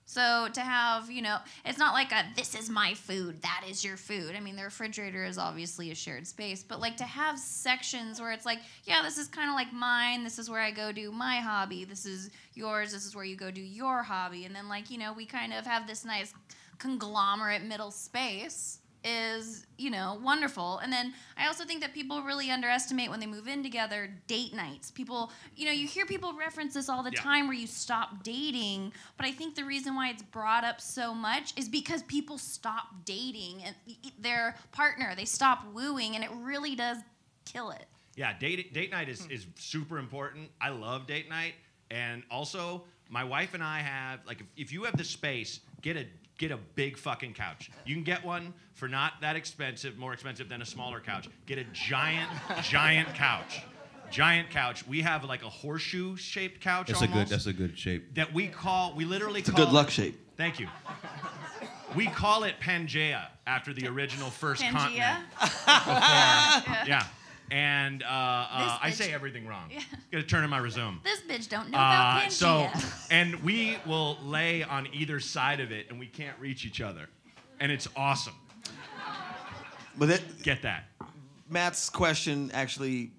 So 0.06 0.50
to 0.54 0.62
have, 0.62 1.10
you 1.10 1.22
know, 1.22 1.38
it's 1.66 1.78
not 1.78 1.94
like 1.94 2.12
a 2.12 2.26
this 2.36 2.54
is 2.54 2.70
my 2.70 2.94
food, 2.94 3.42
that 3.44 3.64
is 3.70 3.84
your 3.84 3.96
food. 3.96 4.36
I 4.36 4.42
mean, 4.42 4.58
the 4.58 4.64
refrigerator 4.64 5.24
is 5.24 5.38
obviously 5.38 5.92
a 5.92 5.96
shared 5.96 6.28
space, 6.28 6.64
but 6.64 6.82
like 6.82 6.98
to 6.98 7.06
have 7.06 7.40
sections 7.40 8.20
where 8.20 8.32
it's 8.32 8.46
like, 8.46 8.60
yeah, 8.84 9.02
this 9.04 9.18
is 9.18 9.28
kind 9.28 9.50
of 9.50 9.56
like 9.56 9.72
mine, 9.72 10.26
this 10.26 10.38
is 10.38 10.50
where 10.50 10.60
I 10.60 10.72
go 10.72 10.92
do 10.92 11.12
my 11.12 11.38
hobby, 11.38 11.86
this 11.86 12.06
is 12.06 12.30
yours, 12.56 12.92
this 12.92 13.06
is 13.06 13.16
where 13.16 13.24
you 13.24 13.38
go 13.38 13.52
do 13.52 13.62
your 13.62 14.04
hobby, 14.04 14.44
and 14.44 14.54
then 14.54 14.68
like, 14.68 14.90
you 14.90 14.98
know, 14.98 15.14
we 15.14 15.26
kind 15.26 15.54
of 15.54 15.66
have 15.66 15.88
this 15.88 16.04
nice 16.04 16.34
conglomerate 16.78 17.64
middle 17.64 17.92
space 17.92 18.81
is 19.04 19.66
you 19.78 19.90
know 19.90 20.20
wonderful 20.24 20.78
and 20.80 20.94
then 20.94 21.12
i 21.38 21.48
also 21.48 21.66
think 21.66 21.82
that 21.82 21.92
people 21.94 22.22
really 22.22 22.52
underestimate 22.52 23.10
when 23.10 23.20
they 23.20 23.26
move 23.26 23.48
in 23.48 23.64
together 23.64 24.10
date 24.28 24.54
nights 24.54 24.92
people 24.92 25.32
you 25.56 25.66
know 25.66 25.72
you 25.72 25.88
hear 25.88 26.06
people 26.06 26.34
reference 26.38 26.76
this 26.76 26.88
all 26.88 27.02
the 27.02 27.10
Yeah. 27.12 27.22
time 27.22 27.48
where 27.48 27.58
you 27.58 27.66
stop 27.66 28.24
dating 28.24 28.94
but 29.18 29.26
i 29.26 29.32
think 29.32 29.56
the 29.56 29.64
reason 29.66 29.96
why 29.96 30.10
it's 30.10 30.22
brought 30.22 30.64
up 30.64 30.80
so 30.80 31.16
much 31.16 31.54
is 31.58 31.68
because 31.68 32.04
people 32.04 32.38
stop 32.38 32.88
dating 33.04 33.64
and 33.64 33.76
their 34.20 34.56
partner 34.72 35.14
they 35.16 35.26
stop 35.26 35.66
wooing 35.74 36.16
and 36.16 36.24
it 36.24 36.30
really 36.36 36.76
does 36.76 36.98
kill 37.46 37.72
it 37.72 37.88
Yeah, 38.16 38.38
date 38.38 38.72
date 38.72 38.92
night 38.92 39.10
is, 39.10 39.26
is 39.32 39.48
super 39.56 39.98
important. 39.98 40.50
I 40.60 40.70
love 40.70 41.08
date 41.08 41.28
night, 41.30 41.56
and 41.90 42.22
also 42.30 42.84
my 43.10 43.24
wife 43.24 43.54
and 43.56 43.64
I 43.64 43.80
have 43.80 44.20
like 44.28 44.42
if, 44.42 44.48
if 44.58 44.72
you 44.74 44.84
have 44.84 44.96
the 44.98 45.04
space, 45.04 45.62
get 45.82 45.98
a 45.98 46.06
get 46.42 46.52
a 46.52 46.58
big 46.74 46.98
fucking 46.98 47.34
couch. 47.34 47.70
You 47.86 47.94
can 47.94 48.04
get 48.04 48.26
one 48.26 48.54
for 48.74 48.88
not 48.88 49.14
that 49.22 49.36
expensive, 49.36 49.96
more 50.00 50.12
expensive 50.12 50.50
than 50.50 50.62
a 50.64 50.66
smaller 50.66 51.00
couch. 51.00 51.30
Get 51.46 51.60
a 51.60 51.64
giant 51.72 52.28
giant 52.64 53.14
couch. 53.14 53.62
Giant 54.10 54.50
couch. 54.50 54.86
We 54.88 55.02
have 55.02 55.24
like 55.24 55.44
a 55.44 55.50
horseshoe 55.50 56.18
shaped 56.18 56.60
couch 56.60 56.88
That's 56.88 57.02
a 57.04 57.08
good. 57.08 57.28
That's 57.28 57.46
a 57.46 57.54
good 57.54 57.78
shape. 57.78 58.16
that 58.16 58.34
we 58.34 58.48
call 58.48 58.94
we 58.96 59.06
literally 59.06 59.40
It's 59.42 59.50
a 59.50 59.54
good 59.54 59.70
luck 59.72 59.88
it- 59.88 59.94
shape. 59.94 60.20
Thank 60.36 60.60
you. 60.60 60.68
We 61.96 62.08
call 62.08 62.44
it 62.46 62.56
Pangea 62.60 63.28
after 63.46 63.72
the 63.74 63.88
original 63.88 64.30
first 64.32 64.64
Pangea? 64.64 64.72
continent. 64.80 65.26
Yeah. 65.68 66.86
Yeah. 66.88 67.06
And 67.52 68.02
uh, 68.02 68.06
uh, 68.08 68.78
I 68.82 68.92
say 68.92 69.14
everything 69.14 69.46
wrong. 69.46 69.70
Yeah. 69.72 69.82
Gotta 70.12 70.24
turn 70.24 70.44
in 70.46 70.50
my 70.50 70.58
resume. 70.60 71.00
this 71.04 71.20
bitch 71.22 71.50
don't 71.50 71.70
know 71.70 71.78
about 71.78 72.18
Uh, 72.18 72.22
Pangea. 72.22 72.32
so, 72.32 72.70
and 73.12 73.36
we 73.44 73.78
will 73.86 74.18
lay 74.24 74.64
on 74.64 74.88
either 74.94 75.20
side 75.20 75.60
of 75.60 75.72
it, 75.72 75.90
and 75.90 76.00
we 76.00 76.08
can't 76.08 76.38
reach 76.40 76.66
each 76.66 76.80
other, 76.82 77.10
and 77.60 77.72
it's 77.72 77.88
awesome. 77.96 78.34
But 79.98 80.08
that, 80.08 80.22
Get 80.44 80.62
that? 80.62 80.86
Matt's 81.50 81.90
question 81.90 82.50
actually 82.54 83.12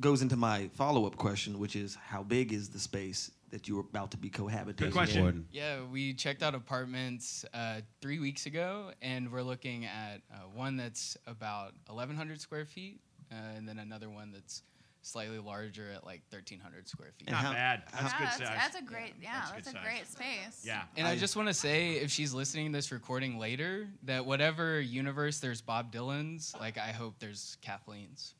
goes 0.00 0.22
into 0.22 0.36
my 0.36 0.68
follow-up 0.74 1.16
question, 1.16 1.58
which 1.58 1.76
is 1.76 1.94
how 2.02 2.22
big 2.22 2.52
is 2.54 2.70
the 2.70 2.78
space 2.78 3.30
that 3.50 3.68
you're 3.68 3.80
about 3.80 4.10
to 4.12 4.16
be 4.16 4.30
cohabitating? 4.30 4.92
Good 4.92 5.10
in? 5.16 5.44
Yeah, 5.52 5.80
we 5.92 6.14
checked 6.14 6.42
out 6.42 6.54
apartments 6.54 7.44
uh, 7.52 7.82
three 8.00 8.18
weeks 8.18 8.46
ago, 8.46 8.92
and 9.02 9.30
we're 9.30 9.42
looking 9.42 9.84
at 9.84 10.22
uh, 10.32 10.36
one 10.54 10.78
that's 10.78 11.18
about 11.26 11.74
1,100 11.88 12.40
square 12.40 12.64
feet, 12.64 13.00
uh, 13.32 13.56
and 13.56 13.66
then 13.66 13.78
another 13.78 14.10
one 14.10 14.30
that's 14.32 14.62
slightly 15.04 15.38
larger 15.38 15.90
at 15.90 16.04
like 16.06 16.22
1,300 16.30 16.86
square 16.88 17.10
feet. 17.18 17.28
Not 17.30 17.42
bad. 17.54 17.82
That's 17.92 18.12
yeah, 18.12 18.18
good 18.18 18.26
that's, 18.28 18.36
size. 18.38 18.48
that's 18.56 18.76
a 18.76 18.82
great 18.82 19.14
yeah, 19.20 19.32
that's 19.40 19.50
that's, 19.50 19.68
a 19.68 19.72
size. 19.72 19.80
great 19.84 20.06
space 20.06 20.62
Yeah. 20.64 20.82
And 20.96 21.08
I, 21.08 21.16
just 21.16 21.34
want 21.34 21.48
to 21.48 21.54
say, 21.54 21.94
if 21.94 22.10
she's 22.12 22.32
listening 22.32 22.70
to 22.72 22.78
this 22.78 22.92
recording 22.92 23.36
later, 23.38 23.88
that 24.04 24.24
whatever 24.26 24.80
universe 24.80 25.40
there's 25.40 25.60
Bob 25.60 25.92
Dylan's, 25.92 26.54
like 26.60 26.78
I 26.78 26.92
hope 26.92 27.14
there's 27.18 27.56
Kathleen's. 27.62 28.34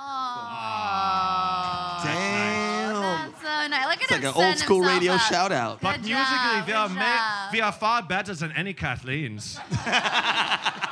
Oh, 0.00 2.00
Damn. 2.04 2.94
That's 3.00 3.40
so 3.42 3.66
nice. 3.68 3.86
Look 3.86 3.96
at 3.96 4.02
It's 4.02 4.10
him 4.12 4.22
like 4.24 4.36
an 4.36 4.44
old 4.44 4.58
school 4.58 4.80
radio 4.82 5.14
up. 5.14 5.20
shout 5.22 5.50
out. 5.50 5.80
But 5.80 5.96
Good 5.96 6.04
musically, 6.04 6.36
job, 6.36 6.66
we 6.66 6.72
are, 6.72 6.88
good 6.88 6.94
ma- 6.94 7.16
job. 7.16 7.52
we 7.52 7.60
are 7.62 7.72
far 7.72 8.02
better 8.02 8.34
than 8.34 8.52
any 8.52 8.74
Kathleen's. 8.74 9.58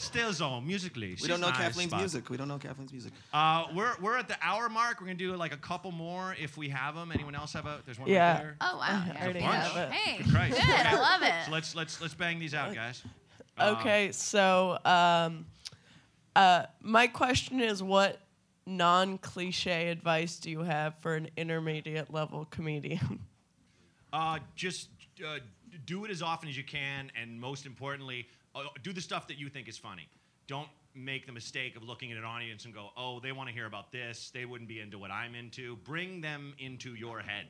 Still, 0.00 0.32
though, 0.32 0.60
musically. 0.62 1.10
We 1.10 1.16
she's 1.16 1.26
don't 1.28 1.40
know 1.42 1.50
nice, 1.50 1.58
Kathleen's 1.58 1.90
but- 1.90 1.98
music. 1.98 2.30
We 2.30 2.38
don't 2.38 2.48
know 2.48 2.56
Kathleen's 2.58 2.90
music. 2.90 3.12
Uh, 3.34 3.66
we're, 3.74 3.92
we're 4.00 4.16
at 4.16 4.28
the 4.28 4.36
hour 4.40 4.68
mark. 4.70 4.98
We're 5.00 5.08
gonna 5.08 5.18
do 5.18 5.36
like 5.36 5.52
a 5.52 5.58
couple 5.58 5.92
more 5.92 6.34
if 6.40 6.56
we 6.56 6.70
have 6.70 6.94
them. 6.94 7.12
Anyone 7.12 7.34
else 7.34 7.52
have 7.52 7.66
a? 7.66 7.80
There's 7.84 7.98
one 7.98 8.08
Yeah. 8.08 8.32
right 8.32 8.40
there. 8.42 8.56
Oh 8.62 8.76
wow. 8.78 8.80
I 8.80 8.88
yeah. 8.88 9.04
There's 9.04 9.16
a 9.16 9.22
already 9.22 9.40
bunch. 9.40 9.72
have 9.72 9.76
it. 9.76 9.92
Hey, 9.92 10.22
Good 10.22 10.32
Christ. 10.32 10.56
good. 10.56 10.64
I 10.70 10.80
Okay. 10.92 10.96
love 10.96 11.22
it. 11.22 11.34
So 11.46 11.52
let's 11.52 11.74
let's 11.74 12.00
let's 12.00 12.14
bang 12.14 12.38
these 12.38 12.54
out, 12.54 12.74
guys. 12.74 13.02
Uh, 13.58 13.76
Okay, 13.78 14.10
so 14.12 14.78
um, 14.86 15.44
uh, 16.34 16.64
my 16.80 17.06
question 17.06 17.60
is 17.60 17.82
what 17.82 18.20
non 18.66 19.18
cliche 19.18 19.90
advice 19.90 20.38
do 20.38 20.50
you 20.50 20.60
have 20.60 20.94
for 21.02 21.14
an 21.14 21.28
intermediate 21.36 22.10
level 22.12 22.46
comedian? 22.50 23.20
Uh, 24.14 24.38
just 24.56 24.88
uh, 25.24 25.38
do 25.84 26.04
it 26.04 26.10
as 26.10 26.22
often 26.22 26.48
as 26.48 26.56
you 26.56 26.64
can, 26.64 27.12
and 27.20 27.38
most 27.40 27.64
importantly, 27.66 28.26
do 28.82 28.92
the 28.92 29.00
stuff 29.00 29.28
that 29.28 29.38
you 29.38 29.48
think 29.48 29.68
is 29.68 29.78
funny. 29.78 30.08
Don't 30.46 30.68
make 30.94 31.26
the 31.26 31.32
mistake 31.32 31.76
of 31.76 31.82
looking 31.82 32.10
at 32.10 32.18
an 32.18 32.24
audience 32.24 32.64
and 32.64 32.74
go, 32.74 32.90
"Oh, 32.96 33.20
they 33.20 33.32
want 33.32 33.48
to 33.48 33.54
hear 33.54 33.66
about 33.66 33.92
this. 33.92 34.30
They 34.30 34.44
wouldn't 34.44 34.68
be 34.68 34.80
into 34.80 34.98
what 34.98 35.10
I'm 35.10 35.34
into." 35.34 35.76
Bring 35.76 36.20
them 36.20 36.54
into 36.58 36.94
your 36.94 37.20
head. 37.20 37.46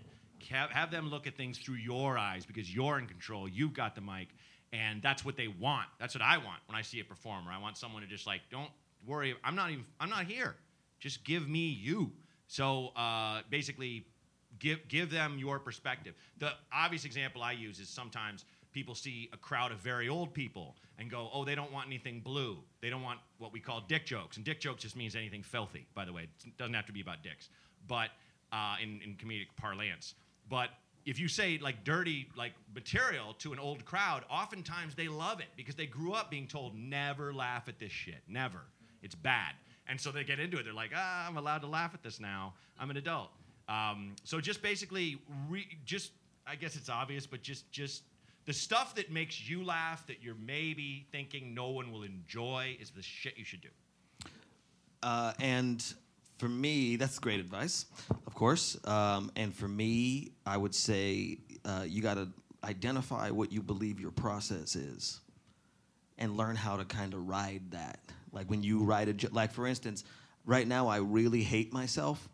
Have, 0.50 0.70
have 0.70 0.90
them 0.90 1.10
look 1.10 1.26
at 1.26 1.36
things 1.36 1.58
through 1.58 1.76
your 1.76 2.16
eyes 2.16 2.46
because 2.46 2.74
you're 2.74 2.98
in 2.98 3.06
control. 3.06 3.48
You've 3.48 3.74
got 3.74 3.94
the 3.94 4.00
mic, 4.00 4.28
and 4.72 5.02
that's 5.02 5.24
what 5.24 5.36
they 5.36 5.48
want. 5.48 5.86
That's 5.98 6.14
what 6.14 6.22
I 6.22 6.38
want 6.38 6.60
when 6.66 6.76
I 6.76 6.82
see 6.82 7.00
a 7.00 7.04
performer. 7.04 7.50
I 7.50 7.58
want 7.58 7.76
someone 7.76 8.02
to 8.02 8.08
just 8.08 8.26
like, 8.26 8.40
don't 8.50 8.70
worry. 9.06 9.34
I'm 9.44 9.54
not 9.54 9.70
even. 9.70 9.84
I'm 9.98 10.10
not 10.10 10.24
here. 10.24 10.56
Just 10.98 11.24
give 11.24 11.48
me 11.48 11.68
you. 11.68 12.12
So 12.46 12.88
uh, 12.96 13.42
basically, 13.50 14.06
give 14.58 14.86
give 14.88 15.10
them 15.10 15.38
your 15.38 15.58
perspective. 15.58 16.14
The 16.38 16.52
obvious 16.72 17.04
example 17.04 17.42
I 17.42 17.52
use 17.52 17.80
is 17.80 17.88
sometimes 17.88 18.44
people 18.72 18.94
see 18.94 19.28
a 19.32 19.36
crowd 19.36 19.72
of 19.72 19.78
very 19.78 20.08
old 20.08 20.32
people 20.32 20.76
and 21.00 21.10
go, 21.10 21.30
"Oh, 21.32 21.44
they 21.44 21.54
don't 21.54 21.72
want 21.72 21.86
anything 21.86 22.20
blue. 22.20 22.58
They 22.80 22.90
don't 22.90 23.02
want 23.02 23.18
what 23.38 23.52
we 23.52 23.58
call 23.58 23.80
dick 23.88 24.06
jokes." 24.06 24.36
And 24.36 24.44
dick 24.44 24.60
jokes 24.60 24.82
just 24.82 24.96
means 24.96 25.16
anything 25.16 25.42
filthy. 25.42 25.86
By 25.94 26.04
the 26.04 26.12
way, 26.12 26.28
it 26.44 26.56
doesn't 26.58 26.74
have 26.74 26.86
to 26.86 26.92
be 26.92 27.00
about 27.00 27.22
dicks, 27.22 27.48
but 27.88 28.10
uh, 28.52 28.76
in 28.82 29.00
in 29.02 29.14
comedic 29.14 29.48
parlance. 29.56 30.14
But 30.48 30.70
if 31.06 31.18
you 31.18 31.28
say 31.28 31.58
like 31.58 31.82
dirty 31.84 32.28
like 32.36 32.52
material 32.74 33.34
to 33.38 33.52
an 33.52 33.58
old 33.58 33.84
crowd, 33.84 34.24
oftentimes 34.30 34.94
they 34.94 35.08
love 35.08 35.40
it 35.40 35.48
because 35.56 35.74
they 35.74 35.86
grew 35.86 36.12
up 36.12 36.30
being 36.30 36.46
told 36.46 36.76
never 36.76 37.32
laugh 37.32 37.68
at 37.68 37.78
this 37.78 37.92
shit, 37.92 38.22
never. 38.28 38.60
It's 39.02 39.14
bad. 39.14 39.54
And 39.88 40.00
so 40.00 40.12
they 40.12 40.24
get 40.24 40.38
into 40.38 40.58
it. 40.58 40.64
They're 40.64 40.72
like, 40.72 40.92
ah, 40.94 41.26
I'm 41.26 41.36
allowed 41.36 41.62
to 41.62 41.66
laugh 41.66 41.94
at 41.94 42.02
this 42.02 42.20
now. 42.20 42.54
I'm 42.78 42.90
an 42.90 42.96
adult. 42.96 43.30
Um, 43.68 44.14
so 44.24 44.40
just 44.40 44.62
basically, 44.62 45.18
re- 45.48 45.78
just 45.84 46.12
I 46.46 46.56
guess 46.56 46.76
it's 46.76 46.88
obvious, 46.88 47.26
but 47.26 47.42
just 47.42 47.70
just 47.70 48.02
the 48.50 48.54
stuff 48.54 48.96
that 48.96 49.12
makes 49.12 49.48
you 49.48 49.62
laugh 49.62 50.04
that 50.08 50.24
you're 50.24 50.34
maybe 50.44 51.06
thinking 51.12 51.54
no 51.54 51.68
one 51.68 51.92
will 51.92 52.02
enjoy 52.02 52.76
is 52.80 52.90
the 52.90 53.00
shit 53.00 53.38
you 53.38 53.44
should 53.44 53.60
do. 53.60 53.68
Uh, 55.04 55.32
and 55.38 55.94
for 56.36 56.48
me, 56.48 56.96
that's 56.96 57.20
great 57.20 57.38
advice, 57.38 57.86
of 58.26 58.34
course. 58.34 58.76
Um, 58.88 59.30
and 59.36 59.54
for 59.54 59.68
me, 59.68 60.32
I 60.44 60.56
would 60.56 60.74
say 60.74 61.38
uh, 61.64 61.84
you 61.86 62.02
got 62.02 62.14
to 62.14 62.28
identify 62.64 63.30
what 63.30 63.52
you 63.52 63.62
believe 63.62 64.00
your 64.00 64.10
process 64.10 64.74
is 64.74 65.20
and 66.18 66.36
learn 66.36 66.56
how 66.56 66.76
to 66.76 66.84
kind 66.84 67.14
of 67.14 67.28
ride 67.28 67.70
that. 67.70 68.00
Like 68.32 68.50
when 68.50 68.64
you 68.64 68.82
ride 68.82 69.06
a, 69.06 69.12
jo- 69.12 69.28
like 69.30 69.52
for 69.52 69.68
instance, 69.68 70.02
right 70.44 70.66
now 70.66 70.88
I 70.88 70.96
really 70.96 71.44
hate 71.44 71.72
myself 71.72 72.28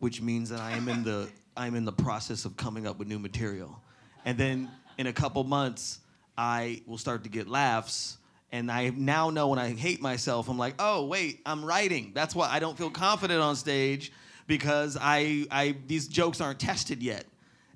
which 0.00 0.20
means 0.20 0.48
that 0.48 0.60
I 0.60 0.72
am 0.72 0.88
in 0.88 1.04
the 1.04 1.28
I'm 1.56 1.74
in 1.76 1.84
the 1.84 1.92
process 1.92 2.44
of 2.44 2.56
coming 2.56 2.86
up 2.86 2.98
with 2.98 3.06
new 3.06 3.18
material. 3.18 3.80
And 4.24 4.36
then 4.36 4.70
in 5.00 5.06
a 5.06 5.12
couple 5.14 5.42
months, 5.44 5.98
I 6.36 6.82
will 6.86 6.98
start 6.98 7.24
to 7.24 7.30
get 7.30 7.48
laughs. 7.48 8.18
And 8.52 8.70
I 8.70 8.90
now 8.90 9.30
know 9.30 9.48
when 9.48 9.58
I 9.58 9.70
hate 9.70 10.02
myself, 10.02 10.50
I'm 10.50 10.58
like, 10.58 10.74
oh 10.78 11.06
wait, 11.06 11.40
I'm 11.46 11.64
writing. 11.64 12.12
That's 12.14 12.34
why 12.34 12.50
I 12.50 12.58
don't 12.58 12.76
feel 12.76 12.90
confident 12.90 13.40
on 13.40 13.56
stage 13.56 14.12
because 14.46 14.98
I, 15.00 15.46
I 15.50 15.76
these 15.86 16.06
jokes 16.06 16.42
aren't 16.42 16.60
tested 16.60 17.02
yet. 17.02 17.24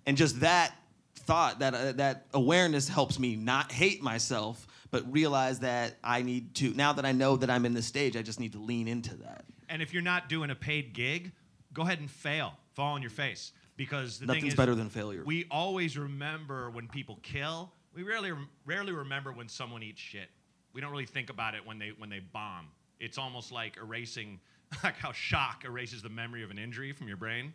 And 0.04 0.18
just 0.18 0.40
that 0.40 0.74
thought, 1.14 1.60
that 1.60 1.74
uh, 1.74 1.92
that 1.92 2.26
awareness 2.34 2.88
helps 2.88 3.18
me 3.18 3.36
not 3.36 3.72
hate 3.72 4.02
myself, 4.02 4.66
but 4.90 5.10
realize 5.10 5.60
that 5.60 5.96
I 6.04 6.20
need 6.20 6.54
to. 6.56 6.74
Now 6.74 6.92
that 6.92 7.06
I 7.06 7.12
know 7.12 7.36
that 7.36 7.48
I'm 7.48 7.64
in 7.64 7.72
this 7.72 7.86
stage, 7.86 8.18
I 8.18 8.22
just 8.22 8.38
need 8.38 8.52
to 8.52 8.58
lean 8.58 8.86
into 8.86 9.16
that. 9.16 9.46
And 9.70 9.80
if 9.80 9.94
you're 9.94 10.02
not 10.02 10.28
doing 10.28 10.50
a 10.50 10.54
paid 10.54 10.92
gig, 10.92 11.32
go 11.72 11.82
ahead 11.82 12.00
and 12.00 12.10
fail. 12.10 12.52
Fall 12.74 12.92
on 12.94 13.00
your 13.00 13.10
face. 13.10 13.52
Because 13.76 14.18
the 14.18 14.26
thing 14.26 14.34
Nothing's 14.36 14.52
is, 14.52 14.56
better 14.56 14.74
than 14.74 14.88
failure. 14.88 15.22
We 15.24 15.46
always 15.50 15.98
remember 15.98 16.70
when 16.70 16.86
people 16.86 17.18
kill. 17.22 17.72
We 17.94 18.02
rarely 18.02 18.32
rarely 18.64 18.92
remember 18.92 19.32
when 19.32 19.48
someone 19.48 19.82
eats 19.82 20.00
shit. 20.00 20.28
We 20.72 20.80
don't 20.80 20.90
really 20.90 21.06
think 21.06 21.30
about 21.30 21.54
it 21.54 21.66
when 21.66 21.78
they 21.78 21.92
when 21.98 22.10
they 22.10 22.20
bomb. 22.20 22.68
It's 23.00 23.18
almost 23.18 23.50
like 23.52 23.76
erasing, 23.76 24.40
like 24.84 24.96
how 24.96 25.12
shock 25.12 25.64
erases 25.64 26.02
the 26.02 26.08
memory 26.08 26.42
of 26.42 26.50
an 26.50 26.58
injury 26.58 26.92
from 26.92 27.08
your 27.08 27.16
brain, 27.16 27.52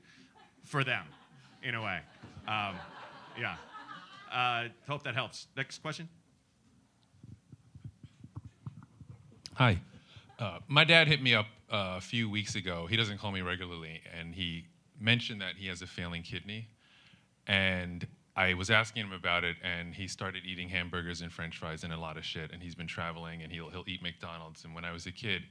for 0.65 0.83
them, 0.83 1.05
in 1.63 1.75
a 1.75 1.81
way. 1.81 1.99
Um, 2.47 2.75
yeah. 3.39 3.55
Uh, 4.31 4.65
hope 4.87 5.03
that 5.03 5.15
helps. 5.15 5.47
Next 5.55 5.79
question. 5.79 6.07
Hi. 9.55 9.79
Uh, 10.37 10.59
my 10.67 10.83
dad 10.85 11.07
hit 11.07 11.21
me 11.21 11.33
up 11.33 11.47
uh, 11.69 11.95
a 11.97 12.01
few 12.01 12.29
weeks 12.29 12.55
ago. 12.55 12.87
He 12.87 12.95
doesn't 12.95 13.17
call 13.17 13.31
me 13.31 13.41
regularly, 13.41 14.01
and 14.17 14.33
he 14.33 14.65
mentioned 15.01 15.41
that 15.41 15.55
he 15.57 15.67
has 15.67 15.81
a 15.81 15.87
failing 15.87 16.23
kidney. 16.23 16.67
And 17.47 18.05
I 18.35 18.53
was 18.53 18.69
asking 18.69 19.05
him 19.05 19.11
about 19.11 19.43
it, 19.43 19.57
and 19.63 19.93
he 19.93 20.07
started 20.07 20.43
eating 20.45 20.69
hamburgers 20.69 21.21
and 21.21 21.31
French 21.31 21.57
fries 21.57 21.83
and 21.83 21.91
a 21.91 21.99
lot 21.99 22.17
of 22.17 22.23
shit. 22.23 22.51
And 22.51 22.61
he's 22.61 22.75
been 22.75 22.87
traveling, 22.87 23.41
and 23.41 23.51
he'll 23.51 23.69
he'll 23.69 23.83
eat 23.87 24.01
McDonald's. 24.01 24.63
And 24.63 24.73
when 24.73 24.85
I 24.85 24.91
was 24.91 25.05
a 25.07 25.11
kid, 25.11 25.43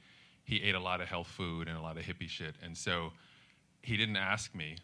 he 0.44 0.62
ate 0.62 0.74
a 0.74 0.80
lot 0.80 1.00
of 1.00 1.08
health 1.08 1.26
food 1.26 1.68
and 1.68 1.76
a 1.76 1.80
lot 1.82 1.98
of 1.98 2.04
hippie 2.04 2.28
shit. 2.28 2.54
And 2.62 2.76
so 2.76 3.12
he 3.82 3.96
didn't 3.96 4.16
ask 4.16 4.54
me, 4.54 4.76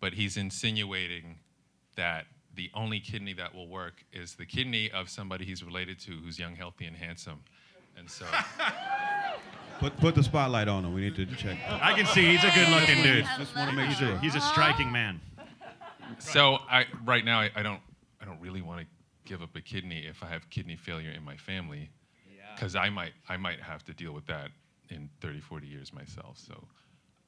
but 0.00 0.12
he's 0.12 0.36
insinuating 0.36 1.38
that 1.96 2.26
the 2.54 2.70
only 2.74 3.00
kidney 3.00 3.32
that 3.34 3.54
will 3.54 3.68
work 3.68 4.04
is 4.12 4.34
the 4.34 4.44
kidney 4.44 4.90
of 4.90 5.08
somebody 5.08 5.44
he's 5.46 5.62
related 5.62 5.98
to 6.00 6.12
who's 6.12 6.38
young, 6.38 6.54
healthy, 6.54 6.84
and 6.84 6.96
handsome. 6.96 7.40
And 7.96 8.10
so. 8.10 8.26
Put 9.82 9.96
put 9.96 10.14
the 10.14 10.22
spotlight 10.22 10.68
on 10.68 10.84
him. 10.84 10.94
We 10.94 11.00
need 11.00 11.16
to 11.16 11.26
check. 11.26 11.58
I 11.68 11.92
can 11.94 12.06
see 12.06 12.24
he's 12.24 12.44
a 12.44 12.52
good-looking 12.54 13.02
dude. 13.02 13.26
Just 13.36 13.56
want 13.56 13.68
to 13.68 13.74
make 13.74 13.88
He's 13.88 13.98
sure. 13.98 14.12
a, 14.12 14.18
he's 14.20 14.36
a 14.36 14.40
striking 14.40 14.92
man. 14.92 15.20
So 16.20 16.58
I 16.70 16.86
right 17.04 17.24
now 17.24 17.40
I, 17.40 17.50
I 17.56 17.64
don't 17.64 17.80
I 18.20 18.24
don't 18.24 18.40
really 18.40 18.62
want 18.62 18.78
to 18.82 18.86
give 19.24 19.42
up 19.42 19.56
a 19.56 19.60
kidney 19.60 20.06
if 20.08 20.22
I 20.22 20.28
have 20.28 20.48
kidney 20.50 20.76
failure 20.76 21.10
in 21.10 21.24
my 21.24 21.36
family, 21.36 21.90
because 22.54 22.76
I 22.76 22.90
might 22.90 23.12
I 23.28 23.36
might 23.36 23.58
have 23.58 23.84
to 23.86 23.92
deal 23.92 24.12
with 24.12 24.24
that 24.26 24.50
in 24.88 25.10
30, 25.20 25.40
40 25.40 25.66
years 25.66 25.92
myself. 25.92 26.38
So, 26.38 26.62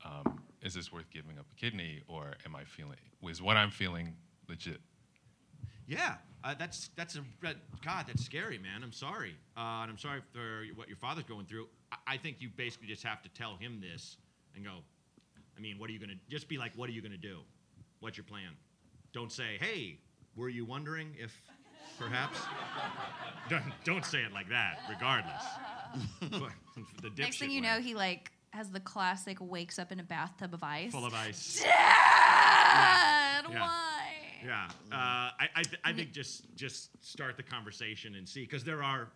um, 0.05 0.39
is 0.63 0.75
this 0.75 0.93
worth 0.93 1.11
giving 1.11 1.37
up 1.41 1.47
a 1.51 1.55
kidney, 1.57 2.03
or 2.07 2.35
am 2.47 2.55
I 2.55 2.63
feeling 2.63 2.99
is 3.29 3.43
what 3.43 3.57
I'm 3.57 3.73
feeling 3.73 4.15
legit? 4.49 4.81
Yeah, 5.89 6.15
uh, 6.45 6.55
that's 6.57 6.91
that's 6.95 7.17
a 7.17 7.25
that- 7.43 7.57
God. 7.85 8.05
That's 8.07 8.25
scary, 8.25 8.59
man. 8.59 8.85
I'm 8.85 8.93
sorry, 8.93 9.35
uh, 9.57 9.83
and 9.83 9.91
I'm 9.91 9.99
sorry 9.99 10.21
for 10.33 10.65
what 10.77 10.87
your 10.87 10.97
father's 10.99 11.25
going 11.25 11.47
through. 11.47 11.67
I, 12.07 12.17
think 12.17 12.37
you 12.41 12.49
basically 12.57 12.89
just 12.89 13.03
have 13.03 13.23
to 13.23 13.29
tell 13.31 13.57
him 13.57 13.81
this 13.81 14.17
and 14.55 14.65
go. 14.65 14.79
I 15.57 15.61
mean, 15.61 15.79
what 15.79 15.89
are 15.89 15.93
you 15.93 15.99
gonna? 16.01 16.15
Just 16.29 16.49
be 16.49 16.59
like, 16.59 16.73
what 16.77 16.89
are 16.89 16.93
you 16.93 17.03
gonna 17.03 17.17
do? 17.17 17.41
What's 18.01 18.17
your 18.17 18.25
plan? 18.25 18.51
Don't 19.13 19.31
say, 19.31 19.57
hey, 19.61 19.99
were 20.37 20.49
you 20.49 20.65
wondering 20.65 21.15
if 21.19 21.33
perhaps? 21.99 22.39
don't, 23.49 23.63
don't 23.85 24.05
say 24.05 24.19
it 24.23 24.33
like 24.33 24.49
that. 24.49 24.79
Regardless, 24.91 25.43
the 27.03 27.11
Next 27.17 27.39
thing 27.39 27.51
you 27.51 27.61
way. 27.63 27.69
know, 27.69 27.81
he 27.81 27.95
like 27.95 28.33
has 28.51 28.71
the 28.71 28.81
classic 28.81 29.39
wakes 29.41 29.79
up 29.79 29.91
in 29.93 30.01
a 30.01 30.05
bathtub 30.05 30.55
of 30.55 30.63
ice. 30.63 30.93
full 30.93 31.05
of 31.07 31.15
ice. 31.15 31.63
Dad, 31.63 33.45
Yeah. 33.51 33.61
why? 33.61 33.91
Yeah, 34.45 34.69
uh, 34.93 34.95
I, 35.41 35.49
I, 35.57 35.63
th- 35.63 35.81
I 35.85 35.93
think 35.95 36.13
just 36.13 36.55
just 36.55 36.91
start 37.05 37.37
the 37.39 37.43
conversation 37.43 38.15
and 38.17 38.29
see 38.29 38.43
because 38.43 38.63
there 38.63 38.83
are 38.83 39.09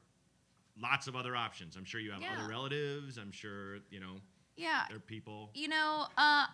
lots 0.80 1.06
of 1.06 1.16
other 1.16 1.34
options. 1.36 1.76
I'm 1.76 1.84
sure 1.84 2.00
you 2.00 2.10
have 2.12 2.22
Yeah. 2.22 2.34
other 2.38 2.48
relatives. 2.48 3.18
I'm 3.18 3.32
sure 3.32 3.78
you 3.90 4.00
know. 4.00 4.20
Yeah. 4.56 4.84
There 4.88 4.96
are 4.96 5.00
people. 5.00 5.50
You 5.54 5.68
know, 5.68 6.06
uh, 6.16 6.46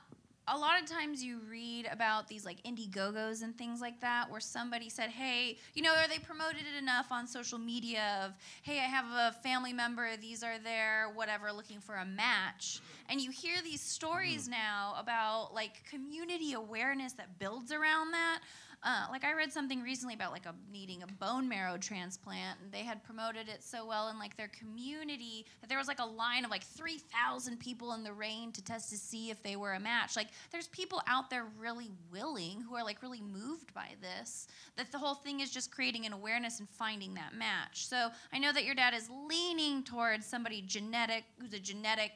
a 0.47 0.59
lot 0.59 0.79
of 0.79 0.87
times 0.87 1.25
you 1.25 1.41
read 1.49 1.89
about 1.91 2.29
these 2.29 2.45
like 2.45 2.63
Indiegogos 2.65 3.43
and 3.43 3.57
things 3.57 3.81
like 3.81 4.01
that, 4.01 4.31
where 4.31 4.41
somebody 4.41 4.91
said, 4.91 5.09
"Hey, 5.09 5.57
you 5.73 5.81
know, 5.83 5.95
are 5.95 6.07
they 6.07 6.19
promoted 6.19 6.61
it 6.71 6.77
enough 6.77 7.11
on 7.11 7.27
social 7.27 7.59
media 7.59 8.21
of, 8.27 8.35
hey, 8.63 8.79
I 8.81 8.83
have 8.83 9.07
a 9.11 9.33
family 9.39 9.73
member, 9.73 10.19
these 10.19 10.43
are 10.43 10.59
there, 10.59 11.11
whatever, 11.15 11.51
looking 11.51 11.81
for 11.81 11.95
a 11.97 12.05
match," 12.05 12.81
and 13.09 13.23
you 13.23 13.31
hear 13.31 13.63
these 13.63 13.81
stories 13.81 14.47
now 14.47 14.95
about 14.99 15.55
like 15.55 15.83
community 15.89 16.53
awareness 16.53 17.15
that 17.15 17.39
builds 17.39 17.73
around 17.73 18.11
that. 18.11 18.41
Uh, 18.85 19.07
like 19.11 19.25
I 19.25 19.33
read 19.33 19.51
something 19.51 19.81
recently 19.81 20.13
about 20.13 20.31
like 20.31 20.45
a 20.45 20.55
needing 20.71 21.03
a 21.03 21.07
bone 21.07 21.49
marrow 21.49 21.79
transplant, 21.79 22.61
and 22.63 22.71
they 22.71 22.81
had 22.81 23.03
promoted 23.03 23.49
it 23.49 23.65
so 23.65 23.87
well 23.87 24.11
in 24.11 24.19
like 24.19 24.37
their 24.37 24.49
community 24.49 25.47
that 25.63 25.69
there 25.69 25.79
was 25.79 25.89
like 25.89 26.01
a 26.01 26.05
line 26.05 26.45
of 26.45 26.51
like 26.51 26.63
three 26.63 26.99
thousand 26.99 27.59
people 27.59 27.95
in 27.95 28.05
the 28.05 28.13
rain 28.13 28.53
to 28.53 28.63
test 28.63 28.91
to 28.91 28.99
see 28.99 29.31
if 29.31 29.43
they 29.43 29.57
were 29.57 29.73
a 29.73 29.81
match. 29.81 30.17
Like 30.17 30.29
there's 30.53 30.69
people 30.69 31.01
out 31.07 31.31
there 31.31 31.47
really 31.59 31.91
willing 32.13 32.61
who 32.61 32.77
are 32.77 32.85
like 32.85 33.01
really 33.01 33.23
moved 33.23 33.73
by 33.73 33.89
this. 34.03 34.49
That 34.77 34.93
the 34.93 34.99
whole 34.99 35.15
thing 35.15 35.41
is 35.41 35.51
just 35.51 35.71
creating 35.71 36.05
an 36.05 36.13
awareness 36.13 36.59
and 36.61 36.69
finding 36.69 37.15
that 37.15 37.35
match. 37.35 37.87
So 37.87 38.11
I 38.35 38.39
know 38.39 38.53
that 38.53 38.67
your 38.67 38.75
dad 38.75 38.93
is 38.93 39.09
leaning 39.29 39.83
towards 39.83 40.27
somebody 40.27 40.61
genetic 40.61 41.25
who's 41.41 41.55
a 41.55 41.59
genetic 41.59 42.13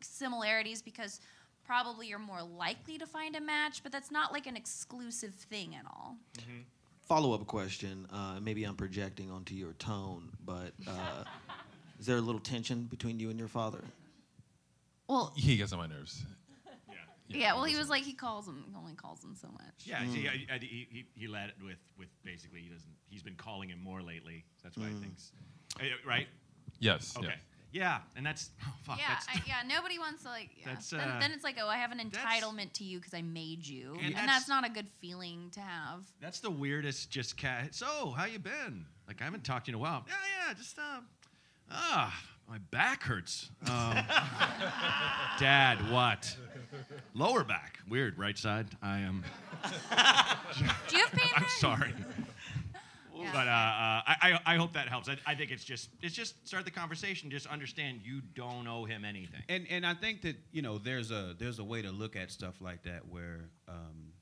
similarities 0.00 0.82
because 0.82 1.20
probably 1.70 2.08
you're 2.08 2.18
more 2.18 2.42
likely 2.42 2.98
to 2.98 3.06
find 3.06 3.36
a 3.36 3.40
match, 3.40 3.80
but 3.84 3.92
that's 3.92 4.10
not 4.10 4.32
like 4.32 4.48
an 4.48 4.56
exclusive 4.56 5.32
thing 5.34 5.76
at 5.76 5.84
all. 5.86 6.16
Follow 7.06 7.32
up 7.32 7.46
question. 7.46 8.08
Uh, 8.12 8.40
maybe 8.42 8.64
I'm 8.64 8.74
projecting 8.74 9.30
onto 9.30 9.54
your 9.54 9.74
tone, 9.74 10.30
but 10.44 10.72
uh, 10.88 11.22
is 12.00 12.06
there 12.06 12.16
a 12.16 12.20
little 12.20 12.40
tension 12.40 12.88
between 12.90 13.20
you 13.20 13.30
and 13.30 13.38
your 13.38 13.46
father? 13.46 13.84
Well, 15.06 15.32
He 15.36 15.56
gets 15.56 15.72
on 15.72 15.78
my 15.78 15.86
nerves. 15.86 16.24
yeah. 16.88 16.96
Yeah. 17.28 17.54
well, 17.54 17.62
he 17.64 17.76
was 17.76 17.88
like 17.88 18.02
he 18.02 18.14
calls 18.14 18.48
him, 18.48 18.64
he 18.68 18.74
only 18.76 18.94
calls 18.94 19.22
him 19.22 19.36
so 19.40 19.46
much. 19.52 19.84
Yeah, 19.84 20.04
see, 20.08 20.26
I, 20.26 20.54
I, 20.56 20.58
he, 20.58 20.88
he, 20.90 21.04
he 21.14 21.28
led 21.28 21.50
it 21.50 21.54
with, 21.64 21.78
with 21.96 22.08
basically 22.24 22.62
he 22.62 22.68
doesn't. 22.68 22.90
He's 23.08 23.22
been 23.22 23.36
calling 23.36 23.68
him 23.68 23.80
more 23.80 24.02
lately. 24.02 24.44
That's 24.64 24.76
why 24.76 24.86
Mm. 24.86 24.96
I 24.96 25.00
think. 25.00 25.12
Uh, 25.80 25.84
Right. 26.08 26.26
Yes. 26.80 27.14
Okay. 27.16 27.28
yes. 27.28 27.36
Yeah, 27.72 27.98
and 28.16 28.26
that's 28.26 28.50
oh, 28.66 28.72
fuck. 28.82 28.98
yeah, 28.98 29.04
that's, 29.08 29.26
I, 29.28 29.42
yeah. 29.46 29.62
Nobody 29.66 29.98
wants 29.98 30.22
to 30.24 30.28
like. 30.28 30.50
Yeah. 30.56 30.66
That's, 30.74 30.90
then, 30.90 31.00
uh, 31.00 31.18
then 31.20 31.30
it's 31.32 31.44
like, 31.44 31.56
oh, 31.62 31.68
I 31.68 31.76
have 31.76 31.92
an 31.92 31.98
entitlement 31.98 32.72
to 32.74 32.84
you 32.84 32.98
because 32.98 33.14
I 33.14 33.22
made 33.22 33.66
you, 33.66 33.92
And 33.96 34.06
and, 34.06 34.14
that's- 34.14 34.26
that's, 34.26 34.48
not 34.48 34.66
a 34.66 34.70
good 34.70 34.88
feeling 35.00 35.50
to 35.52 35.60
have. 35.60 36.00
That's 36.20 36.40
the 36.40 36.50
weirdest. 36.50 37.10
Just 37.10 37.36
cat. 37.36 37.74
So, 37.74 38.10
how 38.10 38.24
you 38.24 38.38
been? 38.38 38.84
Like 39.06 39.20
I 39.20 39.24
haven't 39.24 39.44
talked 39.44 39.66
to 39.66 39.72
you 39.72 39.76
in 39.76 39.80
a 39.80 39.82
while. 39.82 40.04
Yeah, 40.06 40.14
yeah. 40.48 40.54
Just 40.54 40.78
uh, 40.78 41.00
ah, 41.70 42.22
my 42.48 42.58
back 42.70 43.02
hurts. 43.02 43.50
Um, 43.68 43.96
Dad, 45.38 45.78
what? 45.90 46.36
Lower 47.14 47.44
back. 47.44 47.78
Weird. 47.88 48.18
Right 48.18 48.38
side. 48.38 48.66
I 48.82 48.98
am. 48.98 49.24
Do 50.88 50.96
you 50.96 51.02
have 51.04 51.12
pain? 51.12 51.30
I'm 51.36 51.44
sorry. 51.58 51.92
But 53.32 53.46
uh, 53.46 53.50
uh, 53.50 54.02
I, 54.06 54.16
I, 54.22 54.40
I 54.46 54.56
hope 54.56 54.72
that 54.74 54.88
helps. 54.88 55.08
I, 55.08 55.16
I 55.26 55.34
think 55.34 55.50
it's 55.50 55.64
just 55.64 55.90
it's 56.02 56.14
just 56.14 56.46
start 56.46 56.64
the 56.64 56.70
conversation. 56.70 57.30
Just 57.30 57.46
understand 57.46 58.00
you 58.04 58.20
don't 58.34 58.66
owe 58.66 58.84
him 58.84 59.04
anything. 59.04 59.42
And 59.48 59.66
and 59.70 59.86
I 59.86 59.94
think 59.94 60.22
that 60.22 60.36
you 60.52 60.62
know 60.62 60.78
there's 60.78 61.10
a 61.10 61.34
there's 61.38 61.58
a 61.58 61.64
way 61.64 61.82
to 61.82 61.90
look 61.90 62.16
at 62.16 62.30
stuff 62.30 62.60
like 62.60 62.82
that 62.84 63.08
where 63.08 63.50
um, 63.68 64.12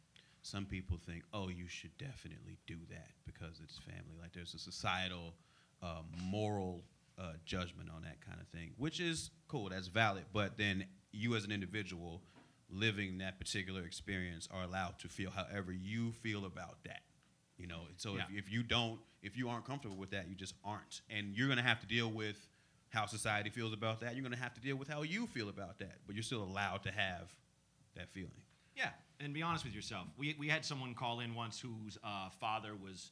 some 0.42 0.64
people 0.64 0.99
think, 1.07 1.24
oh, 1.32 1.49
you 1.49 1.68
should 1.68 1.96
definitely 1.99 2.59
do 2.66 2.76
that 2.90 3.11
because 3.26 3.61
it's 3.62 3.78
family. 3.78 4.16
Like 4.20 4.32
there's 4.32 4.55
a 4.55 4.59
societal, 4.59 5.34
uh, 5.82 6.03
moral 6.22 6.84
uh, 7.18 7.32
judgment 7.44 7.90
on 7.94 8.03
that 8.03 8.20
kind 8.20 8.40
of 8.40 8.49
thing, 8.49 8.72
which 8.76 9.01
is 9.01 9.30
cool. 9.49 9.68
That's 9.68 9.88
valid. 9.88 10.24
But 10.32 10.57
then 10.57 10.84
you 11.12 11.34
as 11.36 11.44
an 11.44 11.53
individual 11.53 12.22
living 12.70 13.18
that 13.18 13.38
particular 13.38 13.82
experience 13.82 14.49
are 14.51 14.62
allowed 14.62 14.99
to 15.01 15.09
feel 15.09 15.30
however 15.30 15.72
you 15.72 16.12
feel 16.12 16.44
about 16.44 16.78
that. 16.84 17.01
You 17.59 17.66
know, 17.66 17.82
so 17.96 18.16
Yeah. 18.16 18.22
if, 18.30 18.46
if 18.46 18.52
you 18.52 18.62
don't, 18.62 19.00
if 19.22 19.36
you 19.36 19.48
aren't 19.48 19.64
comfortable 19.64 19.96
with 19.96 20.11
that, 20.11 20.28
you 20.28 20.34
just 20.36 20.54
aren't. 20.64 21.02
And 21.11 21.34
you're 21.36 21.48
gonna 21.48 21.62
have 21.62 21.80
to 21.80 21.86
deal 21.86 22.09
with 22.11 22.36
how 22.90 23.04
society 23.06 23.50
feels 23.50 23.72
about 23.72 24.00
that. 24.00 24.14
You're 24.14 24.22
gonna 24.22 24.36
have 24.36 24.54
to 24.54 24.61
deal 24.61 24.76
with 24.76 24.88
how 24.88 25.02
you 25.02 25.26
feel 25.26 25.48
about 25.48 25.78
that. 25.80 25.98
But 26.06 26.14
you're 26.14 26.22
still 26.22 26.42
allowed 26.42 26.82
to 26.84 26.90
have 26.92 27.34
that 27.96 28.09
feeling. 28.11 28.30
Yeah, 28.76 28.90
and 29.18 29.34
be 29.34 29.42
honest 29.42 29.64
with 29.64 29.74
yourself. 29.74 30.06
We, 30.16 30.36
we 30.38 30.48
had 30.48 30.64
someone 30.64 30.94
call 30.94 31.18
in 31.20 31.34
once 31.34 31.59
whose 31.61 31.98
uh, 32.04 32.30
father 32.38 32.74
was 32.76 33.11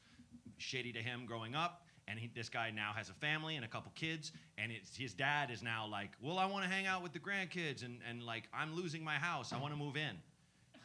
shitty 0.61 0.94
to 0.94 1.03
him 1.03 1.26
growing 1.26 1.57
up, 1.57 1.82
and 2.07 2.20
he, 2.20 2.28
this 2.32 2.49
guy 2.49 2.70
now 2.70 2.92
has 2.94 3.09
a 3.11 3.14
family 3.14 3.57
and 3.57 3.64
a 3.64 3.68
couple 3.68 3.90
kids, 3.97 4.30
and 4.59 4.70
it's, 4.70 4.97
his 4.97 5.12
dad 5.12 5.51
is 5.51 5.61
now 5.64 5.86
like, 5.88 6.11
well, 6.22 6.38
I 6.38 6.47
want 6.47 6.62
to 6.64 6.70
hang 6.70 6.86
out 6.86 7.03
with 7.03 7.12
the 7.12 7.18
grandkids, 7.18 7.84
and, 7.84 7.99
and 8.09 8.22
like, 8.22 8.44
I'm 8.55 8.76
losing 8.76 9.03
my 9.03 9.16
house. 9.16 9.53
I 9.53 9.59
want 9.59 9.72
to 9.72 9.76
move 9.78 9.97
in. 9.97 10.16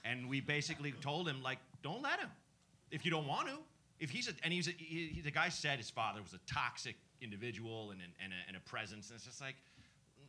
and 0.04 0.28
we 0.28 0.42
basically 0.42 0.94
told 0.94 1.30
him 1.30 1.44
like, 1.44 1.60
don't 1.84 2.02
let 2.02 2.20
him 2.20 2.30
if 2.92 3.06
you 3.06 3.12
don't 3.12 3.28
want 3.28 3.48
to. 3.48 3.58
If 4.00 4.10
he's 4.10 4.28
a, 4.28 4.34
and 4.44 4.52
he's 4.52 4.68
a, 4.68 4.72
he, 4.72 5.08
he- 5.16 5.22
the 5.22 5.32
guy 5.32 5.50
said 5.50 5.78
his 5.78 5.90
father 5.90 6.22
was 6.22 6.34
a 6.34 6.40
toxic 6.52 6.96
individual 7.22 7.92
and, 7.92 8.02
an- 8.02 8.14
and, 8.24 8.34
a, 8.34 8.48
and 8.48 8.58
a 8.58 8.60
presence, 8.62 9.10
and 9.10 9.16
it's 9.18 9.26
just 9.26 9.42
like, 9.42 9.56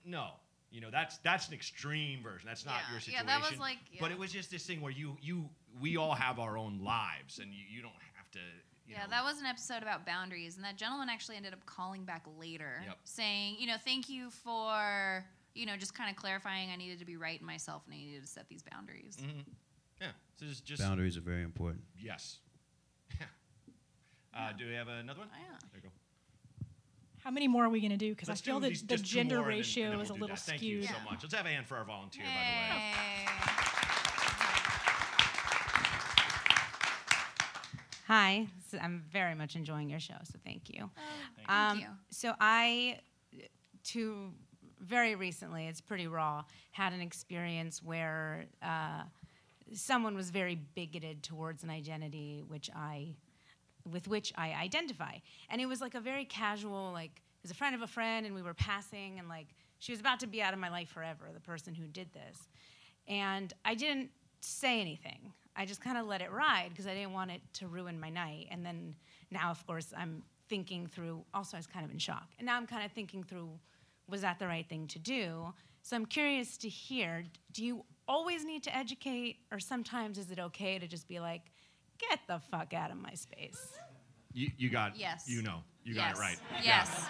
no. 0.05 0.29
You 0.71 0.81
know, 0.81 0.89
that's 0.91 1.19
that's 1.19 1.49
an 1.49 1.55
extreme 1.55 2.23
version. 2.23 2.47
That's 2.49 2.65
not 2.65 2.77
Yeah, 2.77 2.93
your 2.93 2.95
yeah, 2.95 3.01
situation. 3.05 3.27
that 3.27 3.51
was 3.51 3.61
like- 3.61 3.79
But 4.01 4.11
it 4.11 4.19
was 4.19 4.33
just 4.33 4.51
this 4.51 4.65
thing 4.67 4.81
where 4.81 4.93
you 4.93 5.17
you 5.21 5.49
we 5.81 5.97
all 5.99 6.15
have 6.15 6.39
our 6.39 6.57
own 6.57 6.81
lives, 6.83 7.39
and 7.41 7.53
you, 7.53 7.61
you 7.71 7.83
don't 7.83 7.93
have 8.17 8.31
to. 8.33 8.39
You 8.87 8.95
yeah, 8.95 9.03
know, 9.05 9.11
that 9.11 9.23
was 9.23 9.39
an 9.39 9.45
episode 9.47 9.83
about 9.83 10.05
boundaries, 10.07 10.57
and 10.57 10.65
that 10.65 10.77
gentleman 10.77 11.09
actually 11.11 11.37
ended 11.37 11.53
up 11.53 11.65
calling 11.67 12.05
back 12.05 12.25
later, 12.39 12.83
Yep. 12.87 12.99
saying, 13.05 13.57
you 13.59 13.67
know, 13.67 13.77
thank 13.83 14.09
you 14.09 14.31
for, 14.31 15.25
you 15.55 15.67
know, 15.67 15.77
just 15.77 15.95
kind 15.95 16.11
of 16.11 16.17
clarifying 16.17 16.71
I 16.71 16.77
needed 16.77 16.99
to 16.99 17.05
be 17.05 17.17
right 17.17 17.39
in 17.41 17.47
myself 17.47 17.83
and 17.87 17.95
I 17.95 17.99
needed 17.99 18.23
to 18.23 18.27
set 18.29 18.49
these 18.49 18.63
boundaries. 18.63 19.17
Mhm. 19.23 19.45
Yeah. 20.01 20.09
So 20.37 20.47
just, 20.47 20.65
just 20.65 20.83
Boundaries 20.83 21.17
are 21.17 21.21
very 21.23 21.43
important. 21.43 21.85
Yes. 21.97 22.39
Uh, 24.37 24.53
do 24.59 24.67
we 24.67 24.75
have 24.75 24.89
another 24.89 25.21
one? 25.21 25.29
Oh, 25.33 25.39
yeah. 25.39 25.59
There 25.73 25.81
you 25.83 25.89
go. 25.89 25.89
How 27.23 27.31
many 27.31 27.47
more 27.49 27.65
are 27.65 27.69
we 27.69 27.81
going 27.81 27.91
to 27.93 27.97
do? 27.97 28.11
Because 28.11 28.29
I 28.29 28.33
Let's 28.33 28.41
feel 28.41 28.57
do 28.59 28.63
that 28.63 28.69
these- 28.71 28.83
the 28.83 28.97
just 28.97 29.07
two 29.11 29.15
gender 29.17 29.37
more, 29.37 29.45
and 29.45 29.53
then- 29.53 29.59
ratio 29.59 29.85
and 29.85 29.93
then 29.95 30.01
is 30.01 30.09
we'll 30.09 30.17
a 30.17 30.19
do 30.19 30.23
little 30.23 30.37
that. 30.37 30.43
Thank 30.43 30.59
skewed. 30.59 30.83
you 30.83 30.89
so 30.89 30.95
much. 31.09 31.23
Let's 31.23 31.35
have 31.35 31.47
a 31.47 31.51
hand 31.51 31.67
for 31.67 31.77
our 31.77 31.85
volunteer, 31.85 32.25
by 32.25 32.31
the 32.31 32.75
way. 32.75 33.93
Hi, 38.09 38.47
s- 38.73 38.79
I'm 38.83 39.05
very 39.11 39.35
much 39.35 39.57
enjoying 39.57 39.89
your 39.89 40.01
show, 40.01 40.17
so 40.25 40.39
thank 40.45 40.69
you. 40.69 40.91
Thank 41.37 41.51
um, 41.51 41.79
you. 41.79 41.87
So 42.11 42.35
I, 42.41 42.99
to 43.85 44.33
very 44.81 45.15
recently, 45.15 45.67
it's 45.69 45.81
pretty 45.81 46.09
raw, 46.09 46.43
had 46.73 46.93
an 46.93 47.01
experience 47.01 47.83
where 47.83 48.47
uh, 48.63 49.03
someone 49.75 50.15
was 50.15 50.31
very 50.31 50.55
bigoted 50.55 51.23
towards 51.23 51.63
an 51.63 51.71
identity 51.71 52.43
which 52.47 52.71
I, 52.75 53.15
with 53.91 54.09
which 54.09 54.33
I 54.37 54.53
identify, 54.53 55.17
and 55.51 55.61
it 55.61 55.67
was 55.67 55.81
like 55.81 55.95
a 55.95 56.01
very 56.01 56.25
casual, 56.25 56.93
like 56.93 57.11
it 57.11 57.43
was 57.43 57.51
a 57.51 57.55
friend 57.55 57.75
of 57.75 57.83
a 57.83 57.87
friend, 57.87 58.27
and 58.27 58.35
we 58.35 58.43
were 58.43 58.55
passing, 58.55 59.19
and 59.19 59.29
like 59.29 59.49
she 59.79 59.93
was 59.93 60.01
about 60.01 60.21
to 60.21 60.27
be 60.27 60.41
out 60.41 60.53
of 60.53 60.61
my 60.61 60.69
life 60.69 60.89
forever, 60.89 61.25
the 61.35 61.41
person 61.41 61.75
who 61.75 61.87
did 61.87 62.13
this, 62.13 62.49
and 63.09 63.53
I 63.65 63.75
didn't 63.75 64.11
say 64.41 64.81
anything. 64.81 65.33
I 65.55 65.67
just 65.67 65.81
kind 65.81 65.99
of 65.99 66.07
let 66.07 66.23
it 66.23 66.31
ride 66.33 66.71
because 66.71 66.87
I 66.87 66.95
didn't 66.95 67.13
want 67.13 67.31
it 67.31 67.43
to 67.55 67.67
ruin 67.67 68.01
my 68.01 68.09
night. 68.09 68.49
And 68.51 68.65
then 68.65 68.95
now, 69.31 69.51
of 69.51 69.67
course, 69.67 69.93
I'm 69.97 70.23
thinking 70.49 70.87
through. 70.87 71.25
Also, 71.35 71.57
I 71.57 71.59
was 71.59 71.67
kind 71.67 71.85
of 71.85 71.91
in 71.91 71.99
shock, 71.99 72.29
and 72.39 72.47
now 72.47 72.57
I'm 72.57 72.67
kind 72.67 72.85
of 72.85 72.93
thinking 72.93 73.23
through, 73.23 73.51
was 74.09 74.23
that 74.23 74.39
the 74.39 74.47
right 74.47 74.69
thing 74.69 74.87
to 74.89 74.99
do? 74.99 75.53
So 75.83 75.97
I'm 75.97 76.07
curious 76.07 76.57
to 76.59 76.69
hear. 76.69 77.25
Do 77.53 77.65
you 77.65 77.85
always 78.13 78.45
need 78.45 78.63
to 78.65 78.77
educate, 78.77 79.39
or 79.51 79.59
sometimes 79.59 80.19
is 80.19 80.31
it 80.31 80.39
okay 80.39 80.79
to 80.79 80.87
just 80.87 81.09
be 81.09 81.19
like, 81.19 81.41
get 81.99 82.21
the 82.29 82.39
fuck 82.51 82.75
out 82.75 82.91
of 82.91 82.99
my 82.99 83.15
space? 83.15 83.73
You, 84.35 84.51
you 84.59 84.71
got. 84.71 84.97
Yes. 84.97 85.25
You 85.27 85.43
know. 85.43 85.61
You 85.85 85.95
got 85.95 86.13
it 86.13 86.19
right. 86.19 86.37
Yes. 86.63 87.07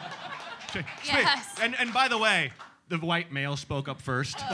Yeah. 0.74 0.82
Yes. 1.04 1.56
And 1.60 1.74
and 1.78 1.92
by 1.92 2.08
the 2.08 2.16
way, 2.16 2.52
the 2.88 2.96
white 2.98 3.30
male 3.30 3.56
spoke 3.56 3.86
up 3.88 4.00
first. 4.00 4.38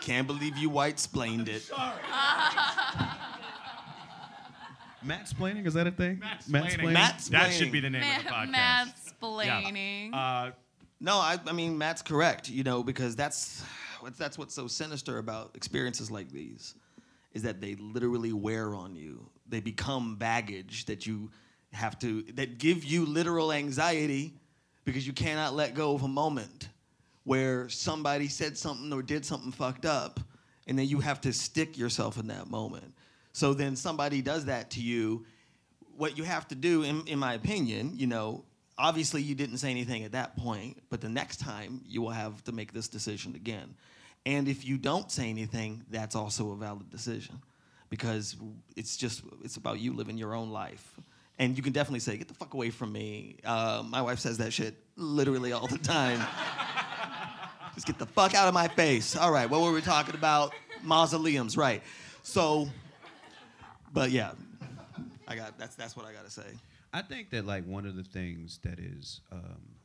Can't 0.00 0.26
believe 0.26 0.56
you 0.58 0.68
white 0.68 0.98
splained 0.98 1.48
it. 1.48 1.62
Sorry. 1.62 1.92
Matt 5.02 5.26
splaining, 5.26 5.66
is 5.66 5.74
that 5.74 5.86
a 5.86 5.90
thing? 5.90 6.18
Matt 6.18 6.42
splaining. 6.44 6.92
Matt 6.92 7.18
That 7.30 7.52
should 7.52 7.70
be 7.70 7.80
the 7.80 7.90
name 7.90 8.02
of 8.02 8.24
the 8.24 8.30
Ma- 8.30 8.44
podcast. 8.46 9.12
Mansplaining. 9.22 10.14
Uh, 10.14 10.50
no, 11.04 11.18
I, 11.18 11.38
I 11.46 11.52
mean 11.52 11.76
Matt's 11.76 12.02
correct. 12.02 12.48
You 12.48 12.64
know 12.64 12.82
because 12.82 13.14
that's 13.14 13.62
that's 14.16 14.38
what's 14.38 14.54
so 14.54 14.66
sinister 14.66 15.18
about 15.18 15.52
experiences 15.54 16.10
like 16.10 16.30
these, 16.30 16.74
is 17.32 17.42
that 17.42 17.60
they 17.60 17.74
literally 17.76 18.32
wear 18.32 18.74
on 18.74 18.96
you. 18.96 19.28
They 19.46 19.60
become 19.60 20.16
baggage 20.16 20.86
that 20.86 21.06
you 21.06 21.30
have 21.72 21.98
to 21.98 22.22
that 22.34 22.58
give 22.58 22.84
you 22.84 23.04
literal 23.04 23.52
anxiety 23.52 24.34
because 24.84 25.06
you 25.06 25.12
cannot 25.12 25.54
let 25.54 25.74
go 25.74 25.94
of 25.94 26.02
a 26.02 26.08
moment 26.08 26.68
where 27.24 27.68
somebody 27.68 28.28
said 28.28 28.56
something 28.56 28.92
or 28.92 29.02
did 29.02 29.24
something 29.24 29.52
fucked 29.52 29.84
up, 29.84 30.20
and 30.66 30.78
then 30.78 30.86
you 30.86 31.00
have 31.00 31.20
to 31.20 31.32
stick 31.32 31.76
yourself 31.76 32.18
in 32.18 32.28
that 32.28 32.48
moment. 32.48 32.94
So 33.32 33.52
then 33.52 33.76
somebody 33.76 34.22
does 34.22 34.46
that 34.46 34.70
to 34.72 34.80
you. 34.80 35.26
What 35.96 36.16
you 36.16 36.24
have 36.24 36.48
to 36.48 36.54
do, 36.54 36.82
in, 36.82 37.06
in 37.06 37.18
my 37.18 37.34
opinion, 37.34 37.92
you 37.96 38.06
know, 38.06 38.44
obviously 38.78 39.22
you 39.22 39.34
didn't 39.34 39.58
say 39.58 39.70
anything 39.70 40.04
at 40.04 40.12
that 40.12 40.36
point, 40.36 40.82
but 40.90 41.00
the 41.00 41.08
next 41.08 41.40
time 41.40 41.80
you 41.86 42.02
will 42.02 42.10
have 42.10 42.42
to 42.44 42.52
make 42.52 42.72
this 42.72 42.88
decision 42.88 43.34
again. 43.34 43.74
And 44.26 44.48
if 44.48 44.64
you 44.64 44.78
don't 44.78 45.10
say 45.10 45.28
anything, 45.28 45.84
that's 45.90 46.16
also 46.16 46.52
a 46.52 46.56
valid 46.56 46.90
decision 46.90 47.40
because 47.90 48.36
it's 48.76 48.96
just 48.96 49.22
it's 49.42 49.56
about 49.56 49.80
you 49.80 49.92
living 49.92 50.16
your 50.16 50.34
own 50.34 50.50
life. 50.50 50.98
And 51.38 51.56
you 51.56 51.62
can 51.62 51.72
definitely 51.72 52.00
say, 52.00 52.16
"Get 52.16 52.28
the 52.28 52.34
fuck 52.34 52.54
away 52.54 52.70
from 52.70 52.92
me." 52.92 53.36
Uh, 53.44 53.82
my 53.84 54.00
wife 54.02 54.20
says 54.20 54.38
that 54.38 54.52
shit 54.52 54.76
literally 54.96 55.52
all 55.52 55.66
the 55.66 55.78
time. 55.78 56.20
Just 57.74 57.88
get 57.88 57.98
the 57.98 58.06
fuck 58.06 58.34
out 58.34 58.46
of 58.46 58.54
my 58.54 58.68
face. 58.68 59.16
All 59.16 59.32
right, 59.32 59.50
what 59.50 59.60
were 59.60 59.72
we 59.72 59.80
talking 59.80 60.14
about? 60.14 60.52
Mausoleums, 60.84 61.56
right? 61.56 61.82
So, 62.22 62.68
but 63.92 64.12
yeah, 64.12 64.30
I 65.26 65.34
got 65.34 65.58
that's 65.58 65.74
that's 65.74 65.96
what 65.96 66.06
I 66.06 66.12
got 66.12 66.24
to 66.24 66.30
say. 66.30 66.46
I 66.94 67.02
think 67.02 67.30
that 67.30 67.44
like 67.44 67.66
one 67.66 67.86
of 67.86 67.96
the 67.96 68.04
things 68.04 68.60
that 68.62 68.78
is 68.78 69.20
um, 69.32 69.80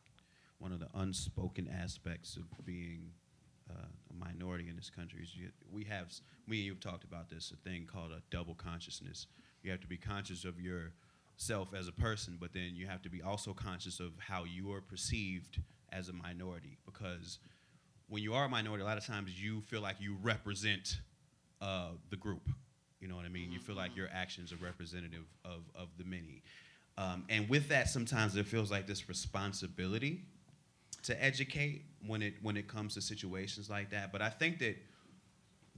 one 0.59 0.71
of 0.71 0.79
the 0.79 0.89
unspoken 0.93 1.67
aspects 1.67 2.37
of 2.37 2.43
being 2.63 3.09
uh, 3.67 3.87
a 4.11 4.13
minority 4.13 4.69
in 4.69 4.75
this 4.75 4.91
country 4.91 5.23
is 5.23 5.35
you, 5.35 5.49
we 5.73 5.85
have 5.85 6.13
and 6.47 6.57
you've 6.57 6.79
talked 6.79 7.03
about 7.03 7.27
this 7.27 7.51
a 7.51 7.67
thing 7.67 7.87
called 7.91 8.11
a 8.11 8.21
double 8.29 8.53
consciousness. 8.53 9.25
You 9.63 9.71
have 9.71 9.79
to 9.81 9.87
be 9.87 9.97
conscious 9.97 10.45
of 10.45 10.61
yourself 10.61 11.73
as 11.75 11.87
a 11.87 11.91
person, 11.91 12.37
but 12.39 12.53
then 12.53 12.73
you 12.75 12.85
have 12.85 13.01
to 13.01 13.09
be 13.09 13.23
also 13.23 13.53
conscious 13.53 13.99
of 13.99 14.11
how 14.19 14.43
you 14.43 14.71
are 14.71 14.81
perceived 14.81 15.59
as 15.91 16.09
a 16.09 16.13
minority 16.13 16.77
because 16.85 17.39
when 18.07 18.21
you 18.21 18.35
are 18.35 18.45
a 18.45 18.49
minority, 18.49 18.83
a 18.83 18.85
lot 18.85 18.99
of 18.99 19.05
times 19.07 19.31
you 19.41 19.61
feel 19.61 19.81
like 19.81 19.95
you 19.99 20.15
represent 20.21 20.99
uh, 21.59 21.89
the 22.11 22.17
group. 22.17 22.47
You 23.01 23.07
know 23.07 23.15
what 23.15 23.25
I 23.25 23.29
mean? 23.29 23.51
You 23.51 23.59
feel 23.59 23.75
like 23.75 23.95
your 23.95 24.09
actions 24.13 24.53
are 24.53 24.57
representative 24.57 25.25
of, 25.43 25.61
of 25.73 25.87
the 25.97 26.03
many. 26.03 26.43
Um, 26.99 27.23
and 27.29 27.47
with 27.47 27.69
that, 27.69 27.87
sometimes 27.89 28.35
it 28.35 28.45
feels 28.45 28.69
like 28.69 28.85
this 28.85 29.07
responsibility 29.07 30.21
to 31.03 31.23
educate 31.23 31.85
when 32.05 32.21
it 32.21 32.33
when 32.41 32.57
it 32.57 32.67
comes 32.67 32.95
to 32.95 33.01
situations 33.01 33.69
like 33.69 33.91
that. 33.91 34.11
But 34.11 34.21
I 34.21 34.29
think 34.29 34.59
that 34.59 34.75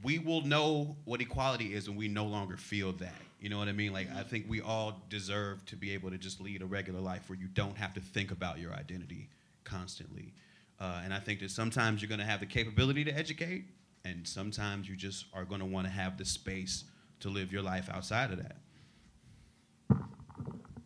we 0.04 0.18
will 0.18 0.42
know 0.42 0.96
what 1.06 1.22
equality 1.22 1.76
is 1.76 1.88
when 1.88 1.96
we 1.96 2.08
no 2.08 2.26
longer 2.26 2.58
feel 2.58 2.92
that. 2.94 3.22
You 3.40 3.50
know 3.50 3.60
what 3.60 3.68
I 3.68 3.72
mean? 3.72 3.94
Like 3.94 4.08
I 4.16 4.24
think 4.24 4.48
we 4.50 4.62
all 4.62 5.00
deserve 5.10 5.64
to 5.68 5.76
be 5.76 5.94
able 5.94 6.10
to 6.10 6.18
just 6.18 6.42
lead 6.42 6.64
a 6.64 6.66
regular 6.66 7.00
life 7.00 7.30
where 7.30 7.38
you 7.38 7.48
don't 7.48 7.78
have 7.78 7.94
to 7.94 8.02
think 8.02 8.32
about 8.32 8.58
your 8.58 8.74
identity 8.74 9.30
constantly. 9.64 10.34
Uh, 10.80 11.02
and 11.04 11.14
I 11.14 11.20
think 11.20 11.42
that 11.42 11.52
sometimes 11.52 12.02
you're 12.02 12.10
going 12.10 12.20
to 12.20 12.26
have 12.26 12.40
the 12.40 12.48
capability 12.48 13.04
to 13.04 13.16
educate, 13.16 13.66
and 14.04 14.28
sometimes 14.28 14.90
you 14.90 14.96
just 14.96 15.26
are 15.36 15.46
going 15.46 15.60
to 15.60 15.68
want 15.68 15.86
to 15.86 15.94
have 15.94 16.18
the 16.18 16.26
space 16.26 16.86
to 17.20 17.30
live 17.30 17.52
your 17.52 17.62
life 17.62 17.88
outside 17.94 18.32
of 18.32 18.38
that. 18.38 18.56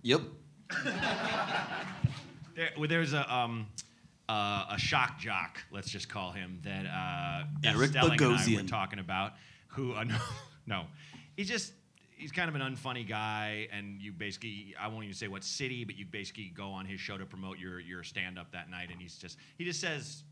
Yep. 0.05 0.21
There, 2.55 2.69
well, 2.77 2.87
there's 2.87 3.13
a 3.13 3.35
um, 3.35 3.67
uh, 4.29 4.65
a 4.69 4.77
shock 4.77 5.19
jock, 5.19 5.57
let's 5.71 5.89
just 5.89 6.07
call 6.07 6.31
him, 6.31 6.59
that 6.63 6.85
uh, 6.85 7.43
Eric 7.65 7.89
Stelling 7.89 8.21
and 8.21 8.33
I 8.33 8.55
were 8.55 8.67
talking 8.67 8.99
about. 8.99 9.33
Who 9.69 9.93
uh, 9.93 10.03
no, 10.05 10.17
no, 10.67 10.83
he's 11.35 11.49
just 11.49 11.73
he's 12.15 12.31
kind 12.31 12.47
of 12.47 12.55
an 12.55 12.61
unfunny 12.61 13.05
guy, 13.05 13.67
and 13.73 13.99
you 13.99 14.13
basically 14.13 14.75
I 14.79 14.87
won't 14.87 15.03
even 15.03 15.15
say 15.15 15.27
what 15.27 15.43
city, 15.43 15.83
but 15.83 15.97
you 15.97 16.05
basically 16.05 16.53
go 16.55 16.69
on 16.69 16.85
his 16.85 17.01
show 17.01 17.17
to 17.17 17.25
promote 17.25 17.57
your 17.57 17.79
your 17.79 18.03
stand 18.03 18.37
up 18.37 18.51
that 18.51 18.69
night, 18.69 18.91
and 18.91 19.01
he's 19.01 19.17
just 19.17 19.37
he 19.57 19.65
just 19.65 19.81
says 19.81 20.23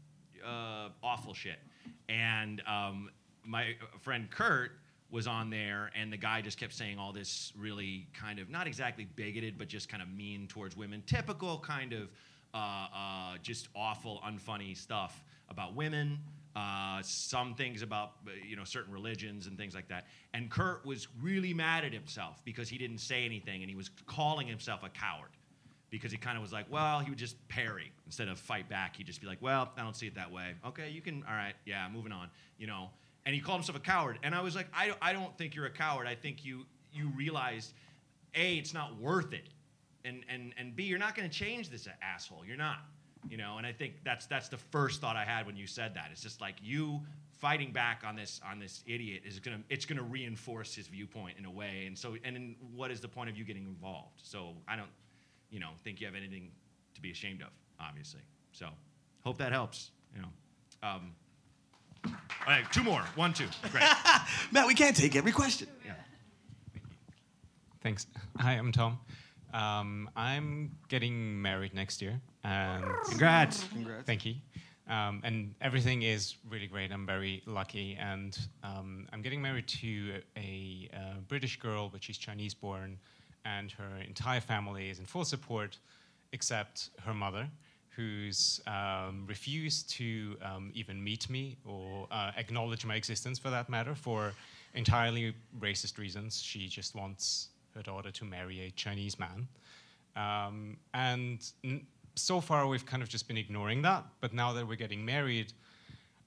uh, 0.45 0.89
awful 1.01 1.33
shit, 1.33 1.57
and 2.07 2.61
um, 2.67 3.09
my 3.43 3.75
friend 3.99 4.29
Kurt 4.29 4.71
was 5.13 5.27
on 5.27 5.51
there 5.51 5.91
and 5.95 6.11
the 6.11 6.17
guy 6.17 6.41
just 6.41 6.57
kept 6.59 6.73
saying 6.73 6.97
all 6.97 7.13
this 7.13 7.53
really 7.55 8.07
kind 8.19 8.39
of 8.39 8.49
not 8.49 8.65
exactly 8.65 9.07
bigoted 9.15 9.59
but 9.59 9.67
just 9.67 9.87
kind 9.87 10.01
of 10.01 10.09
mean 10.09 10.47
towards 10.47 10.75
women 10.75 11.03
typical 11.05 11.59
kind 11.59 11.93
of 11.93 12.09
uh, 12.55 12.57
uh, 12.57 13.37
just 13.43 13.69
awful 13.75 14.21
unfunny 14.25 14.75
stuff 14.75 15.23
about 15.49 15.75
women 15.75 16.17
uh, 16.55 16.99
some 17.03 17.53
things 17.53 17.83
about 17.83 18.13
you 18.47 18.55
know 18.55 18.63
certain 18.63 18.91
religions 18.91 19.45
and 19.45 19.55
things 19.55 19.75
like 19.75 19.87
that 19.87 20.07
and 20.33 20.49
kurt 20.49 20.83
was 20.83 21.07
really 21.21 21.53
mad 21.53 21.85
at 21.85 21.93
himself 21.93 22.41
because 22.43 22.67
he 22.67 22.79
didn't 22.79 22.97
say 22.97 23.23
anything 23.23 23.61
and 23.61 23.69
he 23.69 23.75
was 23.75 23.91
calling 24.07 24.47
himself 24.47 24.81
a 24.83 24.89
coward 24.89 25.29
because 25.91 26.11
he 26.11 26.17
kind 26.17 26.35
of 26.35 26.41
was 26.41 26.51
like, 26.51 26.65
well, 26.71 27.01
he 27.01 27.11
would 27.11 27.19
just 27.19 27.35
parry 27.49 27.91
instead 28.07 28.27
of 28.27 28.39
fight 28.39 28.67
back. 28.67 28.95
He'd 28.95 29.05
just 29.05 29.21
be 29.21 29.27
like, 29.27 29.37
well, 29.41 29.71
I 29.77 29.83
don't 29.83 29.95
see 29.95 30.07
it 30.07 30.15
that 30.15 30.31
way. 30.31 30.55
Okay, 30.65 30.89
you 30.89 31.01
can, 31.01 31.23
all 31.29 31.35
right, 31.35 31.53
yeah, 31.67 31.87
moving 31.93 32.11
on, 32.11 32.31
you 32.57 32.65
know. 32.65 32.89
And 33.25 33.33
he 33.33 33.41
called 33.41 33.59
himself 33.59 33.77
a 33.77 33.81
coward. 33.81 34.19
And 34.23 34.35
I 34.35 34.41
was 34.41 34.55
like, 34.55 34.67
I, 34.73 34.93
I 35.01 35.13
don't 35.13 35.35
think 35.37 35.55
you're 35.55 35.65
a 35.65 35.71
coward. 35.71 36.07
I 36.07 36.15
think 36.15 36.43
you 36.43 36.65
you 36.93 37.09
realized, 37.15 37.73
A, 38.35 38.55
it's 38.55 38.73
not 38.73 38.99
worth 38.99 39.33
it. 39.33 39.49
And, 40.05 40.23
and, 40.29 40.53
and 40.57 40.75
B, 40.75 40.83
you're 40.83 40.99
not 40.99 41.15
going 41.15 41.27
to 41.27 41.35
change 41.35 41.69
this 41.69 41.87
asshole. 42.01 42.45
You're 42.45 42.57
not. 42.57 42.77
You 43.29 43.37
know, 43.37 43.57
and 43.57 43.65
I 43.65 43.71
think 43.71 44.03
that's 44.03 44.25
that's 44.25 44.49
the 44.49 44.57
first 44.57 44.99
thought 44.99 45.15
I 45.15 45.23
had 45.23 45.45
when 45.45 45.55
you 45.55 45.65
said 45.65 45.93
that. 45.95 46.09
It's 46.11 46.21
just 46.21 46.41
like 46.41 46.55
you 46.61 47.01
fighting 47.39 47.71
back 47.71 48.03
on 48.05 48.17
this 48.17 48.41
on 48.45 48.59
this 48.59 48.83
idiot 48.85 49.21
is 49.25 49.39
gonna 49.39 49.61
it's 49.69 49.85
gonna 49.85 50.03
reinforce 50.03 50.75
his 50.75 50.87
viewpoint 50.87 51.37
in 51.37 51.45
a 51.45 51.51
way. 51.51 51.85
And 51.87 51.97
so 51.97 52.17
and 52.25 52.35
then 52.35 52.55
what 52.75 52.91
is 52.91 52.99
the 52.99 53.07
point 53.07 53.29
of 53.29 53.37
you 53.37 53.45
getting 53.45 53.63
involved? 53.65 54.19
So 54.21 54.55
I 54.67 54.75
don't, 54.75 54.89
you 55.49 55.61
know, 55.61 55.69
think 55.85 56.01
you 56.01 56.05
have 56.05 56.15
anything 56.15 56.51
to 56.95 57.01
be 57.01 57.11
ashamed 57.11 57.41
of, 57.41 57.47
obviously. 57.79 58.19
So 58.51 58.67
hope 59.23 59.37
that 59.37 59.53
helps. 59.53 59.91
You 60.13 60.23
know. 60.23 60.27
Um, 60.85 61.11
all 62.45 62.53
right, 62.53 62.71
two 62.71 62.83
more. 62.83 63.01
One, 63.15 63.33
two. 63.33 63.47
Great. 63.71 63.83
Matt, 64.51 64.67
we 64.67 64.73
can't 64.73 64.95
take 64.95 65.15
every 65.15 65.31
question. 65.31 65.67
Yeah. 65.85 65.93
Thanks. 67.81 68.07
Hi, 68.37 68.53
I'm 68.53 68.71
Tom. 68.71 68.99
Um, 69.53 70.09
I'm 70.15 70.71
getting 70.89 71.41
married 71.41 71.73
next 71.73 72.01
year. 72.01 72.19
And 72.43 72.83
Congrats. 73.09 73.63
Congrats. 73.71 74.05
Thank 74.05 74.25
you. 74.25 74.35
Um, 74.89 75.21
and 75.23 75.55
everything 75.61 76.01
is 76.01 76.35
really 76.49 76.67
great. 76.67 76.91
I'm 76.91 77.05
very 77.05 77.41
lucky. 77.45 77.97
And 77.99 78.37
um, 78.63 79.07
I'm 79.13 79.21
getting 79.21 79.41
married 79.41 79.67
to 79.67 80.21
a, 80.35 80.89
uh 80.93 81.19
British 81.29 81.57
girl, 81.59 81.87
but 81.87 82.03
she's 82.03 82.17
Chinese 82.17 82.53
born. 82.53 82.97
And 83.45 83.71
her 83.71 83.97
entire 84.05 84.41
family 84.41 84.89
is 84.89 84.99
in 84.99 85.05
full 85.05 85.25
support, 85.25 85.77
except 86.33 86.89
her 87.05 87.13
mother, 87.13 87.47
who's 87.95 88.59
um, 88.65 89.25
refused 89.27 89.89
to 89.91 90.35
um, 90.41 90.71
even 90.73 91.03
meet 91.03 91.29
me 91.29 91.57
or 91.65 92.07
uh, 92.11 92.31
acknowledge 92.37 92.85
my 92.85 92.95
existence 92.95 93.37
for 93.37 93.49
that 93.49 93.69
matter 93.69 93.93
for 93.93 94.33
entirely 94.73 95.35
racist 95.59 95.97
reasons. 95.97 96.41
She 96.41 96.67
just 96.67 96.95
wants 96.95 97.49
her 97.75 97.83
daughter 97.83 98.11
to 98.11 98.25
marry 98.25 98.61
a 98.61 98.71
Chinese 98.71 99.17
man. 99.19 99.47
Um, 100.15 100.77
and 100.93 101.45
n- 101.63 101.85
so 102.15 102.41
far, 102.41 102.67
we've 102.67 102.85
kind 102.85 103.03
of 103.03 103.09
just 103.09 103.27
been 103.27 103.37
ignoring 103.37 103.81
that. 103.83 104.05
But 104.21 104.33
now 104.33 104.53
that 104.53 104.67
we're 104.67 104.75
getting 104.75 105.03
married, 105.05 105.53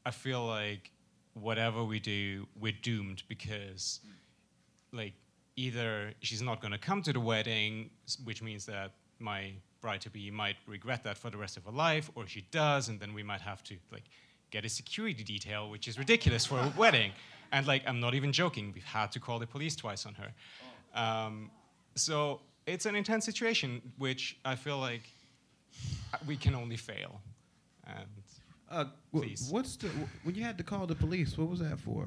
I 0.05 0.11
feel 0.11 0.45
like 0.47 0.91
whatever 1.35 1.85
we 1.85 2.01
do, 2.01 2.47
we're 2.59 2.73
doomed 2.83 3.23
because, 3.29 4.01
like, 4.93 5.15
either 5.57 6.13
she's 6.21 6.43
not 6.43 6.61
going 6.61 6.73
to 6.73 6.79
come 6.79 7.03
to 7.03 7.13
the 7.13 7.21
wedding, 7.21 7.91
which 8.25 8.43
means 8.43 8.67
that 8.67 8.93
my 9.19 9.53
bride 9.87 10.01
to 10.01 10.11
be 10.11 10.31
might 10.33 10.57
regret 10.67 11.01
that 11.05 11.17
for 11.23 11.31
the 11.35 11.37
rest 11.45 11.57
of 11.59 11.63
her 11.69 11.71
life, 11.89 12.07
or 12.17 12.23
she 12.35 12.43
does, 12.63 12.83
and 12.91 12.97
then 13.03 13.13
we 13.19 13.23
might 13.31 13.41
have 13.51 13.61
to, 13.71 13.75
like, 13.97 14.07
get 14.51 14.65
a 14.65 14.69
security 14.81 15.23
detail, 15.35 15.71
which 15.75 15.87
is 15.91 15.95
ridiculous 16.05 16.45
for 16.51 16.59
a 16.59 16.73
wedding. 16.83 17.13
And, 17.53 17.63
like, 17.73 17.83
I'm 17.89 18.01
not 18.07 18.13
even 18.19 18.31
joking, 18.43 18.65
we've 18.75 18.91
had 19.01 19.09
to 19.13 19.21
call 19.27 19.39
the 19.45 19.47
police 19.57 19.75
twice 19.77 20.03
on 20.09 20.15
her. 20.23 20.31
Um, 21.05 21.35
so 21.95 22.17
it's 22.73 22.87
an 22.91 22.97
intense 23.03 23.25
situation, 23.31 23.71
which 23.99 24.23
I 24.45 24.55
feel 24.65 24.79
like 24.89 25.05
we 26.27 26.37
can 26.45 26.55
only 26.63 26.77
fail. 26.91 27.13
And 27.87 28.09
Uh, 28.69 28.85
wh- 29.15 29.21
please. 29.21 29.43
what's 29.55 29.77
the 29.83 29.89
when 30.25 30.35
you 30.39 30.43
had 30.51 30.57
to 30.59 30.65
call 30.73 30.85
the 30.93 30.97
police? 31.05 31.31
What 31.39 31.49
was 31.55 31.61
that 31.61 31.79
for? 31.89 32.03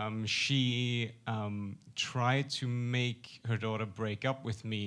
Um, 0.00 0.26
she 0.26 1.12
um, 1.26 1.78
tried 1.96 2.46
to 2.60 2.66
make 2.68 3.40
her 3.48 3.56
daughter 3.56 3.86
break 3.86 4.20
up 4.30 4.44
with 4.44 4.60
me, 4.72 4.84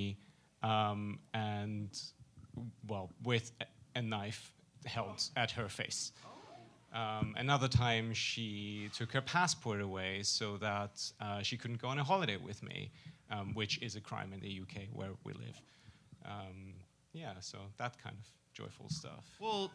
um, 0.63 1.19
and 1.33 1.89
well, 2.87 3.09
with 3.23 3.51
a, 3.61 3.65
a 3.99 4.01
knife 4.01 4.53
held 4.85 5.23
at 5.35 5.51
her 5.51 5.69
face. 5.69 6.11
Um, 6.93 7.35
another 7.37 7.69
time, 7.69 8.13
she 8.13 8.89
took 8.93 9.13
her 9.13 9.21
passport 9.21 9.79
away 9.79 10.23
so 10.23 10.57
that 10.57 11.01
uh, 11.21 11.41
she 11.41 11.55
couldn't 11.55 11.81
go 11.81 11.87
on 11.87 11.97
a 11.99 12.03
holiday 12.03 12.35
with 12.35 12.61
me, 12.63 12.91
um, 13.29 13.53
which 13.53 13.81
is 13.81 13.95
a 13.95 14.01
crime 14.01 14.33
in 14.33 14.41
the 14.41 14.61
UK 14.61 14.87
where 14.91 15.11
we 15.23 15.33
live. 15.33 15.61
Um, 16.25 16.73
yeah, 17.13 17.33
so 17.39 17.59
that 17.77 17.95
kind 18.03 18.15
of 18.19 18.25
joyful 18.53 18.89
stuff. 18.89 19.25
Well, 19.39 19.71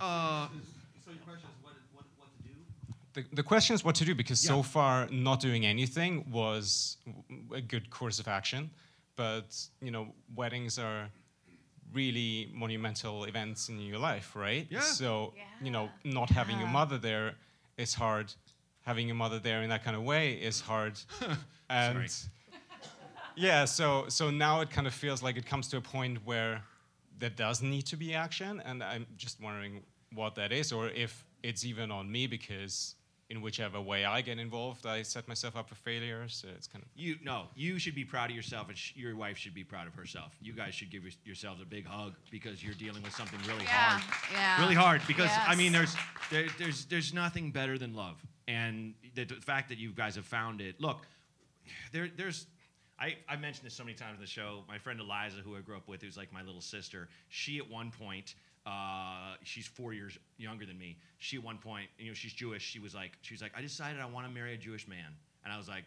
uh, 0.00 0.48
so 1.04 1.10
your 1.10 1.20
question 1.20 1.48
is 1.48 1.62
what, 1.62 1.74
what, 1.92 2.04
what 2.16 2.28
to 2.36 2.42
do? 2.42 2.54
The, 3.12 3.36
the 3.36 3.42
question 3.44 3.74
is 3.74 3.84
what 3.84 3.94
to 3.96 4.04
do 4.04 4.14
because 4.14 4.40
so 4.40 4.62
far 4.62 5.08
not 5.12 5.38
doing 5.38 5.64
anything 5.64 6.24
was 6.32 6.96
a 7.54 7.60
good 7.60 7.90
course 7.90 8.18
of 8.18 8.26
action. 8.26 8.70
But 9.16 9.56
you 9.80 9.90
know, 9.90 10.08
weddings 10.34 10.78
are 10.78 11.08
really 11.92 12.50
monumental 12.52 13.24
events 13.24 13.68
in 13.68 13.78
your 13.78 13.98
life, 13.98 14.34
right? 14.34 14.66
Yeah. 14.70 14.80
So 14.80 15.34
you 15.62 15.70
know, 15.70 15.90
not 16.04 16.30
having 16.30 16.58
your 16.58 16.68
mother 16.68 16.98
there 16.98 17.34
is 17.76 17.94
hard. 17.94 18.32
Having 18.82 19.06
your 19.06 19.16
mother 19.16 19.38
there 19.38 19.62
in 19.62 19.70
that 19.70 19.84
kind 19.84 19.96
of 19.96 20.02
way 20.02 20.34
is 20.34 20.60
hard. 20.60 20.98
and 21.70 22.10
Sorry. 22.10 22.30
yeah, 23.36 23.64
so 23.64 24.06
so 24.08 24.30
now 24.30 24.60
it 24.60 24.70
kind 24.70 24.86
of 24.86 24.94
feels 24.94 25.22
like 25.22 25.36
it 25.36 25.46
comes 25.46 25.68
to 25.68 25.76
a 25.78 25.80
point 25.80 26.18
where 26.24 26.62
there 27.18 27.30
does 27.30 27.62
need 27.62 27.86
to 27.86 27.96
be 27.96 28.14
action, 28.14 28.60
and 28.64 28.82
I'm 28.82 29.06
just 29.16 29.40
wondering 29.40 29.82
what 30.12 30.34
that 30.34 30.52
is, 30.52 30.72
or 30.72 30.88
if 30.88 31.24
it's 31.42 31.64
even 31.64 31.90
on 31.90 32.10
me 32.10 32.26
because 32.26 32.96
in 33.30 33.40
whichever 33.40 33.80
way 33.80 34.04
I 34.04 34.20
get 34.20 34.38
involved, 34.38 34.84
I 34.86 35.02
set 35.02 35.26
myself 35.28 35.56
up 35.56 35.68
for 35.68 35.74
failure. 35.76 36.28
So 36.28 36.48
it's 36.54 36.66
kind 36.66 36.84
of 36.84 36.90
You 36.94 37.16
no, 37.22 37.46
you 37.54 37.78
should 37.78 37.94
be 37.94 38.04
proud 38.04 38.30
of 38.30 38.36
yourself, 38.36 38.68
and 38.68 38.76
sh- 38.76 38.92
your 38.96 39.16
wife 39.16 39.38
should 39.38 39.54
be 39.54 39.64
proud 39.64 39.86
of 39.86 39.94
herself. 39.94 40.36
You 40.42 40.52
guys 40.52 40.74
should 40.74 40.90
give 40.90 41.02
your- 41.02 41.12
yourselves 41.24 41.62
a 41.62 41.64
big 41.64 41.86
hug 41.86 42.14
because 42.30 42.62
you're 42.62 42.74
dealing 42.74 43.02
with 43.02 43.14
something 43.14 43.38
really 43.48 43.64
Yeah, 43.64 43.98
hard. 43.98 44.02
yeah. 44.32 44.60
Really 44.60 44.74
hard 44.74 45.00
because 45.06 45.30
I 45.46 45.54
mean, 45.54 45.72
there's 45.72 45.94
there, 46.30 46.46
there's 46.58 46.84
there's 46.86 47.14
nothing 47.14 47.50
better 47.50 47.78
than 47.78 47.94
love, 47.94 48.16
and 48.46 48.94
the, 49.14 49.24
the 49.24 49.34
fact 49.36 49.68
that 49.70 49.78
you 49.78 49.90
guys 49.92 50.16
have 50.16 50.26
found 50.26 50.60
it. 50.60 50.80
Look, 50.80 51.06
there 51.92 52.08
there's. 52.14 52.46
I, 52.96 53.16
I 53.28 53.34
mentioned 53.34 53.66
this 53.66 53.74
so 53.74 53.82
many 53.82 53.96
times 53.96 54.14
in 54.16 54.20
the 54.20 54.26
show. 54.26 54.62
My 54.68 54.78
friend 54.78 55.00
Eliza, 55.00 55.38
who 55.38 55.56
I 55.56 55.60
grew 55.62 55.76
up 55.76 55.88
with, 55.88 56.00
who's 56.00 56.16
like 56.16 56.32
my 56.32 56.42
little 56.42 56.60
sister, 56.60 57.08
she 57.28 57.58
at 57.58 57.68
one 57.68 57.90
point, 57.90 58.36
uh, 58.66 59.34
she's 59.42 59.66
four 59.66 59.92
years 59.92 60.18
younger 60.38 60.64
than 60.66 60.78
me. 60.78 60.96
She 61.18 61.36
at 61.36 61.44
one 61.44 61.58
point, 61.58 61.88
you 61.98 62.08
know, 62.08 62.14
she's 62.14 62.32
Jewish. 62.32 62.62
She 62.62 62.78
was 62.78 62.94
like, 62.94 63.12
she 63.22 63.34
was 63.34 63.42
like, 63.42 63.52
I 63.56 63.60
decided 63.60 64.00
I 64.00 64.06
want 64.06 64.26
to 64.26 64.32
marry 64.32 64.54
a 64.54 64.56
Jewish 64.56 64.88
man, 64.88 65.16
and 65.44 65.52
I 65.52 65.56
was 65.56 65.68
like, 65.68 65.84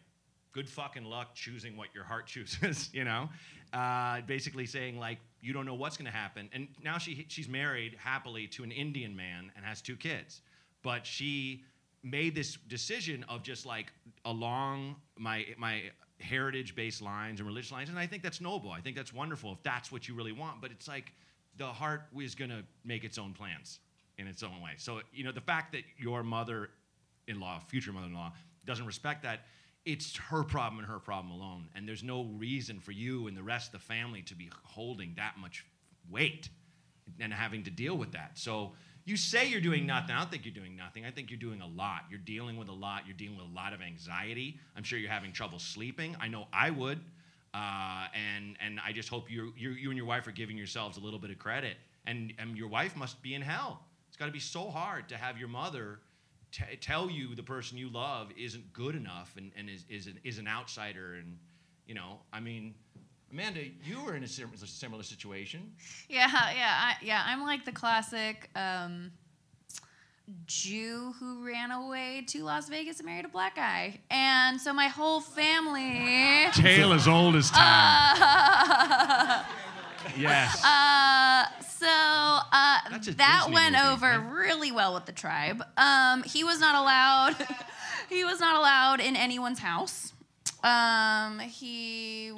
good 0.57 0.67
fucking 0.67 1.03
luck 1.03 1.35
choosing 1.35 1.77
what 1.77 1.93
your 1.93 2.03
heart 2.03 2.25
chooses, 2.33 2.89
you 2.93 3.03
know? 3.03 3.29
Uh, 3.73 4.21
basically 4.21 4.65
saying, 4.65 4.97
like, 4.97 5.19
you 5.39 5.53
don't 5.53 5.65
know 5.65 5.75
what's 5.75 5.97
going 5.97 6.11
to 6.11 6.17
happen. 6.17 6.49
And 6.51 6.67
now 6.83 6.97
she, 6.97 7.25
she's 7.29 7.47
married 7.47 7.95
happily 7.99 8.47
to 8.47 8.63
an 8.63 8.71
Indian 8.71 9.15
man 9.15 9.51
and 9.55 9.63
has 9.63 9.81
two 9.81 9.95
kids. 9.95 10.41
But 10.81 11.05
she 11.05 11.63
made 12.03 12.33
this 12.33 12.57
decision 12.67 13.23
of 13.29 13.43
just 13.43 13.65
like 13.65 13.91
along 14.25 14.95
my, 15.17 15.45
my 15.57 15.83
heritage 16.19 16.75
based 16.75 17.01
lines 17.01 17.39
and 17.39 17.47
religious 17.47 17.71
lines. 17.71 17.89
And 17.89 17.99
I 17.99 18.07
think 18.07 18.23
that's 18.23 18.41
noble. 18.41 18.71
I 18.71 18.81
think 18.81 18.95
that's 18.95 19.13
wonderful 19.13 19.51
if 19.51 19.61
that's 19.61 19.91
what 19.91 20.07
you 20.07 20.15
really 20.15 20.31
want. 20.31 20.61
But 20.61 20.71
it's 20.71 20.87
like 20.87 21.13
the 21.57 21.67
heart 21.67 22.03
is 22.19 22.35
going 22.35 22.51
to 22.51 22.63
make 22.85 23.03
its 23.03 23.17
own 23.17 23.34
plans 23.34 23.79
in 24.17 24.27
its 24.27 24.43
own 24.43 24.61
way. 24.61 24.71
So, 24.77 25.01
you 25.13 25.23
know, 25.23 25.31
the 25.31 25.41
fact 25.41 25.73
that 25.73 25.84
your 25.97 26.23
mother 26.23 26.69
in 27.27 27.39
law, 27.39 27.59
future 27.59 27.91
mother 27.91 28.07
in 28.07 28.13
law, 28.13 28.34
doesn't 28.65 28.85
respect 28.85 29.23
that, 29.23 29.41
it's 29.85 30.17
her 30.17 30.43
problem 30.43 30.79
and 30.79 30.88
her 30.88 30.99
problem 30.99 31.31
alone. 31.31 31.69
And 31.75 31.88
there's 31.88 32.03
no 32.03 32.23
reason 32.23 32.79
for 32.79 32.91
you 32.91 33.27
and 33.27 33.38
the 33.38 33.43
rest 33.43 33.73
of 33.73 33.79
the 33.79 33.85
family 33.85 34.21
to 34.23 34.35
be 34.35 34.49
holding 34.63 35.13
that 35.15 35.35
much 35.39 35.65
weight 36.09 36.49
and 37.19 37.34
having 37.34 37.63
to 37.63 37.71
deal 37.71 37.95
with 37.95 38.11
that. 38.11 38.31
So 38.38 38.73
you 39.05 39.15
say 39.15 39.47
you're 39.47 39.61
doing 39.61 39.85
nothing. 39.85 40.13
I 40.13 40.19
don't 40.19 40.29
think 40.29 40.43
you're 40.43 40.53
doing 40.53 40.75
nothing. 40.75 41.05
I 41.05 41.11
think 41.11 41.31
you're 41.31 41.39
doing 41.39 41.61
a 41.61 41.67
lot. 41.67 42.01
You're 42.09 42.19
dealing 42.19 42.57
with 42.57 42.67
a 42.67 42.73
lot. 42.73 43.03
You're 43.05 43.15
dealing 43.15 43.38
with 43.38 43.45
a 43.45 43.53
lot 43.53 43.71
of 43.71 43.81
anxiety. 43.81 44.59
I'm 44.75 44.84
sure 44.84 44.99
you're 44.99 45.09
having 45.09 45.31
trouble 45.31 45.59
sleeping. 45.59 46.17
I 46.19 46.27
know 46.27 46.47
I 46.51 46.71
would. 46.71 46.99
Uh, 47.57 48.07
and 48.13 48.55
and 48.59 48.79
I 48.85 48.91
just 48.91 49.09
hope 49.09 49.31
you 49.31 49.53
you 49.57 49.89
and 49.89 49.97
your 49.97 50.05
wife 50.05 50.27
are 50.27 50.31
giving 50.31 50.57
yourselves 50.57 50.97
a 50.97 51.01
little 51.01 51.19
bit 51.19 51.31
of 51.31 51.39
credit. 51.39 51.77
And 52.05 52.34
and 52.39 52.57
your 52.57 52.69
wife 52.69 52.95
must 52.95 53.21
be 53.21 53.34
in 53.34 53.41
hell. 53.41 53.81
It's 54.07 54.17
got 54.17 54.27
to 54.27 54.31
be 54.31 54.39
so 54.39 54.69
hard 54.69 55.09
to 55.09 55.17
have 55.17 55.38
your 55.38 55.49
mother 55.49 55.99
t- 56.51 56.75
tell 56.79 57.09
you 57.09 57.35
the 57.35 57.43
person 57.43 57.77
you 57.77 57.89
love 57.89 58.29
isn't 58.38 58.73
good 58.73 58.95
enough 58.95 59.34
and, 59.38 59.51
and 59.57 59.69
is, 59.69 59.85
is, 59.89 60.07
an, 60.07 60.19
is 60.23 60.38
an 60.38 60.47
outsider. 60.47 61.15
And, 61.15 61.38
you 61.85 61.95
know, 61.95 62.19
I 62.31 62.39
mean, 62.39 62.73
Amanda, 63.31 63.61
you 63.84 64.03
were 64.03 64.15
in 64.15 64.23
a 64.23 64.27
similar 64.27 65.03
situation. 65.03 65.71
Yeah, 66.09 66.27
yeah, 66.31 66.73
I, 66.79 66.95
yeah. 67.01 67.23
I'm 67.25 67.41
like 67.41 67.65
the 67.65 67.71
classic 67.71 68.49
um, 68.55 69.11
Jew 70.45 71.13
who 71.19 71.45
ran 71.45 71.71
away 71.71 72.23
to 72.27 72.43
Las 72.43 72.67
Vegas 72.67 72.99
and 72.99 73.05
married 73.05 73.25
a 73.25 73.29
black 73.29 73.55
guy, 73.55 73.99
and 74.11 74.59
so 74.59 74.73
my 74.73 74.87
whole 74.87 75.21
family. 75.21 76.47
Tale 76.53 76.93
as 76.93 77.07
old 77.07 77.35
as 77.35 77.49
time. 77.49 78.17
Uh, 78.21 79.43
Yes. 80.17 80.63
Uh, 80.63 81.45
so 81.61 81.87
uh, 81.87 82.79
that 82.89 83.01
Disney 83.01 83.53
went 83.53 83.75
movie, 83.75 83.87
over 83.87 84.19
really 84.19 84.71
well 84.71 84.93
with 84.93 85.05
the 85.05 85.11
tribe. 85.11 85.63
Um, 85.75 86.23
he 86.23 86.43
was 86.43 86.59
not 86.59 86.75
allowed. 86.75 87.35
he 88.09 88.23
was 88.23 88.39
not 88.39 88.55
allowed 88.55 88.99
in 88.99 89.15
anyone's 89.15 89.59
house. 89.59 90.13
Um, 90.63 91.39
he, 91.39 92.31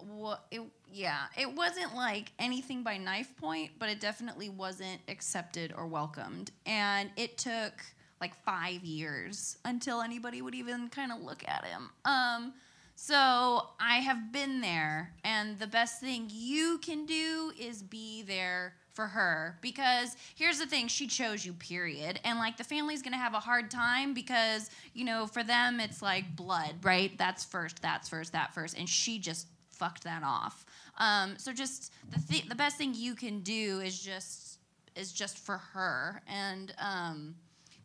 wa 0.00 0.38
it, 0.50 0.62
yeah, 0.96 1.26
it 1.38 1.54
wasn't 1.54 1.94
like 1.94 2.32
anything 2.38 2.82
by 2.82 2.96
knife 2.96 3.36
point, 3.36 3.72
but 3.78 3.90
it 3.90 4.00
definitely 4.00 4.48
wasn't 4.48 5.00
accepted 5.08 5.74
or 5.76 5.86
welcomed. 5.86 6.50
And 6.64 7.10
it 7.16 7.36
took 7.36 7.74
like 8.18 8.34
five 8.44 8.82
years 8.82 9.58
until 9.66 10.00
anybody 10.00 10.40
would 10.40 10.54
even 10.54 10.88
kind 10.88 11.12
of 11.12 11.20
look 11.20 11.44
at 11.46 11.66
him. 11.66 11.90
Um, 12.06 12.54
so 12.94 13.68
I 13.78 13.96
have 13.96 14.32
been 14.32 14.62
there, 14.62 15.12
and 15.22 15.58
the 15.58 15.66
best 15.66 16.00
thing 16.00 16.30
you 16.32 16.78
can 16.78 17.04
do 17.04 17.52
is 17.60 17.82
be 17.82 18.22
there 18.22 18.72
for 18.94 19.06
her. 19.06 19.58
Because 19.60 20.16
here's 20.34 20.58
the 20.58 20.64
thing 20.64 20.88
she 20.88 21.06
chose 21.06 21.44
you 21.44 21.52
period. 21.52 22.18
And 22.24 22.38
like 22.38 22.56
the 22.56 22.64
family's 22.64 23.02
gonna 23.02 23.18
have 23.18 23.34
a 23.34 23.40
hard 23.40 23.70
time 23.70 24.14
because 24.14 24.70
you 24.94 25.04
know 25.04 25.26
for 25.26 25.44
them 25.44 25.78
it's 25.78 26.00
like 26.00 26.34
blood 26.34 26.76
right? 26.82 27.16
That's 27.18 27.44
first 27.44 27.82
that's 27.82 28.08
first 28.08 28.32
that 28.32 28.54
first. 28.54 28.78
And 28.78 28.88
she 28.88 29.18
just 29.18 29.48
fucked 29.68 30.04
that 30.04 30.22
off 30.24 30.64
um, 30.98 31.34
so 31.38 31.52
just 31.52 31.92
the 32.10 32.20
th- 32.32 32.48
the 32.48 32.54
best 32.54 32.76
thing 32.76 32.94
you 32.94 33.14
can 33.14 33.40
do 33.40 33.80
is 33.80 33.98
just 34.00 34.58
is 34.94 35.12
just 35.12 35.38
for 35.38 35.58
her 35.58 36.22
and 36.28 36.74
um, 36.78 37.34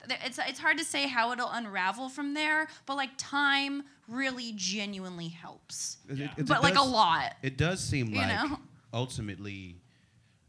it's 0.10 0.40
it's 0.40 0.60
hard 0.60 0.78
to 0.78 0.84
say 0.86 1.08
how 1.08 1.32
it'll 1.32 1.50
unravel 1.52 2.10
from 2.10 2.34
there 2.34 2.68
but 2.86 2.96
like 2.96 3.10
time 3.18 3.84
really 4.08 4.54
genuinely 4.56 5.28
helps 5.28 5.98
It- 6.10 6.20
it- 6.22 6.32
it 6.38 6.48
but 6.48 6.64
like 6.64 6.76
a 6.78 6.82
lot 6.84 7.36
It 7.44 7.58
does 7.58 7.80
seem 7.84 8.10
you 8.10 8.16
like 8.18 8.28
know? 8.28 8.58
ultimately 8.94 9.76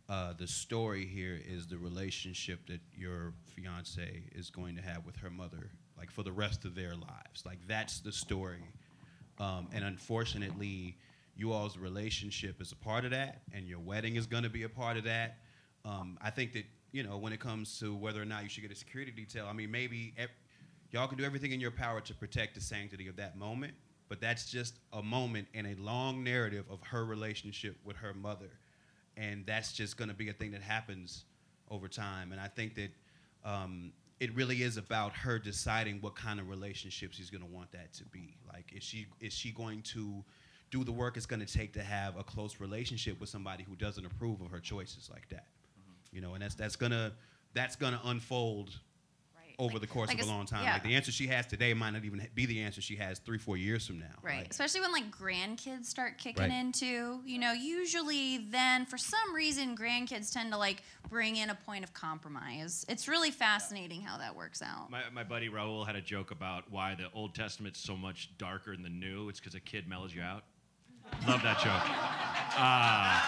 uh, 0.08 0.34
the 0.34 0.46
story 0.46 1.06
here 1.06 1.40
is 1.48 1.66
the 1.66 1.78
relationship 1.78 2.66
that 2.66 2.80
your 2.94 3.32
fiance 3.54 4.22
is 4.34 4.50
going 4.50 4.76
to 4.76 4.82
have 4.82 5.06
with 5.06 5.16
her 5.16 5.30
mother, 5.30 5.70
like 5.96 6.10
for 6.10 6.22
the 6.22 6.32
rest 6.32 6.66
of 6.66 6.74
their 6.74 6.90
lives. 6.94 7.46
Like 7.46 7.58
that's 7.66 8.00
the 8.00 8.12
story. 8.12 8.58
Um, 9.38 9.68
and 9.72 9.84
unfortunately, 9.84 10.98
you 11.42 11.52
all's 11.52 11.76
relationship 11.76 12.60
is 12.60 12.70
a 12.70 12.76
part 12.76 13.04
of 13.04 13.10
that, 13.10 13.42
and 13.52 13.66
your 13.66 13.80
wedding 13.80 14.14
is 14.14 14.26
going 14.26 14.44
to 14.44 14.48
be 14.48 14.62
a 14.62 14.68
part 14.68 14.96
of 14.96 15.02
that. 15.02 15.38
Um, 15.84 16.16
I 16.22 16.30
think 16.30 16.52
that 16.52 16.64
you 16.92 17.02
know 17.02 17.18
when 17.18 17.32
it 17.32 17.40
comes 17.40 17.80
to 17.80 17.96
whether 17.96 18.22
or 18.22 18.24
not 18.24 18.44
you 18.44 18.48
should 18.48 18.62
get 18.62 18.70
a 18.70 18.76
security 18.76 19.10
detail. 19.10 19.46
I 19.50 19.52
mean, 19.52 19.68
maybe 19.68 20.14
y'all 20.92 21.08
can 21.08 21.18
do 21.18 21.24
everything 21.24 21.50
in 21.50 21.58
your 21.58 21.72
power 21.72 22.00
to 22.00 22.14
protect 22.14 22.54
the 22.54 22.60
sanctity 22.60 23.08
of 23.08 23.16
that 23.16 23.36
moment, 23.36 23.74
but 24.08 24.20
that's 24.20 24.52
just 24.52 24.76
a 24.92 25.02
moment 25.02 25.48
in 25.52 25.66
a 25.66 25.74
long 25.74 26.22
narrative 26.22 26.64
of 26.70 26.80
her 26.84 27.04
relationship 27.04 27.76
with 27.84 27.96
her 27.96 28.14
mother, 28.14 28.52
and 29.16 29.44
that's 29.44 29.72
just 29.72 29.96
going 29.96 30.10
to 30.10 30.14
be 30.14 30.28
a 30.28 30.32
thing 30.32 30.52
that 30.52 30.62
happens 30.62 31.24
over 31.72 31.88
time. 31.88 32.30
And 32.30 32.40
I 32.40 32.46
think 32.46 32.76
that 32.76 32.90
um, 33.44 33.92
it 34.20 34.32
really 34.36 34.62
is 34.62 34.76
about 34.76 35.12
her 35.12 35.40
deciding 35.40 35.98
what 36.02 36.14
kind 36.14 36.38
of 36.38 36.48
relationship 36.48 37.12
she's 37.12 37.30
going 37.30 37.42
to 37.42 37.52
want 37.52 37.72
that 37.72 37.92
to 37.94 38.04
be. 38.04 38.36
Like, 38.46 38.72
is 38.72 38.84
she 38.84 39.06
is 39.18 39.32
she 39.32 39.50
going 39.50 39.82
to 39.94 40.24
do 40.72 40.82
the 40.82 40.90
work 40.90 41.16
it's 41.16 41.26
going 41.26 41.38
to 41.38 41.46
take 41.46 41.74
to 41.74 41.82
have 41.84 42.16
a 42.16 42.24
close 42.24 42.58
relationship 42.58 43.20
with 43.20 43.28
somebody 43.28 43.62
who 43.62 43.76
doesn't 43.76 44.04
approve 44.04 44.40
of 44.40 44.50
her 44.50 44.58
choices 44.58 45.08
like 45.12 45.28
that? 45.28 45.46
Mm-hmm. 45.78 46.16
You 46.16 46.22
know, 46.22 46.34
and 46.34 46.42
that's 46.42 46.56
that's 46.56 46.74
gonna 46.74 47.12
that's 47.54 47.76
gonna 47.76 48.00
unfold 48.04 48.70
over 49.58 49.78
the 49.78 49.86
course 49.86 50.08
like 50.08 50.20
of 50.20 50.26
a 50.26 50.30
long 50.30 50.46
time. 50.46 50.64
yeah. 50.64 50.72
Like 50.72 50.82
the 50.82 50.94
answer 50.94 51.12
she 51.12 51.26
has 51.28 51.46
today 51.46 51.74
might 51.74 51.90
not 51.90 52.04
even 52.04 52.26
be 52.34 52.46
the 52.46 52.62
answer 52.62 52.80
she 52.80 52.96
has 52.96 53.18
three, 53.18 53.38
four 53.38 53.56
years 53.56 53.86
from 53.86 53.98
now. 53.98 54.06
Right. 54.22 54.46
Especially 54.50 54.80
when 54.80 54.92
like 54.92 55.10
grandkids 55.10 55.84
start 55.86 56.18
kicking 56.18 56.42
Right. 56.42 56.52
into, 56.52 57.20
you 57.24 57.38
know, 57.38 57.52
usually 57.52 58.38
then 58.50 58.86
for 58.86 58.98
some 58.98 59.34
reason 59.34 59.76
grandkids 59.76 60.32
tend 60.32 60.52
to 60.52 60.58
like 60.58 60.82
bring 61.08 61.36
in 61.36 61.50
a 61.50 61.54
point 61.54 61.84
of 61.84 61.92
compromise. 61.92 62.84
It's 62.88 63.06
really 63.06 63.30
fascinating 63.30 64.00
how 64.00 64.18
that 64.18 64.34
works 64.34 64.62
out. 64.62 64.90
My, 64.90 65.02
my 65.12 65.22
buddy 65.22 65.48
Raul 65.48 65.86
had 65.86 65.96
a 65.96 66.00
joke 66.00 66.30
about 66.30 66.64
why 66.70 66.94
the 66.94 67.06
Old 67.14 67.34
Testament's 67.34 67.78
so 67.78 67.96
much 67.96 68.30
darker 68.38 68.72
than 68.72 68.82
the 68.82 68.88
New. 68.88 69.28
It's 69.28 69.38
because 69.38 69.54
a 69.54 69.60
kid 69.60 69.86
mellows 69.86 70.14
you 70.14 70.22
out. 70.22 70.44
Love 71.26 71.42
that 71.42 71.58
joke. 71.60 71.82
Uh, 72.58 73.22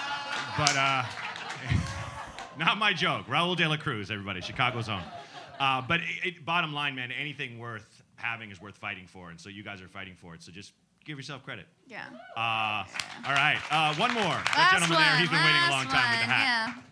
but 0.58 0.76
uh, 0.76 1.04
not 2.58 2.78
my 2.78 2.92
joke. 2.92 3.26
Raul 3.26 3.56
de 3.56 3.68
la 3.68 3.76
Cruz, 3.76 4.10
everybody, 4.10 4.40
Chicago's 4.40 4.88
own. 4.88 5.02
Uh, 5.60 5.80
but 5.86 6.00
it, 6.00 6.26
it, 6.26 6.44
bottom 6.44 6.72
line, 6.72 6.94
man, 6.94 7.12
anything 7.12 7.58
worth 7.58 8.02
having 8.16 8.50
is 8.50 8.60
worth 8.60 8.76
fighting 8.76 9.06
for, 9.06 9.30
and 9.30 9.40
so 9.40 9.48
you 9.48 9.62
guys 9.62 9.80
are 9.80 9.88
fighting 9.88 10.14
for 10.16 10.34
it. 10.34 10.42
So 10.42 10.50
just 10.50 10.72
give 11.04 11.16
yourself 11.16 11.44
credit. 11.44 11.66
Yeah. 11.86 12.06
Uh, 12.36 12.84
all 13.26 13.34
right, 13.34 13.58
uh, 13.70 13.94
one 13.94 14.12
more. 14.12 14.22
that 14.24 14.54
Last 14.56 14.72
gentleman 14.72 14.98
there, 14.98 15.16
he's 15.18 15.28
been 15.28 15.38
waiting 15.44 15.62
a 15.62 15.70
long 15.70 15.84
last 15.84 15.94
time 15.94 16.10
with 16.10 16.20
the 16.20 16.26
one, 16.26 16.40
hat. 16.40 16.84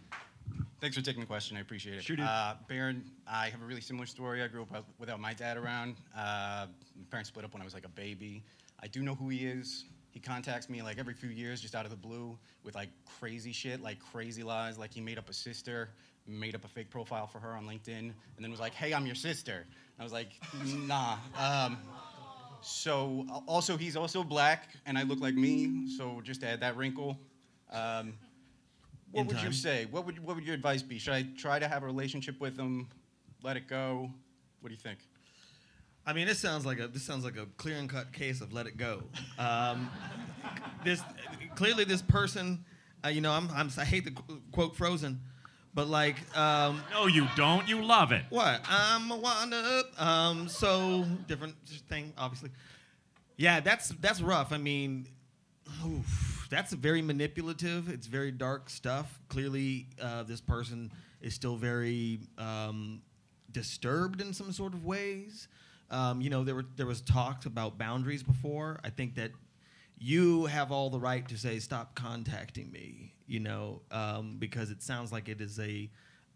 Thanks 0.80 0.96
for 0.96 1.02
taking 1.02 1.20
the 1.20 1.26
question. 1.26 1.56
I 1.56 1.60
appreciate 1.60 1.96
it. 1.98 2.02
Sure, 2.02 2.16
dude. 2.16 2.26
Uh, 2.26 2.54
Baron, 2.68 3.04
I 3.26 3.48
have 3.50 3.62
a 3.62 3.64
really 3.64 3.80
similar 3.80 4.04
story. 4.06 4.42
I 4.42 4.48
grew 4.48 4.62
up 4.62 4.84
without 4.98 5.20
my 5.20 5.32
dad 5.32 5.56
around. 5.56 5.96
Uh, 6.12 6.66
my 6.96 7.04
parents 7.08 7.28
split 7.28 7.44
up 7.44 7.52
when 7.52 7.62
I 7.62 7.64
was 7.64 7.72
like 7.72 7.84
a 7.84 7.90
baby. 7.90 8.42
I 8.82 8.88
do 8.88 9.00
know 9.00 9.14
who 9.14 9.28
he 9.28 9.46
is. 9.46 9.84
He 10.12 10.20
contacts 10.20 10.68
me 10.68 10.82
like 10.82 10.98
every 10.98 11.14
few 11.14 11.30
years, 11.30 11.60
just 11.60 11.74
out 11.74 11.86
of 11.86 11.90
the 11.90 11.96
blue, 11.96 12.38
with 12.64 12.74
like 12.74 12.90
crazy 13.18 13.50
shit, 13.50 13.80
like 13.80 13.98
crazy 13.98 14.42
lies. 14.42 14.78
Like 14.78 14.92
he 14.92 15.00
made 15.00 15.16
up 15.16 15.30
a 15.30 15.32
sister, 15.32 15.88
made 16.26 16.54
up 16.54 16.66
a 16.66 16.68
fake 16.68 16.90
profile 16.90 17.26
for 17.26 17.38
her 17.38 17.52
on 17.52 17.66
LinkedIn, 17.66 17.98
and 17.98 18.14
then 18.38 18.50
was 18.50 18.60
like, 18.60 18.74
"Hey, 18.74 18.92
I'm 18.92 19.06
your 19.06 19.14
sister." 19.14 19.66
I 19.98 20.04
was 20.04 20.12
like, 20.12 20.28
"Nah." 20.86 21.16
Um, 21.38 21.78
so 22.60 23.26
also, 23.48 23.78
he's 23.78 23.96
also 23.96 24.22
black, 24.22 24.68
and 24.84 24.98
I 24.98 25.02
look 25.02 25.20
like 25.20 25.34
me. 25.34 25.88
So 25.96 26.20
just 26.22 26.42
to 26.42 26.46
add 26.46 26.60
that 26.60 26.76
wrinkle. 26.76 27.18
Um, 27.70 28.12
what 29.12 29.26
would 29.26 29.36
time. 29.36 29.46
you 29.46 29.52
say? 29.52 29.86
What 29.90 30.04
would 30.04 30.18
what 30.18 30.36
would 30.36 30.44
your 30.44 30.54
advice 30.54 30.82
be? 30.82 30.98
Should 30.98 31.14
I 31.14 31.26
try 31.38 31.58
to 31.58 31.68
have 31.68 31.82
a 31.82 31.86
relationship 31.86 32.38
with 32.38 32.58
him? 32.58 32.86
Let 33.42 33.56
it 33.56 33.66
go. 33.66 34.10
What 34.60 34.68
do 34.68 34.74
you 34.74 34.80
think? 34.80 34.98
I 36.04 36.12
mean, 36.12 36.26
this 36.26 36.38
sounds 36.38 36.66
like 36.66 36.80
a 36.80 36.88
this 36.88 37.02
sounds 37.02 37.24
like 37.24 37.36
a 37.36 37.46
clear 37.56 37.76
and 37.76 37.88
cut 37.88 38.12
case 38.12 38.40
of 38.40 38.52
let 38.52 38.66
it 38.66 38.76
go. 38.76 39.04
Um, 39.38 39.88
this 40.84 41.00
clearly 41.54 41.84
this 41.84 42.02
person, 42.02 42.64
uh, 43.04 43.08
you 43.08 43.20
know, 43.20 43.32
I'm, 43.32 43.48
I'm 43.54 43.70
I 43.78 43.84
hate 43.84 44.04
the 44.04 44.12
quote 44.50 44.76
Frozen, 44.76 45.20
but 45.74 45.86
like, 45.88 46.16
um, 46.36 46.82
no, 46.90 47.06
you 47.06 47.28
don't. 47.36 47.68
You 47.68 47.84
love 47.84 48.10
it. 48.10 48.24
What? 48.30 48.62
I'm 48.68 49.10
a 49.10 49.16
wind 49.16 49.54
up. 49.54 50.00
Um, 50.00 50.48
so 50.48 51.04
different 51.28 51.54
thing, 51.88 52.12
obviously. 52.18 52.50
Yeah, 53.36 53.60
that's 53.60 53.90
that's 54.00 54.20
rough. 54.20 54.52
I 54.52 54.58
mean, 54.58 55.06
oof, 55.86 56.48
that's 56.50 56.72
very 56.72 57.00
manipulative. 57.00 57.88
It's 57.88 58.08
very 58.08 58.32
dark 58.32 58.70
stuff. 58.70 59.20
Clearly, 59.28 59.86
uh, 60.00 60.24
this 60.24 60.40
person 60.40 60.90
is 61.20 61.34
still 61.34 61.56
very 61.56 62.20
um, 62.38 63.02
disturbed 63.52 64.20
in 64.20 64.34
some 64.34 64.50
sort 64.52 64.74
of 64.74 64.84
ways. 64.84 65.46
Um, 65.92 66.20
you 66.20 66.30
know, 66.30 66.42
there 66.42 66.54
were 66.54 66.66
there 66.76 66.86
was 66.86 67.00
talks 67.02 67.46
about 67.46 67.78
boundaries 67.78 68.22
before. 68.22 68.80
I 68.82 68.90
think 68.90 69.14
that 69.16 69.30
you 69.98 70.46
have 70.46 70.72
all 70.72 70.90
the 70.90 70.98
right 70.98 71.26
to 71.28 71.36
say 71.36 71.58
stop 71.58 71.94
contacting 71.94 72.72
me. 72.72 73.14
You 73.26 73.40
know, 73.40 73.82
um, 73.90 74.36
because 74.38 74.70
it 74.70 74.82
sounds 74.82 75.12
like 75.12 75.28
it 75.28 75.40
is 75.40 75.58
a 75.60 75.90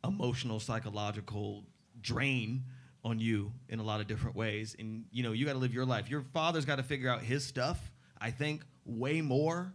emotional 0.04 0.60
psychological 0.60 1.64
drain 2.00 2.64
on 3.04 3.18
you 3.18 3.52
in 3.68 3.78
a 3.78 3.82
lot 3.82 4.00
of 4.00 4.06
different 4.06 4.34
ways 4.34 4.74
and 4.78 5.04
you 5.12 5.22
know 5.22 5.32
you 5.32 5.46
got 5.46 5.52
to 5.52 5.58
live 5.58 5.72
your 5.72 5.84
life 5.84 6.10
your 6.10 6.22
father's 6.32 6.64
got 6.64 6.76
to 6.76 6.82
figure 6.82 7.08
out 7.08 7.22
his 7.22 7.44
stuff 7.44 7.92
i 8.20 8.30
think 8.30 8.62
way 8.84 9.20
more 9.20 9.72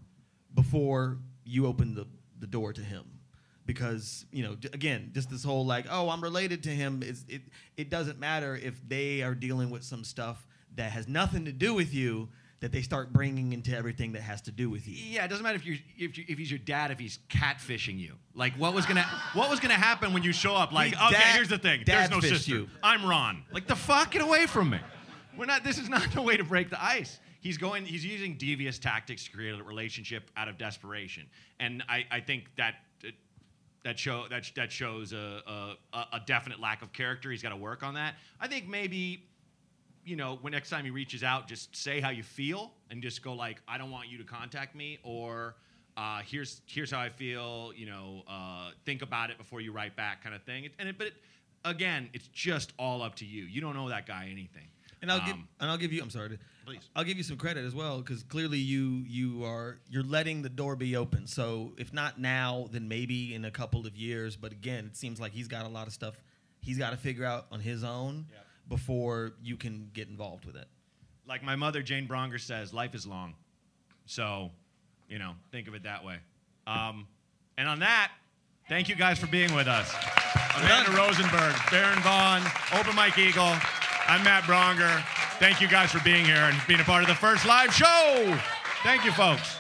before 0.54 1.18
you 1.46 1.66
open 1.66 1.96
the, 1.96 2.06
the 2.40 2.48
door 2.48 2.74
to 2.74 2.82
him 2.82 3.06
because 3.72 4.26
you 4.32 4.44
know 4.44 4.56
again 4.74 5.12
just 5.14 5.30
this 5.30 5.44
whole 5.44 5.66
like 5.66 5.86
oh 5.90 6.10
i'm 6.10 6.22
related 6.22 6.64
to 6.64 6.70
him 6.70 7.02
is 7.02 7.24
it 7.30 7.42
it 7.78 7.90
doesn't 7.90 8.20
matter 8.20 8.60
if 8.62 8.82
they 8.88 9.22
are 9.22 9.34
dealing 9.34 9.70
with 9.70 9.84
some 9.84 10.04
stuff 10.04 10.46
that 10.76 10.92
has 10.92 11.08
nothing 11.08 11.46
to 11.46 11.52
do 11.52 11.74
with 11.74 11.94
you 11.94 12.28
that 12.60 12.72
they 12.72 12.82
start 12.82 13.12
bringing 13.12 13.54
into 13.54 13.76
everything 13.76 14.12
that 14.12 14.22
has 14.22 14.42
to 14.42 14.52
do 14.52 14.70
with 14.70 14.88
you 14.88 14.96
Yeah, 14.96 15.26
it 15.26 15.30
doesn't 15.30 15.44
matter 15.44 15.56
if 15.56 15.66
you 15.66 15.78
if 15.98 16.18
you, 16.18 16.26
if 16.28 16.38
he's 16.38 16.52
your 16.52 16.60
dad, 16.60 16.92
if 16.92 17.00
he's 17.00 17.18
catfishing 17.30 17.98
you. 17.98 18.14
Like 18.36 18.54
what 18.54 18.74
was 18.74 18.86
gonna 18.86 19.06
what 19.34 19.50
was 19.50 19.60
gonna 19.60 19.74
happen 19.74 20.14
when 20.14 20.22
you 20.22 20.32
show 20.32 20.54
up? 20.56 20.72
Like, 20.72 20.94
He 20.94 21.06
okay, 21.08 21.14
dad- 21.14 21.36
here's 21.36 21.50
the 21.50 21.58
thing. 21.58 21.84
There's 21.86 22.12
no 22.12 22.20
sister. 22.20 22.52
you. 22.52 22.70
I'm 22.84 23.04
Ron. 23.06 23.44
Like 23.52 23.66
the 23.68 23.76
fuck, 23.76 24.12
get 24.12 24.22
away 24.22 24.46
from 24.46 24.70
me. 24.70 24.80
We're 25.38 25.46
not. 25.46 25.64
This 25.64 25.78
is 25.80 25.90
not 25.90 26.12
the 26.12 26.22
way 26.22 26.38
to 26.38 26.44
break 26.44 26.70
the 26.70 26.84
ice. 26.84 27.20
He's 27.40 27.58
going. 27.58 27.84
He's 27.86 28.06
using 28.06 28.38
devious 28.38 28.78
tactics 28.78 29.24
to 29.26 29.32
create 29.32 29.60
a 29.60 29.64
relationship 29.64 30.30
out 30.38 30.48
of 30.48 30.60
desperation, 30.60 31.26
and 31.60 31.84
I 31.90 32.06
I 32.12 32.20
think 32.20 32.44
that. 32.58 32.76
That 33.84 33.98
show 33.98 34.28
that 34.30 34.52
that 34.56 34.72
shows 34.72 35.12
a, 35.12 35.42
a 35.94 35.98
a 36.14 36.20
definite 36.26 36.60
lack 36.60 36.82
of 36.84 36.94
character. 36.94 37.32
He's 37.32 37.42
got 37.42 37.50
to 37.50 37.56
work 37.56 37.82
on 37.82 37.96
that. 37.96 38.16
I 38.40 38.48
think 38.48 38.68
maybe 38.68 39.24
you 40.04 40.16
know, 40.16 40.38
when 40.42 40.52
next 40.52 40.70
time 40.70 40.84
he 40.84 40.92
reaches 40.92 41.24
out, 41.24 41.48
just 41.48 41.76
say 41.76 42.00
how 42.00 42.10
you 42.10 42.24
feel 42.24 42.72
and 42.90 43.02
just 43.02 43.22
go 43.22 43.34
like, 43.34 43.62
I 43.68 43.78
don't 43.78 43.92
want 43.92 44.10
you 44.10 44.18
to 44.18 44.24
contact 44.24 44.76
me, 44.76 45.00
or 45.04 45.56
uh, 45.98 46.22
here's 46.26 46.62
here's 46.66 46.92
how 46.92 47.00
I 47.00 47.10
feel. 47.10 47.72
You 47.76 47.86
know, 47.88 48.24
uh, 48.28 48.72
think 48.86 49.02
about 49.02 49.30
it 49.30 49.38
before 49.38 49.62
you 49.62 49.72
write 49.72 49.96
back, 49.96 50.24
kind 50.24 50.36
of 50.36 50.44
thing. 50.44 50.66
It, 50.66 50.74
and 50.80 50.90
it, 50.90 50.98
but 50.98 51.08
it, 51.08 51.14
again, 51.66 52.10
it's 52.14 52.28
just 52.28 52.74
all 52.80 53.02
up 53.02 53.16
to 53.16 53.26
you. 53.26 53.44
You 53.46 53.62
don't 53.62 53.76
know 53.76 53.90
that 53.90 54.06
guy 54.08 54.30
anything. 54.32 54.68
And 55.02 55.12
I'll 55.12 55.20
give 55.20 55.34
Um, 55.34 55.48
and 55.60 55.70
I'll 55.70 55.78
give 55.78 55.94
you. 55.94 56.02
I'm 56.02 56.10
sorry. 56.10 56.38
Please. 56.72 56.90
I'll 56.96 57.04
give 57.04 57.18
you 57.18 57.24
some 57.24 57.38
credit 57.38 57.66
as 57.66 57.76
well 57.76 58.00
because 58.00 58.24
clearly 58.24 58.58
you 58.58 59.04
you 59.08 59.44
are 59.44 59.80
you're 59.90 60.04
letting 60.04 60.42
the 60.42 60.50
door 60.50 60.76
be 60.76 60.96
open. 60.96 61.28
So 61.28 61.74
if 61.78 61.94
not 61.94 62.20
now, 62.20 62.68
then 62.72 62.88
maybe 62.88 63.36
in 63.36 63.46
a 63.46 63.52
couple 63.52 63.86
of 63.86 63.96
years. 63.96 64.36
But 64.36 64.52
again, 64.52 64.86
it 64.86 64.98
seems 64.98 65.20
like 65.20 65.32
he's 65.32 65.48
got 65.48 65.66
a 65.66 65.70
lot 65.70 65.88
of 65.88 65.94
stuff 65.94 66.16
he's 66.62 66.78
got 66.78 66.92
to 66.92 66.98
figure 66.98 67.26
out 67.26 67.48
on 67.52 67.60
his 67.60 67.84
own 67.84 68.26
before 68.70 69.34
you 69.44 69.58
can 69.58 69.90
get 69.94 70.08
involved 70.08 70.46
with 70.46 70.56
it. 70.56 70.68
Like 71.28 71.44
my 71.44 71.56
mother, 71.56 71.82
Jane 71.82 72.08
Braunger, 72.08 72.40
says, 72.40 72.74
life 72.74 72.96
is 72.96 73.06
long. 73.06 73.36
So, 74.06 74.52
you 75.10 75.20
know, 75.20 75.34
think 75.52 75.68
of 75.68 75.76
it 75.76 75.84
that 75.84 76.04
way. 76.04 76.18
Um, 76.68 77.08
and 77.58 77.68
on 77.68 77.80
that, 77.80 78.12
thank 78.70 78.90
you 78.90 78.96
guys 78.96 79.20
for 79.20 79.28
being 79.28 79.54
with 79.54 79.68
us. 79.68 79.94
Amanda 80.58 80.92
Rosenberg, 80.92 81.56
Baron 81.70 82.00
Vaughn, 82.02 82.42
Open 82.74 82.96
Mike 82.96 83.18
Eagle. 83.18 83.56
I'm 84.08 84.24
Matt 84.24 84.44
Braunger. 84.44 85.04
Thank 85.42 85.60
you 85.60 85.68
guys 85.68 85.90
for 85.90 86.00
being 86.04 86.24
here 86.24 86.36
and 86.36 86.56
being 86.68 86.82
a 86.82 86.84
part 86.84 87.02
of 87.02 87.10
the 87.10 87.16
first 87.16 87.48
live 87.48 87.74
show. 87.74 88.40
Thank 88.84 89.04
you, 89.04 89.12
folks. 89.12 89.58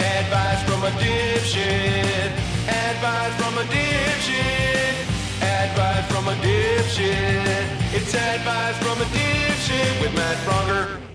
Advice 0.00 0.62
from 0.64 0.82
a 0.82 0.90
dipshit. 0.96 2.32
Advice 2.66 3.36
from 3.36 3.58
a 3.58 3.64
dipshit. 3.64 4.94
Advice 5.42 6.10
from 6.10 6.28
a 6.28 6.34
dipshit. 6.36 7.94
It's 7.94 8.14
advice 8.14 8.78
from 8.78 8.98
a 8.98 9.04
dipshit 9.04 10.00
with 10.00 10.14
Matt 10.14 11.11